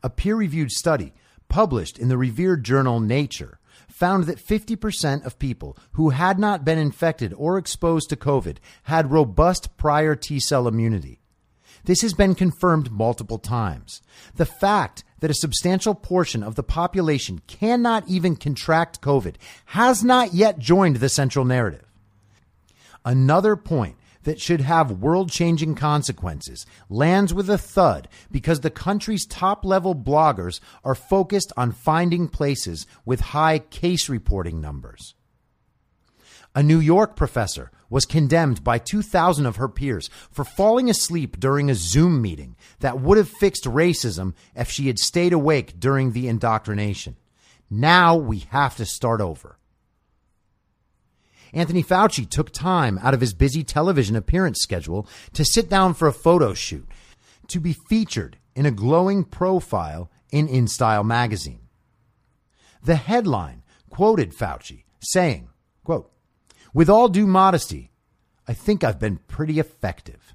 A 0.03 0.09
peer 0.09 0.35
reviewed 0.35 0.71
study 0.71 1.13
published 1.47 1.99
in 1.99 2.09
the 2.09 2.17
revered 2.17 2.63
journal 2.63 2.99
Nature 2.99 3.59
found 3.87 4.23
that 4.23 4.43
50% 4.43 5.25
of 5.25 5.37
people 5.37 5.77
who 5.91 6.09
had 6.09 6.39
not 6.39 6.65
been 6.65 6.79
infected 6.79 7.33
or 7.35 7.57
exposed 7.57 8.09
to 8.09 8.15
COVID 8.15 8.57
had 8.83 9.11
robust 9.11 9.77
prior 9.77 10.15
T 10.15 10.39
cell 10.39 10.67
immunity. 10.67 11.19
This 11.83 12.01
has 12.01 12.13
been 12.13 12.35
confirmed 12.35 12.91
multiple 12.91 13.39
times. 13.39 14.01
The 14.35 14.45
fact 14.45 15.03
that 15.19 15.31
a 15.31 15.35
substantial 15.35 15.95
portion 15.95 16.43
of 16.43 16.55
the 16.55 16.63
population 16.63 17.41
cannot 17.47 18.07
even 18.07 18.35
contract 18.35 19.01
COVID 19.01 19.35
has 19.65 20.03
not 20.03 20.33
yet 20.33 20.59
joined 20.59 20.97
the 20.97 21.09
central 21.09 21.45
narrative. 21.45 21.85
Another 23.03 23.55
point 23.55 23.95
that 24.23 24.39
should 24.39 24.61
have 24.61 24.91
world 24.91 25.31
changing 25.31 25.75
consequences 25.75 26.65
lands 26.89 27.33
with 27.33 27.49
a 27.49 27.57
thud 27.57 28.07
because 28.31 28.61
the 28.61 28.69
country's 28.69 29.25
top 29.25 29.65
level 29.65 29.95
bloggers 29.95 30.59
are 30.83 30.95
focused 30.95 31.51
on 31.57 31.71
finding 31.71 32.27
places 32.27 32.85
with 33.05 33.19
high 33.19 33.59
case 33.59 34.09
reporting 34.09 34.61
numbers. 34.61 35.15
A 36.53 36.61
New 36.61 36.79
York 36.79 37.15
professor 37.15 37.71
was 37.89 38.05
condemned 38.05 38.63
by 38.63 38.77
2,000 38.77 39.45
of 39.45 39.55
her 39.55 39.69
peers 39.69 40.09
for 40.31 40.43
falling 40.43 40.89
asleep 40.89 41.39
during 41.39 41.69
a 41.69 41.75
Zoom 41.75 42.21
meeting 42.21 42.55
that 42.79 42.99
would 42.99 43.17
have 43.17 43.29
fixed 43.29 43.63
racism 43.63 44.33
if 44.55 44.69
she 44.69 44.87
had 44.87 44.99
stayed 44.99 45.33
awake 45.33 45.79
during 45.79 46.11
the 46.11 46.27
indoctrination. 46.27 47.15
Now 47.69 48.17
we 48.17 48.39
have 48.49 48.75
to 48.77 48.85
start 48.85 49.21
over. 49.21 49.57
Anthony 51.53 51.83
Fauci 51.83 52.29
took 52.29 52.51
time 52.51 52.97
out 53.01 53.13
of 53.13 53.21
his 53.21 53.33
busy 53.33 53.63
television 53.63 54.15
appearance 54.15 54.59
schedule 54.61 55.07
to 55.33 55.45
sit 55.45 55.69
down 55.69 55.93
for 55.93 56.07
a 56.07 56.13
photo 56.13 56.53
shoot 56.53 56.87
to 57.47 57.59
be 57.59 57.75
featured 57.89 58.37
in 58.55 58.65
a 58.65 58.71
glowing 58.71 59.23
profile 59.23 60.09
in 60.31 60.47
InStyle 60.47 61.05
magazine. 61.05 61.59
The 62.83 62.95
headline 62.95 63.63
quoted 63.89 64.33
Fauci 64.33 64.85
saying, 65.01 65.49
quote, 65.83 66.11
with 66.73 66.89
all 66.89 67.09
due 67.09 67.27
modesty, 67.27 67.91
I 68.47 68.53
think 68.53 68.83
I've 68.83 68.99
been 68.99 69.17
pretty 69.17 69.59
effective. 69.59 70.33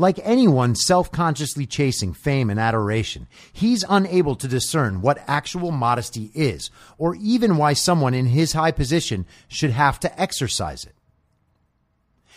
Like 0.00 0.20
anyone 0.22 0.76
self 0.76 1.10
consciously 1.10 1.66
chasing 1.66 2.14
fame 2.14 2.50
and 2.50 2.60
adoration, 2.60 3.26
he's 3.52 3.84
unable 3.88 4.36
to 4.36 4.46
discern 4.46 5.02
what 5.02 5.18
actual 5.26 5.72
modesty 5.72 6.30
is, 6.34 6.70
or 6.98 7.16
even 7.16 7.56
why 7.56 7.72
someone 7.72 8.14
in 8.14 8.26
his 8.26 8.52
high 8.52 8.70
position 8.70 9.26
should 9.48 9.72
have 9.72 9.98
to 10.00 10.20
exercise 10.20 10.84
it. 10.84 10.94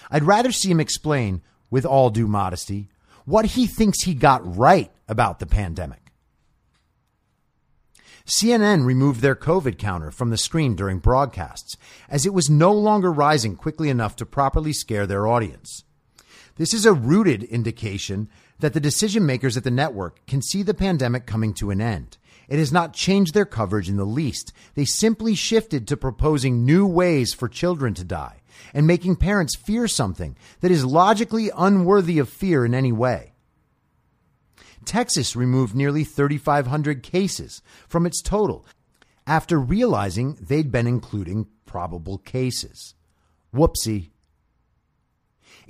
I'd 0.09 0.23
rather 0.23 0.51
see 0.51 0.71
him 0.71 0.79
explain, 0.79 1.43
with 1.69 1.85
all 1.85 2.09
due 2.09 2.27
modesty, 2.27 2.89
what 3.25 3.45
he 3.45 3.67
thinks 3.67 4.01
he 4.01 4.15
got 4.15 4.57
right 4.57 4.91
about 5.07 5.37
the 5.37 5.45
pandemic. 5.45 6.11
CNN 8.25 8.85
removed 8.85 9.21
their 9.21 9.35
COVID 9.35 9.77
counter 9.77 10.09
from 10.09 10.31
the 10.31 10.37
screen 10.37 10.75
during 10.75 10.97
broadcasts, 10.97 11.77
as 12.09 12.25
it 12.25 12.33
was 12.33 12.49
no 12.49 12.71
longer 12.71 13.11
rising 13.11 13.55
quickly 13.55 13.89
enough 13.89 14.15
to 14.15 14.25
properly 14.25 14.73
scare 14.73 15.05
their 15.05 15.27
audience. 15.27 15.83
This 16.55 16.73
is 16.73 16.85
a 16.85 16.93
rooted 16.93 17.43
indication 17.43 18.29
that 18.59 18.73
the 18.73 18.79
decision 18.79 19.25
makers 19.25 19.57
at 19.57 19.63
the 19.63 19.71
network 19.71 20.25
can 20.27 20.41
see 20.41 20.63
the 20.63 20.73
pandemic 20.73 21.25
coming 21.25 21.53
to 21.55 21.71
an 21.71 21.81
end. 21.81 22.17
It 22.47 22.59
has 22.59 22.71
not 22.71 22.93
changed 22.93 23.33
their 23.33 23.45
coverage 23.45 23.89
in 23.89 23.97
the 23.97 24.05
least. 24.05 24.51
They 24.75 24.85
simply 24.85 25.35
shifted 25.35 25.87
to 25.87 25.97
proposing 25.97 26.65
new 26.65 26.85
ways 26.85 27.33
for 27.33 27.47
children 27.47 27.93
to 27.95 28.03
die 28.03 28.41
and 28.73 28.85
making 28.85 29.15
parents 29.15 29.55
fear 29.55 29.87
something 29.87 30.35
that 30.59 30.71
is 30.71 30.85
logically 30.85 31.49
unworthy 31.55 32.19
of 32.19 32.29
fear 32.29 32.65
in 32.65 32.73
any 32.73 32.91
way. 32.91 33.31
Texas 34.85 35.35
removed 35.35 35.75
nearly 35.75 36.03
3,500 36.03 37.03
cases 37.03 37.61
from 37.87 38.05
its 38.05 38.21
total 38.21 38.65
after 39.27 39.59
realizing 39.59 40.37
they'd 40.41 40.71
been 40.71 40.87
including 40.87 41.47
probable 41.65 42.17
cases. 42.17 42.95
Whoopsie. 43.53 44.09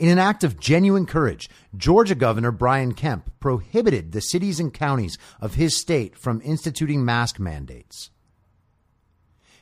In 0.02 0.10
an 0.10 0.18
act 0.18 0.44
of 0.44 0.60
genuine 0.60 1.06
courage, 1.06 1.48
Georgia 1.78 2.16
Governor 2.16 2.52
Brian 2.52 2.96
Kemp 2.96 3.30
prohibited 3.40 4.12
the 4.12 4.20
cities 4.20 4.60
and 4.60 4.74
counties 4.74 5.20
of 5.40 5.54
his 5.54 5.78
state 5.78 6.18
from 6.18 6.42
instituting 6.44 7.06
mask 7.06 7.40
mandates. 7.40 8.10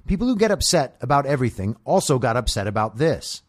People 0.08 0.28
who 0.28 0.38
get 0.38 0.50
upset 0.50 0.96
about 1.02 1.26
everything 1.26 1.76
also 1.84 2.20
got 2.20 2.38
upset 2.38 2.68
about 2.68 2.98
this. 3.00 3.44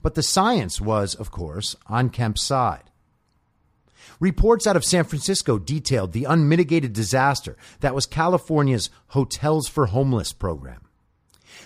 But 0.00 0.14
the 0.14 0.22
science 0.22 0.80
was, 0.80 1.16
of 1.16 1.32
course, 1.32 1.74
on 1.88 2.08
Kemp's 2.08 2.44
side. 2.44 2.84
Reports 4.20 4.64
out 4.64 4.76
of 4.76 4.84
San 4.84 5.02
Francisco 5.02 5.58
detailed 5.58 6.12
the 6.12 6.22
unmitigated 6.22 6.92
disaster 6.92 7.56
that 7.80 7.96
was 7.96 8.06
California's 8.06 8.90
Hotels 9.08 9.66
for 9.66 9.86
Homeless 9.86 10.32
program. 10.32 10.87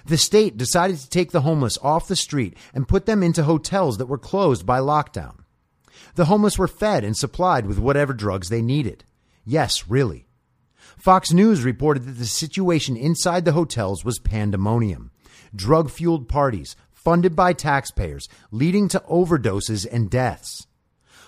The 0.04 0.18
state 0.18 0.56
decided 0.56 0.98
to 0.98 1.08
take 1.08 1.30
the 1.30 1.42
homeless 1.42 1.78
off 1.82 2.08
the 2.08 2.16
street 2.16 2.56
and 2.74 2.88
put 2.88 3.06
them 3.06 3.22
into 3.22 3.44
hotels 3.44 3.98
that 3.98 4.06
were 4.06 4.18
closed 4.18 4.66
by 4.66 4.78
lockdown. 4.78 5.38
The 6.14 6.26
homeless 6.26 6.58
were 6.58 6.68
fed 6.68 7.04
and 7.04 7.16
supplied 7.16 7.66
with 7.66 7.78
whatever 7.78 8.12
drugs 8.12 8.48
they 8.48 8.62
needed. 8.62 9.04
Yes, 9.44 9.88
really. 9.88 10.26
Fox 10.98 11.32
News 11.32 11.64
reported 11.64 12.04
that 12.04 12.12
the 12.12 12.26
situation 12.26 12.96
inside 12.96 13.44
the 13.44 13.52
hotels 13.52 14.04
was 14.04 14.18
pandemonium. 14.18 15.10
Drug 15.54 15.90
fueled 15.90 16.28
parties, 16.28 16.76
funded 16.92 17.34
by 17.34 17.52
taxpayers, 17.52 18.28
leading 18.50 18.88
to 18.88 19.00
overdoses 19.08 19.86
and 19.90 20.10
deaths. 20.10 20.66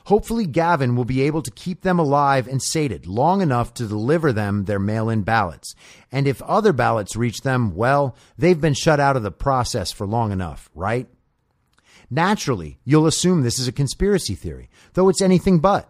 Hopefully, 0.05 0.47
Gavin 0.47 0.97
will 0.97 1.07
be 1.07 1.23
able 1.23 1.41
to 1.43 1.51
keep 1.51 1.81
them 1.81 1.99
alive 1.99 2.47
and 2.47 2.63
sated 2.63 3.07
long 3.07 3.41
enough 3.41 3.73
to 3.75 3.87
deliver 3.87 4.33
them 4.33 4.65
their 4.65 4.79
mail 4.79 5.09
in 5.09 5.23
ballots. 5.23 5.75
And 6.13 6.29
if 6.29 6.43
other 6.43 6.75
ballots 6.75 7.17
reach 7.17 7.41
them, 7.41 7.75
well, 7.75 8.15
they've 8.37 8.61
been 8.61 8.75
shut 8.75 9.01
out 9.01 9.17
of 9.17 9.23
the 9.23 9.31
process 9.31 9.93
for 9.93 10.07
long 10.07 10.31
enough, 10.31 10.69
right? 10.75 11.09
Naturally, 12.11 12.79
you'll 12.85 13.07
assume 13.07 13.43
this 13.43 13.59
is 13.59 13.67
a 13.67 13.73
conspiracy 13.73 14.35
theory, 14.35 14.69
though 14.93 15.09
it's 15.09 15.23
anything 15.23 15.59
but. 15.59 15.89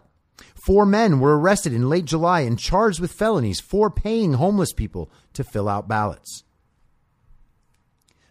Four 0.65 0.85
men 0.85 1.19
were 1.19 1.37
arrested 1.37 1.73
in 1.73 1.89
late 1.89 2.05
July 2.05 2.41
and 2.41 2.57
charged 2.57 3.01
with 3.01 3.11
felonies 3.11 3.59
for 3.59 3.89
paying 3.89 4.33
homeless 4.33 4.71
people 4.71 5.11
to 5.33 5.43
fill 5.43 5.67
out 5.67 5.89
ballots. 5.89 6.43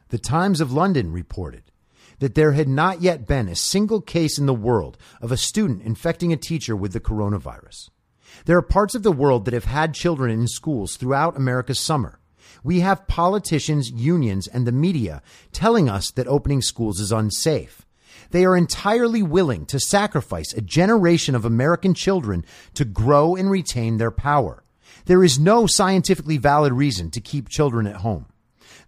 The 0.08 0.18
Times 0.18 0.60
of 0.60 0.72
London 0.72 1.12
reported 1.12 1.63
that 2.24 2.34
there 2.34 2.52
had 2.52 2.70
not 2.70 3.02
yet 3.02 3.26
been 3.26 3.50
a 3.50 3.54
single 3.54 4.00
case 4.00 4.38
in 4.38 4.46
the 4.46 4.54
world 4.54 4.96
of 5.20 5.30
a 5.30 5.36
student 5.36 5.82
infecting 5.82 6.32
a 6.32 6.38
teacher 6.38 6.74
with 6.74 6.94
the 6.94 6.98
coronavirus. 6.98 7.90
There 8.46 8.56
are 8.56 8.62
parts 8.62 8.94
of 8.94 9.02
the 9.02 9.12
world 9.12 9.44
that 9.44 9.52
have 9.52 9.66
had 9.66 9.92
children 9.92 10.30
in 10.30 10.48
schools 10.48 10.96
throughout 10.96 11.36
America's 11.36 11.80
summer. 11.80 12.20
We 12.62 12.80
have 12.80 13.06
politicians, 13.08 13.90
unions, 13.90 14.46
and 14.46 14.66
the 14.66 14.72
media 14.72 15.20
telling 15.52 15.90
us 15.90 16.10
that 16.12 16.26
opening 16.26 16.62
schools 16.62 16.98
is 16.98 17.12
unsafe. 17.12 17.84
They 18.30 18.46
are 18.46 18.56
entirely 18.56 19.22
willing 19.22 19.66
to 19.66 19.78
sacrifice 19.78 20.54
a 20.54 20.62
generation 20.62 21.34
of 21.34 21.44
American 21.44 21.92
children 21.92 22.46
to 22.72 22.86
grow 22.86 23.36
and 23.36 23.50
retain 23.50 23.98
their 23.98 24.10
power. 24.10 24.64
There 25.04 25.22
is 25.22 25.38
no 25.38 25.66
scientifically 25.66 26.38
valid 26.38 26.72
reason 26.72 27.10
to 27.10 27.20
keep 27.20 27.50
children 27.50 27.86
at 27.86 27.96
home. 27.96 28.24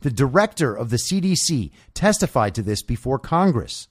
The 0.01 0.11
director 0.11 0.75
of 0.75 0.91
the 0.91 0.97
CDC 0.97 1.71
testified 1.95 2.55
to 2.55 2.63
this 2.63 2.83
before 2.83 3.19
Congress. 3.19 3.89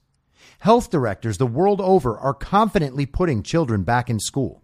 Health 0.59 0.89
directors 0.89 1.37
the 1.37 1.47
world 1.47 1.81
over 1.81 2.17
are 2.17 2.33
confidently 2.33 3.05
putting 3.05 3.43
children 3.43 3.83
back 3.83 4.09
in 4.09 4.19
school. 4.19 4.61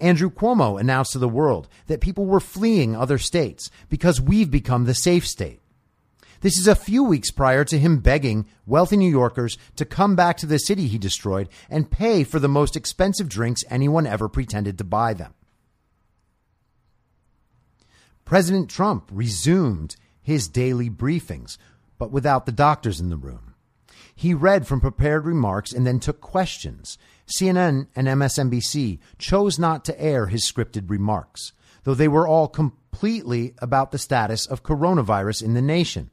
Andrew 0.00 0.30
Cuomo 0.30 0.80
announced 0.80 1.12
to 1.12 1.18
the 1.18 1.28
world 1.28 1.68
that 1.86 2.00
people 2.00 2.26
were 2.26 2.40
fleeing 2.40 2.96
other 2.96 3.18
states 3.18 3.70
because 3.88 4.20
we've 4.20 4.50
become 4.50 4.84
the 4.84 4.94
safe 4.94 5.26
state. 5.26 5.60
This 6.40 6.58
is 6.58 6.68
a 6.68 6.74
few 6.74 7.04
weeks 7.04 7.30
prior 7.30 7.64
to 7.64 7.78
him 7.78 8.00
begging 8.00 8.46
wealthy 8.66 8.98
New 8.98 9.10
Yorkers 9.10 9.56
to 9.76 9.86
come 9.86 10.14
back 10.14 10.36
to 10.38 10.46
the 10.46 10.58
city 10.58 10.88
he 10.88 10.98
destroyed 10.98 11.48
and 11.70 11.90
pay 11.90 12.22
for 12.22 12.38
the 12.38 12.48
most 12.48 12.76
expensive 12.76 13.28
drinks 13.28 13.64
anyone 13.70 14.06
ever 14.06 14.28
pretended 14.28 14.76
to 14.76 14.84
buy 14.84 15.14
them. 15.14 15.32
President 18.24 18.68
Trump 18.68 19.08
resumed 19.10 19.96
his 20.24 20.48
daily 20.48 20.90
briefings, 20.90 21.56
but 21.98 22.10
without 22.10 22.46
the 22.46 22.52
doctors 22.52 22.98
in 22.98 23.10
the 23.10 23.16
room. 23.16 23.54
He 24.16 24.34
read 24.34 24.66
from 24.66 24.80
prepared 24.80 25.24
remarks 25.24 25.72
and 25.72 25.86
then 25.86 26.00
took 26.00 26.20
questions. 26.20 26.98
CNN 27.26 27.88
and 27.94 28.08
MSNBC 28.08 28.98
chose 29.18 29.58
not 29.58 29.84
to 29.84 30.00
air 30.00 30.26
his 30.26 30.50
scripted 30.50 30.90
remarks, 30.90 31.52
though 31.84 31.94
they 31.94 32.08
were 32.08 32.26
all 32.26 32.48
completely 32.48 33.54
about 33.58 33.92
the 33.92 33.98
status 33.98 34.46
of 34.46 34.62
coronavirus 34.62 35.42
in 35.42 35.54
the 35.54 35.62
nation. 35.62 36.10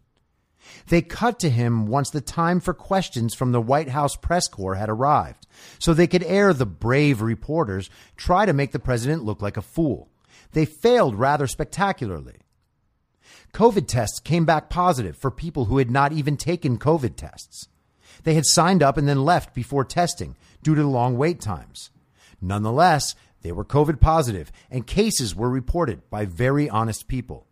They 0.88 1.02
cut 1.02 1.40
to 1.40 1.50
him 1.50 1.88
once 1.88 2.10
the 2.10 2.22
time 2.22 2.60
for 2.60 2.74
questions 2.74 3.34
from 3.34 3.52
the 3.52 3.62
White 3.62 3.90
House 3.90 4.16
press 4.16 4.48
corps 4.48 4.76
had 4.76 4.90
arrived, 4.90 5.48
so 5.80 5.94
they 5.94 6.08
could 6.08 6.24
air 6.24 6.54
the 6.54 6.66
brave 6.66 7.22
reporters 7.22 7.90
try 8.16 8.46
to 8.46 8.54
make 8.54 8.72
the 8.72 8.80
president 8.80 9.24
look 9.24 9.42
like 9.42 9.58
a 9.58 9.62
fool. 9.62 10.10
They 10.54 10.66
failed 10.66 11.16
rather 11.16 11.48
spectacularly. 11.48 12.41
COVID 13.54 13.88
tests 13.88 14.20
came 14.20 14.46
back 14.46 14.70
positive 14.70 15.18
for 15.18 15.30
people 15.30 15.66
who 15.66 15.78
had 15.78 15.92
not 15.92 16.14
even 16.14 16.38
taken 16.38 16.78
COVID 16.78 17.16
tests. 17.16 17.68
They 18.24 18.36
had 18.36 18.46
signed 18.46 18.84
up 18.84 18.98
and 18.98 19.08
then 19.08 19.26
left 19.26 19.54
before 19.54 19.84
testing 19.84 20.36
due 20.64 20.76
to 20.76 20.88
long 20.88 21.18
wait 21.18 21.42
times. 21.42 21.90
Nonetheless, 22.42 23.16
they 23.42 23.52
were 23.52 23.66
COVID 23.66 24.00
positive 24.00 24.52
and 24.70 24.88
cases 24.88 25.36
were 25.36 25.50
reported 25.50 26.10
by 26.10 26.26
very 26.26 26.70
honest 26.70 27.08
people. 27.08 27.48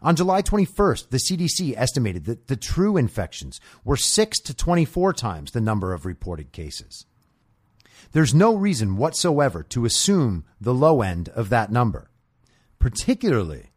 On 0.00 0.16
July 0.16 0.42
21st, 0.42 1.10
the 1.10 1.18
CDC 1.18 1.74
estimated 1.76 2.24
that 2.24 2.48
the 2.48 2.56
true 2.56 2.96
infections 2.96 3.60
were 3.84 3.96
6 3.96 4.40
to 4.40 4.54
24 4.54 5.12
times 5.12 5.52
the 5.52 5.60
number 5.60 5.92
of 5.92 6.06
reported 6.06 6.52
cases. 6.52 7.06
There's 8.12 8.34
no 8.34 8.54
reason 8.54 8.96
whatsoever 8.96 9.62
to 9.64 9.84
assume 9.84 10.44
the 10.60 10.74
low 10.74 11.02
end 11.02 11.28
of 11.30 11.48
that 11.50 11.70
number, 11.70 12.10
particularly 12.78 13.71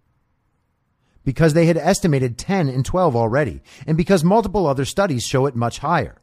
because 1.26 1.53
they 1.53 1.65
had 1.65 1.77
estimated 1.77 2.38
10 2.38 2.69
and 2.69 2.85
12 2.85 3.15
already, 3.15 3.61
and 3.85 3.97
because 3.97 4.23
multiple 4.23 4.65
other 4.65 4.85
studies 4.85 5.23
show 5.23 5.45
it 5.47 5.56
much 5.56 5.80
higher. 5.80 6.22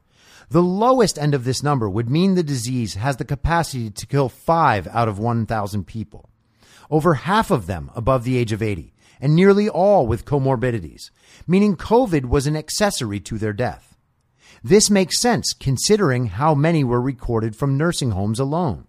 The 0.48 0.62
lowest 0.62 1.18
end 1.18 1.34
of 1.34 1.44
this 1.44 1.62
number 1.62 1.88
would 1.88 2.08
mean 2.08 2.34
the 2.34 2.42
disease 2.42 2.94
has 2.94 3.16
the 3.16 3.24
capacity 3.24 3.90
to 3.90 4.06
kill 4.06 4.28
5 4.28 4.86
out 4.88 5.08
of 5.08 5.18
1,000 5.18 5.86
people, 5.86 6.30
over 6.90 7.14
half 7.14 7.50
of 7.50 7.66
them 7.66 7.90
above 7.94 8.24
the 8.24 8.36
age 8.38 8.52
of 8.52 8.62
80, 8.62 8.94
and 9.20 9.34
nearly 9.34 9.68
all 9.68 10.06
with 10.06 10.24
comorbidities, 10.24 11.10
meaning 11.46 11.76
COVID 11.76 12.26
was 12.26 12.46
an 12.46 12.56
accessory 12.56 13.20
to 13.20 13.38
their 13.38 13.52
death. 13.52 13.96
This 14.62 14.90
makes 14.90 15.20
sense 15.20 15.52
considering 15.58 16.26
how 16.26 16.54
many 16.54 16.84
were 16.84 17.00
recorded 17.00 17.56
from 17.56 17.76
nursing 17.76 18.12
homes 18.12 18.38
alone. 18.38 18.86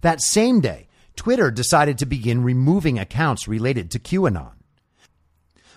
That 0.00 0.20
same 0.20 0.60
day, 0.60 0.87
Twitter 1.18 1.50
decided 1.50 1.98
to 1.98 2.06
begin 2.06 2.44
removing 2.44 2.96
accounts 2.96 3.48
related 3.48 3.90
to 3.90 3.98
QAnon. 3.98 4.52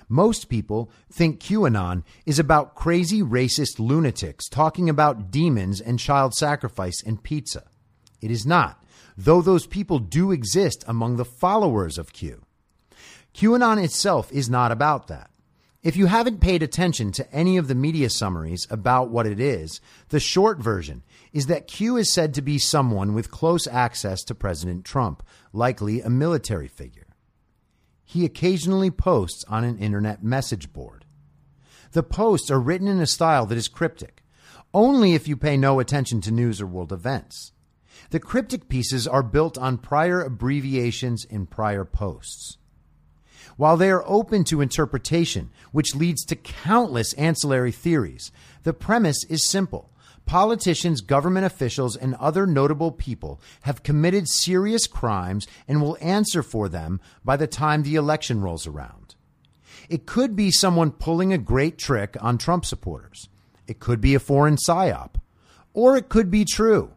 Most 0.08 0.50
people 0.50 0.92
think 1.12 1.40
QAnon 1.40 2.04
is 2.28 2.38
about 2.38 2.76
crazy 2.76 3.24
racist 3.24 3.80
lunatics 3.80 4.48
talking 4.48 4.88
about 4.88 5.32
demons 5.32 5.82
and 5.82 5.98
child 5.98 6.36
sacrifice 6.36 7.02
and 7.04 7.24
pizza. 7.24 7.64
It 8.22 8.30
is 8.30 8.46
not, 8.46 8.86
though 9.18 9.42
those 9.42 9.66
people 9.66 9.98
do 9.98 10.32
exist 10.32 10.84
among 10.88 11.16
the 11.16 11.26
followers 11.26 11.98
of 11.98 12.14
Q. 12.14 12.44
QAnon 13.34 13.84
itself 13.84 14.32
is 14.32 14.48
not 14.48 14.72
about 14.72 15.08
that. 15.08 15.32
If 15.82 15.98
you 15.98 16.06
haven't 16.06 16.42
paid 16.42 16.62
attention 16.62 17.12
to 17.14 17.34
any 17.34 17.58
of 17.58 17.68
the 17.68 17.74
media 17.74 18.12
summaries 18.12 18.68
about 18.70 19.10
what 19.10 19.26
it 19.26 19.40
is, 19.40 19.82
the 20.10 20.20
short 20.20 20.60
version 20.60 21.02
is 21.32 21.48
that 21.48 21.68
Q 21.68 21.98
is 21.98 22.12
said 22.12 22.34
to 22.34 22.42
be 22.42 22.58
someone 22.58 23.14
with 23.14 23.32
close 23.32 23.68
access 23.68 24.24
to 24.24 24.36
President 24.36 24.84
Trump, 24.84 25.24
likely 25.54 26.02
a 26.02 26.10
military 26.10 26.68
figure. 26.68 27.08
He 28.04 28.26
occasionally 28.26 28.92
posts 28.92 29.46
on 29.48 29.64
an 29.64 29.78
internet 29.78 30.24
message 30.24 30.74
board. 30.74 31.06
The 31.94 32.04
posts 32.04 32.52
are 32.52 32.60
written 32.60 32.88
in 32.88 33.00
a 33.00 33.08
style 33.08 33.46
that 33.46 33.58
is 33.58 33.68
cryptic, 33.68 34.24
only 34.74 35.14
if 35.14 35.28
you 35.28 35.38
pay 35.38 35.58
no 35.58 35.80
attention 35.80 36.22
to 36.22 36.32
news 36.32 36.62
or 36.62 36.66
world 36.66 36.92
events. 36.92 37.54
The 38.10 38.20
cryptic 38.20 38.68
pieces 38.68 39.08
are 39.08 39.24
built 39.24 39.58
on 39.58 39.78
prior 39.78 40.22
abbreviations 40.22 41.26
in 41.26 41.46
prior 41.46 41.86
posts. 41.86 42.58
While 43.58 43.78
they 43.78 43.92
are 43.92 44.04
open 44.08 44.44
to 44.46 44.62
interpretation, 44.62 45.50
which 45.72 45.96
leads 45.96 46.26
to 46.26 46.36
countless 46.36 47.14
ancillary 47.14 47.72
theories, 47.72 48.32
the 48.64 48.74
premise 48.74 49.24
is 49.30 49.48
simple 49.48 49.91
politicians, 50.26 51.02
government 51.02 51.46
officials, 51.46 51.96
and 51.96 52.16
other 52.16 52.48
notable 52.48 52.92
people 52.92 53.42
have 53.62 53.84
committed 53.84 54.28
serious 54.28 54.88
crimes 54.88 55.48
and 55.68 55.82
will 55.82 55.98
answer 56.02 56.44
for 56.44 56.70
them 56.70 57.00
by 57.24 57.38
the 57.38 57.48
time 57.48 57.84
the 57.84 57.96
election 57.96 58.42
rolls 58.42 58.66
around. 58.68 59.16
It 59.90 60.06
could 60.06 60.36
be 60.36 60.52
someone 60.52 60.92
pulling 60.92 61.34
a 61.34 61.38
great 61.38 61.78
trick 61.78 62.16
on 62.22 62.38
Trump 62.38 62.66
supporters. 62.66 63.28
It 63.68 63.80
could 63.80 64.00
be 64.00 64.16
a 64.16 64.20
foreign 64.20 64.56
psyop. 64.56 65.16
Or 65.74 65.98
it 65.98 66.10
could 66.10 66.30
be 66.30 66.46
true. 66.46 66.92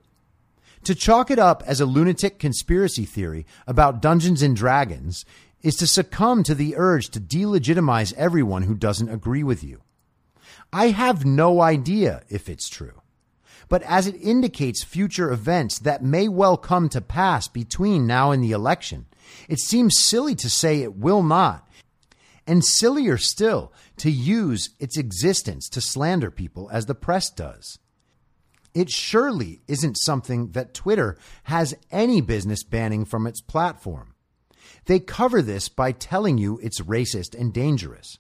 To 0.84 0.94
chalk 0.94 1.30
it 1.30 1.38
up 1.38 1.62
as 1.66 1.80
a 1.80 1.86
lunatic 1.86 2.38
conspiracy 2.38 3.04
theory 3.04 3.46
about 3.66 4.02
Dungeons 4.02 4.42
and 4.42 4.54
Dragons 4.54 5.24
is 5.62 5.76
to 5.76 5.86
succumb 5.86 6.42
to 6.42 6.54
the 6.54 6.74
urge 6.76 7.08
to 7.10 7.20
delegitimize 7.20 8.12
everyone 8.14 8.64
who 8.64 8.74
doesn't 8.74 9.08
agree 9.08 9.42
with 9.42 9.64
you. 9.64 9.80
I 10.72 10.88
have 10.88 11.24
no 11.24 11.62
idea 11.62 12.22
if 12.28 12.48
it's 12.48 12.68
true. 12.68 13.00
But 13.68 13.82
as 13.82 14.06
it 14.06 14.20
indicates 14.20 14.84
future 14.84 15.32
events 15.32 15.78
that 15.80 16.02
may 16.02 16.28
well 16.28 16.56
come 16.56 16.88
to 16.90 17.00
pass 17.00 17.48
between 17.48 18.06
now 18.06 18.30
and 18.30 18.42
the 18.42 18.52
election, 18.52 19.06
it 19.48 19.58
seems 19.58 19.98
silly 19.98 20.34
to 20.36 20.50
say 20.50 20.82
it 20.82 20.96
will 20.96 21.22
not, 21.22 21.68
and 22.46 22.64
sillier 22.64 23.16
still 23.16 23.72
to 23.96 24.10
use 24.10 24.70
its 24.78 24.96
existence 24.96 25.68
to 25.70 25.80
slander 25.80 26.30
people 26.30 26.68
as 26.72 26.86
the 26.86 26.94
press 26.94 27.30
does. 27.30 27.78
It 28.74 28.90
surely 28.90 29.62
isn't 29.68 30.00
something 30.00 30.50
that 30.50 30.74
Twitter 30.74 31.16
has 31.44 31.74
any 31.92 32.20
business 32.20 32.64
banning 32.64 33.04
from 33.04 33.26
its 33.26 33.40
platform. 33.40 34.14
They 34.86 34.98
cover 34.98 35.40
this 35.40 35.68
by 35.68 35.92
telling 35.92 36.38
you 36.38 36.58
it's 36.62 36.80
racist 36.80 37.38
and 37.38 37.52
dangerous. 37.52 38.18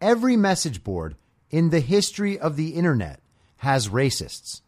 Every 0.00 0.36
message 0.36 0.84
board 0.84 1.16
in 1.50 1.70
the 1.70 1.80
history 1.80 2.38
of 2.38 2.56
the 2.56 2.70
internet 2.70 3.20
has 3.58 3.88
racists. 3.88 4.60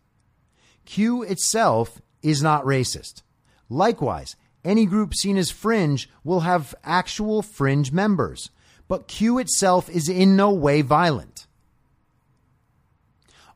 Q 0.91 1.23
itself 1.23 2.03
is 2.21 2.43
not 2.43 2.65
racist. 2.65 3.23
Likewise, 3.69 4.35
any 4.65 4.87
group 4.87 5.15
seen 5.15 5.37
as 5.37 5.49
fringe 5.49 6.11
will 6.25 6.41
have 6.41 6.75
actual 6.83 7.43
fringe 7.43 7.93
members, 7.93 8.51
but 8.89 9.07
Q 9.07 9.39
itself 9.39 9.89
is 9.89 10.09
in 10.09 10.35
no 10.35 10.51
way 10.51 10.83
violent. 10.83 11.47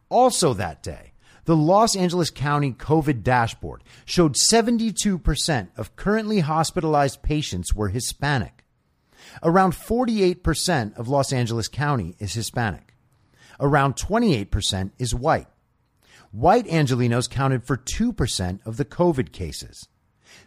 Also, 0.08 0.54
that 0.54 0.80
day, 0.80 1.12
the 1.44 1.56
Los 1.56 1.96
Angeles 1.96 2.30
County 2.30 2.70
COVID 2.70 3.24
dashboard 3.24 3.82
showed 4.04 4.34
72% 4.34 5.68
of 5.76 5.96
currently 5.96 6.38
hospitalized 6.38 7.20
patients 7.24 7.74
were 7.74 7.88
Hispanic. 7.88 8.64
Around 9.42 9.72
48% 9.72 10.96
of 10.96 11.08
Los 11.08 11.32
Angeles 11.32 11.66
County 11.66 12.14
is 12.20 12.34
Hispanic. 12.34 12.94
Around 13.58 13.96
28% 13.96 14.92
is 15.00 15.12
white. 15.12 15.48
White 16.34 16.66
Angelinos 16.66 17.30
counted 17.30 17.62
for 17.62 17.76
2% 17.76 18.66
of 18.66 18.76
the 18.76 18.84
COVID 18.84 19.30
cases. 19.30 19.86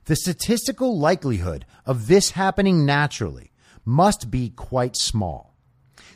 The 0.04 0.18
statistical 0.18 1.00
likelihood 1.00 1.66
of 1.86 2.08
this 2.08 2.32
happening 2.32 2.86
naturally 2.86 3.54
must 3.86 4.30
be 4.30 4.50
quite 4.50 4.98
small. 4.98 5.56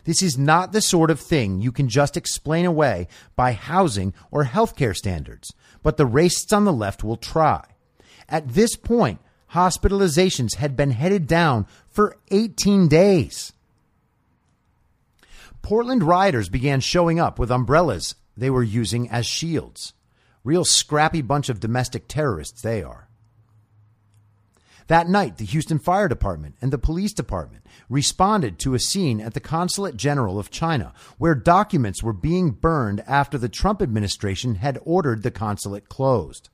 This 0.04 0.22
is 0.22 0.38
not 0.38 0.74
the 0.74 0.82
sort 0.82 1.10
of 1.10 1.22
thing 1.22 1.62
you 1.62 1.72
can 1.72 1.88
just 1.88 2.18
explain 2.18 2.66
away 2.66 3.08
by 3.38 3.54
housing 3.54 4.14
or 4.30 4.44
healthcare 4.44 4.94
standards, 4.94 5.54
but 5.82 5.96
the 5.96 6.06
racists 6.06 6.52
on 6.52 6.66
the 6.66 6.74
left 6.74 7.02
will 7.02 7.16
try. 7.16 7.64
At 8.28 8.50
this 8.50 8.76
point, 8.76 9.22
hospitalizations 9.54 10.56
had 10.56 10.76
been 10.76 10.92
headed 10.92 11.28
down 11.28 11.66
for 11.88 12.18
18 12.30 12.90
days. 12.90 13.54
Portland 15.62 16.04
rioters 16.04 16.50
began 16.50 16.82
showing 16.82 17.22
up 17.22 17.40
with 17.40 17.50
umbrellas 17.50 18.16
they 18.42 18.50
were 18.50 18.64
using 18.64 19.08
as 19.12 19.28
shields. 19.28 19.94
Real 20.44 20.66
scrappy 20.66 21.22
bunch 21.22 21.48
of 21.48 21.60
domestic 21.60 22.08
terrorists 22.08 22.60
they 22.60 22.82
are. 22.82 23.08
That 24.88 25.08
night, 25.08 25.38
the 25.38 25.46
Houston 25.46 25.78
Fire 25.78 26.08
Department 26.08 26.56
and 26.60 26.74
the 26.74 26.80
police 26.80 27.14
department 27.14 27.68
responded 27.88 28.58
to 28.58 28.74
a 28.74 28.80
scene 28.80 29.22
at 29.22 29.36
the 29.36 29.40
Consulate 29.40 29.96
General 29.96 30.40
of 30.40 30.50
China 30.50 30.92
where 31.20 31.36
documents 31.36 32.02
were 32.02 32.14
being 32.14 32.50
burned 32.50 33.04
after 33.06 33.38
the 33.38 33.48
Trump 33.48 33.80
administration 33.80 34.56
had 34.56 34.80
ordered 34.84 35.22
the 35.22 35.30
consulate 35.30 35.88
closed. 35.88 36.50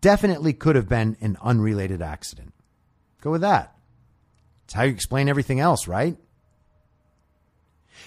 Definitely 0.00 0.54
could 0.54 0.74
have 0.74 0.88
been 0.88 1.18
an 1.20 1.36
unrelated 1.42 2.00
accident. 2.00 2.54
Go 3.20 3.30
with 3.30 3.42
that. 3.42 3.76
It's 4.64 4.72
how 4.72 4.84
you 4.84 4.92
explain 4.92 5.28
everything 5.28 5.60
else, 5.60 5.86
right? 5.86 6.16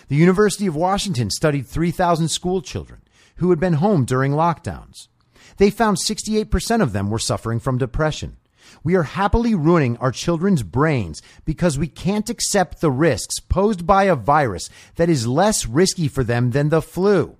The 0.09 0.15
University 0.15 0.67
of 0.67 0.75
Washington 0.75 1.29
studied 1.29 1.67
3,000 1.67 2.29
school 2.29 2.61
children 2.61 3.01
who 3.38 3.49
had 3.49 3.59
been 3.59 3.73
home 3.73 4.05
during 4.05 4.31
lockdowns. 4.31 5.09
They 5.57 5.69
found 5.69 5.97
68% 5.97 6.81
of 6.81 6.93
them 6.93 7.09
were 7.09 7.19
suffering 7.19 7.59
from 7.59 7.77
depression. 7.77 8.38
We 8.85 8.95
are 8.95 9.03
happily 9.03 9.53
ruining 9.53 9.97
our 9.97 10.13
children's 10.13 10.63
brains 10.63 11.21
because 11.43 11.77
we 11.77 11.88
can't 11.88 12.29
accept 12.29 12.79
the 12.79 12.91
risks 12.91 13.39
posed 13.41 13.85
by 13.85 14.05
a 14.05 14.15
virus 14.15 14.69
that 14.95 15.09
is 15.09 15.27
less 15.27 15.65
risky 15.65 16.07
for 16.07 16.23
them 16.23 16.51
than 16.51 16.69
the 16.69 16.81
flu. 16.81 17.35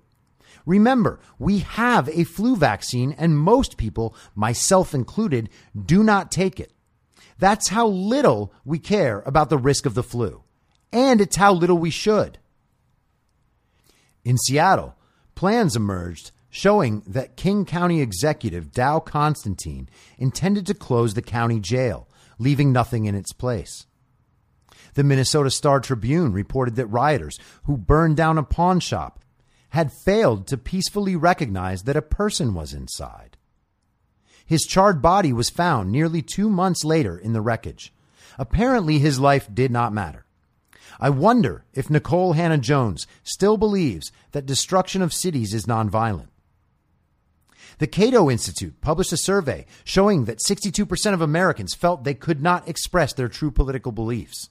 Remember, 0.66 1.22
we 1.40 1.60
have 1.60 2.10
a 2.10 2.26
flu 2.26 2.58
vaccine 2.58 3.16
and 3.18 3.40
most 3.40 3.78
people, 3.78 4.14
myself 4.36 4.94
included, 4.94 5.50
do 5.74 6.04
not 6.04 6.32
take 6.32 6.60
it. 6.60 6.74
That's 7.40 7.70
how 7.70 7.88
little 7.88 8.52
we 8.66 8.78
care 8.78 9.24
about 9.26 9.50
the 9.50 9.58
risk 9.58 9.86
of 9.86 9.94
the 9.94 10.04
flu. 10.04 10.44
And 10.92 11.22
it's 11.22 11.38
how 11.38 11.54
little 11.54 11.78
we 11.78 11.92
should. 11.92 12.40
In 14.28 14.38
Seattle, 14.38 14.94
plans 15.36 15.78
emerged 15.78 16.32
showing 16.50 17.02
that 17.08 17.38
King 17.38 17.64
County 17.64 18.02
Executive 18.02 18.74
Dow 18.74 19.00
Constantine 19.00 19.88
intended 20.18 20.66
to 20.66 20.74
close 20.74 21.14
the 21.14 21.22
county 21.22 21.62
jail, 21.62 22.10
leaving 22.38 22.74
nothing 22.74 23.06
in 23.06 23.16
its 23.16 23.32
place. 23.32 23.86
The 24.96 25.06
Minnesota 25.06 25.50
Star 25.50 25.80
Tribune 25.80 26.34
reported 26.34 26.76
that 26.76 26.88
rioters 26.88 27.40
who 27.64 27.78
burned 27.78 28.18
down 28.18 28.38
a 28.38 28.44
pawn 28.44 28.82
shop 28.82 29.24
had 29.70 29.94
failed 30.04 30.46
to 30.48 30.58
peacefully 30.58 31.16
recognize 31.16 31.84
that 31.84 31.96
a 31.96 32.02
person 32.02 32.54
was 32.54 32.74
inside. 32.74 33.38
His 34.46 34.66
charred 34.66 35.02
body 35.02 35.32
was 35.32 35.50
found 35.50 35.90
nearly 35.90 36.22
two 36.22 36.50
months 36.50 36.84
later 36.84 37.18
in 37.18 37.32
the 37.32 37.40
wreckage. 37.40 37.94
Apparently, 38.38 39.00
his 39.00 39.22
life 39.22 39.48
did 39.54 39.72
not 39.72 39.94
matter. 39.94 40.26
I 41.00 41.10
wonder 41.10 41.64
if 41.74 41.88
Nikole 41.88 42.36
Hannah 42.36 42.58
Jones 42.58 43.08
still 43.24 43.58
believes 43.58 44.12
that 44.32 44.46
destruction 44.46 45.02
of 45.02 45.14
cities 45.14 45.54
is 45.54 45.66
nonviolent. 45.66 46.28
The 47.80 47.88
Cato 47.88 48.32
Institute 48.32 48.82
published 48.82 49.14
a 49.14 49.18
survey 49.18 49.66
showing 49.84 50.26
that 50.26 50.40
62% 50.40 51.14
of 51.14 51.22
Americans 51.22 51.76
felt 51.76 52.04
they 52.04 52.16
could 52.16 52.42
not 52.42 52.68
express 52.68 53.14
their 53.14 53.28
true 53.28 53.52
political 53.52 53.92
beliefs. 53.92 54.50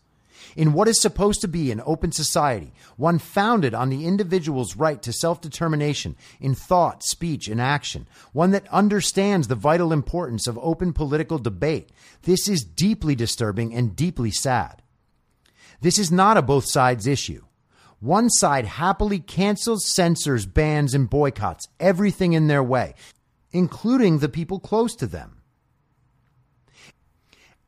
In 0.55 0.73
what 0.73 0.87
is 0.87 1.01
supposed 1.01 1.41
to 1.41 1.49
be 1.49 1.73
an 1.73 1.83
open 1.85 2.13
society, 2.13 2.73
one 2.97 3.19
founded 3.19 3.75
on 3.75 3.91
the 3.91 4.07
individual's 4.07 4.77
right 4.77 5.03
to 5.03 5.13
self 5.13 5.41
determination 5.41 6.15
in 6.41 6.55
thought, 6.55 7.03
speech, 7.03 7.49
and 7.49 7.61
action, 7.61 8.07
one 8.33 8.53
that 8.53 8.69
understands 8.69 9.49
the 9.49 9.55
vital 9.55 9.93
importance 9.93 10.47
of 10.47 10.59
open 10.63 10.93
political 10.93 11.39
debate, 11.39 11.91
this 12.23 12.49
is 12.49 12.63
deeply 12.63 13.15
disturbing 13.15 13.75
and 13.75 13.97
deeply 13.97 14.31
sad. 14.31 14.83
This 15.81 15.98
is 15.98 16.11
not 16.11 16.36
a 16.36 16.43
both 16.43 16.65
sides 16.69 17.07
issue. 17.07 17.44
One 18.01 18.28
side 18.28 18.66
happily 18.66 19.19
cancels, 19.19 19.86
censors, 19.86 20.47
bans, 20.47 20.94
and 20.94 21.09
boycotts 21.09 21.66
everything 21.81 22.35
in 22.35 22.47
their 22.47 22.62
way, 22.62 22.94
including 23.53 24.19
the 24.19 24.28
people 24.28 24.61
close 24.61 24.94
to 24.97 25.07
them. 25.07 25.43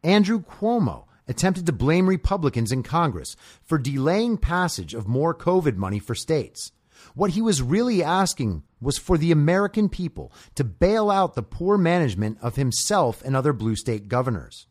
Andrew 0.02 0.42
Cuomo 0.42 1.04
attempted 1.26 1.66
to 1.66 1.72
blame 1.72 2.08
Republicans 2.08 2.72
in 2.72 2.82
Congress 2.82 3.36
for 3.62 3.78
delaying 3.78 4.38
passage 4.38 4.94
of 4.94 5.08
more 5.08 5.34
COVID 5.34 5.76
money 5.76 5.98
for 5.98 6.14
states. 6.14 6.72
What 7.14 7.32
he 7.32 7.42
was 7.42 7.62
really 7.62 8.02
asking 8.02 8.64
was 8.80 8.98
for 8.98 9.18
the 9.18 9.32
American 9.32 9.88
people 9.88 10.32
to 10.54 10.64
bail 10.64 11.10
out 11.10 11.34
the 11.34 11.42
poor 11.42 11.78
management 11.78 12.38
of 12.40 12.56
himself 12.56 13.22
and 13.24 13.34
other 13.34 13.52
blue 13.52 13.76
state 13.76 14.08
governors. 14.08 14.66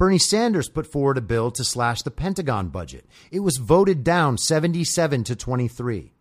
Bernie 0.00 0.16
Sanders 0.16 0.70
put 0.70 0.86
forward 0.86 1.18
a 1.18 1.20
bill 1.20 1.50
to 1.50 1.62
slash 1.62 2.00
the 2.00 2.10
Pentagon 2.10 2.68
budget. 2.68 3.04
It 3.30 3.40
was 3.40 3.58
voted 3.58 4.02
down 4.02 4.38
77 4.38 5.24
to 5.24 5.36
23. 5.36 6.14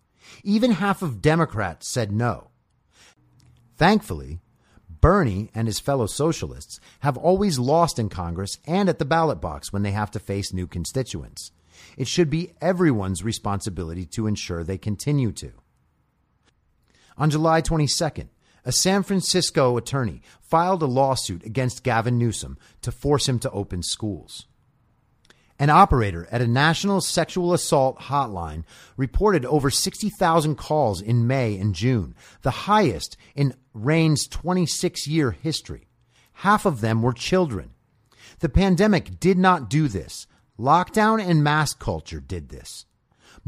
Even 0.44 0.72
half 0.72 1.02
of 1.02 1.22
Democrats 1.22 1.88
said 1.88 2.12
no. 2.12 2.50
Thankfully, 3.78 4.42
Bernie 4.90 5.50
and 5.56 5.66
his 5.66 5.80
fellow 5.80 6.08
socialists 6.08 6.82
have 7.00 7.16
always 7.16 7.58
lost 7.58 7.98
in 7.98 8.10
Congress 8.10 8.58
and 8.68 8.90
at 8.90 9.00
the 9.00 9.06
ballot 9.06 9.40
box 9.40 9.72
when 9.72 9.84
they 9.84 9.92
have 9.92 10.12
to 10.12 10.20
face 10.20 10.52
new 10.52 10.68
constituents. 10.68 11.54
It 11.96 12.10
should 12.10 12.30
be 12.30 12.52
everyone's 12.60 13.24
responsibility 13.24 14.06
to 14.08 14.28
ensure 14.28 14.66
they 14.66 14.78
continue 14.78 15.32
to. 15.32 15.54
On 17.18 17.30
July 17.30 17.62
22nd, 17.62 18.28
a 18.70 18.72
San 18.72 19.02
Francisco 19.02 19.78
attorney 19.78 20.22
filed 20.42 20.84
a 20.84 20.86
lawsuit 20.86 21.44
against 21.44 21.84
Gavin 21.84 22.20
Newsom 22.20 22.56
to 22.84 22.92
force 22.92 23.28
him 23.28 23.40
to 23.40 23.50
open 23.50 23.82
schools. 23.82 24.46
An 25.58 25.72
operator 25.72 26.28
at 26.30 26.44
a 26.44 26.48
national 26.48 27.02
sexual 27.02 27.52
assault 27.52 27.98
hotline 27.98 28.64
reported 28.96 29.44
over 29.44 29.72
60,000 29.72 30.56
calls 30.56 31.02
in 31.02 31.26
May 31.26 31.58
and 31.58 31.74
June, 31.74 32.14
the 32.44 32.70
highest 32.70 33.18
in 33.34 33.56
RAINN's 33.74 34.28
26 34.28 35.08
year 35.08 35.32
history. 35.32 35.88
Half 36.34 36.68
of 36.68 36.82
them 36.82 37.02
were 37.02 37.12
children. 37.12 37.72
The 38.38 38.50
pandemic 38.50 39.20
did 39.20 39.40
not 39.40 39.68
do 39.68 39.88
this. 39.88 40.28
Lockdown 40.60 41.20
and 41.20 41.44
mask 41.44 41.80
culture 41.80 42.20
did 42.20 42.50
this. 42.50 42.86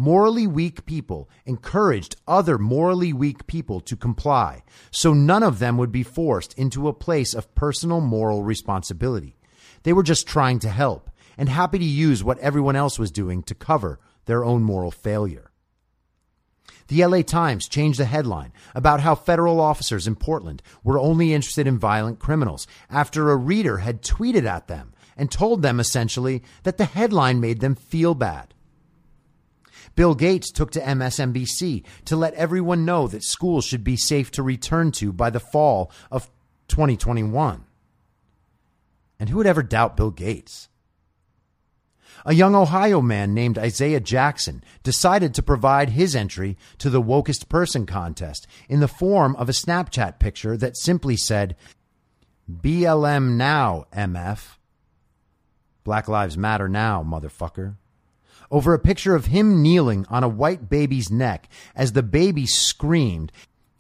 Morally 0.01 0.47
weak 0.47 0.87
people 0.87 1.29
encouraged 1.45 2.15
other 2.27 2.57
morally 2.57 3.13
weak 3.13 3.45
people 3.45 3.79
to 3.81 3.95
comply, 3.95 4.63
so 4.89 5.13
none 5.13 5.43
of 5.43 5.59
them 5.59 5.77
would 5.77 5.91
be 5.91 6.01
forced 6.01 6.55
into 6.55 6.87
a 6.87 6.93
place 6.93 7.35
of 7.35 7.53
personal 7.53 8.01
moral 8.01 8.41
responsibility. 8.41 9.37
They 9.83 9.93
were 9.93 10.01
just 10.01 10.25
trying 10.25 10.57
to 10.61 10.69
help 10.69 11.11
and 11.37 11.47
happy 11.47 11.77
to 11.77 11.85
use 11.85 12.23
what 12.23 12.39
everyone 12.39 12.75
else 12.75 12.97
was 12.97 13.11
doing 13.11 13.43
to 13.43 13.53
cover 13.53 13.99
their 14.25 14.43
own 14.43 14.63
moral 14.63 14.89
failure. 14.89 15.51
The 16.87 17.05
LA 17.05 17.21
Times 17.21 17.69
changed 17.69 17.99
the 17.99 18.05
headline 18.05 18.53
about 18.73 19.01
how 19.01 19.13
federal 19.13 19.61
officers 19.61 20.07
in 20.07 20.15
Portland 20.15 20.63
were 20.83 20.97
only 20.97 21.31
interested 21.31 21.67
in 21.67 21.77
violent 21.77 22.17
criminals 22.17 22.65
after 22.89 23.29
a 23.29 23.37
reader 23.37 23.77
had 23.77 24.01
tweeted 24.01 24.45
at 24.45 24.67
them 24.67 24.95
and 25.15 25.29
told 25.29 25.61
them 25.61 25.79
essentially 25.79 26.41
that 26.63 26.79
the 26.79 26.85
headline 26.85 27.39
made 27.39 27.59
them 27.59 27.75
feel 27.75 28.15
bad. 28.15 28.55
Bill 29.95 30.15
Gates 30.15 30.51
took 30.51 30.71
to 30.71 30.79
MSNBC 30.79 31.83
to 32.05 32.15
let 32.15 32.33
everyone 32.35 32.85
know 32.85 33.07
that 33.07 33.23
schools 33.23 33.65
should 33.65 33.83
be 33.83 33.97
safe 33.97 34.31
to 34.31 34.43
return 34.43 34.91
to 34.93 35.11
by 35.11 35.29
the 35.29 35.39
fall 35.39 35.91
of 36.09 36.29
2021. 36.69 37.65
And 39.19 39.29
who 39.29 39.37
would 39.37 39.47
ever 39.47 39.63
doubt 39.63 39.97
Bill 39.97 40.11
Gates? 40.11 40.69
A 42.25 42.33
young 42.33 42.55
Ohio 42.55 43.01
man 43.01 43.33
named 43.33 43.57
Isaiah 43.57 43.99
Jackson 43.99 44.63
decided 44.83 45.33
to 45.33 45.43
provide 45.43 45.89
his 45.89 46.15
entry 46.15 46.57
to 46.77 46.89
the 46.89 47.01
Wokest 47.01 47.49
Person 47.49 47.85
contest 47.85 48.47
in 48.69 48.79
the 48.79 48.87
form 48.87 49.35
of 49.37 49.49
a 49.49 49.53
Snapchat 49.53 50.19
picture 50.19 50.55
that 50.57 50.77
simply 50.77 51.17
said, 51.17 51.55
BLM 52.49 53.37
now, 53.37 53.85
MF. 53.93 54.57
Black 55.83 56.07
Lives 56.07 56.37
Matter 56.37 56.69
now, 56.69 57.03
motherfucker. 57.03 57.75
Over 58.51 58.73
a 58.73 58.79
picture 58.79 59.15
of 59.15 59.27
him 59.27 59.61
kneeling 59.61 60.05
on 60.09 60.23
a 60.23 60.29
white 60.29 60.69
baby's 60.69 61.09
neck 61.09 61.47
as 61.73 61.93
the 61.93 62.03
baby 62.03 62.45
screamed, 62.45 63.31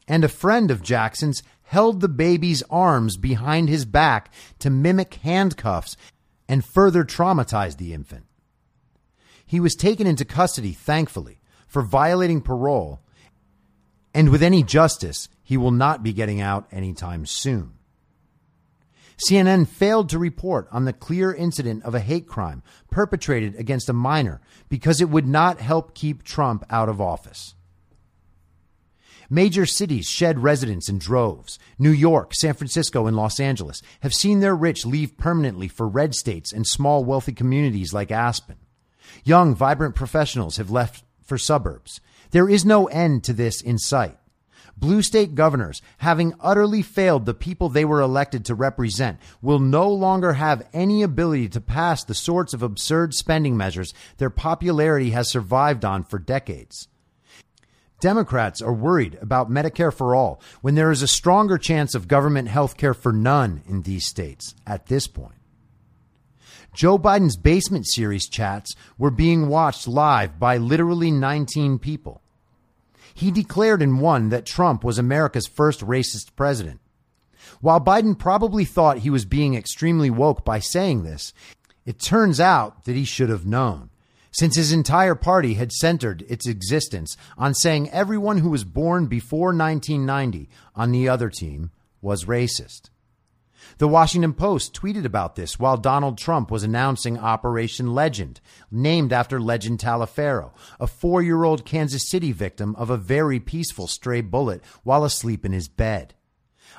and 0.07 0.23
a 0.23 0.29
friend 0.29 0.71
of 0.71 0.81
Jackson's 0.81 1.43
held 1.63 1.99
the 1.99 2.07
baby's 2.07 2.63
arms 2.69 3.17
behind 3.17 3.67
his 3.67 3.83
back 3.85 4.31
to 4.59 4.69
mimic 4.69 5.15
handcuffs 5.15 5.97
and 6.47 6.63
further 6.63 7.03
traumatize 7.03 7.77
the 7.77 7.93
infant. 7.93 8.25
He 9.45 9.59
was 9.59 9.75
taken 9.75 10.07
into 10.07 10.23
custody, 10.23 10.71
thankfully, 10.71 11.41
for 11.67 11.81
violating 11.81 12.41
parole, 12.41 13.01
and 14.13 14.29
with 14.29 14.41
any 14.41 14.63
justice, 14.63 15.27
he 15.43 15.57
will 15.57 15.71
not 15.71 16.03
be 16.03 16.13
getting 16.13 16.39
out 16.39 16.67
anytime 16.71 17.25
soon. 17.25 17.73
CNN 19.27 19.67
failed 19.67 20.09
to 20.09 20.19
report 20.19 20.67
on 20.71 20.85
the 20.85 20.93
clear 20.93 21.33
incident 21.33 21.83
of 21.83 21.93
a 21.93 21.99
hate 21.99 22.27
crime 22.27 22.63
perpetrated 22.89 23.55
against 23.55 23.89
a 23.89 23.93
minor 23.93 24.41
because 24.69 25.01
it 25.01 25.09
would 25.09 25.27
not 25.27 25.59
help 25.59 25.93
keep 25.93 26.23
Trump 26.23 26.65
out 26.69 26.89
of 26.89 26.99
office. 26.99 27.53
Major 29.29 29.65
cities 29.65 30.07
shed 30.07 30.43
residents 30.43 30.89
in 30.89 30.99
droves. 30.99 31.57
New 31.79 31.91
York, 31.91 32.33
San 32.33 32.53
Francisco, 32.53 33.07
and 33.07 33.15
Los 33.15 33.39
Angeles 33.39 33.81
have 34.01 34.13
seen 34.13 34.41
their 34.41 34.55
rich 34.55 34.85
leave 34.85 35.17
permanently 35.17 35.69
for 35.69 35.87
red 35.87 36.13
states 36.13 36.51
and 36.51 36.67
small, 36.67 37.05
wealthy 37.05 37.31
communities 37.31 37.93
like 37.93 38.11
Aspen. 38.11 38.57
Young, 39.23 39.55
vibrant 39.55 39.95
professionals 39.95 40.57
have 40.57 40.69
left 40.69 41.05
for 41.23 41.37
suburbs. 41.37 42.01
There 42.31 42.49
is 42.49 42.65
no 42.65 42.87
end 42.87 43.23
to 43.23 43.33
this 43.33 43.61
in 43.61 43.77
sight. 43.77 44.17
Blue 44.81 45.03
state 45.03 45.35
governors, 45.35 45.79
having 45.99 46.33
utterly 46.39 46.81
failed 46.81 47.27
the 47.27 47.35
people 47.35 47.69
they 47.69 47.85
were 47.85 48.01
elected 48.01 48.43
to 48.45 48.55
represent, 48.55 49.19
will 49.39 49.59
no 49.59 49.87
longer 49.87 50.33
have 50.33 50.67
any 50.73 51.03
ability 51.03 51.49
to 51.49 51.61
pass 51.61 52.03
the 52.03 52.15
sorts 52.15 52.51
of 52.55 52.63
absurd 52.63 53.13
spending 53.13 53.55
measures 53.55 53.93
their 54.17 54.31
popularity 54.31 55.11
has 55.11 55.29
survived 55.29 55.85
on 55.85 56.03
for 56.03 56.17
decades. 56.17 56.87
Democrats 57.99 58.59
are 58.59 58.73
worried 58.73 59.19
about 59.21 59.51
Medicare 59.51 59.93
for 59.93 60.15
all 60.15 60.41
when 60.61 60.73
there 60.73 60.89
is 60.89 61.03
a 61.03 61.07
stronger 61.07 61.59
chance 61.59 61.93
of 61.93 62.07
government 62.07 62.47
health 62.47 62.75
care 62.75 62.95
for 62.95 63.13
none 63.13 63.61
in 63.67 63.83
these 63.83 64.07
states 64.07 64.55
at 64.65 64.87
this 64.87 65.05
point. 65.05 65.35
Joe 66.73 66.97
Biden's 66.97 67.37
basement 67.37 67.85
series 67.87 68.27
chats 68.27 68.75
were 68.97 69.11
being 69.11 69.47
watched 69.47 69.87
live 69.87 70.39
by 70.39 70.57
literally 70.57 71.11
19 71.11 71.77
people. 71.77 72.20
He 73.13 73.31
declared 73.31 73.81
in 73.81 73.99
one 73.99 74.29
that 74.29 74.45
Trump 74.45 74.83
was 74.83 74.97
America's 74.97 75.47
first 75.47 75.81
racist 75.81 76.35
president. 76.35 76.79
While 77.59 77.81
Biden 77.81 78.17
probably 78.17 78.65
thought 78.65 78.99
he 78.99 79.09
was 79.09 79.25
being 79.25 79.55
extremely 79.55 80.09
woke 80.09 80.45
by 80.45 80.59
saying 80.59 81.03
this, 81.03 81.33
it 81.85 81.99
turns 81.99 82.39
out 82.39 82.85
that 82.85 82.95
he 82.95 83.03
should 83.03 83.29
have 83.29 83.45
known, 83.45 83.89
since 84.31 84.55
his 84.55 84.71
entire 84.71 85.15
party 85.15 85.55
had 85.55 85.71
centered 85.71 86.23
its 86.29 86.47
existence 86.47 87.17
on 87.37 87.53
saying 87.53 87.89
everyone 87.89 88.37
who 88.37 88.49
was 88.49 88.63
born 88.63 89.07
before 89.07 89.47
1990 89.47 90.49
on 90.75 90.91
the 90.91 91.09
other 91.09 91.29
team 91.29 91.71
was 92.01 92.25
racist. 92.25 92.90
The 93.77 93.87
Washington 93.87 94.33
Post 94.33 94.73
tweeted 94.73 95.05
about 95.05 95.35
this 95.35 95.59
while 95.59 95.77
Donald 95.77 96.17
Trump 96.17 96.51
was 96.51 96.63
announcing 96.63 97.17
Operation 97.17 97.93
Legend, 97.93 98.41
named 98.69 99.13
after 99.13 99.39
Legend 99.39 99.79
Taliaferro, 99.79 100.51
a 100.79 100.87
four 100.87 101.21
year 101.21 101.43
old 101.43 101.65
Kansas 101.65 102.09
City 102.09 102.31
victim 102.31 102.75
of 102.75 102.89
a 102.89 102.97
very 102.97 103.39
peaceful 103.39 103.87
stray 103.87 104.21
bullet 104.21 104.61
while 104.83 105.03
asleep 105.03 105.45
in 105.45 105.51
his 105.51 105.67
bed. 105.67 106.13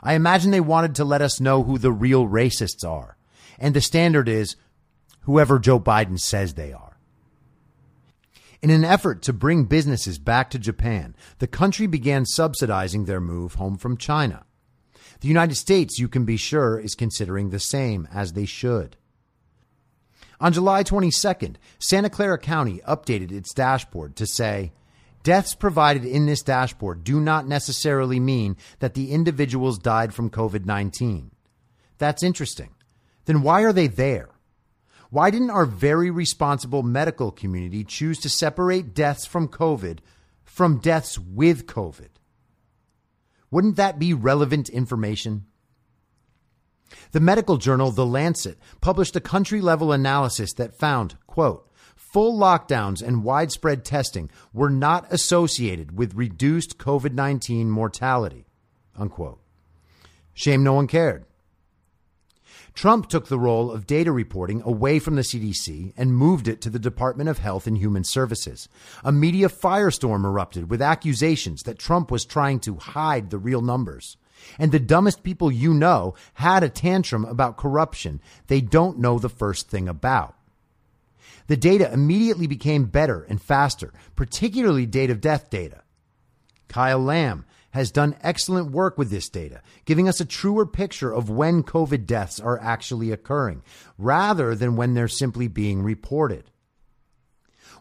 I 0.02 0.14
imagine 0.14 0.50
they 0.50 0.60
wanted 0.60 0.94
to 0.96 1.04
let 1.04 1.22
us 1.22 1.40
know 1.40 1.62
who 1.62 1.78
the 1.78 1.92
real 1.92 2.26
racists 2.26 2.84
are. 2.84 3.16
And 3.58 3.74
the 3.74 3.80
standard 3.80 4.28
is 4.28 4.56
whoever 5.22 5.58
Joe 5.58 5.78
Biden 5.78 6.18
says 6.18 6.54
they 6.54 6.72
are. 6.72 6.98
In 8.60 8.70
an 8.70 8.84
effort 8.84 9.22
to 9.22 9.32
bring 9.32 9.64
businesses 9.64 10.18
back 10.18 10.50
to 10.50 10.58
Japan, 10.58 11.16
the 11.38 11.48
country 11.48 11.86
began 11.86 12.24
subsidizing 12.24 13.04
their 13.04 13.20
move 13.20 13.54
home 13.54 13.76
from 13.76 13.96
China. 13.96 14.44
The 15.22 15.28
United 15.28 15.54
States, 15.54 16.00
you 16.00 16.08
can 16.08 16.24
be 16.24 16.36
sure, 16.36 16.80
is 16.80 16.96
considering 16.96 17.50
the 17.50 17.60
same, 17.60 18.08
as 18.12 18.32
they 18.32 18.44
should. 18.44 18.96
On 20.40 20.52
July 20.52 20.82
22nd, 20.82 21.54
Santa 21.78 22.10
Clara 22.10 22.38
County 22.38 22.80
updated 22.88 23.30
its 23.30 23.54
dashboard 23.54 24.16
to 24.16 24.26
say, 24.26 24.72
Deaths 25.22 25.54
provided 25.54 26.04
in 26.04 26.26
this 26.26 26.42
dashboard 26.42 27.04
do 27.04 27.20
not 27.20 27.46
necessarily 27.46 28.18
mean 28.18 28.56
that 28.80 28.94
the 28.94 29.12
individuals 29.12 29.78
died 29.78 30.12
from 30.12 30.28
COVID 30.28 30.66
19. 30.66 31.30
That's 31.98 32.24
interesting. 32.24 32.70
Then 33.26 33.42
why 33.42 33.62
are 33.62 33.72
they 33.72 33.86
there? 33.86 34.30
Why 35.10 35.30
didn't 35.30 35.50
our 35.50 35.66
very 35.66 36.10
responsible 36.10 36.82
medical 36.82 37.30
community 37.30 37.84
choose 37.84 38.18
to 38.22 38.28
separate 38.28 38.92
deaths 38.92 39.24
from 39.24 39.46
COVID 39.46 40.00
from 40.44 40.78
deaths 40.78 41.16
with 41.16 41.68
COVID? 41.68 42.08
Wouldn't 43.52 43.76
that 43.76 43.98
be 43.98 44.14
relevant 44.14 44.70
information? 44.70 45.44
The 47.12 47.20
medical 47.20 47.58
journal 47.58 47.90
The 47.90 48.06
Lancet 48.06 48.58
published 48.80 49.14
a 49.14 49.20
country 49.20 49.60
level 49.60 49.92
analysis 49.92 50.54
that 50.54 50.78
found, 50.78 51.16
quote, 51.26 51.70
full 51.94 52.38
lockdowns 52.38 53.02
and 53.02 53.22
widespread 53.22 53.84
testing 53.84 54.30
were 54.54 54.70
not 54.70 55.12
associated 55.12 55.96
with 55.96 56.14
reduced 56.14 56.78
COVID 56.78 57.12
19 57.12 57.70
mortality, 57.70 58.46
unquote. 58.96 59.40
Shame 60.32 60.64
no 60.64 60.72
one 60.72 60.86
cared. 60.86 61.26
Trump 62.74 63.08
took 63.08 63.28
the 63.28 63.38
role 63.38 63.70
of 63.70 63.86
data 63.86 64.10
reporting 64.10 64.62
away 64.64 64.98
from 64.98 65.14
the 65.14 65.22
CDC 65.22 65.92
and 65.96 66.16
moved 66.16 66.48
it 66.48 66.60
to 66.62 66.70
the 66.70 66.78
Department 66.78 67.28
of 67.28 67.38
Health 67.38 67.66
and 67.66 67.76
Human 67.76 68.02
Services. 68.02 68.68
A 69.04 69.12
media 69.12 69.48
firestorm 69.48 70.24
erupted 70.24 70.70
with 70.70 70.80
accusations 70.80 71.64
that 71.64 71.78
Trump 71.78 72.10
was 72.10 72.24
trying 72.24 72.60
to 72.60 72.76
hide 72.76 73.30
the 73.30 73.38
real 73.38 73.60
numbers. 73.60 74.16
And 74.58 74.72
the 74.72 74.80
dumbest 74.80 75.22
people 75.22 75.52
you 75.52 75.74
know 75.74 76.14
had 76.34 76.64
a 76.64 76.68
tantrum 76.68 77.24
about 77.24 77.56
corruption 77.56 78.20
they 78.46 78.60
don't 78.60 78.98
know 78.98 79.18
the 79.18 79.28
first 79.28 79.68
thing 79.68 79.88
about. 79.88 80.34
The 81.46 81.56
data 81.56 81.92
immediately 81.92 82.46
became 82.46 82.86
better 82.86 83.22
and 83.28 83.40
faster, 83.40 83.92
particularly 84.16 84.86
date 84.86 85.10
of 85.10 85.20
death 85.20 85.50
data. 85.50 85.82
Kyle 86.68 86.98
Lamb 86.98 87.44
has 87.72 87.90
done 87.90 88.16
excellent 88.22 88.70
work 88.70 88.96
with 88.96 89.10
this 89.10 89.28
data, 89.28 89.60
giving 89.84 90.08
us 90.08 90.20
a 90.20 90.24
truer 90.24 90.64
picture 90.64 91.12
of 91.12 91.28
when 91.28 91.62
COVID 91.62 92.06
deaths 92.06 92.40
are 92.40 92.60
actually 92.60 93.10
occurring, 93.10 93.62
rather 93.98 94.54
than 94.54 94.76
when 94.76 94.94
they're 94.94 95.08
simply 95.08 95.48
being 95.48 95.82
reported. 95.82 96.50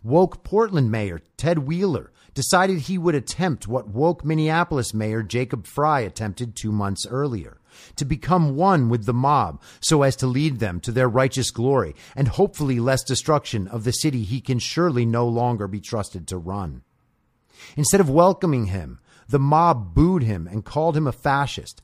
Woke 0.04 0.44
Portland 0.44 0.90
Mayor 0.92 1.22
Ted 1.38 1.60
Wheeler 1.60 2.12
decided 2.34 2.80
he 2.80 2.98
would 2.98 3.16
attempt 3.16 3.68
what 3.68 3.90
woke 3.90 4.26
Minneapolis 4.26 4.94
Mayor 4.94 5.22
Jacob 5.22 5.68
Frey 5.68 6.06
attempted 6.06 6.56
two 6.56 6.72
months 6.72 7.06
earlier 7.06 7.60
to 7.96 8.06
become 8.06 8.56
one 8.56 8.90
with 8.90 9.06
the 9.06 9.14
mob 9.14 9.62
so 9.80 10.04
as 10.04 10.16
to 10.18 10.28
lead 10.28 10.60
them 10.60 10.80
to 10.80 10.92
their 10.92 11.10
righteous 11.10 11.52
glory 11.52 11.96
and 12.16 12.28
hopefully 12.30 12.80
less 12.80 13.04
destruction 13.04 13.68
of 13.68 13.84
the 13.84 13.92
city 13.92 14.24
he 14.24 14.42
can 14.42 14.60
surely 14.60 15.06
no 15.06 15.28
longer 15.28 15.68
be 15.68 15.80
trusted 15.80 16.28
to 16.28 16.38
run. 16.38 16.82
Instead 17.76 18.02
of 18.02 18.10
welcoming 18.10 18.66
him, 18.68 19.00
the 19.32 19.40
mob 19.40 19.94
booed 19.94 20.24
him 20.24 20.48
and 20.48 20.66
called 20.66 20.96
him 20.96 21.08
a 21.08 21.12
fascist 21.12 21.82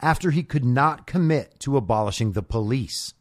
after 0.00 0.32
he 0.32 0.42
could 0.42 0.64
not 0.64 1.06
commit 1.06 1.58
to 1.60 1.76
abolishing 1.76 2.32
the 2.32 2.42
police. 2.42 3.14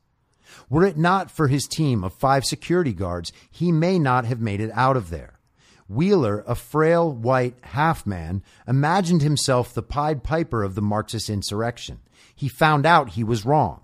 Were 0.69 0.83
it 0.83 0.97
not 0.97 1.31
for 1.31 1.47
his 1.47 1.67
team 1.67 2.03
of 2.03 2.13
five 2.13 2.43
security 2.43 2.93
guards, 2.93 3.31
he 3.49 3.71
may 3.71 3.99
not 3.99 4.25
have 4.25 4.41
made 4.41 4.59
it 4.59 4.71
out 4.73 4.97
of 4.97 5.09
there. 5.09 5.39
Wheeler, 5.87 6.43
a 6.47 6.55
frail 6.55 7.11
white 7.11 7.55
half 7.61 8.05
man, 8.05 8.43
imagined 8.67 9.21
himself 9.21 9.73
the 9.73 9.83
Pied 9.83 10.23
Piper 10.23 10.63
of 10.63 10.75
the 10.75 10.81
Marxist 10.81 11.29
insurrection. 11.29 11.99
He 12.35 12.47
found 12.47 12.85
out 12.85 13.09
he 13.09 13.23
was 13.23 13.45
wrong. 13.45 13.80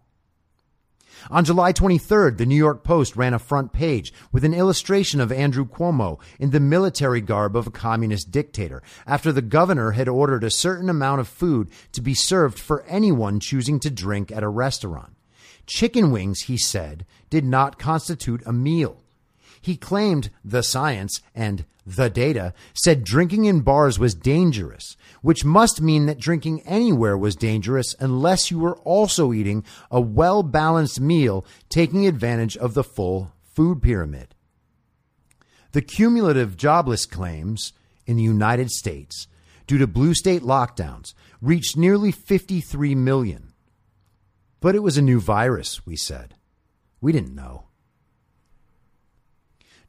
On 1.29 1.43
July 1.43 1.73
23rd, 1.73 2.37
the 2.37 2.45
New 2.45 2.55
York 2.55 2.83
Post 2.83 3.15
ran 3.15 3.33
a 3.33 3.39
front 3.39 3.73
page 3.73 4.13
with 4.31 4.43
an 4.43 4.53
illustration 4.53 5.19
of 5.19 5.31
Andrew 5.31 5.65
Cuomo 5.65 6.19
in 6.39 6.51
the 6.51 6.59
military 6.59 7.21
garb 7.21 7.55
of 7.55 7.67
a 7.67 7.71
communist 7.71 8.31
dictator 8.31 8.81
after 9.05 9.31
the 9.31 9.41
governor 9.41 9.91
had 9.91 10.07
ordered 10.07 10.43
a 10.43 10.51
certain 10.51 10.89
amount 10.89 11.19
of 11.21 11.27
food 11.27 11.69
to 11.91 12.01
be 12.01 12.13
served 12.13 12.59
for 12.59 12.83
anyone 12.83 13.39
choosing 13.39 13.79
to 13.79 13.89
drink 13.89 14.31
at 14.31 14.43
a 14.43 14.49
restaurant. 14.49 15.15
Chicken 15.65 16.11
wings, 16.11 16.41
he 16.41 16.57
said, 16.57 17.05
did 17.29 17.43
not 17.43 17.77
constitute 17.77 18.41
a 18.45 18.53
meal. 18.53 19.03
He 19.59 19.75
claimed 19.75 20.29
the 20.45 20.63
science 20.63 21.21
and 21.35 21.65
the 21.85 22.09
data 22.09 22.53
said 22.73 23.03
drinking 23.03 23.45
in 23.45 23.61
bars 23.61 23.97
was 23.97 24.13
dangerous, 24.13 24.97
which 25.21 25.45
must 25.45 25.81
mean 25.81 26.05
that 26.05 26.19
drinking 26.19 26.61
anywhere 26.61 27.17
was 27.17 27.35
dangerous 27.35 27.95
unless 27.99 28.51
you 28.51 28.59
were 28.59 28.77
also 28.77 29.33
eating 29.33 29.63
a 29.91 30.01
well 30.01 30.43
balanced 30.43 30.99
meal 30.99 31.45
taking 31.69 32.07
advantage 32.07 32.55
of 32.57 32.73
the 32.73 32.83
full 32.83 33.31
food 33.55 33.81
pyramid. 33.81 34.35
The 35.71 35.81
cumulative 35.81 36.57
jobless 36.57 37.05
claims 37.05 37.73
in 38.05 38.17
the 38.17 38.23
United 38.23 38.71
States 38.71 39.27
due 39.67 39.77
to 39.77 39.87
blue 39.87 40.13
state 40.13 40.41
lockdowns 40.41 41.13
reached 41.41 41.77
nearly 41.77 42.11
53 42.11 42.95
million. 42.95 43.53
But 44.59 44.75
it 44.75 44.83
was 44.83 44.97
a 44.97 45.01
new 45.01 45.19
virus, 45.19 45.85
we 45.85 45.95
said. 45.95 46.35
We 47.01 47.11
didn't 47.11 47.35
know. 47.35 47.65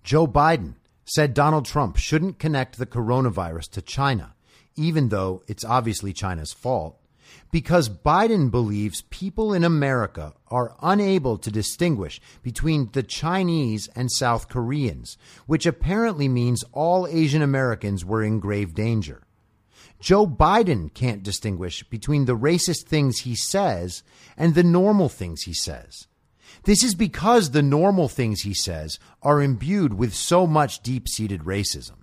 Joe 0.02 0.26
Biden 0.26 0.74
said 1.05 1.32
Donald 1.32 1.64
Trump 1.64 1.96
shouldn't 1.96 2.38
connect 2.38 2.78
the 2.78 2.86
coronavirus 2.86 3.70
to 3.70 3.82
China, 3.82 4.34
even 4.78 5.09
though 5.09 5.42
it's 5.46 5.64
obviously 5.64 6.12
China's 6.12 6.52
fault, 6.52 6.98
because 7.50 7.88
Biden 7.88 8.50
believes 8.50 9.02
people 9.10 9.52
in 9.52 9.64
America 9.64 10.34
are 10.48 10.76
unable 10.82 11.38
to 11.38 11.50
distinguish 11.50 12.20
between 12.42 12.90
the 12.92 13.02
Chinese 13.02 13.88
and 13.94 14.10
South 14.10 14.48
Koreans, 14.48 15.18
which 15.46 15.66
apparently 15.66 16.28
means 16.28 16.64
all 16.72 17.06
Asian 17.06 17.42
Americans 17.42 18.05
were 18.05 18.22
in 18.22 18.40
grave 18.40 18.74
danger. 18.74 19.22
Joe 20.00 20.26
Biden 20.26 20.92
can't 20.94 21.22
distinguish 21.22 21.82
between 21.84 22.26
the 22.26 22.36
racist 22.36 22.86
things 22.86 23.20
he 23.20 23.34
says 23.34 24.02
and 24.36 24.55
the 24.55 24.62
normal 24.62 25.09
things 25.09 25.42
he 25.42 25.52
says. 25.52 26.06
This 26.64 26.84
is 26.84 26.94
because 26.94 27.50
the 27.50 27.62
normal 27.62 28.09
things 28.09 28.42
he 28.42 28.55
says 28.55 28.98
are 29.22 29.42
imbued 29.42 29.94
with 29.94 30.14
so 30.14 30.46
much 30.46 30.82
deep 30.82 31.09
seated 31.09 31.42
racism. 31.42 31.97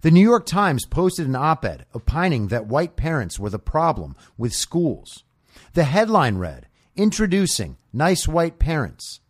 The 0.00 0.10
New 0.12 0.22
York 0.22 0.46
Times 0.46 0.86
posted 0.86 1.26
an 1.26 1.34
op 1.34 1.64
ed 1.64 1.84
opining 1.92 2.48
that 2.48 2.66
white 2.66 2.94
parents 2.94 3.38
were 3.38 3.50
the 3.50 3.58
problem 3.58 4.14
with 4.36 4.52
schools. 4.52 5.24
The 5.72 5.84
headline 5.84 6.38
read, 6.38 6.68
Introducing 6.94 7.76
Nice 7.92 8.28
White 8.28 8.58
Parents. 8.58 9.20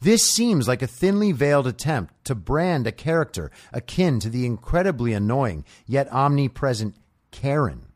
This 0.00 0.30
seems 0.30 0.68
like 0.68 0.82
a 0.82 0.86
thinly 0.86 1.32
veiled 1.32 1.66
attempt 1.66 2.24
to 2.24 2.34
brand 2.34 2.86
a 2.86 2.92
character 2.92 3.50
akin 3.72 4.20
to 4.20 4.28
the 4.28 4.44
incredibly 4.44 5.12
annoying 5.12 5.64
yet 5.86 6.12
omnipresent 6.12 6.94
Karen. 7.30 7.86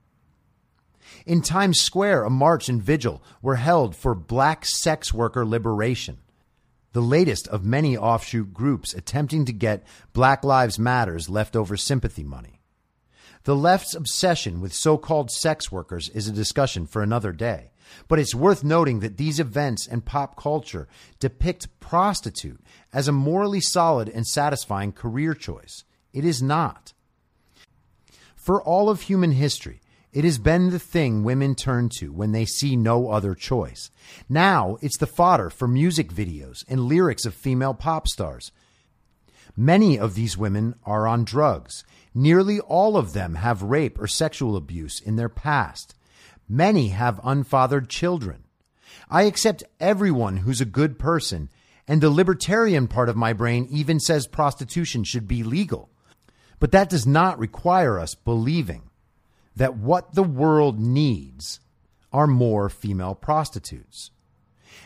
In 1.27 1.43
Times 1.43 1.81
Square, 1.81 2.24
a 2.24 2.31
march 2.31 2.69
and 2.69 2.82
vigil 2.82 3.23
were 3.43 3.56
held 3.56 3.94
for 3.94 4.14
black 4.14 4.64
sex 4.64 5.12
worker 5.12 5.44
liberation, 5.44 6.19
the 6.93 7.01
latest 7.01 7.48
of 7.48 7.64
many 7.64 7.97
offshoot 7.97 8.52
groups 8.52 8.94
attempting 8.94 9.44
to 9.47 9.52
get 9.52 9.85
Black 10.12 10.44
Lives 10.44 10.78
Matter's 10.78 11.28
leftover 11.28 11.77
sympathy 11.77 12.24
money. 12.24 12.60
The 13.44 13.56
left's 13.56 13.94
obsession 13.94 14.60
with 14.60 14.73
so 14.73 14.97
called 14.97 15.31
sex 15.31 15.73
workers 15.73 16.09
is 16.10 16.28
a 16.28 16.32
discussion 16.32 16.86
for 16.86 17.02
another 17.02 17.32
day. 17.32 17.70
But 18.09 18.19
it's 18.19 18.35
worth 18.35 18.62
noting 18.62 19.01
that 19.01 19.16
these 19.16 19.40
events 19.40 19.86
and 19.86 20.05
pop 20.05 20.36
culture 20.36 20.89
depict 21.19 21.69
prostitute 21.81 22.60
as 22.93 23.09
a 23.09 23.12
morally 23.12 23.60
solid 23.60 24.09
and 24.09 24.27
satisfying 24.27 24.93
career 24.93 25.35
choice. 25.35 25.85
It 26.12 26.24
is 26.24 26.43
not. 26.43 26.93
For 28.35 28.62
all 28.62 28.89
of 28.89 29.02
human 29.02 29.32
history, 29.32 29.81
it 30.13 30.25
has 30.25 30.39
been 30.39 30.71
the 30.71 30.79
thing 30.79 31.25
women 31.25 31.55
turn 31.55 31.89
to 31.99 32.13
when 32.13 32.33
they 32.33 32.45
see 32.45 32.77
no 32.77 33.11
other 33.11 33.35
choice. 33.35 33.91
Now 34.29 34.77
it's 34.83 34.99
the 34.99 35.07
fodder 35.07 35.49
for 35.49 35.67
music 35.67 36.13
videos 36.13 36.65
and 36.69 36.85
lyrics 36.85 37.25
of 37.25 37.35
female 37.35 37.73
pop 37.73 38.07
stars. 38.07 38.53
Many 39.57 39.99
of 39.99 40.15
these 40.15 40.37
women 40.37 40.75
are 40.85 41.07
on 41.07 41.25
drugs. 41.25 41.85
Nearly 42.15 42.61
all 42.61 42.97
of 42.97 43.15
them 43.15 43.37
have 43.37 43.63
rape 43.63 43.99
or 43.99 44.07
sexual 44.07 44.57
abuse 44.57 45.01
in 45.01 45.17
their 45.17 45.31
past. 45.31 45.95
Many 46.47 46.89
have 46.89 47.21
unfathered 47.25 47.89
children. 47.89 48.45
I 49.09 49.23
accept 49.23 49.65
everyone 49.81 50.39
who's 50.39 50.61
a 50.61 50.67
good 50.67 50.99
person, 50.99 51.49
and 51.89 52.01
the 52.01 52.11
libertarian 52.11 52.87
part 52.87 53.09
of 53.09 53.17
my 53.17 53.33
brain 53.33 53.67
even 53.71 53.99
says 53.99 54.27
prostitution 54.27 55.05
should 55.05 55.27
be 55.27 55.43
legal. 55.43 55.91
But 56.59 56.73
that 56.73 56.91
does 56.91 57.07
not 57.07 57.39
require 57.39 57.99
us 57.99 58.15
believing 58.15 58.83
that 59.57 59.77
what 59.77 60.15
the 60.15 60.23
world 60.23 60.79
needs 60.79 61.61
are 62.12 62.27
more 62.27 62.69
female 62.69 63.15
prostitutes. 63.15 64.11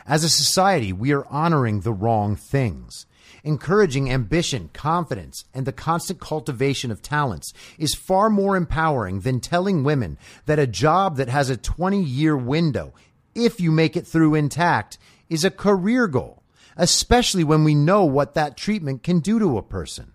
As 0.06 0.22
a 0.22 0.28
society, 0.28 0.92
we 0.92 1.12
are 1.12 1.26
honoring 1.26 1.80
the 1.80 1.92
wrong 1.92 2.36
things. 2.36 3.06
Encouraging 3.42 4.10
ambition, 4.10 4.70
confidence, 4.72 5.44
and 5.54 5.66
the 5.66 5.72
constant 5.72 6.20
cultivation 6.20 6.90
of 6.90 7.02
talents 7.02 7.52
is 7.78 7.94
far 7.94 8.30
more 8.30 8.56
empowering 8.56 9.20
than 9.20 9.40
telling 9.40 9.84
women 9.84 10.18
that 10.46 10.58
a 10.58 10.66
job 10.66 11.16
that 11.16 11.28
has 11.28 11.50
a 11.50 11.56
20 11.56 12.02
year 12.02 12.36
window, 12.36 12.92
if 13.34 13.60
you 13.60 13.70
make 13.70 13.96
it 13.96 14.06
through 14.06 14.34
intact, 14.34 14.98
is 15.28 15.44
a 15.44 15.50
career 15.50 16.06
goal, 16.06 16.42
especially 16.76 17.44
when 17.44 17.64
we 17.64 17.74
know 17.74 18.04
what 18.04 18.34
that 18.34 18.56
treatment 18.56 19.02
can 19.02 19.20
do 19.20 19.38
to 19.38 19.58
a 19.58 19.62
person. 19.62 20.12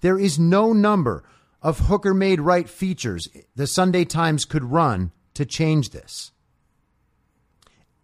There 0.00 0.18
is 0.18 0.38
no 0.38 0.72
number 0.72 1.24
of 1.62 1.80
hooker 1.80 2.14
made 2.14 2.40
right 2.40 2.68
features 2.68 3.28
the 3.56 3.66
Sunday 3.66 4.04
Times 4.04 4.44
could 4.44 4.64
run 4.64 5.12
to 5.34 5.44
change 5.44 5.90
this. 5.90 6.32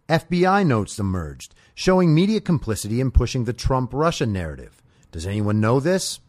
FBI 0.07 0.65
notes 0.65 0.99
emerged 0.99 1.55
showing 1.73 2.13
media 2.13 2.39
complicity 2.39 3.01
in 3.01 3.11
pushing 3.11 3.43
the 3.43 3.53
Trump 3.53 3.93
Russia 3.93 4.25
narrative. 4.25 4.81
Does 5.11 5.27
anyone 5.27 5.59
know 5.59 5.79
this? 5.79 6.19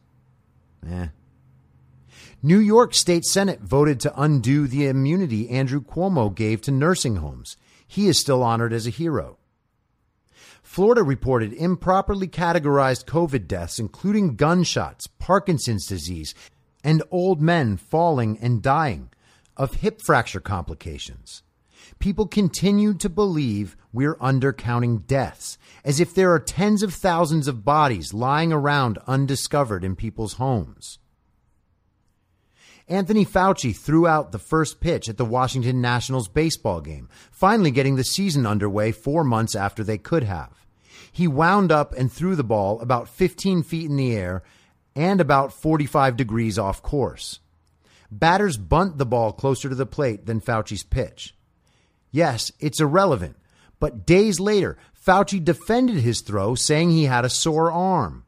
Eh. 0.89 1.09
New 2.43 2.59
York 2.59 2.95
State 2.95 3.25
Senate 3.25 3.61
voted 3.61 4.01
to 4.01 4.21
undo 4.21 4.67
the 4.67 4.87
immunity 4.87 5.49
Andrew 5.49 5.81
Cuomo 5.81 6.35
gave 6.35 6.61
to 6.63 6.71
nursing 6.71 7.17
homes. 7.17 7.57
He 7.87 8.09
is 8.09 8.21
still 8.21 8.43
honored 8.43 8.73
as 8.73 8.87
a 8.87 8.91
hero. 8.91 9.39
Florida 10.63 11.03
reported 11.03 11.53
improperly 11.53 12.27
categorized 12.27 13.05
COVID 13.07 13.47
deaths, 13.47 13.79
including 13.79 14.35
gunshots, 14.35 15.07
Parkinson's 15.07 15.87
disease, 15.87 16.35
and 16.87 17.03
old 17.11 17.43
men 17.43 17.77
falling 17.77 18.39
and 18.41 18.63
dying 18.63 19.11
of 19.57 19.75
hip 19.75 20.01
fracture 20.01 20.39
complications. 20.39 21.43
People 21.99 22.29
continue 22.29 22.95
to 22.95 23.09
believe 23.09 23.77
we're 23.93 24.15
undercounting 24.17 25.05
deaths, 25.05 25.59
as 25.85 25.99
if 25.99 26.15
there 26.15 26.31
are 26.31 26.39
tens 26.39 26.85
of 26.85 26.95
thousands 26.95 27.49
of 27.49 27.65
bodies 27.65 28.15
lying 28.15 28.53
around 28.53 28.99
undiscovered 29.09 29.83
in 29.83 29.97
people's 29.97 30.35
homes. 30.35 31.01
Anthony 32.87 33.27
Fauci 33.27 33.77
threw 33.77 34.07
out 34.07 34.31
the 34.31 34.39
first 34.39 34.79
pitch 34.79 35.09
at 35.09 35.17
the 35.17 35.25
Washington 35.25 35.81
Nationals 35.81 36.29
baseball 36.29 36.81
game, 36.81 37.09
finally 37.33 37.73
getting 37.73 37.97
the 37.97 38.05
season 38.05 38.47
underway 38.47 38.93
four 38.93 39.25
months 39.25 39.57
after 39.57 39.83
they 39.83 39.99
could 39.99 40.23
have. 40.23 40.65
He 41.11 41.27
wound 41.27 41.73
up 41.73 41.95
and 41.95 42.13
threw 42.13 42.37
the 42.37 42.45
ball 42.45 42.81
about 42.81 43.09
15 43.09 43.65
feet 43.65 43.91
in 43.91 43.97
the 43.97 44.15
air 44.15 44.45
and 44.97 45.21
about 45.21 45.53
45 45.53 46.17
degrees 46.17 46.59
off 46.59 46.83
course. 46.83 47.41
Batters 48.11 48.57
bunt 48.57 48.99
the 48.99 49.07
ball 49.07 49.33
closer 49.33 49.69
to 49.69 49.75
the 49.75 49.87
plate 49.87 50.27
than 50.27 50.41
Fauci's 50.41 50.83
pitch. 50.83 51.37
Yes, 52.11 52.51
it's 52.59 52.81
irrelevant, 52.81 53.37
but 53.79 54.07
days 54.07 54.41
later, 54.41 54.79
Fauci 55.07 55.45
defended 55.45 55.97
his 55.97 56.23
throw, 56.23 56.55
saying 56.55 56.91
he 56.91 57.05
had 57.05 57.25
a 57.25 57.31
sore 57.31 57.71
arm. 57.71 58.25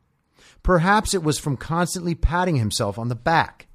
Perhaps 0.63 1.15
it 1.15 1.23
was 1.23 1.39
from 1.39 1.57
constantly 1.57 2.15
patting 2.15 2.57
himself 2.57 2.99
on 2.99 3.09
the 3.09 3.15
back. 3.15 3.69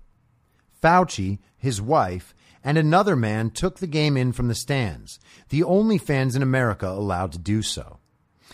Fauci, 0.81 1.39
his 1.57 1.81
wife, 1.81 2.35
and 2.63 2.77
another 2.77 3.15
man 3.15 3.49
took 3.49 3.79
the 3.79 3.87
game 3.87 4.15
in 4.15 4.31
from 4.31 4.47
the 4.47 4.55
stands, 4.55 5.19
the 5.49 5.63
only 5.63 5.97
fans 5.97 6.35
in 6.35 6.41
America 6.41 6.87
allowed 6.87 7.31
to 7.31 7.39
do 7.39 7.61
so. 7.61 7.99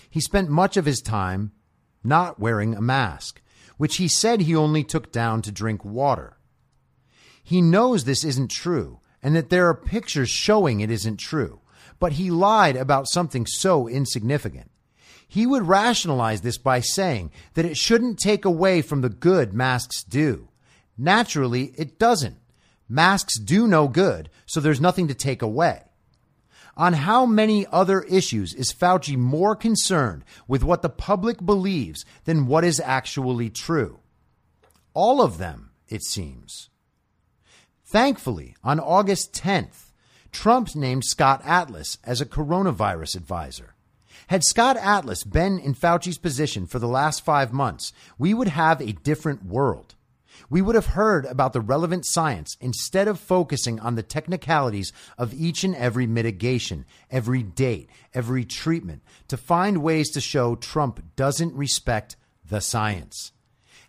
He 0.09 0.21
spent 0.21 0.49
much 0.49 0.77
of 0.77 0.85
his 0.85 1.01
time 1.01 1.51
not 2.03 2.39
wearing 2.39 2.75
a 2.75 2.81
mask, 2.81 3.41
which 3.80 3.95
he 3.95 4.10
said 4.10 4.41
he 4.41 4.53
only 4.53 4.84
took 4.84 5.10
down 5.10 5.41
to 5.41 5.53
drink 5.53 5.85
water. 5.85 6.35
He 7.41 7.61
knows 7.61 8.03
this 8.03 8.26
isn't 8.26 8.51
true 8.51 8.99
and 9.23 9.34
that 9.38 9.49
there 9.49 9.69
are 9.69 9.73
pictures 9.73 10.30
showing 10.30 10.81
it 10.81 10.91
isn't 10.91 11.15
true, 11.15 11.61
but 11.97 12.11
he 12.14 12.30
lied 12.30 12.76
about 12.76 13.07
something 13.07 13.45
so 13.45 13.88
insignificant. 13.88 14.69
He 15.30 15.47
would 15.47 15.65
rationalize 15.65 16.41
this 16.41 16.57
by 16.57 16.81
saying 16.81 17.31
that 17.53 17.65
it 17.65 17.77
shouldn't 17.77 18.19
take 18.19 18.43
away 18.43 18.81
from 18.81 18.99
the 18.99 19.07
good 19.07 19.53
masks 19.53 20.03
do. 20.03 20.49
Naturally, 20.97 21.73
it 21.77 21.97
doesn't. 21.97 22.35
Masks 22.89 23.39
do 23.39 23.65
no 23.65 23.88
good, 23.88 24.30
so 24.45 24.60
there's 24.60 24.81
nothing 24.81 25.07
to 25.07 25.14
take 25.14 25.41
away. 25.41 25.84
On 26.77 26.93
how 26.93 27.25
many 27.25 27.65
other 27.71 28.01
issues 28.03 28.53
is 28.53 28.73
Fauci 28.73 29.17
more 29.17 29.55
concerned 29.55 30.23
with 30.47 30.63
what 30.63 30.81
the 30.81 30.89
public 30.89 31.45
believes 31.45 32.05
than 32.25 32.47
what 32.47 32.63
is 32.63 32.79
actually 32.79 33.49
true? 33.49 33.99
All 34.93 35.21
of 35.21 35.37
them, 35.37 35.71
it 35.87 36.03
seems. 36.03 36.69
Thankfully, 37.85 38.55
on 38.63 38.79
August 38.79 39.33
10th, 39.33 39.91
Trump 40.31 40.75
named 40.75 41.05
Scott 41.05 41.41
Atlas 41.43 41.97
as 42.03 42.21
a 42.21 42.25
coronavirus 42.25 43.15
advisor. 43.15 43.75
Had 44.27 44.43
Scott 44.43 44.77
Atlas 44.77 45.23
been 45.23 45.57
in 45.57 45.73
Fauci's 45.73 46.19
position 46.19 46.67
for 46.67 46.77
the 46.77 46.87
last 46.87 47.25
five 47.25 47.51
months, 47.51 47.91
we 48.19 48.33
would 48.33 48.49
have 48.49 48.79
a 48.79 48.93
different 48.93 49.43
world. 49.43 49.95
We 50.49 50.61
would 50.61 50.76
have 50.76 50.88
heard 50.88 51.26
about 51.26 51.53
the 51.53 51.61
relevant 51.61 52.05
science 52.07 52.57
instead 52.59 53.07
of 53.07 53.19
focusing 53.19 53.80
on 53.80 53.95
the 53.95 54.03
technicalities 54.03 54.91
of 55.17 55.34
each 55.34 55.63
and 55.63 55.76
every 55.76 56.07
mitigation, 56.07 56.85
every 57.11 57.43
date, 57.43 57.89
every 58.13 58.45
treatment, 58.45 59.03
to 59.27 59.38
find 59.38 59.84
ways 59.84 60.09
to 60.11 60.21
show 60.21 60.55
Trump 60.55 61.15
doesn't 61.15 61.53
respect 61.53 62.15
the 62.43 62.61
science. 62.61 63.31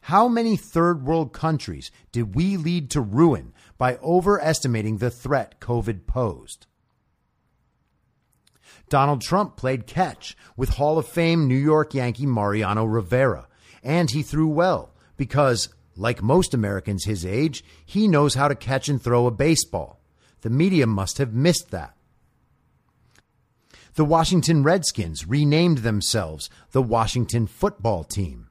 How 0.03 0.28
many 0.28 0.57
third 0.57 1.05
world 1.05 1.32
countries 1.32 1.91
did 2.12 2.35
we 2.35 2.57
lead 2.57 2.91
to 2.91 3.01
ruin 3.01 3.55
by 3.78 3.97
overestimating 3.99 4.99
the 4.99 5.11
threat 5.11 5.61
COVID 5.61 6.07
posed? 6.07 6.66
Donald 8.89 9.23
Trump 9.23 9.57
played 9.57 9.87
catch 9.87 10.37
with 10.57 10.70
Hall 10.70 10.99
of 10.99 11.07
Fame 11.07 11.47
New 11.47 11.57
York 11.57 11.95
Yankee 11.95 12.27
Mariano 12.27 12.85
Rivera, 12.85 13.47
and 13.82 14.11
he 14.11 14.23
threw 14.23 14.49
well 14.49 14.93
because, 15.16 15.69
like 16.01 16.22
most 16.22 16.55
Americans 16.55 17.05
his 17.05 17.27
age, 17.27 17.62
he 17.85 18.09
knows 18.09 18.35
how 18.35 18.48
to 18.48 18.55
catch 18.55 18.89
and 18.89 19.01
throw 19.01 19.27
a 19.27 19.31
baseball. 19.31 20.01
The 20.40 20.51
media 20.51 20.86
must 20.86 21.18
have 21.18 21.35
missed 21.35 21.70
that. 21.70 21.94
The 23.94 24.05
Washington 24.05 24.62
Redskins 24.62 25.27
renamed 25.27 25.78
themselves 25.78 26.48
the 26.72 26.81
Washington 26.81 27.47
Football 27.47 28.05
Team. 28.05 28.48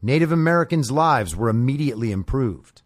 Native 0.00 0.30
Americans' 0.30 0.92
lives 0.92 1.34
were 1.34 1.48
immediately 1.48 2.12
improved. 2.12 2.82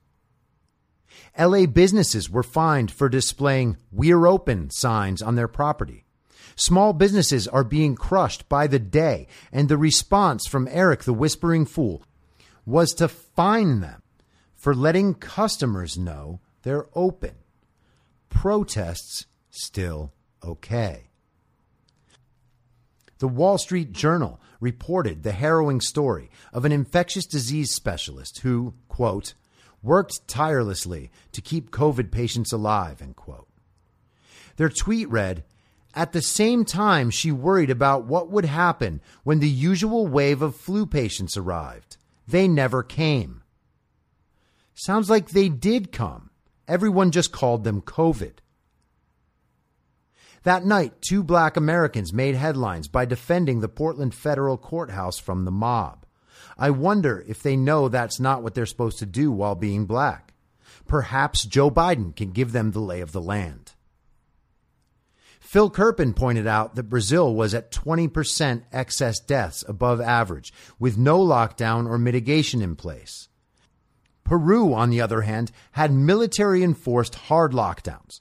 LA 1.38 1.66
businesses 1.66 2.30
were 2.30 2.42
fined 2.42 2.90
for 2.90 3.08
displaying 3.08 3.76
We're 3.92 4.26
Open 4.26 4.70
signs 4.70 5.20
on 5.20 5.34
their 5.34 5.48
property. 5.48 6.06
Small 6.56 6.92
businesses 6.92 7.46
are 7.46 7.62
being 7.62 7.94
crushed 7.94 8.48
by 8.48 8.66
the 8.66 8.78
day, 8.78 9.28
and 9.52 9.68
the 9.68 9.76
response 9.76 10.46
from 10.46 10.66
Eric 10.70 11.04
the 11.04 11.12
Whispering 11.12 11.66
Fool 11.66 12.02
was 12.68 12.92
to 12.92 13.08
fine 13.08 13.80
them 13.80 14.02
for 14.54 14.74
letting 14.74 15.14
customers 15.14 15.96
know 15.96 16.38
they're 16.64 16.86
open. 16.94 17.34
Protests 18.28 19.24
still 19.50 20.12
okay. 20.44 21.08
The 23.20 23.28
Wall 23.28 23.56
Street 23.56 23.92
Journal 23.92 24.38
reported 24.60 25.22
the 25.22 25.32
harrowing 25.32 25.80
story 25.80 26.30
of 26.52 26.66
an 26.66 26.72
infectious 26.72 27.24
disease 27.24 27.70
specialist 27.74 28.40
who, 28.40 28.74
quote, 28.88 29.32
worked 29.82 30.28
tirelessly 30.28 31.10
to 31.32 31.40
keep 31.40 31.70
COVID 31.70 32.10
patients 32.10 32.52
alive, 32.52 33.00
end 33.00 33.16
quote. 33.16 33.48
Their 34.56 34.68
tweet 34.68 35.08
read, 35.08 35.42
at 35.94 36.12
the 36.12 36.20
same 36.20 36.66
time, 36.66 37.08
she 37.08 37.32
worried 37.32 37.70
about 37.70 38.04
what 38.04 38.30
would 38.30 38.44
happen 38.44 39.00
when 39.24 39.40
the 39.40 39.48
usual 39.48 40.06
wave 40.06 40.42
of 40.42 40.54
flu 40.54 40.84
patients 40.84 41.34
arrived. 41.34 41.96
They 42.28 42.46
never 42.46 42.82
came. 42.82 43.42
Sounds 44.74 45.08
like 45.08 45.30
they 45.30 45.48
did 45.48 45.92
come. 45.92 46.28
Everyone 46.68 47.10
just 47.10 47.32
called 47.32 47.64
them 47.64 47.80
COVID. 47.80 48.34
That 50.42 50.66
night, 50.66 51.00
two 51.00 51.22
black 51.22 51.56
Americans 51.56 52.12
made 52.12 52.34
headlines 52.34 52.86
by 52.86 53.06
defending 53.06 53.60
the 53.60 53.68
Portland 53.68 54.14
federal 54.14 54.58
courthouse 54.58 55.18
from 55.18 55.46
the 55.46 55.50
mob. 55.50 56.04
I 56.58 56.68
wonder 56.70 57.24
if 57.26 57.42
they 57.42 57.56
know 57.56 57.88
that's 57.88 58.20
not 58.20 58.42
what 58.42 58.54
they're 58.54 58.66
supposed 58.66 58.98
to 58.98 59.06
do 59.06 59.32
while 59.32 59.54
being 59.54 59.86
black. 59.86 60.34
Perhaps 60.86 61.46
Joe 61.46 61.70
Biden 61.70 62.14
can 62.14 62.32
give 62.32 62.52
them 62.52 62.72
the 62.72 62.80
lay 62.80 63.00
of 63.00 63.12
the 63.12 63.22
land. 63.22 63.72
Phil 65.48 65.70
Kerpen 65.70 66.12
pointed 66.12 66.46
out 66.46 66.74
that 66.74 66.90
Brazil 66.90 67.34
was 67.34 67.54
at 67.54 67.72
20% 67.72 68.64
excess 68.70 69.18
deaths 69.18 69.64
above 69.66 69.98
average, 69.98 70.52
with 70.78 70.98
no 70.98 71.18
lockdown 71.18 71.88
or 71.88 71.96
mitigation 71.96 72.60
in 72.60 72.76
place. 72.76 73.30
Peru, 74.24 74.74
on 74.74 74.90
the 74.90 75.00
other 75.00 75.22
hand, 75.22 75.50
had 75.72 75.90
military 75.90 76.62
enforced 76.62 77.14
hard 77.14 77.52
lockdowns. 77.52 78.20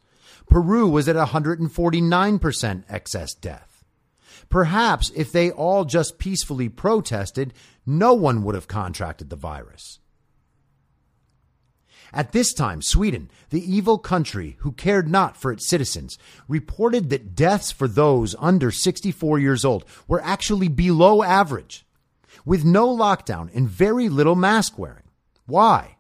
Peru 0.50 0.88
was 0.88 1.10
at 1.10 1.18
149% 1.18 2.84
excess 2.88 3.34
death. 3.34 3.84
Perhaps 4.48 5.12
if 5.14 5.30
they 5.30 5.52
all 5.52 5.84
just 5.84 6.20
peacefully 6.20 6.70
protested, 6.70 7.54
no 7.86 8.14
one 8.14 8.42
would 8.44 8.56
have 8.56 8.70
contracted 8.70 9.30
the 9.30 9.36
virus. 9.36 10.00
At 12.14 12.32
this 12.32 12.54
time, 12.54 12.82
Sweden, 12.82 13.30
the 13.50 13.62
evil 13.62 13.98
country 13.98 14.58
who 14.60 14.72
cared 14.72 15.10
not 15.10 15.36
for 15.36 15.52
its 15.52 15.68
citizens, 15.68 16.18
reported 16.48 17.10
that 17.10 17.36
deaths 17.36 17.72
for 17.72 17.88
those 17.88 18.36
under 18.40 18.72
64 18.72 19.40
years 19.40 19.66
old 19.66 19.86
were 20.08 20.24
actually 20.24 20.68
below 20.68 21.22
average, 21.22 21.86
with 22.46 22.64
no 22.64 22.88
lockdown 22.88 23.54
and 23.54 23.70
very 23.70 24.10
little 24.10 24.36
mask 24.36 24.80
wearing. 24.80 25.04
Why? 25.46 25.98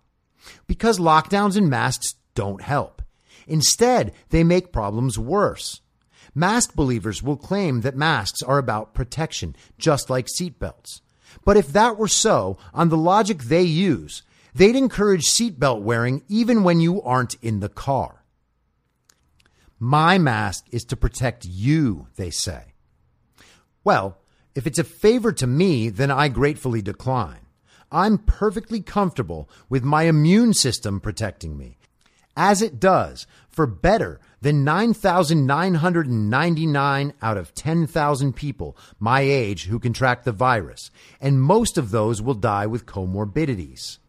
Because 0.65 0.99
lockdowns 0.99 1.57
and 1.57 1.69
masks 1.69 2.15
don't 2.35 2.61
help. 2.61 3.01
Instead, 3.47 4.13
they 4.29 4.43
make 4.43 4.71
problems 4.71 5.19
worse. 5.19 5.81
Mask 6.33 6.75
believers 6.75 7.23
will 7.23 7.37
claim 7.37 7.81
that 7.81 7.95
masks 7.95 8.41
are 8.43 8.57
about 8.57 8.93
protection, 8.93 9.55
just 9.77 10.09
like 10.09 10.27
seatbelts. 10.27 11.01
But 11.43 11.57
if 11.57 11.73
that 11.73 11.97
were 11.97 12.07
so, 12.07 12.57
on 12.73 12.89
the 12.89 12.97
logic 12.97 13.43
they 13.43 13.63
use, 13.63 14.21
They'd 14.57 14.75
encourage 14.75 15.27
seatbelt 15.27 15.83
wearing 15.83 16.23
even 16.27 16.63
when 16.63 16.79
you 16.79 16.99
aren't 17.03 17.35
in 17.43 17.59
the 17.59 17.69
car. 17.69 18.23
My 19.77 20.17
mask 20.17 20.65
is 20.71 20.83
to 20.85 20.95
protect 20.95 21.45
you, 21.45 22.07
they 22.15 22.31
say. 22.31 22.73
Well, 23.83 24.17
if 24.55 24.65
it's 24.65 24.79
a 24.79 24.83
favor 24.83 25.31
to 25.33 25.45
me, 25.45 25.89
then 25.89 26.09
I 26.09 26.29
gratefully 26.29 26.81
decline. 26.81 27.45
I'm 27.91 28.17
perfectly 28.17 28.81
comfortable 28.81 29.47
with 29.69 29.83
my 29.83 30.05
immune 30.05 30.55
system 30.55 31.01
protecting 31.01 31.55
me, 31.55 31.77
as 32.35 32.63
it 32.63 32.79
does 32.79 33.27
for 33.51 33.67
better 33.67 34.19
than 34.41 34.63
9,999 34.63 37.13
out 37.21 37.37
of 37.37 37.53
10,000 37.53 38.35
people 38.35 38.75
my 38.99 39.21
age 39.21 39.65
who 39.65 39.77
contract 39.77 40.25
the 40.25 40.31
virus, 40.31 40.89
and 41.21 41.43
most 41.43 41.77
of 41.77 41.91
those 41.91 42.23
will 42.23 42.33
die 42.33 42.65
with 42.65 42.87
comorbidities. 42.87 43.99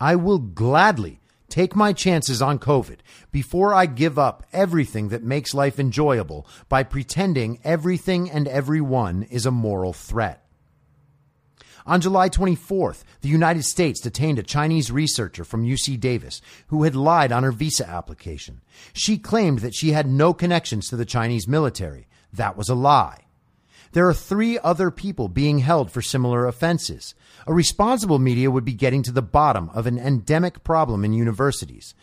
I 0.00 0.16
will 0.16 0.38
gladly 0.38 1.20
take 1.48 1.76
my 1.76 1.92
chances 1.92 2.42
on 2.42 2.58
COVID 2.58 2.98
before 3.30 3.72
I 3.72 3.86
give 3.86 4.18
up 4.18 4.44
everything 4.52 5.10
that 5.10 5.22
makes 5.22 5.54
life 5.54 5.78
enjoyable 5.78 6.46
by 6.68 6.82
pretending 6.82 7.60
everything 7.62 8.30
and 8.30 8.48
everyone 8.48 9.22
is 9.24 9.46
a 9.46 9.50
moral 9.50 9.92
threat. 9.92 10.44
On 11.86 12.00
July 12.00 12.30
24th, 12.30 13.04
the 13.20 13.28
United 13.28 13.62
States 13.62 14.00
detained 14.00 14.38
a 14.38 14.42
Chinese 14.42 14.90
researcher 14.90 15.44
from 15.44 15.66
UC 15.66 16.00
Davis 16.00 16.40
who 16.68 16.84
had 16.84 16.96
lied 16.96 17.30
on 17.30 17.42
her 17.42 17.52
visa 17.52 17.86
application. 17.86 18.62
She 18.94 19.18
claimed 19.18 19.58
that 19.58 19.74
she 19.74 19.92
had 19.92 20.08
no 20.08 20.32
connections 20.32 20.88
to 20.88 20.96
the 20.96 21.04
Chinese 21.04 21.46
military. 21.46 22.08
That 22.32 22.56
was 22.56 22.70
a 22.70 22.74
lie. 22.74 23.23
There 23.94 24.08
are 24.08 24.14
three 24.14 24.58
other 24.58 24.90
people 24.90 25.28
being 25.28 25.60
held 25.60 25.88
for 25.88 26.02
similar 26.02 26.46
offenses. 26.46 27.14
A 27.46 27.54
responsible 27.54 28.18
media 28.18 28.50
would 28.50 28.64
be 28.64 28.74
getting 28.74 29.04
to 29.04 29.12
the 29.12 29.22
bottom 29.22 29.70
of 29.72 29.86
an 29.86 29.98
endemic 29.98 30.64
problem 30.64 31.04
in 31.04 31.12
universities. 31.12 31.94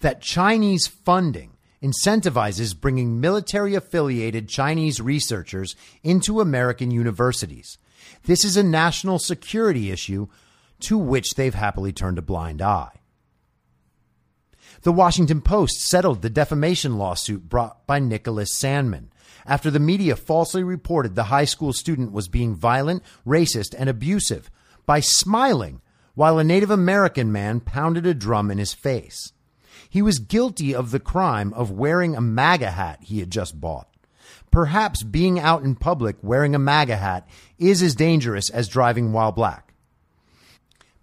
That 0.00 0.20
Chinese 0.20 0.86
funding 0.86 1.52
incentivizes 1.82 2.78
bringing 2.78 3.22
military 3.22 3.74
affiliated 3.74 4.50
Chinese 4.50 5.00
researchers 5.00 5.74
into 6.02 6.42
American 6.42 6.90
universities. 6.90 7.78
This 8.24 8.44
is 8.44 8.58
a 8.58 8.62
national 8.62 9.18
security 9.18 9.90
issue 9.90 10.28
to 10.80 10.98
which 10.98 11.36
they've 11.36 11.54
happily 11.54 11.94
turned 11.94 12.18
a 12.18 12.22
blind 12.22 12.60
eye. 12.60 13.00
The 14.82 14.92
Washington 14.92 15.40
Post 15.40 15.80
settled 15.88 16.20
the 16.20 16.28
defamation 16.28 16.98
lawsuit 16.98 17.48
brought 17.48 17.86
by 17.86 17.98
Nicholas 17.98 18.58
Sandmann 18.60 19.08
after 19.46 19.70
the 19.70 19.78
media 19.78 20.16
falsely 20.16 20.62
reported 20.62 21.14
the 21.14 21.24
high 21.24 21.44
school 21.44 21.72
student 21.72 22.12
was 22.12 22.28
being 22.28 22.54
violent, 22.54 23.02
racist, 23.26 23.74
and 23.76 23.88
abusive 23.88 24.50
by 24.86 25.00
smiling 25.00 25.80
while 26.14 26.38
a 26.38 26.44
Native 26.44 26.70
American 26.70 27.32
man 27.32 27.60
pounded 27.60 28.06
a 28.06 28.14
drum 28.14 28.50
in 28.50 28.58
his 28.58 28.72
face. 28.72 29.32
He 29.88 30.02
was 30.02 30.18
guilty 30.18 30.74
of 30.74 30.90
the 30.90 31.00
crime 31.00 31.52
of 31.54 31.70
wearing 31.70 32.16
a 32.16 32.20
MAGA 32.20 32.72
hat 32.72 32.98
he 33.02 33.20
had 33.20 33.30
just 33.30 33.60
bought. 33.60 33.88
Perhaps 34.50 35.02
being 35.02 35.38
out 35.38 35.62
in 35.62 35.74
public 35.74 36.16
wearing 36.22 36.54
a 36.54 36.58
MAGA 36.58 36.96
hat 36.96 37.28
is 37.58 37.82
as 37.82 37.94
dangerous 37.94 38.50
as 38.50 38.68
driving 38.68 39.12
while 39.12 39.32
black. 39.32 39.74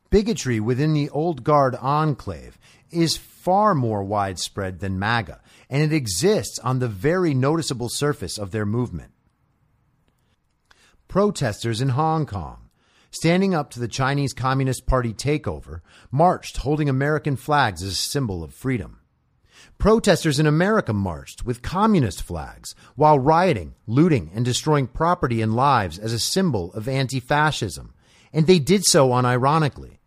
Bigotry 0.09 0.59
within 0.59 0.93
the 0.93 1.09
old 1.09 1.43
guard 1.43 1.75
enclave 1.75 2.57
is 2.91 3.17
far 3.17 3.73
more 3.73 4.03
widespread 4.03 4.79
than 4.79 4.99
MAGA, 4.99 5.41
and 5.71 5.81
it 5.81 5.95
exists 5.95 6.59
on 6.59 6.79
the 6.79 6.89
very 6.89 7.33
noticeable 7.33 7.87
surface 7.87 8.37
of 8.37 8.51
their 8.51 8.65
movement. 8.65 9.13
Protesters 11.07 11.79
in 11.79 11.89
Hong 11.89 12.25
Kong, 12.25 12.69
standing 13.09 13.55
up 13.55 13.69
to 13.71 13.79
the 13.79 13.87
Chinese 13.87 14.33
Communist 14.33 14.85
Party 14.85 15.13
takeover, 15.13 15.79
marched 16.11 16.57
holding 16.57 16.89
American 16.89 17.37
flags 17.37 17.81
as 17.81 17.93
a 17.93 17.95
symbol 17.95 18.43
of 18.43 18.53
freedom. 18.53 18.99
Protesters 19.77 20.39
in 20.39 20.45
America 20.45 20.91
marched 20.93 21.45
with 21.45 21.61
communist 21.61 22.21
flags 22.21 22.75
while 22.95 23.17
rioting, 23.17 23.75
looting, 23.87 24.29
and 24.33 24.43
destroying 24.43 24.87
property 24.87 25.41
and 25.41 25.55
lives 25.55 25.97
as 25.97 26.11
a 26.11 26.19
symbol 26.19 26.73
of 26.73 26.87
anti 26.87 27.19
fascism, 27.21 27.93
and 28.33 28.45
they 28.45 28.59
did 28.59 28.83
so 28.83 29.09
unironically. 29.09 29.99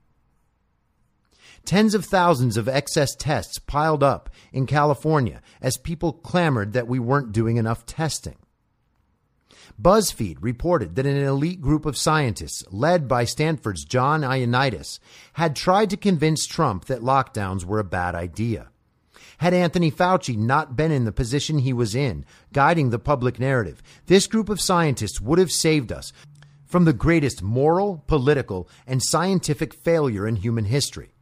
Tens 1.64 1.94
of 1.94 2.04
thousands 2.04 2.58
of 2.58 2.68
excess 2.68 3.14
tests 3.14 3.58
piled 3.58 4.02
up 4.02 4.28
in 4.52 4.66
California 4.66 5.40
as 5.62 5.78
people 5.78 6.12
clamored 6.12 6.74
that 6.74 6.86
we 6.86 6.98
weren't 6.98 7.32
doing 7.32 7.56
enough 7.56 7.86
testing. 7.86 8.36
BuzzFeed 9.80 10.36
reported 10.40 10.94
that 10.94 11.06
an 11.06 11.16
elite 11.16 11.62
group 11.62 11.86
of 11.86 11.96
scientists, 11.96 12.64
led 12.70 13.08
by 13.08 13.24
Stanford's 13.24 13.84
John 13.84 14.20
Ioannidis, 14.20 14.98
had 15.32 15.56
tried 15.56 15.88
to 15.90 15.96
convince 15.96 16.46
Trump 16.46 16.84
that 16.84 17.00
lockdowns 17.00 17.64
were 17.64 17.78
a 17.78 17.84
bad 17.84 18.14
idea. 18.14 18.68
Had 19.38 19.54
Anthony 19.54 19.90
Fauci 19.90 20.36
not 20.36 20.76
been 20.76 20.92
in 20.92 21.06
the 21.06 21.12
position 21.12 21.58
he 21.58 21.72
was 21.72 21.94
in, 21.94 22.26
guiding 22.52 22.90
the 22.90 22.98
public 22.98 23.40
narrative, 23.40 23.82
this 24.06 24.26
group 24.26 24.50
of 24.50 24.60
scientists 24.60 25.20
would 25.20 25.38
have 25.38 25.50
saved 25.50 25.90
us 25.90 26.12
from 26.66 26.84
the 26.84 26.92
greatest 26.92 27.42
moral, 27.42 28.04
political, 28.06 28.68
and 28.86 29.02
scientific 29.02 29.72
failure 29.72 30.28
in 30.28 30.36
human 30.36 30.66
history. 30.66 31.13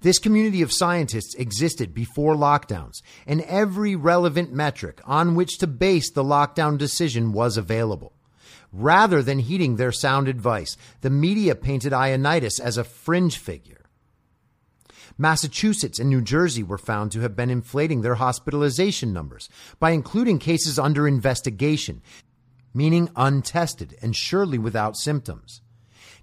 This 0.00 0.18
community 0.18 0.62
of 0.62 0.72
scientists 0.72 1.34
existed 1.34 1.92
before 1.92 2.34
lockdowns, 2.34 3.02
and 3.26 3.40
every 3.42 3.96
relevant 3.96 4.52
metric 4.52 5.00
on 5.04 5.34
which 5.34 5.58
to 5.58 5.66
base 5.66 6.10
the 6.10 6.22
lockdown 6.22 6.78
decision 6.78 7.32
was 7.32 7.56
available. 7.56 8.12
Rather 8.72 9.22
than 9.22 9.40
heeding 9.40 9.76
their 9.76 9.90
sound 9.90 10.28
advice, 10.28 10.76
the 11.00 11.10
media 11.10 11.54
painted 11.54 11.92
Ioannidis 11.92 12.60
as 12.60 12.76
a 12.76 12.84
fringe 12.84 13.38
figure. 13.38 13.86
Massachusetts 15.16 15.98
and 15.98 16.08
New 16.08 16.20
Jersey 16.20 16.62
were 16.62 16.78
found 16.78 17.10
to 17.10 17.20
have 17.20 17.34
been 17.34 17.50
inflating 17.50 18.02
their 18.02 18.14
hospitalization 18.14 19.12
numbers 19.12 19.48
by 19.80 19.90
including 19.90 20.38
cases 20.38 20.78
under 20.78 21.08
investigation, 21.08 22.02
meaning 22.72 23.10
untested 23.16 23.96
and 24.00 24.14
surely 24.14 24.58
without 24.58 24.96
symptoms. 24.96 25.60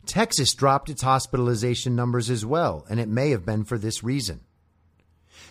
Texas 0.07 0.53
dropped 0.53 0.89
its 0.89 1.01
hospitalization 1.01 1.95
numbers 1.95 2.29
as 2.29 2.45
well, 2.45 2.85
and 2.89 2.99
it 2.99 3.09
may 3.09 3.31
have 3.31 3.45
been 3.45 3.63
for 3.63 3.77
this 3.77 4.03
reason. 4.03 4.41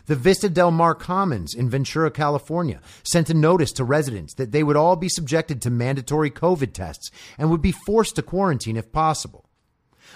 The 0.06 0.16
Vista 0.16 0.51
Del 0.51 0.70
Mar 0.70 0.94
Commons 0.94 1.55
in 1.55 1.70
Ventura, 1.70 2.10
California 2.10 2.81
sent 3.02 3.31
a 3.31 3.35
notice 3.35 3.72
to 3.72 3.85
residents 3.85 4.35
that 4.35 4.52
they 4.52 4.62
would 4.62 4.76
all 4.76 4.97
be 4.97 5.09
subjected 5.09 5.62
to 5.62 5.70
mandatory 5.70 6.31
COVID 6.31 6.74
tests 6.74 7.10
and 7.39 7.51
would 7.51 7.62
be 7.62 7.72
forced 7.72 8.16
to 8.16 8.22
quarantine 8.22 8.76
if 8.76 8.93
possible. 8.93 9.48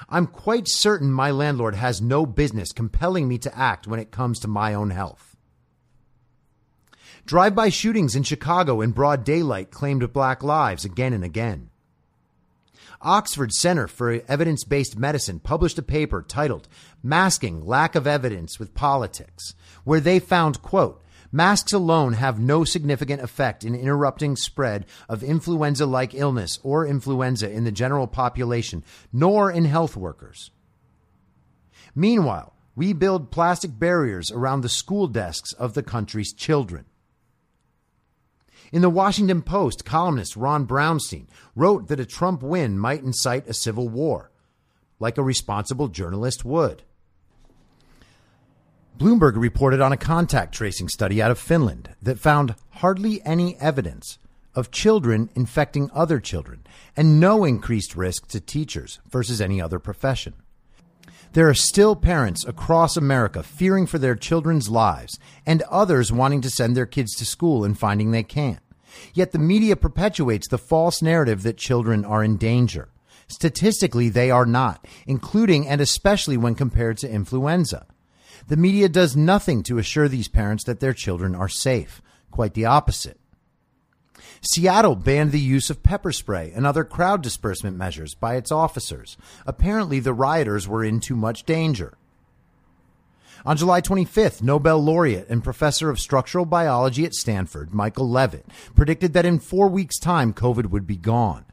I'm 0.09 0.27
quite 0.27 0.69
certain 0.69 1.11
my 1.11 1.31
landlord 1.31 1.75
has 1.75 2.03
no 2.03 2.27
business 2.27 2.73
compelling 2.73 3.27
me 3.29 3.39
to 3.39 3.59
act 3.59 3.87
when 3.87 3.99
it 3.99 4.11
comes 4.11 4.39
to 4.41 4.49
my 4.49 4.75
own 4.75 4.91
health. 4.91 5.37
Drive 7.25 7.55
by 7.55 7.69
shootings 7.69 8.15
in 8.15 8.23
Chicago 8.23 8.81
in 8.81 8.93
broad 8.93 9.25
daylight 9.25 9.71
claimed 9.71 10.13
black 10.13 10.43
lives 10.43 10.85
again 10.85 11.13
and 11.13 11.25
again. 11.25 11.71
Oxford 13.01 13.53
Center 13.53 13.87
for 13.87 14.21
Evidence 14.27 14.65
Based 14.65 14.99
Medicine 14.99 15.39
published 15.39 15.79
a 15.79 15.83
paper 15.83 16.23
titled 16.23 16.67
Masking 17.03 17.65
Lack 17.65 17.95
of 17.95 18.07
Evidence 18.07 18.59
with 18.59 18.75
Politics, 18.75 19.55
where 19.85 20.01
they 20.01 20.19
found, 20.19 20.63
quote, 20.63 21.03
Masks 21.31 21.73
alone 21.73 22.15
have 22.15 22.41
no 22.41 22.65
significant 22.65 23.21
effect 23.21 23.63
in 23.63 23.75
interrupting 23.75 24.35
spread 24.35 24.87
of 25.09 25.23
influenza 25.23 25.87
like 25.87 26.15
illness 26.15 26.59
or 26.63 26.87
influenza 26.87 27.51
in 27.51 27.65
the 27.65 27.71
general 27.71 28.07
population, 28.07 28.83
nor 29.13 29.51
in 29.51 29.67
health 29.67 29.97
workers. 29.97 30.51
Meanwhile, 31.95 32.55
we 32.75 32.93
build 32.93 33.31
plastic 33.31 33.79
barriers 33.79 34.31
around 34.31 34.63
the 34.63 34.69
school 34.69 35.07
desks 35.07 35.53
of 35.53 35.75
the 35.75 35.83
country's 35.83 36.33
children. 36.33 36.87
In 38.71 38.83
the 38.83 38.91
Washington 38.91 39.41
Post, 39.43 39.85
columnist 39.85 40.37
Ron 40.37 40.67
Brownstein 40.67 41.27
wrote 41.57 41.89
that 41.89 42.01
a 42.01 42.05
Trump 42.05 42.43
win 42.43 42.79
might 42.79 43.03
incite 43.03 43.49
a 43.49 43.55
civil 43.55 43.89
war, 43.89 44.31
like 44.99 45.17
a 45.17 45.23
responsible 45.23 45.89
journalist 45.89 46.45
would. 46.45 46.83
Bloomberg 48.99 49.37
reported 49.37 49.81
on 49.81 49.93
a 49.93 49.97
contact 49.97 50.55
tracing 50.55 50.89
study 50.89 51.23
out 51.23 51.31
of 51.31 51.39
Finland 51.39 51.95
that 52.03 52.19
found 52.19 52.57
hardly 52.71 53.23
any 53.25 53.57
evidence 53.57 54.19
of 54.55 54.71
children 54.71 55.31
infecting 55.35 55.89
other 55.95 56.19
children 56.19 56.67
and 56.97 57.21
no 57.21 57.45
increased 57.45 57.97
risk 57.97 58.27
to 58.27 58.41
teachers 58.41 58.99
versus 59.09 59.41
any 59.41 59.63
other 59.63 59.79
profession. 59.79 60.35
There 61.33 61.49
are 61.49 61.55
still 61.55 61.95
parents 61.95 62.45
across 62.47 62.97
America 62.97 63.43
fearing 63.43 63.87
for 63.87 63.99
their 63.99 64.15
children's 64.15 64.69
lives 64.69 65.19
and 65.45 65.63
others 65.63 66.11
wanting 66.11 66.41
to 66.43 66.51
send 66.51 66.77
their 66.77 66.87
kids 66.87 67.15
to 67.17 67.27
school 67.27 67.65
and 67.65 67.79
finding 67.79 68.11
they 68.11 68.23
can't. 68.23 68.61
Yet 69.13 69.33
the 69.33 69.39
media 69.39 69.77
perpetuates 69.77 70.49
the 70.49 70.59
false 70.59 71.03
narrative 71.03 71.43
that 71.43 71.59
children 71.59 72.05
are 72.05 72.25
in 72.25 72.39
danger. 72.39 72.89
Statistically, 73.29 74.09
they 74.09 74.31
are 74.31 74.47
not, 74.47 74.87
including 75.07 75.69
and 75.69 75.81
especially 75.81 76.39
when 76.39 76.55
compared 76.55 76.97
to 76.99 77.11
influenza. 77.11 77.87
The 78.47 78.57
media 78.57 78.89
does 78.89 79.15
nothing 79.15 79.63
to 79.65 79.79
assure 79.79 80.09
these 80.09 80.29
parents 80.29 80.65
that 80.65 80.81
their 80.81 80.95
children 80.95 81.35
are 81.35 81.49
safe. 81.49 82.01
Quite 82.31 82.55
the 82.55 82.65
opposite. 82.65 83.18
Seattle 84.41 84.95
banned 84.95 85.33
the 85.33 85.41
use 85.41 85.71
of 85.71 85.83
pepper 85.83 86.13
spray 86.13 86.53
and 86.55 86.67
other 86.67 86.85
crowd 86.85 87.23
disbursement 87.23 87.77
measures 87.77 88.15
by 88.15 88.37
its 88.37 88.53
officers. 88.53 89.17
Apparently, 89.47 90.01
the 90.01 90.13
rioters 90.13 90.69
were 90.69 90.85
in 90.85 91.01
too 91.01 91.17
much 91.17 91.45
danger. 91.45 91.95
On 93.45 93.57
July 93.57 93.81
25th, 93.81 94.43
Nobel 94.43 94.83
laureate 94.83 95.29
and 95.29 95.45
professor 95.45 95.91
of 95.91 96.01
structural 96.01 96.45
biology 96.45 97.05
at 97.05 97.15
Stanford, 97.15 97.73
Michael 97.73 98.09
Levitt, 98.09 98.47
predicted 98.75 99.13
that 99.13 99.27
in 99.27 99.39
four 99.39 99.69
weeks' 99.69 99.99
time, 99.99 100.33
COVID 100.33 100.67
would 100.67 100.87
be 100.87 100.97
gone. 100.97 101.45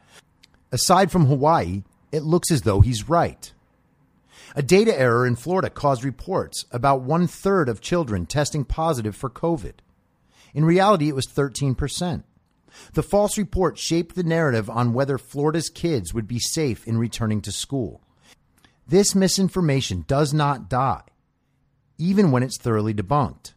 Aside 0.72 1.12
from 1.12 1.28
Hawaii, 1.28 1.84
it 2.12 2.24
looks 2.24 2.52
as 2.52 2.64
though 2.64 2.82
he's 2.82 3.08
right. 3.08 3.52
A 4.56 4.64
data 4.64 4.98
error 4.98 5.28
in 5.28 5.36
Florida 5.36 5.70
caused 5.70 6.04
reports 6.04 6.66
about 6.72 7.02
one 7.02 7.28
third 7.28 7.70
of 7.70 7.82
children 7.82 8.26
testing 8.26 8.66
positive 8.66 9.16
for 9.16 9.30
COVID. 9.30 9.74
In 10.54 10.66
reality, 10.66 11.10
it 11.10 11.16
was 11.16 11.28
13%. 11.28 12.24
The 12.94 13.04
false 13.04 13.38
report 13.38 13.78
shaped 13.78 14.16
the 14.16 14.24
narrative 14.24 14.70
on 14.70 14.94
whether 14.94 15.18
Florida's 15.18 15.70
kids 15.70 16.14
would 16.14 16.28
be 16.28 16.40
safe 16.40 16.88
in 16.88 16.98
returning 16.98 17.42
to 17.42 17.52
school. 17.52 18.02
This 18.88 19.16
misinformation 19.16 20.06
does 20.08 20.34
not 20.34 20.70
die, 20.70 21.04
even 21.98 22.32
when 22.32 22.44
it's 22.44 22.58
thoroughly 22.58 22.94
debunked. 22.94 23.54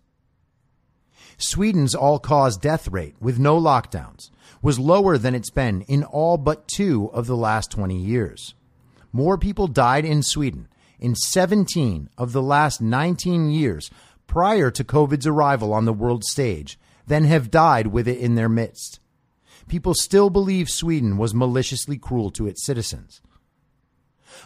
Sweden's 1.36 1.94
all 1.94 2.18
cause 2.18 2.56
death 2.56 2.88
rate, 2.88 3.14
with 3.20 3.38
no 3.38 3.60
lockdowns, 3.60 4.30
was 4.60 4.78
lower 4.78 5.16
than 5.18 5.34
it's 5.34 5.50
been 5.50 5.82
in 5.82 6.02
all 6.02 6.36
but 6.36 6.66
two 6.66 7.10
of 7.12 7.26
the 7.26 7.36
last 7.36 7.70
20 7.70 7.96
years. 7.96 8.54
More 9.12 9.38
people 9.38 9.68
died 9.68 10.04
in 10.04 10.22
Sweden 10.22 10.68
in 10.98 11.14
17 11.14 12.10
of 12.18 12.32
the 12.32 12.42
last 12.42 12.80
19 12.80 13.50
years 13.50 13.90
prior 14.26 14.70
to 14.70 14.84
COVID's 14.84 15.26
arrival 15.26 15.72
on 15.72 15.84
the 15.84 15.92
world 15.92 16.24
stage 16.24 16.78
than 17.06 17.24
have 17.24 17.50
died 17.50 17.88
with 17.88 18.08
it 18.08 18.18
in 18.18 18.34
their 18.34 18.48
midst. 18.48 19.00
People 19.68 19.94
still 19.94 20.30
believe 20.30 20.68
Sweden 20.68 21.16
was 21.16 21.34
maliciously 21.34 21.98
cruel 21.98 22.30
to 22.32 22.46
its 22.46 22.64
citizens. 22.64 23.20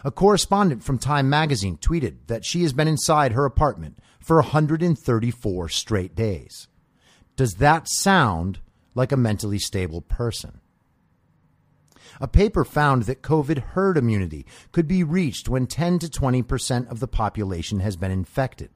A 0.03 0.11
correspondent 0.11 0.83
from 0.83 0.97
Time 0.97 1.29
magazine 1.29 1.77
tweeted 1.77 2.27
that 2.27 2.45
she 2.45 2.63
has 2.63 2.73
been 2.73 2.87
inside 2.87 3.31
her 3.31 3.45
apartment 3.45 3.99
for 4.19 4.37
134 4.37 5.69
straight 5.69 6.15
days. 6.15 6.67
Does 7.35 7.55
that 7.55 7.87
sound 7.89 8.59
like 8.95 9.11
a 9.11 9.17
mentally 9.17 9.59
stable 9.59 10.01
person? 10.01 10.59
A 12.21 12.27
paper 12.27 12.63
found 12.63 13.03
that 13.03 13.21
COVID 13.23 13.59
herd 13.59 13.97
immunity 13.97 14.45
could 14.71 14.87
be 14.87 15.03
reached 15.03 15.49
when 15.49 15.67
10 15.67 15.99
to 15.99 16.07
20% 16.07 16.89
of 16.91 16.99
the 16.99 17.07
population 17.07 17.79
has 17.79 17.95
been 17.95 18.11
infected. 18.11 18.69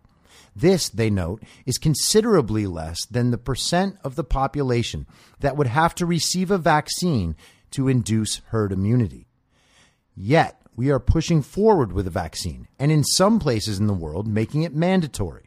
This, 0.60 0.90
they 0.90 1.12
note, 1.12 1.44
is 1.68 1.78
considerably 1.78 2.66
less 2.66 3.06
than 3.06 3.30
the 3.30 3.38
percent 3.38 3.98
of 4.04 4.16
the 4.16 4.24
population 4.24 5.06
that 5.40 5.56
would 5.56 5.68
have 5.68 5.94
to 5.96 6.06
receive 6.06 6.50
a 6.50 6.58
vaccine 6.58 7.36
to 7.72 7.88
induce 7.88 8.42
herd 8.48 8.72
immunity. 8.72 9.28
Yet, 10.16 10.60
we 10.76 10.90
are 10.90 11.00
pushing 11.00 11.44
forward 11.44 11.92
with 11.92 12.08
a 12.08 12.12
vaccine, 12.12 12.68
and 12.80 12.92
in 12.92 13.04
some 13.04 13.40
places 13.40 13.80
in 13.80 13.86
the 13.86 13.94
world, 13.94 14.28
making 14.28 14.64
it 14.64 14.74
mandatory. 14.74 15.44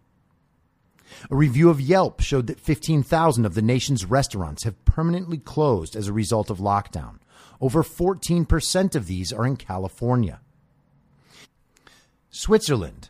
A 1.29 1.35
review 1.35 1.71
of 1.71 1.81
Yelp 1.81 2.21
showed 2.21 2.47
that 2.47 2.61
15,000 2.61 3.45
of 3.45 3.55
the 3.55 3.63
nation's 3.63 4.05
restaurants 4.05 4.63
have 4.63 4.85
permanently 4.85 5.39
closed 5.39 5.97
as 5.97 6.07
a 6.07 6.13
result 6.13 6.51
of 6.51 6.59
lockdown, 6.59 7.19
over 7.61 7.83
14% 7.83 8.95
of 8.95 9.07
these 9.07 9.33
are 9.33 9.45
in 9.45 9.57
California. 9.57 10.41
Switzerland, 12.31 13.10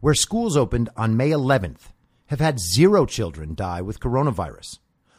where 0.00 0.14
schools 0.14 0.56
opened 0.56 0.88
on 0.96 1.16
May 1.16 1.30
11th, 1.30 1.92
have 2.26 2.40
had 2.40 2.60
zero 2.60 3.06
children 3.06 3.54
die 3.54 3.80
with 3.80 4.00
coronavirus. 4.00 4.78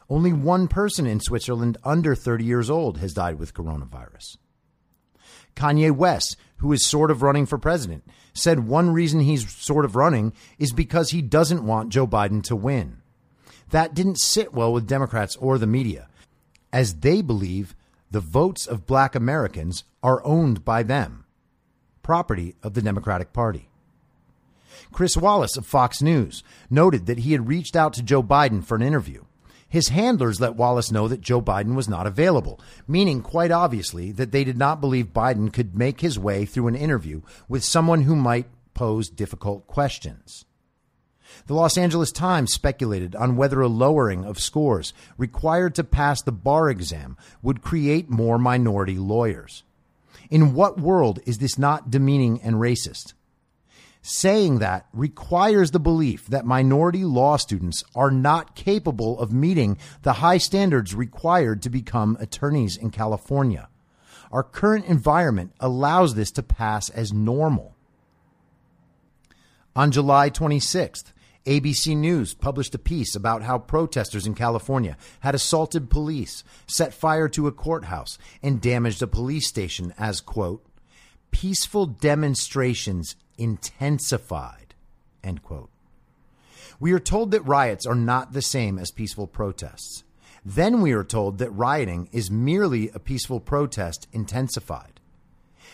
Only 0.10 0.34
one 0.34 0.68
person 0.68 1.06
in 1.06 1.20
Switzerland 1.20 1.78
under 1.84 2.16
30 2.16 2.44
years 2.44 2.70
old 2.70 2.98
has 2.98 3.14
died 3.14 3.38
with 3.38 3.54
coronavirus. 3.54 4.38
Kanye 5.56 5.92
West, 5.92 6.38
who 6.58 6.72
is 6.72 6.86
sort 6.86 7.12
of 7.12 7.22
running 7.22 7.46
for 7.46 7.58
president, 7.58 8.04
said 8.34 8.68
one 8.68 8.92
reason 8.92 9.20
he's 9.20 9.52
sort 9.54 9.86
of 9.86 9.96
running 9.96 10.34
is 10.58 10.72
because 10.72 11.10
he 11.12 11.22
doesn't 11.22 11.66
want 11.66 11.90
Joe 11.90 12.08
Biden 12.08 12.44
to 12.44 12.56
win. 12.56 13.02
That 13.70 13.94
didn't 13.94 14.20
sit 14.20 14.54
well 14.54 14.74
with 14.74 14.88
Democrats 14.88 15.36
or 15.36 15.58
the 15.58 15.68
media, 15.68 16.08
as 16.72 16.96
they 16.96 17.22
believe 17.22 17.76
the 18.10 18.20
votes 18.20 18.66
of 18.66 18.88
black 18.88 19.16
Americans 19.16 19.84
are 20.02 20.26
owned 20.26 20.66
by 20.66 20.82
them, 20.82 21.26
property 22.02 22.56
of 22.64 22.74
the 22.74 22.82
Democratic 22.82 23.34
Party. 23.34 23.69
Chris 24.92 25.16
Wallace 25.16 25.56
of 25.58 25.66
Fox 25.66 26.02
News 26.02 26.44
noted 26.70 27.06
that 27.06 27.20
he 27.20 27.32
had 27.32 27.48
reached 27.48 27.76
out 27.76 27.94
to 27.94 28.04
Joe 28.04 28.24
Biden 28.24 28.64
for 28.64 28.76
an 28.76 28.82
interview. 28.82 29.24
His 29.68 29.90
handlers 29.90 30.42
let 30.42 30.56
Wallace 30.56 30.92
know 30.92 31.08
that 31.08 31.22
Joe 31.22 31.42
Biden 31.42 31.76
was 31.76 31.88
not 31.88 32.08
available, 32.08 32.60
meaning 32.88 33.22
quite 33.22 33.52
obviously 33.52 34.12
that 34.14 34.32
they 34.32 34.44
did 34.44 34.58
not 34.58 34.82
believe 34.82 35.14
Biden 35.14 35.54
could 35.54 35.78
make 35.78 36.02
his 36.02 36.18
way 36.18 36.44
through 36.46 36.68
an 36.68 36.76
interview 36.76 37.22
with 37.48 37.64
someone 37.64 38.02
who 38.02 38.16
might 38.16 38.48
pose 38.74 39.10
difficult 39.10 39.68
questions. 39.68 40.46
The 41.46 41.54
Los 41.54 41.78
Angeles 41.78 42.12
Times 42.12 42.52
speculated 42.52 43.16
on 43.16 43.36
whether 43.36 43.62
a 43.62 43.68
lowering 43.68 44.26
of 44.26 44.40
scores 44.40 44.94
required 45.18 45.76
to 45.76 45.84
pass 45.84 46.22
the 46.22 46.32
bar 46.32 46.70
exam 46.70 47.16
would 47.44 47.62
create 47.62 48.10
more 48.10 48.40
minority 48.40 48.98
lawyers. 48.98 49.64
In 50.32 50.54
what 50.54 50.80
world 50.80 51.20
is 51.26 51.38
this 51.38 51.60
not 51.60 51.92
demeaning 51.92 52.42
and 52.42 52.56
racist? 52.56 53.14
Saying 54.02 54.60
that 54.60 54.88
requires 54.94 55.72
the 55.72 55.80
belief 55.80 56.26
that 56.28 56.46
minority 56.46 57.04
law 57.04 57.38
students 57.38 57.84
are 57.94 58.12
not 58.12 58.56
capable 58.56 59.20
of 59.20 59.34
meeting 59.34 59.78
the 60.04 60.14
high 60.14 60.38
standards 60.38 60.96
required 60.96 61.62
to 61.64 61.70
become 61.70 62.18
attorneys 62.20 62.78
in 62.78 62.92
California. 62.92 63.68
Our 64.32 64.44
current 64.44 64.86
environment 64.86 65.54
allows 65.60 66.16
this 66.16 66.32
to 66.32 66.44
pass 66.44 66.90
as 66.90 67.12
normal. 67.12 67.76
On 69.76 69.92
July 69.92 70.30
26th, 70.30 71.12
ABC 71.46 71.96
News 71.96 72.34
published 72.34 72.76
a 72.76 72.80
piece 72.80 73.16
about 73.16 73.44
how 73.44 73.58
protesters 73.58 74.28
in 74.28 74.36
California 74.36 74.98
had 75.22 75.36
assaulted 75.36 75.90
police, 75.90 76.44
set 76.68 76.94
fire 76.94 77.28
to 77.30 77.48
a 77.48 77.52
courthouse, 77.52 78.18
and 78.44 78.62
damaged 78.62 79.02
a 79.02 79.08
police 79.08 79.48
station 79.48 79.94
as, 79.98 80.22
quote, 80.22 80.66
peaceful 81.32 81.86
demonstrations 81.86 83.16
intensified, 83.40 84.76
end 85.24 85.44
quote. 85.44 85.70
We 86.80 86.92
are 86.94 87.00
told 87.00 87.32
that 87.32 87.46
riots 87.46 87.86
are 87.86 87.96
not 87.96 88.34
the 88.34 88.42
same 88.42 88.78
as 88.78 88.92
peaceful 88.92 89.28
protests. 89.28 90.04
Then 90.46 90.82
we 90.82 90.94
are 90.94 91.04
told 91.04 91.38
that 91.38 91.52
rioting 91.52 92.10
is 92.12 92.32
merely 92.32 92.90
a 92.90 93.00
peaceful 93.00 93.40
protest 93.40 94.08
intensified. 94.14 95.00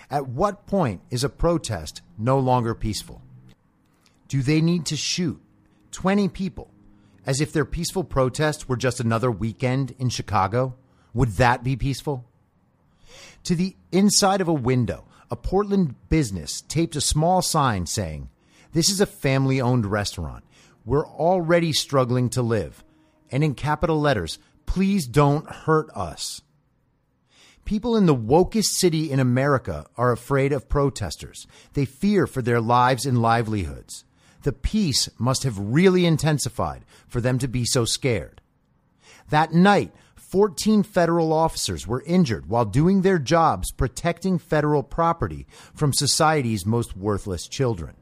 At 0.09 0.27
what 0.27 0.67
point 0.67 1.01
is 1.09 1.23
a 1.23 1.29
protest 1.29 2.01
no 2.17 2.39
longer 2.39 2.73
peaceful? 2.73 3.21
Do 4.27 4.41
they 4.41 4.61
need 4.61 4.85
to 4.87 4.95
shoot 4.95 5.41
20 5.91 6.29
people 6.29 6.71
as 7.25 7.41
if 7.41 7.51
their 7.51 7.65
peaceful 7.65 8.03
protest 8.03 8.67
were 8.67 8.77
just 8.77 8.99
another 8.99 9.31
weekend 9.31 9.95
in 9.99 10.09
Chicago? 10.09 10.75
Would 11.13 11.33
that 11.33 11.63
be 11.63 11.75
peaceful? 11.75 12.25
To 13.43 13.55
the 13.55 13.75
inside 13.91 14.41
of 14.41 14.47
a 14.47 14.53
window, 14.53 15.05
a 15.29 15.35
Portland 15.35 15.95
business 16.09 16.61
taped 16.61 16.95
a 16.95 17.01
small 17.01 17.41
sign 17.41 17.85
saying, 17.85 18.29
This 18.73 18.89
is 18.89 19.01
a 19.01 19.05
family 19.05 19.59
owned 19.59 19.85
restaurant. 19.85 20.43
We're 20.85 21.07
already 21.07 21.73
struggling 21.73 22.29
to 22.31 22.41
live. 22.41 22.83
And 23.31 23.43
in 23.43 23.55
capital 23.55 23.99
letters, 23.99 24.37
please 24.65 25.07
don't 25.07 25.49
hurt 25.49 25.89
us. 25.95 26.41
People 27.65 27.95
in 27.95 28.05
the 28.05 28.15
wokest 28.15 28.75
city 28.75 29.11
in 29.11 29.19
America 29.19 29.87
are 29.97 30.11
afraid 30.11 30.53
of 30.53 30.69
protesters. 30.69 31.47
They 31.73 31.85
fear 31.85 32.27
for 32.27 32.43
their 32.43 32.61
lives 32.61 33.07
and 33.07 33.19
livelihoods. 33.19 34.05
The 34.43 34.53
peace 34.53 35.09
must 35.17 35.41
have 35.41 35.57
really 35.57 36.05
intensified 36.05 36.85
for 37.07 37.19
them 37.19 37.39
to 37.39 37.47
be 37.47 37.65
so 37.65 37.83
scared. 37.83 38.41
That 39.29 39.53
night, 39.53 39.91
14 40.35 40.83
federal 40.83 41.31
officers 41.31 41.87
were 41.87 42.03
injured 42.05 42.49
while 42.49 42.65
doing 42.65 43.03
their 43.03 43.19
jobs 43.19 43.71
protecting 43.71 44.37
federal 44.37 44.83
property 44.83 45.47
from 45.73 45.93
society's 45.93 46.65
most 46.65 46.97
worthless 46.97 47.47
children. 47.47 47.95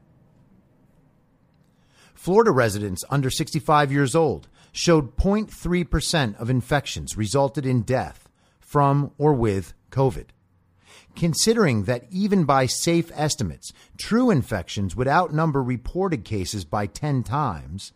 Florida 2.12 2.50
residents 2.50 3.04
under 3.08 3.30
65 3.30 3.92
years 3.92 4.16
old 4.16 4.48
showed 4.72 5.16
0.3% 5.16 6.34
of 6.40 6.50
infections 6.50 7.16
resulted 7.16 7.64
in 7.64 7.82
death 7.82 8.28
from 8.58 9.12
or 9.16 9.32
with 9.32 9.72
COVID. 9.92 10.26
Considering 11.14 11.84
that 11.84 12.04
even 12.10 12.42
by 12.42 12.66
safe 12.66 13.12
estimates, 13.14 13.72
true 13.96 14.32
infections 14.32 14.96
would 14.96 15.06
outnumber 15.06 15.62
reported 15.62 16.24
cases 16.24 16.64
by 16.64 16.86
10 16.86 17.22
times, 17.22 17.92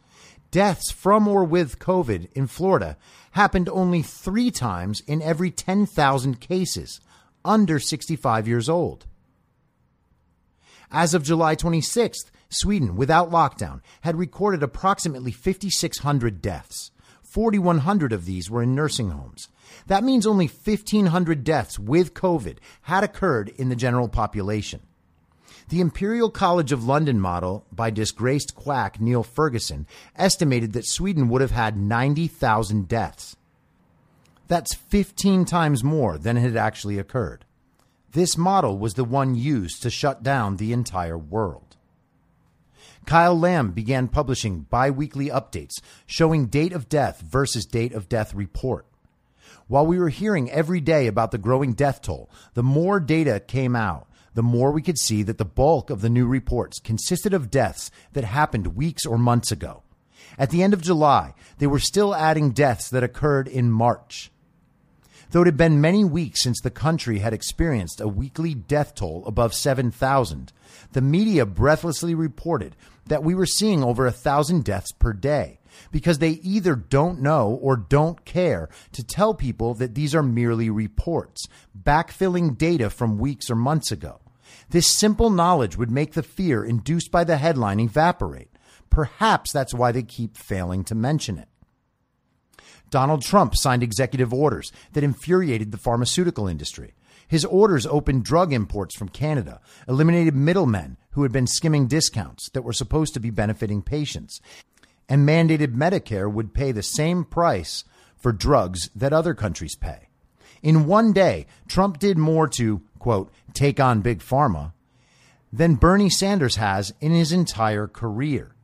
deaths 0.53 0.93
from 0.93 1.27
or 1.27 1.43
with 1.43 1.81
COVID 1.81 2.31
in 2.35 2.47
Florida 2.47 2.97
happened 3.33 3.69
only 3.69 4.03
three 4.03 4.51
times 4.51 5.03
in 5.07 5.23
every 5.23 5.51
10,000 5.51 6.41
cases 6.41 7.01
under 7.45 7.79
65 7.79 8.49
years 8.49 8.69
old. 8.69 9.07
As 10.91 11.15
of 11.15 11.23
July 11.23 11.55
26th, 11.55 12.31
Sweden, 12.49 12.97
without 12.97 13.31
lockdown, 13.31 13.81
had 14.03 14.17
recorded 14.17 14.63
approximately 14.63 15.33
5,600 15.33 16.41
deaths. 16.41 16.91
4,100 17.23 18.13
of 18.13 18.25
these 18.25 18.51
were 18.51 18.63
in 18.63 18.75
nursing 18.75 19.11
homes. 19.11 19.49
That 19.87 20.03
means 20.03 20.27
only 20.27 20.47
1,500 20.47 21.45
deaths 21.45 21.79
with 21.79 22.15
COVID 22.15 22.57
had 22.83 23.05
occurred 23.05 23.51
in 23.51 23.69
the 23.69 23.77
general 23.77 24.09
population. 24.09 24.81
The 25.69 25.83
Imperial 25.83 26.31
College 26.31 26.73
of 26.73 26.87
London 26.87 27.21
model 27.21 27.67
by 27.71 27.91
disgraced 27.91 28.55
quack 28.55 29.03
Neil 29.03 29.23
Ferguson 29.23 29.87
estimated 30.17 30.73
that 30.73 30.87
Sweden 30.87 31.29
would 31.29 31.43
have 31.43 31.51
had 31.51 31.77
90,000 31.77 32.89
deaths. 32.89 33.37
That's 34.47 34.75
15 34.75 35.45
times 35.45 35.85
more 35.85 36.17
than 36.17 36.39
it 36.39 36.41
had 36.41 36.57
actually 36.57 36.99
occurred. 36.99 37.45
This 38.13 38.39
model 38.39 38.79
was 38.79 38.95
the 38.95 39.05
one 39.05 39.35
used 39.35 39.83
to 39.83 39.91
shut 39.91 40.23
down 40.23 40.57
the 40.57 40.73
entire 40.73 41.19
world. 41.19 41.77
Kyle 43.05 43.39
Lamb 43.39 43.73
began 43.73 44.09
publishing 44.09 44.61
biweekly 44.71 45.29
updates 45.29 45.83
showing 46.07 46.47
date 46.47 46.73
of 46.73 46.89
death 46.89 47.21
versus 47.21 47.67
date 47.67 47.93
of 47.93 48.09
death 48.09 48.33
report. 48.33 48.87
While 49.67 49.87
we 49.87 49.99
were 49.99 50.09
hearing 50.09 50.51
every 50.51 50.81
day 50.81 51.07
about 51.07 51.31
the 51.31 51.37
growing 51.37 51.75
death 51.75 52.01
toll, 52.01 52.31
the 52.55 52.63
more 52.63 53.01
data 53.01 53.39
came 53.39 53.77
out, 53.77 54.08
the 54.39 54.43
more 54.45 54.71
we 54.71 54.83
could 54.83 55.01
see 55.01 55.25
that 55.25 55.37
the 55.37 55.45
bulk 55.45 55.91
of 55.91 56.01
the 56.01 56.09
new 56.09 56.25
reports 56.25 56.79
consisted 56.79 57.35
of 57.35 57.51
deaths 57.51 57.91
that 58.13 58.23
happened 58.23 58.77
weeks 58.77 59.05
or 59.05 59.19
months 59.19 59.51
ago. 59.51 59.83
At 60.39 60.51
the 60.51 60.63
end 60.63 60.73
of 60.73 60.81
July, 60.81 61.35
they 61.59 61.67
were 61.67 61.81
still 61.81 62.15
adding 62.15 62.53
deaths 62.53 62.89
that 62.91 63.03
occurred 63.03 63.49
in 63.49 63.73
March. 63.73 64.31
Though 65.33 65.43
it 65.43 65.49
had 65.49 65.57
been 65.57 65.81
many 65.81 66.05
weeks 66.05 66.45
since 66.45 66.61
the 66.61 66.71
country 66.71 67.19
had 67.19 67.33
experienced 67.33 68.01
a 68.01 68.07
weekly 68.07 68.55
death 68.55 68.95
toll 68.95 69.25
above 69.27 69.55
7,000, 69.55 70.53
the 70.93 71.03
media 71.03 71.45
breathlessly 71.45 72.15
reported 72.15 72.77
that 73.07 73.25
we 73.25 73.35
were 73.35 73.45
seeing 73.45 73.83
over 73.83 74.07
a 74.07 74.13
thousand 74.13 74.65
deaths 74.65 74.93
per 74.93 75.13
day 75.13 75.59
because 75.91 76.21
they 76.21 76.39
either 76.45 76.77
don't 76.77 77.21
know 77.21 77.59
or 77.61 77.77
don't 77.77 78.25
care 78.25 78.69
to 78.93 79.03
tell 79.03 79.35
people 79.35 79.75
that 79.75 79.97
these 79.97 80.15
are 80.15 80.23
merely 80.23 80.71
reports, 80.71 81.49
backfilling 81.77 82.57
data 82.57 82.89
from 82.89 83.19
weeks 83.19 83.51
or 83.51 83.57
months 83.57 83.91
ago. 83.91 84.21
This 84.71 84.87
simple 84.87 85.31
knowledge 85.31 85.77
would 85.77 85.91
make 85.91 86.13
the 86.13 86.23
fear 86.23 86.65
induced 86.65 87.11
by 87.11 87.25
the 87.25 87.39
headline 87.39 87.81
evaporate. 87.81 88.51
Perhaps 88.91 89.53
that's 89.53 89.75
why 89.75 89.93
they 89.93 90.03
keep 90.03 90.37
failing 90.37 90.85
to 90.85 90.95
mention 90.95 91.39
it. 91.39 91.49
Donald 92.91 93.23
Trump 93.23 93.55
signed 93.55 93.83
executive 93.83 94.33
orders 94.33 94.73
that 94.93 95.05
infuriated 95.05 95.73
the 95.73 95.79
pharmaceutical 95.79 96.49
industry. 96.49 96.95
His 97.27 97.45
orders 97.45 97.87
opened 97.87 98.25
drug 98.25 98.53
imports 98.53 98.95
from 98.97 99.11
Canada, 99.11 99.61
eliminated 99.87 100.35
middlemen 100.35 100.97
who 101.11 101.23
had 101.23 101.33
been 101.33 101.47
skimming 101.47 101.87
discounts 101.87 102.49
that 102.51 102.63
were 102.63 102.73
supposed 102.73 103.13
to 103.15 103.21
be 103.21 103.31
benefiting 103.31 103.83
patients, 103.83 104.41
and 105.09 105.29
mandated 105.29 105.75
Medicare 105.75 106.33
would 106.33 106.55
pay 106.55 106.73
the 106.73 106.83
same 106.83 107.25
price 107.25 107.85
for 108.17 108.33
drugs 108.33 108.89
that 108.95 109.13
other 109.13 109.35
countries 109.35 109.77
pay. 109.77 110.08
In 110.63 110.87
one 110.87 111.13
day, 111.13 111.47
Trump 111.69 111.99
did 111.99 112.19
more 112.19 112.49
to, 112.49 112.83
quote, 112.99 113.33
take 113.55 113.79
on 113.79 114.01
big 114.01 114.21
pharma 114.21 114.73
than 115.53 115.77
Bernie 115.77 116.11
Sanders 116.11 116.57
has 116.57 116.93
in 117.01 117.13
his 117.13 117.33
entire 117.33 117.87
career. 117.87 118.55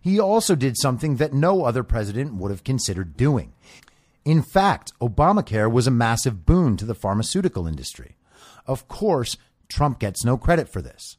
He 0.00 0.20
also 0.20 0.54
did 0.54 0.76
something 0.76 1.16
that 1.16 1.32
no 1.32 1.64
other 1.64 1.82
president 1.82 2.34
would 2.34 2.50
have 2.50 2.64
considered 2.64 3.16
doing. 3.16 3.52
In 4.24 4.42
fact, 4.42 4.92
Obamacare 5.00 5.70
was 5.70 5.86
a 5.86 5.90
massive 5.90 6.46
boon 6.46 6.76
to 6.76 6.84
the 6.84 6.94
pharmaceutical 6.94 7.66
industry. 7.66 8.16
Of 8.66 8.88
course, 8.88 9.36
Trump 9.68 9.98
gets 9.98 10.24
no 10.24 10.36
credit 10.36 10.68
for 10.68 10.80
this. 10.80 11.16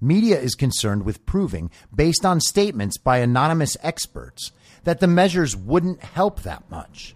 media 0.00 0.38
is 0.40 0.54
concerned 0.54 1.04
with 1.04 1.26
proving, 1.26 1.70
based 1.94 2.24
on 2.24 2.40
statements 2.40 2.96
by 2.98 3.18
anonymous 3.18 3.76
experts, 3.82 4.52
that 4.84 5.00
the 5.00 5.06
measures 5.06 5.56
wouldn't 5.56 6.02
help 6.02 6.42
that 6.42 6.70
much. 6.70 7.14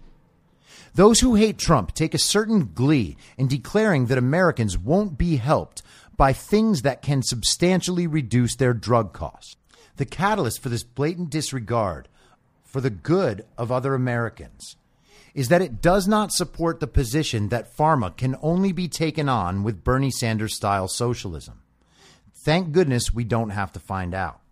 Those 0.95 1.21
who 1.21 1.35
hate 1.35 1.57
Trump 1.57 1.93
take 1.93 2.13
a 2.13 2.19
certain 2.19 2.71
glee 2.73 3.17
in 3.37 3.47
declaring 3.47 4.05
that 4.07 4.17
Americans 4.17 4.77
won't 4.77 5.17
be 5.17 5.37
helped 5.37 5.81
by 6.15 6.33
things 6.33 6.83
that 6.83 7.01
can 7.01 7.23
substantially 7.23 8.05
reduce 8.05 8.55
their 8.55 8.75
drug 8.75 9.11
costs. 9.11 9.55
The 9.97 10.05
catalyst 10.05 10.61
for 10.61 10.69
this 10.69 10.83
blatant 10.83 11.31
disregard 11.31 12.09
for 12.63 12.79
the 12.79 12.91
good 12.91 13.45
of 13.57 13.71
other 13.71 13.95
Americans 13.95 14.75
is 15.33 15.47
that 15.49 15.63
it 15.63 15.81
does 15.81 16.07
not 16.07 16.31
support 16.31 16.79
the 16.79 16.85
position 16.85 17.49
that 17.49 17.75
pharma 17.75 18.15
can 18.15 18.35
only 18.41 18.71
be 18.71 18.87
taken 18.87 19.27
on 19.27 19.63
with 19.63 19.83
Bernie 19.83 20.11
Sanders 20.11 20.55
style 20.55 20.87
socialism. 20.87 21.61
Thank 22.45 22.71
goodness 22.71 23.11
we 23.11 23.23
don't 23.23 23.49
have 23.49 23.71
to 23.71 23.79
find 23.79 24.13
out. 24.13 24.42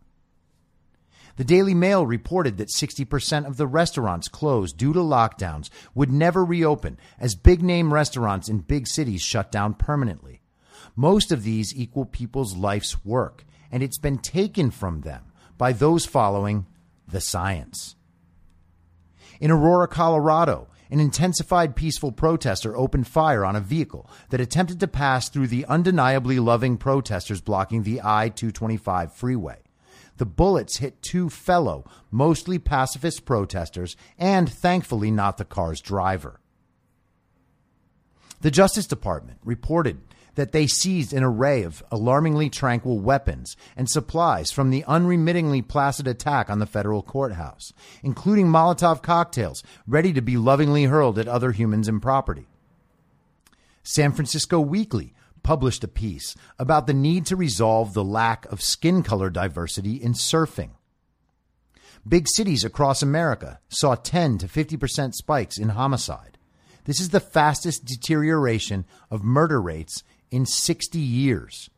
The 1.37 1.43
Daily 1.43 1.73
Mail 1.73 2.05
reported 2.05 2.57
that 2.57 2.69
60% 2.69 3.47
of 3.47 3.57
the 3.57 3.67
restaurants 3.67 4.27
closed 4.27 4.77
due 4.77 4.93
to 4.93 4.99
lockdowns 4.99 5.69
would 5.95 6.11
never 6.11 6.43
reopen 6.43 6.97
as 7.19 7.35
big 7.35 7.61
name 7.63 7.93
restaurants 7.93 8.49
in 8.49 8.59
big 8.59 8.87
cities 8.87 9.21
shut 9.21 9.51
down 9.51 9.73
permanently. 9.73 10.41
Most 10.95 11.31
of 11.31 11.43
these 11.43 11.75
equal 11.75 12.05
people's 12.05 12.55
life's 12.55 13.05
work, 13.05 13.45
and 13.71 13.81
it's 13.81 13.97
been 13.97 14.17
taken 14.17 14.71
from 14.71 15.01
them 15.01 15.31
by 15.57 15.71
those 15.71 16.05
following 16.05 16.65
the 17.07 17.21
science. 17.21 17.95
In 19.39 19.51
Aurora, 19.51 19.87
Colorado, 19.87 20.67
an 20.91 20.99
intensified 20.99 21.75
peaceful 21.75 22.11
protester 22.11 22.75
opened 22.75 23.07
fire 23.07 23.45
on 23.45 23.55
a 23.55 23.61
vehicle 23.61 24.09
that 24.29 24.41
attempted 24.41 24.79
to 24.81 24.87
pass 24.87 25.29
through 25.29 25.47
the 25.47 25.65
undeniably 25.65 26.37
loving 26.37 26.77
protesters 26.77 27.39
blocking 27.39 27.83
the 27.83 28.01
I 28.03 28.29
225 28.29 29.13
freeway. 29.13 29.59
The 30.21 30.25
bullets 30.27 30.77
hit 30.77 31.01
two 31.01 31.31
fellow, 31.31 31.83
mostly 32.11 32.59
pacifist 32.59 33.25
protesters, 33.25 33.97
and 34.19 34.47
thankfully 34.47 35.09
not 35.09 35.39
the 35.39 35.45
car's 35.45 35.81
driver. 35.81 36.39
The 38.41 38.51
Justice 38.51 38.85
Department 38.85 39.39
reported 39.43 39.99
that 40.35 40.51
they 40.51 40.67
seized 40.67 41.11
an 41.11 41.23
array 41.23 41.63
of 41.63 41.81
alarmingly 41.89 42.51
tranquil 42.51 42.99
weapons 42.99 43.57
and 43.75 43.89
supplies 43.89 44.51
from 44.51 44.69
the 44.69 44.85
unremittingly 44.87 45.63
placid 45.63 46.07
attack 46.07 46.51
on 46.51 46.59
the 46.59 46.67
federal 46.67 47.01
courthouse, 47.01 47.73
including 48.03 48.45
Molotov 48.45 49.01
cocktails 49.01 49.63
ready 49.87 50.13
to 50.13 50.21
be 50.21 50.37
lovingly 50.37 50.83
hurled 50.83 51.17
at 51.17 51.27
other 51.27 51.51
humans 51.51 51.87
and 51.87 51.99
property. 51.99 52.45
San 53.81 54.11
Francisco 54.11 54.59
Weekly 54.59 55.15
published 55.43 55.83
a 55.83 55.87
piece 55.87 56.35
about 56.59 56.87
the 56.87 56.93
need 56.93 57.25
to 57.27 57.35
resolve 57.35 57.93
the 57.93 58.03
lack 58.03 58.45
of 58.51 58.61
skin 58.61 59.03
color 59.03 59.29
diversity 59.29 59.95
in 59.95 60.13
surfing. 60.13 60.71
Big 62.07 62.27
cities 62.27 62.63
across 62.63 63.01
America 63.01 63.59
saw 63.69 63.95
10 63.95 64.39
to 64.39 64.47
50% 64.47 65.13
spikes 65.13 65.57
in 65.57 65.69
homicide. 65.69 66.37
This 66.85 66.99
is 66.99 67.09
the 67.09 67.19
fastest 67.19 67.85
deterioration 67.85 68.85
of 69.11 69.23
murder 69.23 69.61
rates 69.61 70.03
in 70.31 70.45
60 70.45 70.97
years. 70.97 71.69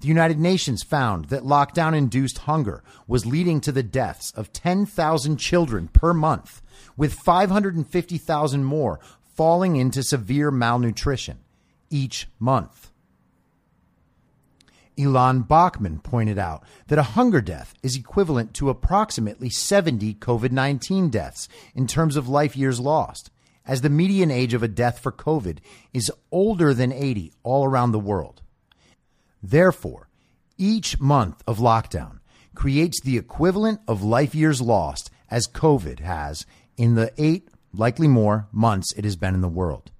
The 0.00 0.08
United 0.08 0.40
Nations 0.40 0.82
found 0.82 1.26
that 1.26 1.44
lockdown 1.44 1.96
induced 1.96 2.38
hunger 2.38 2.82
was 3.06 3.24
leading 3.24 3.60
to 3.60 3.72
the 3.72 3.84
deaths 3.84 4.32
of 4.32 4.52
10,000 4.52 5.36
children 5.36 5.88
per 5.88 6.12
month, 6.12 6.60
with 6.96 7.14
550,000 7.14 8.64
more 8.64 8.98
falling 9.22 9.76
into 9.76 10.02
severe 10.02 10.50
malnutrition 10.50 11.43
each 11.90 12.28
month. 12.38 12.90
Elon 14.98 15.42
Bachman 15.42 15.98
pointed 15.98 16.38
out 16.38 16.62
that 16.86 16.98
a 16.98 17.14
hunger 17.14 17.40
death 17.40 17.74
is 17.82 17.96
equivalent 17.96 18.54
to 18.54 18.70
approximately 18.70 19.50
70 19.50 20.14
COVID 20.14 20.52
19 20.52 21.10
deaths 21.10 21.48
in 21.74 21.86
terms 21.86 22.16
of 22.16 22.28
life 22.28 22.56
years 22.56 22.78
lost, 22.78 23.30
as 23.66 23.80
the 23.80 23.90
median 23.90 24.30
age 24.30 24.54
of 24.54 24.62
a 24.62 24.68
death 24.68 24.98
for 24.98 25.10
COVID 25.10 25.58
is 25.92 26.12
older 26.30 26.72
than 26.72 26.92
80 26.92 27.32
all 27.42 27.64
around 27.64 27.92
the 27.92 27.98
world. 27.98 28.42
Therefore, 29.42 30.08
each 30.56 31.00
month 31.00 31.42
of 31.46 31.58
lockdown 31.58 32.20
creates 32.54 33.00
the 33.00 33.18
equivalent 33.18 33.80
of 33.88 34.02
life 34.02 34.34
years 34.34 34.60
lost 34.60 35.10
as 35.30 35.48
COVID 35.48 36.00
has 36.00 36.46
in 36.76 36.94
the 36.94 37.12
eight, 37.18 37.48
likely 37.72 38.06
more, 38.06 38.48
months 38.52 38.92
it 38.96 39.04
has 39.04 39.16
been 39.16 39.34
in 39.34 39.40
the 39.40 39.48
world. 39.48 39.90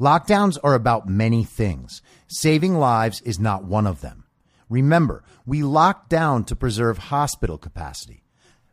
Lockdowns 0.00 0.58
are 0.62 0.74
about 0.74 1.08
many 1.08 1.44
things. 1.44 2.02
Saving 2.28 2.74
lives 2.74 3.20
is 3.22 3.38
not 3.38 3.64
one 3.64 3.86
of 3.86 4.00
them. 4.00 4.24
Remember, 4.68 5.24
we 5.46 5.62
locked 5.62 6.10
down 6.10 6.44
to 6.44 6.56
preserve 6.56 6.98
hospital 6.98 7.56
capacity. 7.56 8.24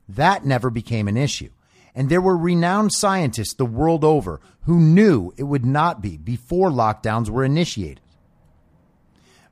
That 0.10 0.46
never 0.46 0.70
became 0.70 1.08
an 1.08 1.18
issue 1.18 1.50
and 1.96 2.10
there 2.10 2.22
were 2.22 2.38
renowned 2.38 2.92
scientists 2.94 3.54
the 3.54 3.66
world 3.66 4.04
over 4.04 4.40
who 4.62 4.80
knew 4.80 5.32
it 5.38 5.44
would 5.44 5.66
not 5.66 6.02
be 6.02 6.18
before 6.18 6.70
lockdowns 6.70 7.30
were 7.30 7.44
initiated. 7.44 8.02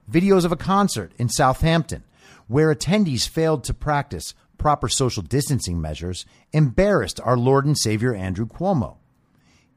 Videos 0.09 0.45
of 0.45 0.51
a 0.51 0.57
concert 0.57 1.13
in 1.17 1.29
Southampton 1.29 2.03
where 2.47 2.73
attendees 2.73 3.27
failed 3.27 3.63
to 3.63 3.73
practice 3.73 4.33
proper 4.57 4.89
social 4.89 5.23
distancing 5.23 5.79
measures 5.79 6.25
embarrassed 6.51 7.19
our 7.23 7.37
Lord 7.37 7.65
and 7.65 7.77
Savior 7.77 8.13
Andrew 8.13 8.45
Cuomo. 8.45 8.97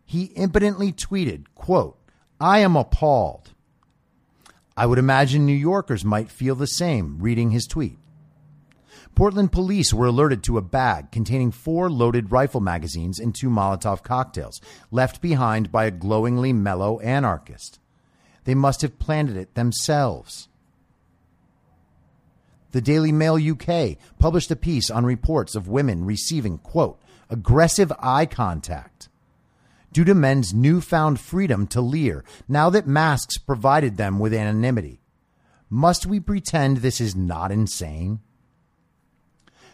He 0.05 0.25
impotently 0.37 0.93
tweeted, 0.93 1.47
quote, 1.55 1.99
I 2.41 2.59
am 2.59 2.77
appalled. 2.77 3.51
I 4.77 4.87
would 4.87 4.99
imagine 4.99 5.47
New 5.47 5.53
Yorkers 5.53 6.05
might 6.05 6.31
feel 6.31 6.55
the 6.55 6.67
same 6.67 7.19
reading 7.21 7.51
his 7.51 7.67
tweet. 7.67 7.99
Portland 9.15 9.53
police 9.53 9.95
were 9.95 10.07
alerted 10.07 10.43
to 10.43 10.59
a 10.59 10.63
bag 10.63 11.13
containing 11.13 11.53
four 11.53 11.89
loaded 11.89 12.33
rifle 12.33 12.61
magazines 12.61 13.21
and 13.21 13.33
two 13.33 13.49
Molotov 13.49 14.03
cocktails 14.03 14.61
left 14.91 15.21
behind 15.21 15.71
by 15.71 15.85
a 15.85 15.93
glowingly 15.93 16.53
mellow 16.53 16.99
anarchist. 16.99 17.79
They 18.43 18.57
must 18.57 18.83
have 18.83 18.99
planted 18.99 19.37
it 19.37 19.55
themselves. 19.55 20.49
The 22.73 22.81
Daily 22.81 23.13
Mail 23.13 23.37
UK 23.37 23.97
published 24.19 24.51
a 24.51 24.57
piece 24.57 24.91
on 24.91 25.07
reports 25.07 25.55
of 25.55 25.69
women 25.69 26.05
receiving, 26.05 26.59
quote, 26.59 27.01
aggressive 27.31 27.93
eye 28.01 28.27
contact 28.27 29.09
due 29.95 30.05
to 30.05 30.15
men's 30.15 30.53
newfound 30.53 31.21
freedom 31.21 31.69
to 31.69 31.81
leer 31.81 32.25
now 32.49 32.69
that 32.69 32.87
masks 32.87 33.39
provided 33.39 33.97
them 33.97 34.19
with 34.19 34.35
anonymity. 34.35 35.01
Must 35.71 36.05
we 36.05 36.19
pretend 36.19 36.79
this 36.79 37.01
is 37.01 37.15
not 37.15 37.53
insane? 37.53 38.19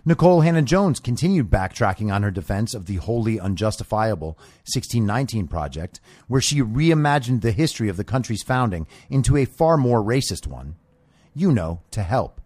Nikole 0.07 0.45
Hannah 0.45 0.63
Jones 0.63 1.01
continued 1.01 1.51
backtracking 1.51 2.13
on 2.13 2.23
her 2.23 2.31
defense 2.31 2.75
of 2.75 2.85
the 2.87 2.97
wholly 2.97 3.41
unjustifiable 3.41 4.39
1619 4.65 5.49
Project, 5.49 6.01
where 6.29 6.41
she 6.41 6.61
reimagined 6.61 7.41
the 7.41 7.53
history 7.53 7.89
of 7.89 7.97
the 7.97 8.05
country's 8.05 8.43
founding 8.43 8.87
into 9.09 9.37
a 9.37 9.45
far 9.47 9.77
more 9.77 10.03
racist 10.03 10.47
one. 10.47 10.77
You 11.35 11.51
know, 11.51 11.81
to 11.93 12.03
help. 12.03 12.41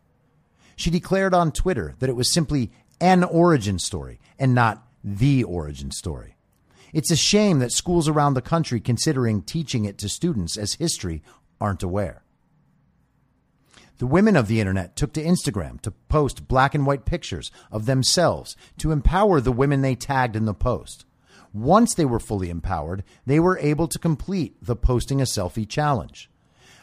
She 0.76 0.90
declared 0.90 1.34
on 1.34 1.52
Twitter 1.52 1.94
that 1.98 2.10
it 2.10 2.16
was 2.16 2.32
simply 2.32 2.70
an 3.01 3.24
origin 3.24 3.78
story 3.78 4.20
and 4.38 4.55
not 4.55 4.86
the 5.02 5.42
origin 5.44 5.90
story. 5.90 6.34
It's 6.95 7.11
a 7.11 7.16
shame 7.16 7.59
that 7.59 7.73
schools 7.73 8.09
around 8.09 8.35
the 8.35 8.41
country 8.41 8.79
considering 8.79 9.43
teaching 9.43 9.85
it 9.85 9.99
to 9.99 10.09
students 10.09 10.57
as 10.57 10.75
history 10.75 11.25
aren't 11.61 11.83
aware. 11.83 12.23
The 13.99 14.07
women 14.07 14.37
of 14.37 14.47
the 14.47 14.61
internet 14.61 14.95
took 14.95 15.12
to 15.15 15.25
Instagram 15.25 15.81
to 15.81 15.91
post 15.91 16.47
black 16.47 16.73
and 16.73 16.87
white 16.87 17.05
pictures 17.05 17.51
of 17.73 17.87
themselves 17.87 18.57
to 18.79 18.93
empower 18.93 19.41
the 19.41 19.51
women 19.51 19.83
they 19.83 19.97
tagged 19.97 20.37
in 20.37 20.45
the 20.45 20.55
post. 20.55 21.05
Once 21.53 21.95
they 21.95 22.05
were 22.05 22.21
fully 22.21 22.49
empowered, 22.49 23.03
they 23.27 23.41
were 23.41 23.59
able 23.59 23.89
to 23.89 23.99
complete 23.99 24.57
the 24.62 24.77
posting 24.77 25.21
a 25.21 25.25
selfie 25.25 25.69
challenge. 25.69 26.31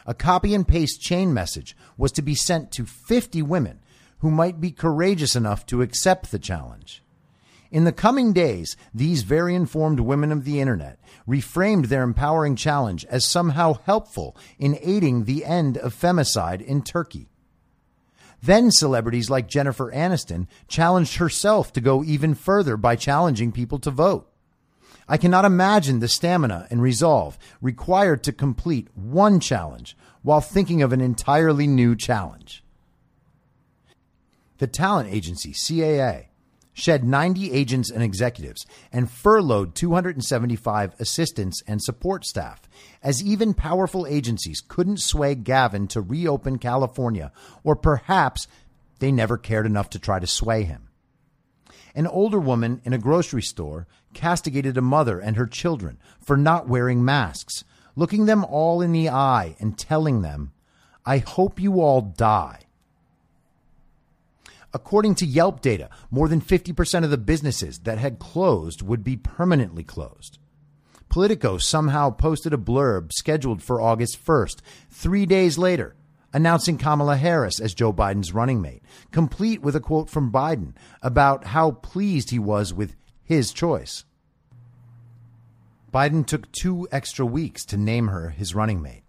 A 0.04 0.12
copy 0.12 0.54
and 0.54 0.68
paste 0.68 1.00
chain 1.00 1.32
message 1.32 1.74
was 1.96 2.12
to 2.12 2.20
be 2.20 2.34
sent 2.34 2.70
to 2.72 2.84
50 2.84 3.40
women 3.40 3.80
who 4.18 4.30
might 4.30 4.60
be 4.60 4.72
courageous 4.72 5.34
enough 5.34 5.64
to 5.64 5.80
accept 5.80 6.30
the 6.30 6.38
challenge. 6.38 7.02
In 7.72 7.84
the 7.84 7.92
coming 7.92 8.34
days, 8.34 8.76
these 8.92 9.22
very 9.22 9.54
informed 9.54 9.98
women 9.98 10.30
of 10.30 10.44
the 10.44 10.60
internet 10.60 11.00
reframed 11.26 11.86
their 11.86 12.02
empowering 12.02 12.54
challenge 12.54 13.06
as 13.06 13.26
somehow 13.26 13.78
helpful 13.86 14.36
in 14.58 14.78
aiding 14.82 15.24
the 15.24 15.46
end 15.46 15.78
of 15.78 15.98
femicide 15.98 16.60
in 16.60 16.82
Turkey. 16.82 17.30
Then 18.42 18.70
celebrities 18.70 19.30
like 19.30 19.48
Jennifer 19.48 19.90
Aniston 19.90 20.48
challenged 20.68 21.16
herself 21.16 21.72
to 21.72 21.80
go 21.80 22.04
even 22.04 22.34
further 22.34 22.76
by 22.76 22.94
challenging 22.94 23.52
people 23.52 23.78
to 23.78 23.90
vote. 23.90 24.30
I 25.08 25.16
cannot 25.16 25.46
imagine 25.46 26.00
the 26.00 26.08
stamina 26.08 26.66
and 26.70 26.82
resolve 26.82 27.38
required 27.62 28.22
to 28.24 28.32
complete 28.32 28.88
one 28.94 29.40
challenge 29.40 29.96
while 30.20 30.42
thinking 30.42 30.82
of 30.82 30.92
an 30.92 31.00
entirely 31.00 31.66
new 31.66 31.96
challenge. 31.96 32.62
The 34.58 34.66
talent 34.66 35.08
agency 35.10 35.52
CAA 35.52 36.26
shed 36.72 37.04
90 37.04 37.52
agents 37.52 37.90
and 37.90 38.02
executives, 38.02 38.66
and 38.92 39.10
furloughed 39.10 39.74
275 39.74 40.94
assistants 40.98 41.62
and 41.66 41.82
support 41.82 42.24
staff, 42.24 42.62
as 43.02 43.22
even 43.22 43.54
powerful 43.54 44.06
agencies 44.06 44.62
couldn't 44.66 45.00
sway 45.00 45.34
Gavin 45.34 45.86
to 45.88 46.00
reopen 46.00 46.58
California, 46.58 47.30
or 47.62 47.76
perhaps 47.76 48.46
they 48.98 49.12
never 49.12 49.36
cared 49.36 49.66
enough 49.66 49.90
to 49.90 49.98
try 49.98 50.18
to 50.18 50.26
sway 50.26 50.62
him. 50.62 50.88
An 51.94 52.06
older 52.06 52.38
woman 52.38 52.80
in 52.84 52.92
a 52.92 52.98
grocery 52.98 53.42
store 53.42 53.86
castigated 54.14 54.78
a 54.78 54.82
mother 54.82 55.18
and 55.20 55.36
her 55.36 55.46
children 55.46 55.98
for 56.24 56.36
not 56.36 56.68
wearing 56.68 57.04
masks, 57.04 57.64
looking 57.96 58.24
them 58.24 58.44
all 58.44 58.80
in 58.80 58.92
the 58.92 59.10
eye 59.10 59.56
and 59.58 59.78
telling 59.78 60.22
them, 60.22 60.52
I 61.04 61.18
hope 61.18 61.60
you 61.60 61.80
all 61.80 62.00
die. 62.00 62.60
According 64.74 65.16
to 65.16 65.26
Yelp 65.26 65.60
data, 65.60 65.90
more 66.10 66.28
than 66.28 66.40
50% 66.40 67.04
of 67.04 67.10
the 67.10 67.18
businesses 67.18 67.80
that 67.80 67.98
had 67.98 68.18
closed 68.18 68.82
would 68.82 69.04
be 69.04 69.16
permanently 69.16 69.84
closed. 69.84 70.38
Politico 71.10 71.58
somehow 71.58 72.08
posted 72.08 72.54
a 72.54 72.58
blurb 72.58 73.12
scheduled 73.12 73.62
for 73.62 73.82
August 73.82 74.24
1st, 74.24 74.60
three 74.88 75.26
days 75.26 75.58
later, 75.58 75.94
announcing 76.32 76.78
Kamala 76.78 77.16
Harris 77.16 77.60
as 77.60 77.74
Joe 77.74 77.92
Biden's 77.92 78.32
running 78.32 78.62
mate, 78.62 78.82
complete 79.10 79.60
with 79.60 79.76
a 79.76 79.80
quote 79.80 80.08
from 80.08 80.32
Biden 80.32 80.72
about 81.02 81.48
how 81.48 81.72
pleased 81.72 82.30
he 82.30 82.38
was 82.38 82.72
with 82.72 82.96
his 83.22 83.52
choice. 83.52 84.06
Biden 85.92 86.26
took 86.26 86.50
two 86.52 86.88
extra 86.90 87.26
weeks 87.26 87.66
to 87.66 87.76
name 87.76 88.08
her 88.08 88.30
his 88.30 88.54
running 88.54 88.80
mate. 88.80 89.01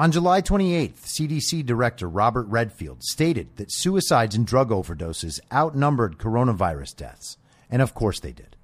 On 0.00 0.10
July 0.10 0.40
28th, 0.40 1.02
CDC 1.02 1.66
Director 1.66 2.08
Robert 2.08 2.44
Redfield 2.44 3.02
stated 3.02 3.54
that 3.56 3.70
suicides 3.70 4.34
and 4.34 4.46
drug 4.46 4.70
overdoses 4.70 5.40
outnumbered 5.52 6.16
coronavirus 6.16 6.96
deaths. 6.96 7.36
And 7.68 7.82
of 7.82 7.92
course 7.92 8.18
they 8.18 8.32
did. 8.32 8.56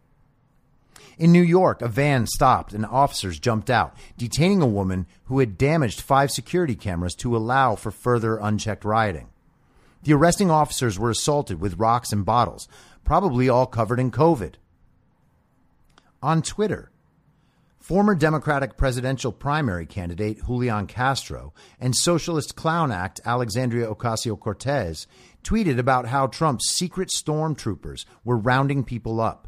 In 1.19 1.33
New 1.33 1.43
York, 1.43 1.83
a 1.83 1.89
van 1.89 2.27
stopped 2.27 2.73
and 2.73 2.87
officers 2.87 3.39
jumped 3.39 3.69
out, 3.69 3.95
detaining 4.17 4.63
a 4.63 4.67
woman 4.67 5.07
who 5.25 5.41
had 5.41 5.59
damaged 5.59 6.01
five 6.01 6.31
security 6.31 6.75
cameras 6.75 7.15
to 7.17 7.37
allow 7.37 7.75
for 7.75 7.91
further 7.91 8.39
unchecked 8.39 8.87
rioting. 8.87 9.29
The 10.05 10.15
arresting 10.15 10.51
officers 10.51 10.99
were 10.99 11.11
assaulted 11.11 11.61
with 11.61 11.79
rocks 11.79 12.13
and 12.13 12.25
bottles, 12.25 12.67
probably 13.05 13.47
all 13.47 13.67
covered 13.67 14.01
in 14.01 14.11
COVID. 14.11 14.55
On 16.23 16.41
Twitter, 16.41 16.91
Former 17.87 18.17
Democratic 18.17 18.77
presidential 18.77 19.31
primary 19.31 19.87
candidate 19.87 20.45
Julian 20.45 20.89
Castro 20.89 21.55
and 21.79 21.95
socialist 21.95 22.57
clown 22.57 22.91
act 22.91 23.21
Alexandria 23.25 23.87
Ocasio 23.87 24.37
Cortez 24.37 25.07
tweeted 25.45 25.79
about 25.79 26.09
how 26.09 26.27
Trump's 26.27 26.69
secret 26.69 27.11
stormtroopers 27.17 28.05
were 28.25 28.37
rounding 28.37 28.83
people 28.83 29.21
up. 29.21 29.47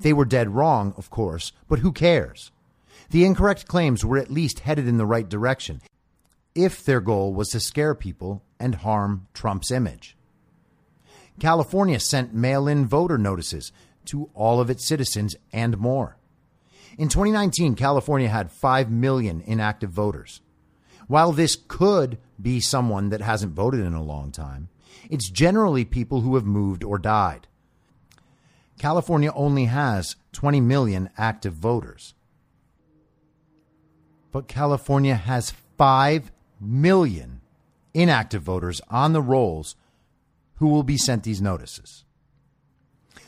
They 0.00 0.12
were 0.12 0.24
dead 0.24 0.50
wrong, 0.50 0.92
of 0.96 1.08
course, 1.10 1.52
but 1.68 1.78
who 1.78 1.92
cares? 1.92 2.50
The 3.10 3.24
incorrect 3.24 3.68
claims 3.68 4.04
were 4.04 4.18
at 4.18 4.28
least 4.28 4.58
headed 4.58 4.88
in 4.88 4.96
the 4.96 5.06
right 5.06 5.28
direction, 5.28 5.82
if 6.56 6.84
their 6.84 7.00
goal 7.00 7.32
was 7.32 7.50
to 7.50 7.60
scare 7.60 7.94
people 7.94 8.42
and 8.58 8.74
harm 8.74 9.28
Trump's 9.34 9.70
image. 9.70 10.16
California 11.38 12.00
sent 12.00 12.34
mail 12.34 12.66
in 12.66 12.88
voter 12.88 13.18
notices 13.18 13.70
to 14.06 14.30
all 14.34 14.58
of 14.58 14.68
its 14.68 14.84
citizens 14.84 15.36
and 15.52 15.78
more. 15.78 16.16
In 16.98 17.08
2019, 17.08 17.74
California 17.74 18.28
had 18.28 18.50
5 18.50 18.90
million 18.90 19.42
inactive 19.46 19.90
voters. 19.90 20.40
While 21.06 21.32
this 21.32 21.56
could 21.56 22.18
be 22.40 22.60
someone 22.60 23.08
that 23.10 23.20
hasn't 23.20 23.54
voted 23.54 23.80
in 23.80 23.94
a 23.94 24.02
long 24.02 24.30
time, 24.30 24.68
it's 25.10 25.30
generally 25.30 25.84
people 25.84 26.20
who 26.20 26.34
have 26.34 26.44
moved 26.44 26.84
or 26.84 26.98
died. 26.98 27.46
California 28.78 29.32
only 29.34 29.66
has 29.66 30.16
20 30.32 30.60
million 30.60 31.10
active 31.16 31.54
voters. 31.54 32.14
But 34.30 34.48
California 34.48 35.14
has 35.14 35.52
5 35.78 36.32
million 36.60 37.40
inactive 37.94 38.42
voters 38.42 38.80
on 38.88 39.12
the 39.12 39.22
rolls 39.22 39.76
who 40.56 40.68
will 40.68 40.82
be 40.82 40.96
sent 40.96 41.24
these 41.24 41.42
notices. 41.42 42.04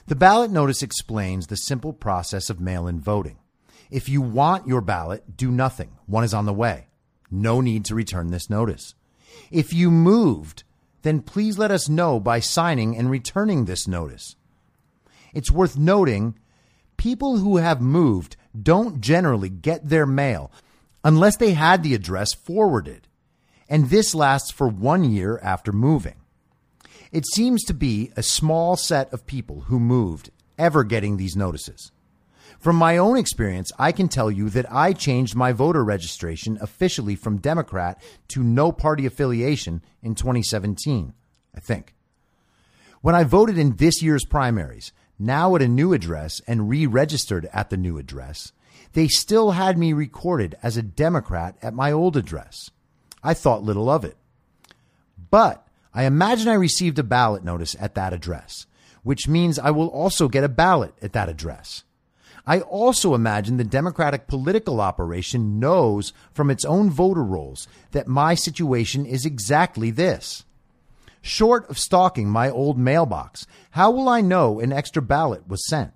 The 0.07 0.17
ballot 0.17 0.51
notice 0.51 0.83
explains 0.83 1.47
the 1.47 1.57
simple 1.57 1.93
process 1.93 2.51
of 2.51 2.61
mail 2.61 2.87
in 2.87 3.01
voting. 3.01 3.39
If 3.95 4.09
you 4.09 4.21
want 4.23 4.67
your 4.67 4.81
ballot, 4.81 5.37
do 5.37 5.53
nothing. 5.53 5.93
One 6.07 6.25
is 6.25 6.35
on 6.35 6.47
the 6.47 6.53
way. 6.53 6.89
No 7.31 7.61
need 7.61 7.85
to 7.85 7.95
return 7.95 8.33
this 8.33 8.51
notice. 8.51 8.97
If 9.53 9.73
you 9.73 9.89
moved, 9.89 10.65
then 11.03 11.23
please 11.23 11.59
let 11.59 11.71
us 11.71 11.89
know 11.89 12.19
by 12.19 12.41
signing 12.41 12.97
and 12.97 13.09
returning 13.09 13.67
this 13.67 13.87
notice. 13.87 14.35
It's 15.33 15.53
worth 15.53 15.79
noting 15.79 16.37
people 16.97 17.37
who 17.37 17.59
have 17.59 17.81
moved 17.81 18.37
don't 18.61 19.01
generally 19.01 19.49
get 19.49 19.89
their 19.89 20.07
mail 20.07 20.51
unless 21.05 21.37
they 21.37 21.53
had 21.53 21.85
the 21.85 21.95
address 21.95 22.35
forwarded, 22.35 23.07
and 23.69 23.91
this 23.91 24.13
lasts 24.13 24.51
for 24.51 24.67
one 24.67 25.05
year 25.05 25.39
after 25.41 25.71
moving. 25.71 26.17
It 27.13 27.27
seems 27.29 27.63
to 27.67 27.75
be 27.75 28.11
a 28.17 28.25
small 28.25 28.75
set 28.75 29.13
of 29.13 29.25
people 29.25 29.67
who 29.69 29.79
moved 29.79 30.31
ever 30.59 30.83
getting 30.83 31.17
these 31.17 31.37
notices. 31.37 31.93
From 32.65 32.77
my 32.77 32.97
own 32.97 33.19
experience, 33.19 33.71
I 33.79 33.93
can 33.93 34.09
tell 34.09 34.31
you 34.31 34.49
that 34.49 34.65
I 34.73 34.95
changed 34.95 35.37
my 35.37 35.53
voter 35.53 35.85
registration 35.85 36.57
officially 36.63 37.15
from 37.15 37.37
Democrat 37.37 38.03
to 38.29 38.43
no 38.43 38.73
party 38.73 39.05
affiliation 39.05 39.83
in 40.03 40.15
2017, 40.15 41.13
I 41.55 41.61
think. 41.61 41.95
When 43.03 43.15
I 43.15 43.25
voted 43.25 43.59
in 43.59 43.77
this 43.77 44.03
year's 44.03 44.25
primaries, 44.25 44.93
now 45.19 45.55
at 45.55 45.61
a 45.61 45.69
new 45.69 45.93
address 45.93 46.41
and 46.47 46.71
re 46.71 46.87
registered 46.87 47.51
at 47.53 47.69
the 47.69 47.77
new 47.77 47.99
address, 47.99 48.53
they 48.95 49.09
still 49.09 49.51
had 49.51 49.77
me 49.77 49.93
recorded 49.93 50.55
as 50.63 50.79
a 50.79 50.83
Democrat 50.83 51.59
at 51.61 51.75
my 51.75 51.93
old 51.93 52.17
address. 52.17 52.71
I 53.23 53.35
thought 53.35 53.63
little 53.63 53.91
of 53.91 54.07
it. 54.07 54.17
But 55.31 55.69
I 55.93 56.05
imagine 56.05 56.49
I 56.49 56.55
received 56.55 56.99
a 56.99 57.03
ballot 57.03 57.45
notice 57.45 57.77
at 57.79 57.95
that 57.97 58.15
address, 58.15 58.65
which 59.03 59.29
means 59.29 59.59
I 59.59 59.71
will 59.71 59.89
also 59.89 60.29
get 60.29 60.45
a 60.45 60.49
ballot 60.49 60.95
at 61.03 61.13
that 61.13 61.29
address. 61.29 61.85
I 62.47 62.61
also 62.61 63.15
imagine 63.15 63.57
the 63.57 63.65
Democratic 63.65 64.27
political 64.27 64.81
operation 64.81 65.59
knows 65.59 66.13
from 66.33 66.51
its 66.51 66.65
own 66.65 66.91
voter 66.91 67.25
rolls 67.25 67.67
that 67.93 68.07
my 68.07 68.35
situation 68.35 69.07
is 69.07 69.25
exactly 69.25 69.91
this. 69.91 70.45
Short 71.23 71.69
of 71.71 71.79
stalking 71.79 72.29
my 72.29 72.51
old 72.51 72.79
mailbox, 72.79 73.47
how 73.71 73.91
will 73.91 74.11
I 74.11 74.21
know 74.21 74.61
an 74.61 74.73
extra 74.73 75.01
ballot 75.01 75.49
was 75.49 75.67
sent? 75.67 75.93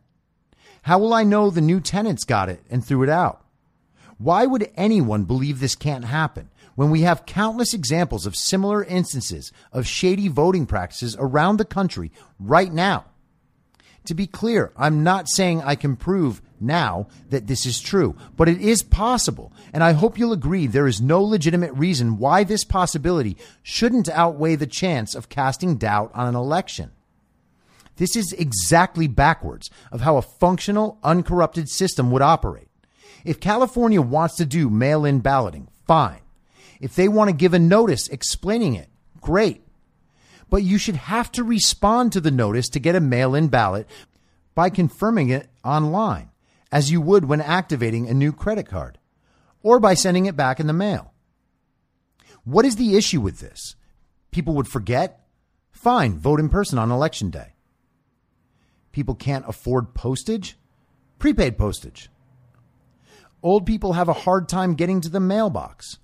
How 0.83 0.99
will 0.99 1.13
I 1.13 1.23
know 1.23 1.51
the 1.51 1.61
new 1.61 1.81
tenants 1.81 2.25
got 2.25 2.49
it 2.49 2.63
and 2.71 2.83
threw 2.83 3.03
it 3.03 3.11
out? 3.11 3.45
Why 4.17 4.47
would 4.47 4.71
anyone 4.75 5.25
believe 5.25 5.61
this 5.61 5.75
can't 5.75 6.07
happen 6.07 6.49
when 6.77 6.91
we 6.91 7.03
have 7.03 7.27
countless 7.27 7.75
examples 7.75 8.25
of 8.25 8.35
similar 8.35 8.83
instances 8.83 9.53
of 9.71 9.87
shady 9.87 10.29
voting 10.29 10.65
practices 10.65 11.15
around 11.19 11.59
the 11.59 11.67
country 11.67 12.11
right 12.41 12.73
now? 12.73 13.05
To 14.09 14.15
be 14.15 14.27
clear, 14.27 14.73
I'm 14.75 15.05
not 15.05 15.29
saying 15.29 15.61
I 15.61 15.75
can 15.75 15.95
prove 15.95 16.41
now 16.59 17.09
that 17.29 17.47
this 17.47 17.67
is 17.67 17.79
true, 17.79 18.17
but 18.39 18.49
it 18.49 18.59
is 18.59 18.83
possible. 18.83 19.53
And 19.71 19.85
I 19.85 19.93
hope 19.93 20.19
you'll 20.19 20.33
agree 20.33 20.67
there 20.67 20.87
is 20.87 20.99
no 20.99 21.23
legitimate 21.23 21.75
reason 21.75 22.17
why 22.17 22.43
this 22.43 22.65
possibility 22.65 23.37
shouldn't 23.63 24.09
outweigh 24.09 24.55
the 24.57 24.67
chance 24.67 25.15
of 25.15 25.29
casting 25.29 25.77
doubt 25.77 26.11
on 26.15 26.27
an 26.27 26.35
election. 26.35 26.91
This 27.97 28.17
is 28.17 28.33
exactly 28.33 29.09
backwards 29.09 29.69
of 29.93 30.01
how 30.01 30.17
a 30.17 30.23
functional, 30.23 30.99
uncorrupted 31.05 31.69
system 31.69 32.11
would 32.11 32.23
operate. 32.23 32.71
If 33.27 33.41
California 33.41 34.01
wants 34.01 34.37
to 34.37 34.47
do 34.47 34.71
mail 34.71 35.05
in 35.05 35.21
balloting, 35.21 35.69
fine. 35.87 36.23
If 36.81 36.95
they 36.95 37.09
want 37.09 37.29
to 37.29 37.37
give 37.37 37.53
a 37.53 37.59
notice 37.59 38.09
explaining 38.09 38.75
it, 38.75 38.89
great 39.21 39.68
but 40.51 40.63
you 40.63 40.79
should 40.79 40.97
have 40.97 41.31
to 41.33 41.45
respond 41.45 42.13
to 42.13 42.21
the 42.21 42.31
notice 42.31 42.69
to 42.71 42.81
get 42.81 42.95
a 42.95 43.01
mail 43.01 43.35
in 43.35 43.49
ballot 43.49 43.87
by 44.55 44.71
confirming 44.71 45.29
it 45.29 45.49
online, 45.65 46.31
as 46.73 46.91
you 46.91 47.01
would 47.01 47.27
when 47.27 47.41
activating 47.41 48.09
a 48.09 48.15
new 48.15 48.33
credit 48.33 48.67
card, 48.67 48.99
or 49.63 49.79
by 49.79 49.95
sending 49.95 50.27
it 50.27 50.37
back 50.37 50.59
in 50.59 50.67
the 50.67 50.73
mail. 50.73 51.13
What 52.45 52.65
is 52.65 52.77
the 52.77 52.97
issue 52.97 53.21
with 53.21 53.41
this? 53.41 53.77
People 54.31 54.55
would 54.55 54.69
forget? 54.69 55.27
Fine, 55.71 56.19
vote 56.19 56.41
in 56.41 56.49
person 56.49 56.79
on 56.79 56.91
election 56.91 57.31
day. 57.31 57.55
People 58.91 59.15
can't 59.15 59.49
afford 59.49 59.95
postage? 59.95 60.57
Prepaid 61.19 61.59
postage. 61.59 62.11
Old 63.43 63.67
people 63.67 63.93
have 63.93 64.09
a 64.09 64.13
hard 64.13 64.49
time 64.49 64.75
getting 64.75 65.01
to 65.03 65.09
the 65.09 65.21
mailbox. 65.21 65.99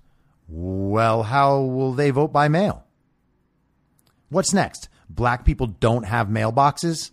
Well, 0.47 1.23
how 1.23 1.59
will 1.59 1.93
they 1.93 2.11
vote 2.11 2.31
by 2.31 2.47
mail? 2.47 2.84
What's 4.29 4.53
next? 4.53 4.89
Black 5.09 5.45
people 5.45 5.67
don't 5.67 6.03
have 6.03 6.27
mailboxes? 6.27 7.11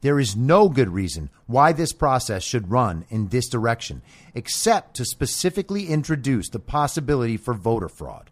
There 0.00 0.20
is 0.20 0.36
no 0.36 0.68
good 0.68 0.90
reason 0.90 1.30
why 1.46 1.72
this 1.72 1.92
process 1.92 2.42
should 2.42 2.70
run 2.70 3.06
in 3.08 3.28
this 3.28 3.48
direction, 3.48 4.02
except 4.34 4.94
to 4.96 5.04
specifically 5.04 5.86
introduce 5.86 6.48
the 6.48 6.58
possibility 6.58 7.36
for 7.36 7.54
voter 7.54 7.88
fraud. 7.88 8.30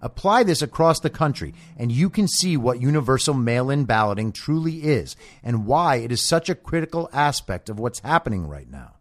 Apply 0.00 0.42
this 0.42 0.62
across 0.62 0.98
the 0.98 1.10
country, 1.10 1.54
and 1.78 1.92
you 1.92 2.10
can 2.10 2.26
see 2.26 2.56
what 2.56 2.82
universal 2.82 3.34
mail 3.34 3.70
in 3.70 3.84
balloting 3.84 4.32
truly 4.32 4.82
is 4.82 5.14
and 5.44 5.64
why 5.64 5.96
it 5.96 6.10
is 6.10 6.20
such 6.20 6.50
a 6.50 6.56
critical 6.56 7.08
aspect 7.12 7.68
of 7.68 7.78
what's 7.78 8.00
happening 8.00 8.48
right 8.48 8.68
now. 8.68 8.96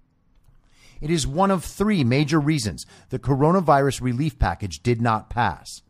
It 1.02 1.10
is 1.10 1.26
one 1.26 1.50
of 1.50 1.66
three 1.66 2.04
major 2.04 2.40
reasons 2.40 2.86
the 3.10 3.18
coronavirus 3.18 4.02
relief 4.02 4.38
package 4.38 4.84
did 4.84 5.02
not 5.02 5.32
pass. 5.32 5.82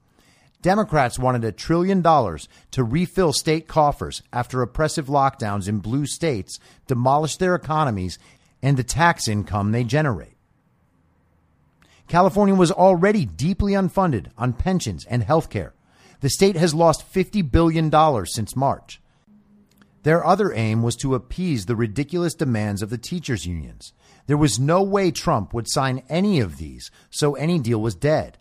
Democrats 0.61 1.17
wanted 1.17 1.43
a 1.43 1.51
trillion 1.51 2.01
dollars 2.01 2.47
to 2.71 2.83
refill 2.83 3.33
state 3.33 3.67
coffers 3.67 4.21
after 4.31 4.61
oppressive 4.61 5.07
lockdowns 5.07 5.67
in 5.67 5.79
blue 5.79 6.05
states 6.05 6.59
demolished 6.87 7.39
their 7.39 7.55
economies 7.55 8.19
and 8.61 8.77
the 8.77 8.83
tax 8.83 9.27
income 9.27 9.71
they 9.71 9.83
generate. 9.83 10.35
California 12.07 12.53
was 12.53 12.71
already 12.71 13.25
deeply 13.25 13.73
unfunded 13.73 14.27
on 14.37 14.53
pensions 14.53 15.05
and 15.05 15.23
health 15.23 15.49
care. 15.49 15.73
The 16.19 16.29
state 16.29 16.57
has 16.57 16.73
lost 16.73 17.11
$50 17.11 17.49
billion 17.49 17.91
since 18.25 18.55
March. 18.55 19.01
Their 20.03 20.25
other 20.25 20.51
aim 20.53 20.83
was 20.83 20.95
to 20.97 21.15
appease 21.15 21.65
the 21.65 21.75
ridiculous 21.75 22.33
demands 22.33 22.81
of 22.81 22.89
the 22.89 22.97
teachers' 22.97 23.45
unions. 23.45 23.93
There 24.27 24.37
was 24.37 24.59
no 24.59 24.83
way 24.83 25.11
Trump 25.11 25.53
would 25.53 25.69
sign 25.69 26.03
any 26.09 26.39
of 26.39 26.57
these, 26.57 26.91
so 27.09 27.35
any 27.35 27.59
deal 27.59 27.81
was 27.81 27.95
dead. 27.95 28.37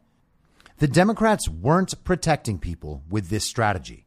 The 0.80 0.88
Democrats 0.88 1.46
weren't 1.46 2.04
protecting 2.04 2.58
people 2.58 3.02
with 3.10 3.28
this 3.28 3.46
strategy. 3.46 4.06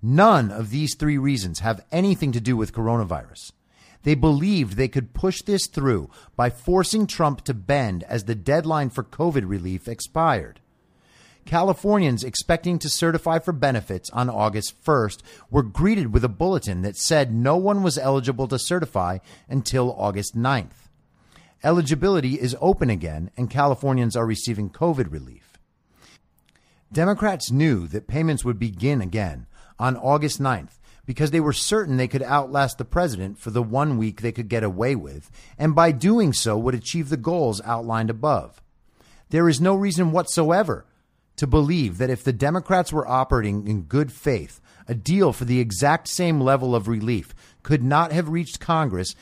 None 0.00 0.52
of 0.52 0.70
these 0.70 0.94
three 0.94 1.18
reasons 1.18 1.58
have 1.58 1.84
anything 1.90 2.30
to 2.30 2.40
do 2.40 2.56
with 2.56 2.72
coronavirus. 2.72 3.50
They 4.04 4.14
believed 4.14 4.76
they 4.76 4.86
could 4.86 5.14
push 5.14 5.42
this 5.42 5.66
through 5.66 6.10
by 6.36 6.48
forcing 6.48 7.08
Trump 7.08 7.42
to 7.46 7.54
bend 7.54 8.04
as 8.04 8.22
the 8.22 8.36
deadline 8.36 8.90
for 8.90 9.02
COVID 9.02 9.48
relief 9.48 9.88
expired. 9.88 10.60
Californians 11.44 12.22
expecting 12.22 12.78
to 12.78 12.88
certify 12.88 13.40
for 13.40 13.50
benefits 13.50 14.08
on 14.10 14.30
August 14.30 14.80
1st 14.84 15.22
were 15.50 15.64
greeted 15.64 16.12
with 16.12 16.22
a 16.22 16.28
bulletin 16.28 16.82
that 16.82 16.96
said 16.96 17.34
no 17.34 17.56
one 17.56 17.82
was 17.82 17.98
eligible 17.98 18.46
to 18.46 18.60
certify 18.60 19.18
until 19.48 19.92
August 19.98 20.36
9th. 20.36 20.86
Eligibility 21.64 22.34
is 22.34 22.56
open 22.60 22.90
again, 22.90 23.32
and 23.36 23.50
Californians 23.50 24.14
are 24.14 24.24
receiving 24.24 24.70
COVID 24.70 25.10
relief. 25.10 25.41
Democrats 26.92 27.50
knew 27.50 27.86
that 27.88 28.06
payments 28.06 28.44
would 28.44 28.58
begin 28.58 29.00
again 29.00 29.46
on 29.78 29.96
August 29.96 30.40
9th 30.40 30.78
because 31.06 31.30
they 31.30 31.40
were 31.40 31.52
certain 31.52 31.96
they 31.96 32.06
could 32.06 32.22
outlast 32.22 32.76
the 32.76 32.84
president 32.84 33.38
for 33.38 33.50
the 33.50 33.62
one 33.62 33.96
week 33.96 34.20
they 34.20 34.30
could 34.30 34.48
get 34.48 34.62
away 34.62 34.94
with, 34.94 35.30
and 35.58 35.74
by 35.74 35.90
doing 35.90 36.34
so 36.34 36.56
would 36.58 36.74
achieve 36.74 37.08
the 37.08 37.16
goals 37.16 37.62
outlined 37.64 38.10
above. 38.10 38.62
There 39.30 39.48
is 39.48 39.60
no 39.60 39.74
reason 39.74 40.12
whatsoever 40.12 40.84
to 41.36 41.46
believe 41.46 41.96
that 41.96 42.10
if 42.10 42.22
the 42.22 42.32
Democrats 42.32 42.92
were 42.92 43.08
operating 43.08 43.66
in 43.66 43.82
good 43.82 44.12
faith, 44.12 44.60
a 44.86 44.94
deal 44.94 45.32
for 45.32 45.46
the 45.46 45.60
exact 45.60 46.08
same 46.08 46.40
level 46.40 46.74
of 46.74 46.88
relief 46.88 47.34
could 47.62 47.82
not 47.82 48.12
have 48.12 48.28
reached 48.28 48.60
Congress. 48.60 49.16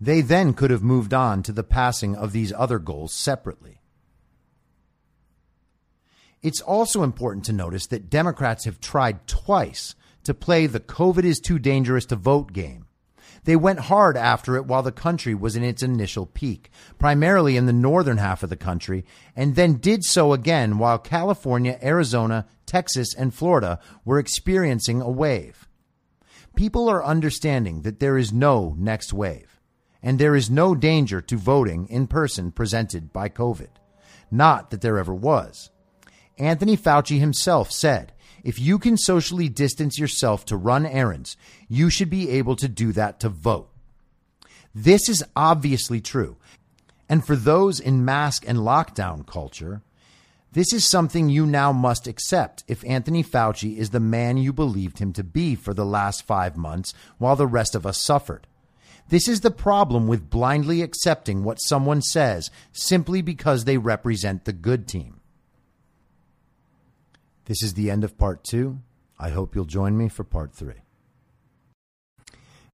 They 0.00 0.22
then 0.22 0.54
could 0.54 0.70
have 0.70 0.82
moved 0.82 1.12
on 1.12 1.42
to 1.42 1.52
the 1.52 1.62
passing 1.62 2.16
of 2.16 2.32
these 2.32 2.54
other 2.54 2.78
goals 2.78 3.12
separately. 3.12 3.77
It's 6.42 6.60
also 6.60 7.02
important 7.02 7.44
to 7.46 7.52
notice 7.52 7.86
that 7.86 8.10
Democrats 8.10 8.64
have 8.64 8.80
tried 8.80 9.26
twice 9.26 9.94
to 10.24 10.34
play 10.34 10.66
the 10.66 10.80
COVID 10.80 11.24
is 11.24 11.40
too 11.40 11.58
dangerous 11.58 12.06
to 12.06 12.16
vote 12.16 12.52
game. 12.52 12.86
They 13.44 13.56
went 13.56 13.80
hard 13.80 14.16
after 14.16 14.56
it 14.56 14.66
while 14.66 14.82
the 14.82 14.92
country 14.92 15.34
was 15.34 15.56
in 15.56 15.64
its 15.64 15.82
initial 15.82 16.26
peak, 16.26 16.70
primarily 16.98 17.56
in 17.56 17.66
the 17.66 17.72
northern 17.72 18.18
half 18.18 18.42
of 18.42 18.50
the 18.50 18.56
country, 18.56 19.04
and 19.34 19.54
then 19.54 19.74
did 19.74 20.04
so 20.04 20.32
again 20.32 20.78
while 20.78 20.98
California, 20.98 21.78
Arizona, 21.82 22.46
Texas, 22.66 23.14
and 23.14 23.32
Florida 23.32 23.80
were 24.04 24.18
experiencing 24.18 25.00
a 25.00 25.10
wave. 25.10 25.66
People 26.56 26.88
are 26.88 27.04
understanding 27.04 27.82
that 27.82 28.00
there 28.00 28.18
is 28.18 28.32
no 28.32 28.74
next 28.78 29.12
wave, 29.12 29.60
and 30.02 30.18
there 30.18 30.36
is 30.36 30.50
no 30.50 30.74
danger 30.74 31.20
to 31.22 31.36
voting 31.36 31.88
in 31.88 32.06
person 32.06 32.52
presented 32.52 33.12
by 33.12 33.28
COVID. 33.28 33.70
Not 34.30 34.70
that 34.70 34.82
there 34.82 34.98
ever 34.98 35.14
was. 35.14 35.70
Anthony 36.38 36.76
Fauci 36.76 37.18
himself 37.18 37.70
said, 37.70 38.12
if 38.44 38.58
you 38.58 38.78
can 38.78 38.96
socially 38.96 39.48
distance 39.48 39.98
yourself 39.98 40.44
to 40.46 40.56
run 40.56 40.86
errands, 40.86 41.36
you 41.68 41.90
should 41.90 42.08
be 42.08 42.30
able 42.30 42.56
to 42.56 42.68
do 42.68 42.92
that 42.92 43.20
to 43.20 43.28
vote. 43.28 43.68
This 44.74 45.08
is 45.08 45.24
obviously 45.34 46.00
true. 46.00 46.36
And 47.08 47.26
for 47.26 47.36
those 47.36 47.80
in 47.80 48.04
mask 48.04 48.44
and 48.46 48.58
lockdown 48.58 49.26
culture, 49.26 49.82
this 50.52 50.72
is 50.72 50.88
something 50.88 51.28
you 51.28 51.46
now 51.46 51.72
must 51.72 52.06
accept 52.06 52.64
if 52.68 52.84
Anthony 52.84 53.22
Fauci 53.22 53.76
is 53.76 53.90
the 53.90 54.00
man 54.00 54.36
you 54.36 54.52
believed 54.52 54.98
him 54.98 55.12
to 55.14 55.24
be 55.24 55.54
for 55.54 55.74
the 55.74 55.84
last 55.84 56.26
five 56.26 56.56
months 56.56 56.94
while 57.18 57.36
the 57.36 57.46
rest 57.46 57.74
of 57.74 57.86
us 57.86 58.00
suffered. 58.00 58.46
This 59.08 59.26
is 59.26 59.40
the 59.40 59.50
problem 59.50 60.06
with 60.06 60.30
blindly 60.30 60.82
accepting 60.82 61.42
what 61.42 61.62
someone 61.62 62.02
says 62.02 62.50
simply 62.72 63.22
because 63.22 63.64
they 63.64 63.78
represent 63.78 64.44
the 64.44 64.52
good 64.52 64.86
team. 64.86 65.17
This 67.48 67.62
is 67.62 67.72
the 67.72 67.90
end 67.90 68.04
of 68.04 68.18
part 68.18 68.44
two. 68.44 68.80
I 69.18 69.30
hope 69.30 69.54
you'll 69.54 69.64
join 69.64 69.96
me 69.96 70.10
for 70.10 70.22
part 70.22 70.52
three. 70.52 70.82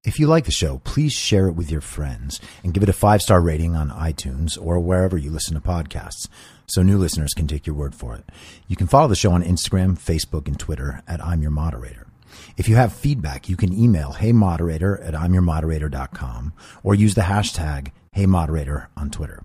If 0.02 0.18
you 0.18 0.26
like 0.26 0.46
the 0.46 0.50
show, 0.50 0.82
please 0.82 1.12
share 1.12 1.46
it 1.46 1.52
with 1.52 1.70
your 1.70 1.80
friends 1.80 2.40
and 2.64 2.74
give 2.74 2.82
it 2.82 2.88
a 2.88 2.92
five 2.92 3.22
star 3.22 3.40
rating 3.40 3.76
on 3.76 3.90
iTunes 3.90 4.58
or 4.60 4.80
wherever 4.80 5.16
you 5.16 5.30
listen 5.30 5.54
to 5.54 5.60
podcasts 5.60 6.26
so 6.66 6.82
new 6.82 6.98
listeners 6.98 7.34
can 7.34 7.46
take 7.46 7.68
your 7.68 7.76
word 7.76 7.94
for 7.94 8.16
it. 8.16 8.24
You 8.66 8.74
can 8.74 8.88
follow 8.88 9.06
the 9.06 9.14
show 9.14 9.30
on 9.30 9.44
Instagram, 9.44 9.96
Facebook, 9.96 10.48
and 10.48 10.58
Twitter 10.58 11.02
at 11.06 11.24
I'm 11.24 11.40
Your 11.40 11.52
Moderator. 11.52 12.08
If 12.56 12.68
you 12.68 12.74
have 12.74 12.92
feedback, 12.92 13.48
you 13.48 13.56
can 13.56 13.72
email 13.72 14.14
heymoderator 14.14 15.06
at 15.06 15.14
imyourmoderator.com 15.14 16.52
or 16.82 16.96
use 16.96 17.14
the 17.14 17.20
hashtag 17.20 17.92
heymoderator 18.16 18.88
on 18.96 19.10
Twitter. 19.10 19.44